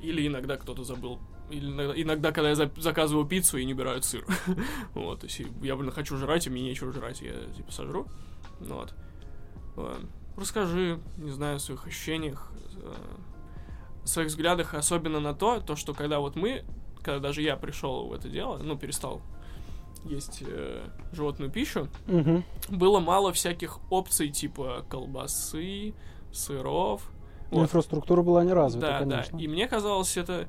Или 0.00 0.26
иногда 0.26 0.56
кто-то 0.56 0.84
забыл. 0.84 1.18
Или 1.50 1.66
иногда, 1.70 2.00
иногда, 2.00 2.32
когда 2.32 2.48
я 2.50 2.54
за- 2.54 2.70
заказываю 2.76 3.26
пиццу 3.26 3.58
и 3.58 3.64
не 3.64 3.74
убирают 3.74 4.04
сыр. 4.04 4.24
вот, 4.94 5.20
то 5.20 5.26
есть 5.26 5.40
я, 5.62 5.76
блин, 5.76 5.90
хочу 5.90 6.16
жрать, 6.16 6.46
и 6.46 6.50
мне 6.50 6.62
нечего 6.62 6.92
жрать, 6.92 7.20
я 7.22 7.32
типа 7.56 7.72
сожру. 7.72 8.06
Ну 8.60 8.74
Вот. 8.76 8.94
Э, 9.76 9.96
Расскажи, 10.36 11.00
не 11.18 11.30
знаю, 11.30 11.56
о 11.56 11.58
своих 11.58 11.86
ощущениях, 11.86 12.50
э, 12.82 12.94
о 14.04 14.06
своих 14.06 14.28
взглядах, 14.28 14.74
особенно 14.74 15.20
на 15.20 15.34
то, 15.34 15.60
то, 15.60 15.76
что 15.76 15.92
когда 15.92 16.18
вот 16.20 16.34
мы, 16.36 16.64
когда 17.02 17.18
даже 17.18 17.42
я 17.42 17.56
пришел 17.56 18.06
в 18.08 18.12
это 18.14 18.28
дело, 18.28 18.58
ну, 18.58 18.78
перестал 18.78 19.20
есть 20.04 20.42
э, 20.46 20.88
животную 21.12 21.50
пищу, 21.50 21.88
Мгм. 22.06 22.42
было 22.70 23.00
мало 23.00 23.32
всяких 23.34 23.80
опций 23.90 24.30
типа 24.30 24.86
колбасы, 24.88 25.92
сыров. 26.32 27.02
Вот. 27.50 27.62
Инфраструктура 27.62 28.22
была 28.22 28.44
не 28.44 28.52
развита, 28.52 28.86
Да, 28.86 28.98
конечно. 29.00 29.38
да. 29.38 29.44
И 29.44 29.48
мне 29.48 29.66
казалось, 29.68 30.16
это 30.16 30.46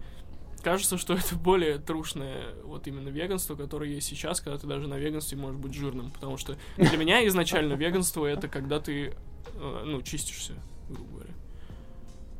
кажется, 0.61 0.97
что 0.97 1.13
это 1.15 1.35
более 1.35 1.79
трушное 1.79 2.53
вот 2.63 2.85
именно 2.87 3.09
веганство, 3.09 3.55
которое 3.55 3.89
есть 3.89 4.07
сейчас, 4.07 4.41
когда 4.41 4.57
ты 4.59 4.67
даже 4.67 4.87
на 4.87 4.95
веганстве 4.99 5.37
можешь 5.37 5.59
быть 5.59 5.73
жирным. 5.73 6.11
Потому 6.11 6.37
что 6.37 6.55
для 6.77 6.97
меня 6.97 7.25
изначально 7.27 7.73
веганство 7.73 8.25
это 8.25 8.47
когда 8.47 8.79
ты 8.79 9.13
э, 9.55 9.83
ну, 9.85 10.01
чистишься, 10.03 10.53
грубо 10.89 11.09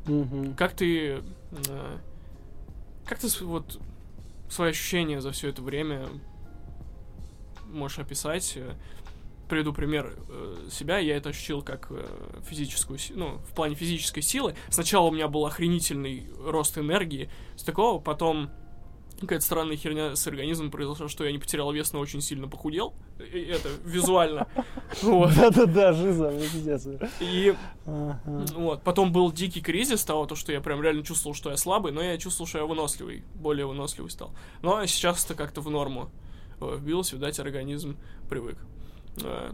говоря. 0.06 0.54
Как 0.56 0.72
ты. 0.74 1.22
э, 1.68 1.98
Как 3.06 3.18
ты 3.18 3.28
вот 3.44 3.80
свои 4.48 4.70
ощущения 4.70 5.20
за 5.20 5.32
все 5.32 5.48
это 5.48 5.62
время 5.62 6.06
можешь 7.66 7.98
описать? 7.98 8.56
Приведу 9.52 9.74
пример 9.74 10.14
э, 10.30 10.68
себя. 10.70 10.96
Я 10.96 11.14
это 11.14 11.28
ощутил 11.28 11.60
как 11.60 11.88
э, 11.90 12.06
физическую, 12.48 12.98
ну, 13.10 13.36
в 13.36 13.54
плане 13.54 13.74
физической 13.74 14.22
силы. 14.22 14.54
Сначала 14.70 15.08
у 15.08 15.10
меня 15.10 15.28
был 15.28 15.44
охренительный 15.44 16.26
рост 16.42 16.78
энергии 16.78 17.28
с 17.56 17.62
такого, 17.62 18.00
потом 18.00 18.48
какая-то 19.20 19.44
странная 19.44 19.76
херня 19.76 20.16
с 20.16 20.26
организмом 20.26 20.70
произошла, 20.70 21.06
что 21.06 21.26
я 21.26 21.32
не 21.32 21.38
потерял 21.38 21.70
вес, 21.70 21.92
но 21.92 22.00
очень 22.00 22.22
сильно 22.22 22.48
похудел. 22.48 22.94
И 23.18 23.40
это 23.40 23.68
визуально. 23.84 24.48
Да-да-да, 25.02 25.92
жиза, 25.92 26.30
пиздец. 26.30 26.88
И 27.20 27.54
вот, 27.84 28.82
потом 28.82 29.12
был 29.12 29.30
дикий 29.32 29.60
кризис 29.60 30.02
того, 30.02 30.24
то, 30.24 30.34
что 30.34 30.50
я 30.50 30.62
прям 30.62 30.82
реально 30.82 31.04
чувствовал, 31.04 31.34
что 31.34 31.50
я 31.50 31.58
слабый, 31.58 31.92
но 31.92 32.00
я 32.00 32.16
чувствовал, 32.16 32.48
что 32.48 32.56
я 32.56 32.64
выносливый, 32.64 33.22
более 33.34 33.66
выносливый 33.66 34.10
стал. 34.10 34.30
Но 34.62 34.86
сейчас 34.86 35.26
это 35.26 35.34
как-то 35.34 35.60
в 35.60 35.68
норму 35.68 36.10
э, 36.62 36.74
вбилось, 36.78 37.12
видать, 37.12 37.38
организм 37.38 37.98
привык. 38.30 38.56
Э, 39.22 39.52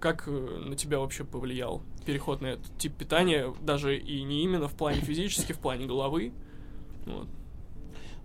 Как 0.00 0.26
э, 0.26 0.30
на 0.30 0.74
тебя 0.76 0.98
вообще 0.98 1.24
повлиял 1.24 1.82
переход 2.04 2.40
на 2.40 2.48
этот 2.48 2.76
тип 2.78 2.94
питания, 2.94 3.52
даже 3.62 3.96
и 3.96 4.22
не 4.22 4.42
именно 4.42 4.68
в 4.68 4.74
плане 4.74 5.00
физически, 5.00 5.52
в 5.52 5.58
плане 5.58 5.86
головы? 5.86 6.32
Вот. 7.06 7.28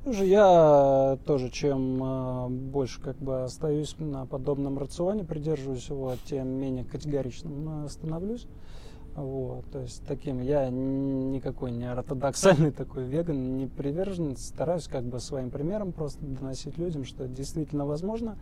Я 0.06 1.18
тоже 1.26 1.50
чем 1.50 2.04
э, 2.04 2.50
больше 2.50 3.00
как 3.02 3.18
бы 3.18 3.44
остаюсь 3.44 3.96
на 4.00 4.26
подобном 4.26 4.78
рационе, 4.78 5.24
придерживаюсь 5.24 5.88
его, 5.88 6.16
тем 6.26 6.48
менее 6.50 6.84
категоричным 6.84 7.88
становлюсь. 7.88 8.48
Вот, 9.16 9.66
то 9.72 9.80
есть 9.80 10.04
таким 10.08 10.42
я 10.42 10.70
никакой 10.70 11.70
не 11.70 11.86
ортодоксальный 11.86 12.72
такой 12.72 13.04
веган, 13.04 13.58
не 13.58 13.68
приверженец, 13.68 14.44
стараюсь 14.48 14.88
как 14.88 15.04
бы 15.04 15.20
своим 15.20 15.52
примером 15.52 15.92
просто 15.92 16.26
доносить 16.26 16.80
людям, 16.80 17.06
что 17.06 17.26
это 17.26 17.34
действительно 17.34 17.86
возможно. 17.86 18.38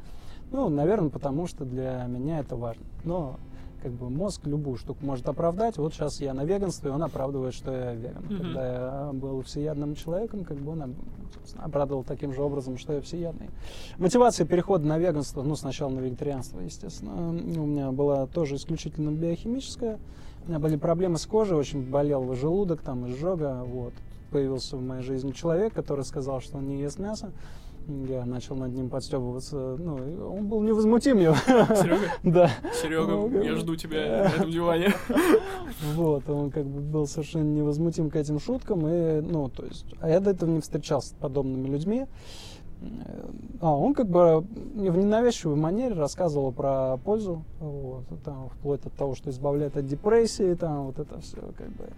Ну, 0.52 0.69
наверное, 0.69 1.10
потому 1.10 1.48
что 1.48 1.65
для 1.65 2.06
меня 2.07 2.40
это 2.40 2.56
важно. 2.56 2.84
Но 3.03 3.38
как 3.82 3.91
бы 3.94 4.10
мозг 4.10 4.45
любую 4.45 4.78
штуку 4.78 5.03
может 5.06 5.28
оправдать. 5.28 5.78
Вот 5.78 5.94
сейчас 5.94 6.22
я 6.22 6.34
на 6.34 6.44
веганстве, 6.44 6.91
он 6.91 7.02
оправдывает, 7.02 7.53
что 7.53 7.72
я 7.72 7.94
веган. 7.94 8.23
Мгм. 8.26 8.38
Когда 8.38 8.73
я 8.73 9.14
был 9.14 9.41
всеядным 9.41 9.95
человеком, 9.95 10.44
как 10.44 10.57
бы 10.57 10.73
он 10.73 10.95
оправдывал 11.57 12.03
таким 12.03 12.34
же 12.34 12.41
образом, 12.41 12.78
что 12.78 12.94
я 12.94 13.02
всеядный. 13.02 13.49
Мотивация 13.98 14.45
перехода 14.45 14.86
на 14.86 14.99
веганство, 14.99 15.41
ну, 15.41 15.56
сначала 15.56 15.90
на 15.90 15.99
вегетарианство, 15.99 16.60
естественно, 16.60 17.30
у 17.30 17.65
меня 17.65 17.91
была 17.91 18.28
тоже 18.28 18.56
исключительно 18.56 19.10
биохимическая. 19.10 19.98
У 20.45 20.49
меня 20.49 20.60
были 20.60 20.76
проблемы 20.76 21.18
с 21.18 21.26
кожей, 21.26 21.57
очень 21.57 21.90
болел 21.90 22.34
желудок, 22.36 22.82
там, 22.82 23.10
изжога, 23.10 23.64
вот. 23.64 23.94
Появился 24.32 24.78
в 24.78 24.82
моей 24.82 25.02
жизни 25.02 25.32
человек, 25.32 25.73
который 25.73 26.06
сказал, 26.06 26.40
что 26.40 26.57
он 26.57 26.68
не 26.68 26.80
ест 26.80 26.99
мясо. 26.99 27.32
Я 28.10 28.26
начал 28.26 28.56
над 28.56 28.74
ним 28.74 28.90
подстебываться. 28.90 29.56
Ну, 29.80 30.34
он 30.36 30.48
был 30.48 30.62
невозмутим. 30.62 31.18
я- 31.20 31.34
Серега, 31.76 32.00
Да. 32.24 32.50
Серега, 32.82 33.12
Ну, 33.12 33.42
я 33.42 33.56
жду 33.56 33.76
тебя 33.76 34.00
на 34.24 34.28
этом 34.36 34.50
диване. 34.52 34.94
Вот, 35.94 36.30
он 36.30 36.52
как 36.52 36.66
бы 36.66 36.82
был 36.82 37.08
совершенно 37.08 37.44
невозмутим 37.44 38.10
к 38.10 38.16
этим 38.16 38.40
шуткам, 38.40 38.86
и, 38.88 39.22
ну, 39.22 39.50
то 39.50 39.64
есть, 39.66 39.86
а 40.00 40.10
я 40.10 40.20
до 40.20 40.32
этого 40.32 40.50
не 40.50 40.62
встречался 40.62 41.10
с 41.10 41.14
подобными 41.14 41.68
людьми. 41.70 42.06
А 43.62 43.76
он 43.76 43.94
как 43.94 44.08
бы 44.08 44.41
в 44.41 44.98
ненавязчивой 44.98 45.56
манере 45.56 45.94
рассказывал 45.94 46.52
про 46.52 46.98
пользу, 46.98 47.44
вот, 47.60 48.06
там, 48.26 48.49
вплоть 48.49 48.84
от 48.86 48.94
того, 48.94 49.14
что 49.14 49.30
избавляет 49.30 49.78
от 49.78 49.86
депрессии, 49.86 50.56
там, 50.56 50.88
вот 50.88 50.98
это 50.98 51.20
все, 51.22 51.38
как 51.56 51.70
бы. 51.70 51.90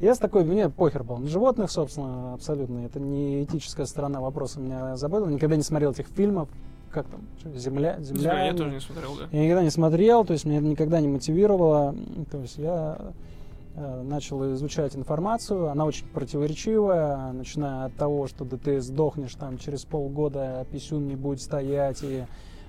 Я 0.00 0.16
с 0.16 0.18
такой, 0.18 0.44
мне 0.44 0.68
похер 0.68 1.04
был 1.04 1.18
на 1.18 1.28
животных, 1.28 1.70
собственно, 1.70 2.34
абсолютно, 2.34 2.84
это 2.84 2.98
не 2.98 3.44
этическая 3.44 3.86
сторона 3.86 4.20
вопроса 4.20 4.58
меня 4.58 4.96
забыла, 4.96 5.28
никогда 5.28 5.54
не 5.54 5.62
смотрел 5.62 5.92
этих 5.92 6.08
фильмов, 6.08 6.48
как 6.90 7.06
там, 7.06 7.20
что, 7.38 7.56
Земля, 7.56 7.98
Земля, 8.00 8.46
Я 8.46 8.52
тоже 8.52 8.70
не 8.70 8.80
смотрел, 8.80 9.10
да. 9.16 9.28
я 9.30 9.44
никогда 9.44 9.62
не 9.62 9.70
смотрел, 9.70 10.24
то 10.24 10.32
есть 10.32 10.44
меня 10.44 10.58
это 10.58 10.66
никогда 10.66 11.00
не 11.00 11.08
мотивировало. 11.08 11.94
То 12.30 12.38
есть 12.38 12.58
я 12.58 12.98
начал 13.74 14.52
изучать 14.54 14.94
информацию, 14.96 15.68
она 15.68 15.86
очень 15.86 16.06
противоречивая, 16.06 17.32
начиная 17.32 17.86
от 17.86 17.94
того, 17.94 18.26
что 18.26 18.44
да 18.44 18.56
ты 18.56 18.80
сдохнешь 18.80 19.34
там 19.34 19.58
через 19.58 19.84
полгода, 19.84 20.60
а 20.60 20.64
писюн 20.64 21.06
не 21.06 21.16
будет 21.16 21.40
стоять, 21.40 22.02
и 22.02 22.24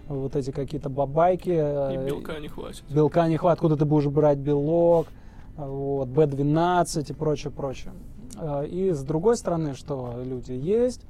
вот 0.07 0.35
эти 0.35 0.51
какие-то 0.51 0.89
бабайки. 0.89 1.49
И 1.49 1.53
э, 1.53 2.05
белка 2.07 2.39
не 2.39 2.47
хватит. 2.47 2.83
белка 2.89 3.27
не 3.27 3.37
хватит, 3.37 3.57
откуда 3.57 3.77
ты 3.77 3.85
будешь 3.85 4.07
брать 4.07 4.37
белок, 4.37 5.07
вот, 5.55 6.09
B12 6.09 7.11
и 7.11 7.13
прочее, 7.13 7.51
прочее. 7.51 7.93
А, 8.37 8.63
И 8.63 8.91
с 8.91 9.03
другой 9.03 9.37
стороны, 9.37 9.73
что 9.75 10.21
люди 10.23 10.51
есть, 10.51 11.01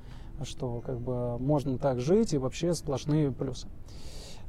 что 0.44 0.82
как 0.86 1.00
бы 1.00 1.38
можно 1.40 1.78
так 1.78 2.00
жить 2.00 2.34
и 2.34 2.38
вообще 2.38 2.74
сплошные 2.74 3.32
плюсы. 3.32 3.68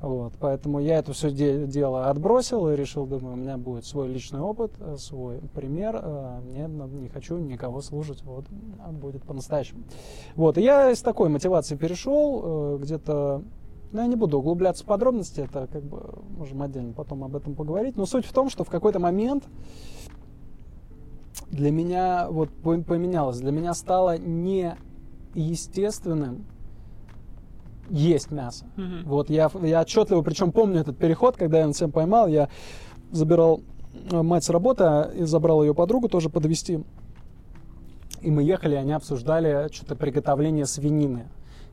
Вот, 0.04 0.34
поэтому 0.38 0.78
я 0.80 0.98
это 0.98 1.14
все 1.14 1.30
дело 1.30 2.10
отбросил 2.10 2.68
и 2.68 2.76
решил, 2.76 3.06
думаю, 3.06 3.36
у 3.36 3.38
меня 3.38 3.56
будет 3.56 3.86
свой 3.86 4.08
личный 4.08 4.40
опыт, 4.40 4.72
э, 4.78 4.96
свой 4.98 5.40
пример, 5.54 5.98
э, 5.98 6.40
мне 6.44 6.68
не 7.00 7.08
хочу 7.08 7.38
никого 7.38 7.80
слушать, 7.80 8.22
вот, 8.22 8.44
а 8.84 8.92
будет 8.92 9.22
по-настоящему. 9.22 9.84
Вот, 10.36 10.58
и 10.58 10.62
я 10.62 10.94
с 10.94 11.00
такой 11.00 11.30
мотивацией 11.30 11.78
перешел, 11.78 12.42
э, 12.44 12.76
где-то 12.82 13.42
ну, 13.92 14.00
я 14.02 14.06
не 14.06 14.16
буду 14.16 14.40
углубляться 14.40 14.84
в 14.84 14.86
подробности, 14.86 15.40
это 15.40 15.66
как 15.72 15.82
бы 15.82 16.02
можем 16.36 16.60
отдельно 16.60 16.92
потом 16.92 17.24
об 17.24 17.34
этом 17.34 17.54
поговорить. 17.54 17.96
Но 17.96 18.04
суть 18.04 18.26
в 18.26 18.32
том, 18.34 18.50
что 18.50 18.62
в 18.62 18.68
какой-то 18.68 18.98
момент 18.98 19.44
для 21.48 21.70
меня 21.70 22.28
вот 22.28 22.50
по- 22.50 22.82
поменялось, 22.82 23.40
для 23.40 23.52
меня 23.52 23.72
стало 23.72 24.18
неестественным 24.18 26.44
есть 27.90 28.30
мясо. 28.30 28.64
Мгм. 28.76 29.04
Вот 29.04 29.30
я, 29.30 29.50
я 29.62 29.80
отчетливо, 29.82 30.22
причем 30.22 30.52
помню 30.52 30.80
этот 30.80 30.96
переход, 30.96 31.36
когда 31.36 31.60
я 31.60 31.66
на 31.66 31.74
себя 31.74 31.88
поймал, 31.88 32.26
я 32.28 32.48
забирал 33.12 33.60
э, 34.10 34.22
мать 34.22 34.44
с 34.44 34.50
работы 34.50 34.84
а, 34.84 35.10
и 35.14 35.24
забрал 35.24 35.62
ее 35.62 35.74
подругу 35.74 36.08
тоже 36.08 36.30
подвести. 36.30 36.82
И 38.22 38.30
мы 38.30 38.42
ехали, 38.42 38.74
они 38.74 38.92
обсуждали 38.92 39.68
что-то 39.70 39.96
приготовление 39.96 40.64
свинины. 40.66 41.28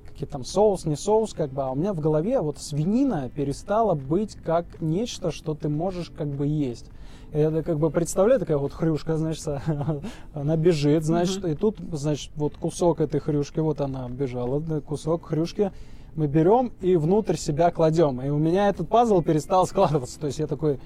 Какие 0.05 0.27
там 0.27 0.43
соус, 0.43 0.85
не 0.85 0.97
соус, 0.97 1.33
как 1.33 1.51
бы. 1.51 1.63
А 1.63 1.71
у 1.71 1.75
меня 1.75 1.93
в 1.93 2.01
голове 2.01 2.41
вот 2.41 2.57
свинина 2.57 3.29
перестала 3.33 3.95
быть 3.95 4.35
как 4.35 4.65
нечто, 4.81 5.31
что 5.31 5.55
ты 5.55 5.69
можешь 5.69 6.09
как 6.09 6.27
бы 6.27 6.45
есть. 6.45 6.87
Это 7.31 7.63
как 7.63 7.79
бы 7.79 7.89
представляю, 7.89 8.41
такая 8.41 8.57
вот 8.57 8.73
хрюшка, 8.73 9.15
значит, 9.15 9.47
она 10.33 10.57
бежит, 10.57 11.05
значит, 11.05 11.43
Мгм. 11.43 11.53
и 11.53 11.55
тут, 11.55 11.77
значит, 11.93 12.31
вот 12.35 12.57
кусок 12.57 12.99
этой 12.99 13.21
хрюшки, 13.21 13.59
вот 13.59 13.79
она 13.79 14.09
бежала, 14.09 14.59
кусок 14.81 15.27
хрюшки 15.27 15.71
мы 16.15 16.27
берем 16.27 16.71
и 16.81 16.95
внутрь 16.95 17.35
себя 17.35 17.71
кладем. 17.71 18.21
И 18.21 18.29
у 18.29 18.37
меня 18.37 18.69
этот 18.69 18.89
пазл 18.89 19.21
перестал 19.21 19.65
складываться. 19.65 20.19
То 20.19 20.27
есть 20.27 20.39
я 20.39 20.47
такой, 20.47 20.79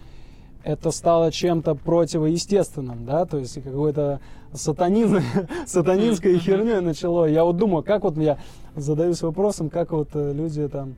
это 0.64 0.92
стало 0.92 1.32
чем-то 1.32 1.76
противоестественным, 1.76 3.06
да, 3.06 3.26
то 3.26 3.38
есть 3.38 3.62
какой-то 3.62 4.20
сатанизм, 4.54 5.20
сатанинской 5.66 6.38
херней 6.40 6.82
начало. 6.82 7.26
Я 7.26 7.44
вот 7.44 7.58
думаю, 7.58 7.84
как 7.84 8.04
вот 8.04 8.18
я 8.18 8.40
задаюсь 8.76 9.22
вопросом, 9.22 9.70
как 9.70 9.92
вот 9.92 10.10
э, 10.14 10.34
люди 10.34 10.68
там 10.68 10.96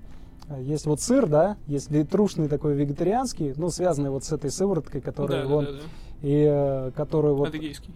э, 0.49 0.61
есть 0.63 0.85
вот 0.85 1.01
сыр, 1.01 1.27
да, 1.27 1.57
есть 1.67 1.89
трушный 2.09 2.47
такой 2.47 2.75
вегетарианский, 2.75 3.53
ну, 3.57 3.69
связанный 3.69 4.09
вот 4.09 4.23
с 4.23 4.31
этой 4.31 4.51
сывороткой, 4.51 5.01
которая 5.01 5.43
Да, 5.43 5.49
да, 5.49 5.55
он, 5.55 5.65
да, 5.65 5.71
да. 5.71 5.77
и 6.21 6.45
э, 6.49 6.91
который 6.95 7.33
вот 7.33 7.49
Адыгейский. 7.49 7.93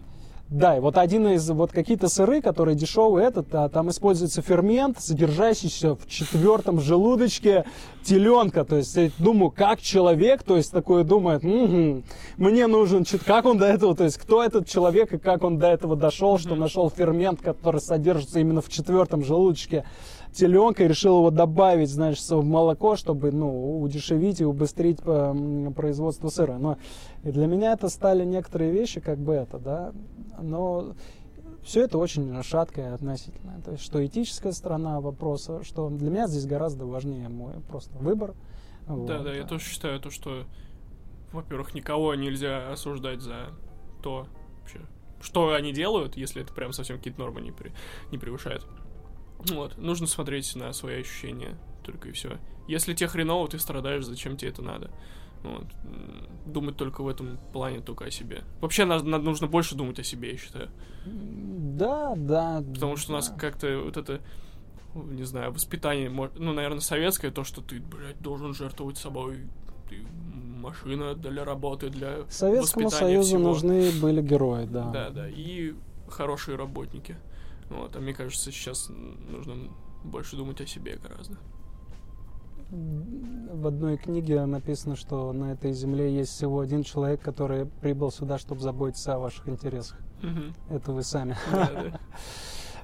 Да, 0.52 0.76
и 0.76 0.80
вот 0.80 0.98
один 0.98 1.26
из 1.28 1.48
вот 1.50 1.72
какие-то 1.72 2.08
сыры, 2.08 2.42
которые 2.42 2.74
дешевые, 2.74 3.26
этот, 3.26 3.54
а 3.54 3.68
там 3.68 3.88
используется 3.88 4.42
фермент, 4.42 5.00
содержащийся 5.00 5.94
в 5.94 6.06
четвертом 6.06 6.80
желудочке 6.80 7.64
теленка. 8.04 8.64
То 8.64 8.76
есть 8.76 8.94
я 8.96 9.10
думаю, 9.18 9.50
как 9.50 9.80
человек, 9.80 10.42
то 10.42 10.56
есть 10.56 10.70
такое 10.70 11.04
думает, 11.04 11.42
«Мгм, 11.42 12.04
мне 12.36 12.66
нужен, 12.66 13.04
как 13.24 13.46
он 13.46 13.58
до 13.58 13.66
этого, 13.66 13.96
то 13.96 14.04
есть 14.04 14.18
кто 14.18 14.42
этот 14.42 14.68
человек 14.68 15.14
и 15.14 15.18
как 15.18 15.42
он 15.42 15.58
до 15.58 15.68
этого 15.68 15.96
дошел, 15.96 16.38
что 16.38 16.54
нашел 16.54 16.90
фермент, 16.90 17.40
который 17.40 17.80
содержится 17.80 18.38
именно 18.38 18.60
в 18.60 18.68
четвертом 18.68 19.24
желудочке 19.24 19.84
теленка 20.32 20.84
и 20.84 20.88
решил 20.88 21.18
его 21.18 21.30
добавить, 21.30 21.90
значит, 21.90 22.28
в 22.28 22.42
молоко, 22.44 22.96
чтобы, 22.96 23.30
ну, 23.32 23.80
удешевить 23.80 24.40
и 24.40 24.44
убыстрить 24.44 25.00
производство 25.00 26.28
сыра. 26.28 26.58
Но 26.58 26.78
для 27.22 27.46
меня 27.46 27.72
это 27.72 27.88
стали 27.88 28.24
некоторые 28.24 28.72
вещи, 28.72 29.00
как 29.00 29.18
бы 29.18 29.34
это, 29.34 29.58
да, 29.58 29.92
но 30.40 30.94
все 31.62 31.84
это 31.84 31.98
очень 31.98 32.42
шаткое 32.42 32.94
относительно. 32.94 33.60
То 33.64 33.72
есть, 33.72 33.84
что 33.84 34.04
этическая 34.04 34.52
сторона 34.52 35.00
вопроса, 35.00 35.62
что 35.62 35.88
для 35.90 36.10
меня 36.10 36.26
здесь 36.26 36.46
гораздо 36.46 36.86
важнее 36.86 37.28
мой 37.28 37.54
просто 37.68 37.96
выбор. 37.98 38.34
Да, 38.86 38.94
Вот. 38.94 39.06
да, 39.24 39.32
я 39.32 39.44
тоже 39.44 39.64
считаю 39.64 40.00
то, 40.00 40.10
что, 40.10 40.44
во-первых, 41.32 41.74
никого 41.74 42.14
нельзя 42.14 42.72
осуждать 42.72 43.20
за 43.20 43.50
то, 44.02 44.26
вообще, 44.60 44.80
что 45.20 45.52
они 45.52 45.72
делают, 45.72 46.16
если 46.16 46.42
это 46.42 46.52
прям 46.52 46.72
совсем 46.72 46.96
какие-то 46.96 47.20
нормы 47.20 47.40
не, 47.42 47.50
пре- 47.50 47.72
не 48.10 48.18
превышает. 48.18 48.66
Вот. 49.38 49.76
Нужно 49.78 50.06
смотреть 50.06 50.54
на 50.56 50.72
свои 50.72 51.00
ощущения 51.00 51.58
только 51.82 52.08
и 52.08 52.12
все. 52.12 52.38
Если 52.68 52.94
тебе 52.94 53.08
хреново, 53.08 53.48
ты 53.48 53.58
страдаешь, 53.58 54.04
зачем 54.04 54.36
тебе 54.36 54.50
это 54.50 54.62
надо? 54.62 54.90
Вот. 55.42 55.64
Думать 56.46 56.76
только 56.76 57.02
в 57.02 57.08
этом 57.08 57.38
плане, 57.52 57.80
только 57.80 58.04
о 58.04 58.10
себе. 58.10 58.42
Вообще 58.60 58.84
надо, 58.84 59.04
надо- 59.04 59.24
нужно 59.24 59.48
больше 59.48 59.74
думать 59.74 59.98
о 59.98 60.04
себе, 60.04 60.32
я 60.32 60.36
считаю. 60.38 60.70
Да, 61.04 62.14
да. 62.16 62.62
Потому 62.74 62.96
что 62.96 63.12
у 63.12 63.16
нас 63.16 63.28
да. 63.28 63.36
как-то 63.36 63.80
вот 63.84 63.96
это 63.96 64.20
не 64.94 65.24
знаю, 65.24 65.52
воспитание, 65.52 66.10
ну, 66.10 66.52
наверное, 66.52 66.80
советское, 66.80 67.30
то, 67.30 67.44
что 67.44 67.62
ты, 67.62 67.80
блядь, 67.80 68.20
должен 68.20 68.54
жертвовать 68.54 68.98
собой, 68.98 69.48
ты 69.88 70.06
машина 70.60 71.14
для 71.14 71.44
работы, 71.44 71.88
для 71.88 72.28
Советскому 72.28 72.86
воспитания 72.86 73.14
Союзу 73.14 73.28
всего. 73.36 73.48
нужны 73.48 73.90
были 74.00 74.22
герои, 74.22 74.66
да. 74.66 74.90
Да, 74.90 75.10
да, 75.10 75.28
и 75.28 75.74
хорошие 76.08 76.56
работники. 76.56 77.16
Вот, 77.72 77.96
а 77.96 78.00
мне 78.00 78.12
кажется, 78.14 78.50
сейчас 78.52 78.88
нужно 78.88 79.70
больше 80.04 80.36
думать 80.36 80.60
о 80.60 80.66
себе 80.66 80.96
гораздо. 80.96 81.38
В 82.70 83.66
одной 83.66 83.98
книге 83.98 84.44
написано, 84.46 84.96
что 84.96 85.32
на 85.32 85.52
этой 85.52 85.72
земле 85.72 86.14
есть 86.14 86.32
всего 86.32 86.60
один 86.60 86.82
человек, 86.82 87.20
который 87.20 87.66
прибыл 87.66 88.10
сюда, 88.10 88.38
чтобы 88.38 88.62
заботиться 88.62 89.14
о 89.14 89.18
ваших 89.18 89.48
интересах. 89.48 89.98
Мгм. 90.22 90.54
Это 90.70 90.92
вы 90.92 91.02
сами. 91.02 91.36
Да, 91.50 91.70
да. 91.74 92.00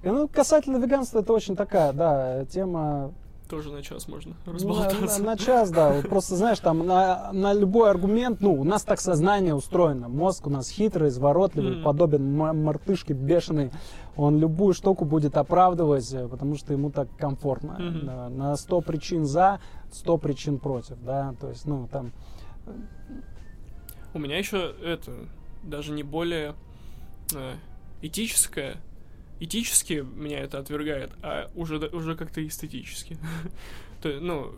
Ну, 0.04 0.28
касательно 0.28 0.76
веганства, 0.76 1.18
это 1.20 1.32
очень 1.32 1.56
такая, 1.56 1.92
да, 1.92 2.44
тема 2.44 3.12
Тоже 3.48 3.72
на 3.72 3.82
час 3.82 4.08
можно 4.08 4.34
Ну, 4.44 4.52
разболтаться. 4.52 5.20
На, 5.22 5.30
на 5.30 5.36
час, 5.38 5.70
да. 5.70 5.90
Вот 5.92 6.08
просто, 6.08 6.36
знаешь, 6.36 6.58
там 6.58 6.86
на, 6.86 7.32
на 7.32 7.54
любой 7.54 7.90
аргумент, 7.90 8.40
ну, 8.42 8.52
у 8.52 8.64
нас 8.64 8.82
так 8.82 9.00
сознание 9.00 9.54
устроено. 9.54 10.08
Мозг 10.08 10.46
у 10.46 10.50
нас 10.50 10.68
хитрый, 10.68 11.08
изворотливый, 11.08 11.76
Мгм. 11.76 11.82
подобен 11.84 12.36
мартышке 12.36 13.14
бешеной. 13.14 13.70
Он 14.16 14.38
любую 14.38 14.74
штуку 14.74 15.06
будет 15.06 15.36
оправдывать, 15.38 16.12
э, 16.12 16.28
потому 16.28 16.56
что 16.56 16.74
ему 16.74 16.90
так 16.90 17.08
комфортно. 17.16 17.76
Мгм. 17.78 18.06
Да, 18.06 18.28
на 18.28 18.56
100 18.56 18.80
причин 18.82 19.24
за, 19.24 19.60
100 19.92 20.18
причин 20.18 20.58
против, 20.58 20.98
да. 21.02 21.34
То 21.40 21.48
есть, 21.48 21.64
ну, 21.64 21.88
там... 21.90 22.12
У 24.12 24.18
меня 24.18 24.36
еще 24.38 24.74
это 24.84 25.12
даже 25.62 25.92
не 25.92 26.02
более 26.02 26.54
э, 27.34 27.52
этическое. 28.02 28.76
Этически 29.40 30.04
меня 30.14 30.40
это 30.40 30.58
отвергает, 30.58 31.12
а 31.22 31.50
уже, 31.54 31.78
уже 31.78 32.16
как-то 32.16 32.44
эстетически. 32.46 33.16
То, 34.02 34.18
ну, 34.20 34.54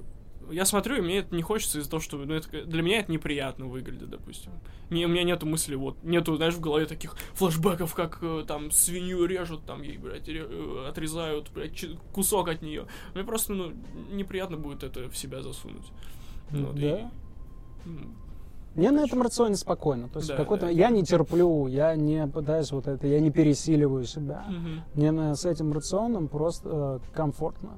я 0.51 0.65
смотрю, 0.65 0.97
и 0.97 1.01
мне 1.01 1.19
это 1.19 1.35
не 1.35 1.43
хочется 1.43 1.79
из-за 1.79 1.91
того, 1.91 2.01
что 2.01 2.17
ну, 2.17 2.35
это, 2.35 2.65
для 2.65 2.83
меня 2.83 2.99
это 3.01 3.13
неприятно 3.13 3.67
выглядит, 3.67 4.11
допустим. 4.11 4.53
Не, 4.89 5.07
у 5.07 5.09
меня 5.09 5.23
нету 5.23 5.47
мысли, 5.47 5.75
вот, 5.77 6.03
нету, 6.03 6.35
знаешь, 6.37 6.55
в 6.55 6.61
голове 6.61 6.87
таких 6.87 7.15
флешбеков, 7.35 7.95
как 7.95 8.19
э, 8.23 8.45
там 8.49 8.71
свинью 8.73 9.27
режут, 9.27 9.65
там 9.67 9.83
ей, 9.83 9.99
блядь, 9.99 10.27
ре- 10.29 10.47
э, 10.49 10.87
отрезают, 10.89 11.51
блядь, 11.53 11.85
кусок 12.13 12.49
от 12.49 12.63
нее. 12.63 12.87
Мне 13.15 13.23
просто, 13.23 13.53
ну, 13.53 13.73
неприятно 14.11 14.57
будет 14.57 14.83
это 14.83 15.09
в 15.09 15.17
себя 15.17 15.43
засунуть. 15.43 15.87
Вот, 16.51 16.77
и, 16.77 16.81
Да. 16.81 17.11
м, 17.87 18.17
Мне 18.81 18.93
на 18.93 19.01
этом 19.05 19.21
рационе 19.21 19.57
спокойно. 19.57 20.09
То 20.09 20.21
есть 20.21 20.31
Да, 20.31 20.37
какой-то... 20.37 20.65
да. 20.65 20.73
Я 20.73 20.89
не 20.89 21.03
терплю, 21.05 21.67
я 21.67 21.95
не 21.97 22.27
пытаюсь 22.27 22.73
вот 22.73 22.87
это, 22.87 23.07
я 23.07 23.21
не 23.21 23.31
пересиливаю 23.31 24.05
себя. 24.05 24.43
мгм. 24.49 24.81
Мне 24.95 25.11
на- 25.13 25.35
с 25.35 25.45
этим 25.45 25.71
рационом 25.75 26.29
просто 26.29 27.01
э, 27.05 27.15
комфортно. 27.15 27.73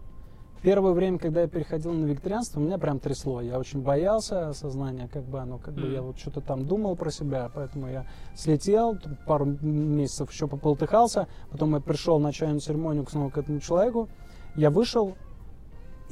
Первое 0.62 0.93
время, 0.93 1.19
когда 1.19 1.41
я 1.41 1.49
переходил 1.49 1.93
на 1.93 2.05
вегетарианство, 2.05 2.61
меня 2.61 2.79
прям 2.79 3.01
трясло. 3.01 3.41
Я 3.41 3.59
очень 3.59 3.83
боялся 3.83 4.53
сознания, 4.53 5.09
как 5.12 5.24
бы 5.24 5.41
оно, 5.41 5.59
как 5.59 5.74
бы 5.74 5.81
Мгм. 5.87 5.93
я 5.93 6.03
вот 6.03 6.20
что-то 6.20 6.41
там 6.41 6.66
думал 6.69 6.95
про 6.95 7.11
себя, 7.11 7.51
поэтому 7.53 7.89
я 7.89 8.07
слетел, 8.37 8.97
пару 9.27 9.45
месяцев 9.61 10.31
еще 10.31 10.47
пополтыхался, 10.47 11.27
потом 11.51 11.74
я 11.74 11.81
пришел 11.81 12.20
на 12.20 12.33
чайную 12.33 12.61
церемонию 12.61 13.05
снова 13.11 13.31
к 13.31 13.39
этому 13.39 13.59
человеку, 13.59 14.09
я 14.55 14.70
вышел 14.70 15.16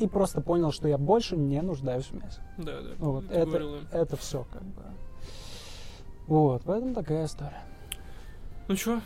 и 0.00 0.08
просто 0.08 0.40
понял, 0.40 0.72
что 0.72 0.88
я 0.88 0.96
больше 0.98 1.36
не 1.36 1.60
нуждаюсь 1.60 2.06
в 2.06 2.14
мясе. 2.14 2.40
Да, 2.56 2.80
да. 2.80 2.90
Вот, 2.98 3.28
Ты 3.28 3.34
это, 3.34 3.46
говорил, 3.46 3.78
да. 3.92 3.98
это 3.98 4.16
все 4.16 4.46
как 4.50 4.62
бы. 4.62 4.82
Вот, 6.26 6.62
поэтому 6.64 6.94
такая 6.94 7.26
история. 7.26 7.62
Ну 8.66 8.76
чё, 8.76 9.00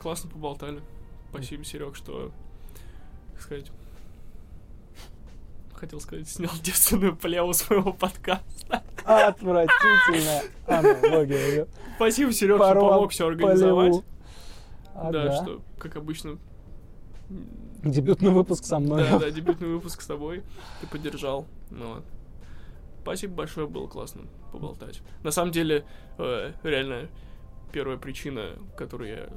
классно 0.00 0.28
поболтали. 0.30 0.80
Спасибо, 1.30 1.64
Серег, 1.64 1.94
что, 1.94 2.32
как 3.32 3.42
сказать, 3.42 3.70
хотел 5.74 6.00
сказать, 6.00 6.28
снял 6.28 6.50
девственную 6.62 7.16
плеву 7.16 7.52
своего 7.52 7.92
подкаста. 7.92 8.82
Отвратительная 9.04 10.42
аналогия. 10.66 11.68
Спасибо, 11.96 12.32
Серег, 12.32 12.56
что 12.56 12.74
помог 12.74 13.12
все 13.12 13.28
организовать. 13.28 13.92
полеву. 13.92 15.12
Да, 15.12 15.42
что, 15.42 15.62
как 15.78 15.96
обычно, 15.96 16.38
Дебютный 17.82 18.30
выпуск 18.30 18.64
со 18.64 18.78
мной. 18.78 19.04
да, 19.08 19.18
да, 19.18 19.30
дебютный 19.30 19.68
выпуск 19.68 20.02
с 20.02 20.06
тобой. 20.06 20.42
Ты 20.80 20.86
поддержал. 20.86 21.46
Ну 21.70 21.94
вот. 21.94 22.04
Спасибо 23.02 23.34
большое, 23.34 23.66
было 23.66 23.86
классно 23.86 24.22
поболтать. 24.52 25.00
На 25.22 25.30
самом 25.30 25.52
деле, 25.52 25.86
э, 26.18 26.52
реально, 26.62 27.08
первая 27.72 27.96
причина, 27.96 28.50
которую 28.76 29.10
я 29.10 29.28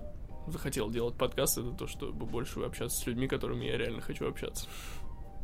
захотел 0.48 0.90
делать 0.90 1.16
подкаст, 1.16 1.58
это 1.58 1.72
то, 1.72 1.88
чтобы 1.88 2.26
больше 2.26 2.60
общаться 2.60 3.00
с 3.00 3.08
людьми, 3.08 3.28
которыми 3.28 3.66
я 3.66 3.78
реально 3.78 4.02
хочу 4.02 4.28
общаться. 4.28 4.68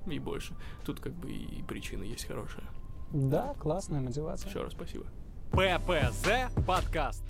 И 0.06 0.20
больше. 0.20 0.54
Тут 0.86 1.00
как 1.00 1.14
бы 1.14 1.32
и 1.32 1.64
причина 1.64 2.04
есть 2.04 2.26
хорошая. 2.26 2.66
Да, 3.12 3.54
классная 3.60 4.02
мотивация. 4.02 4.50
Еще 4.50 4.62
раз 4.62 4.74
спасибо. 4.74 5.06
ППЗ 5.52 6.54
подкаст. 6.68 7.24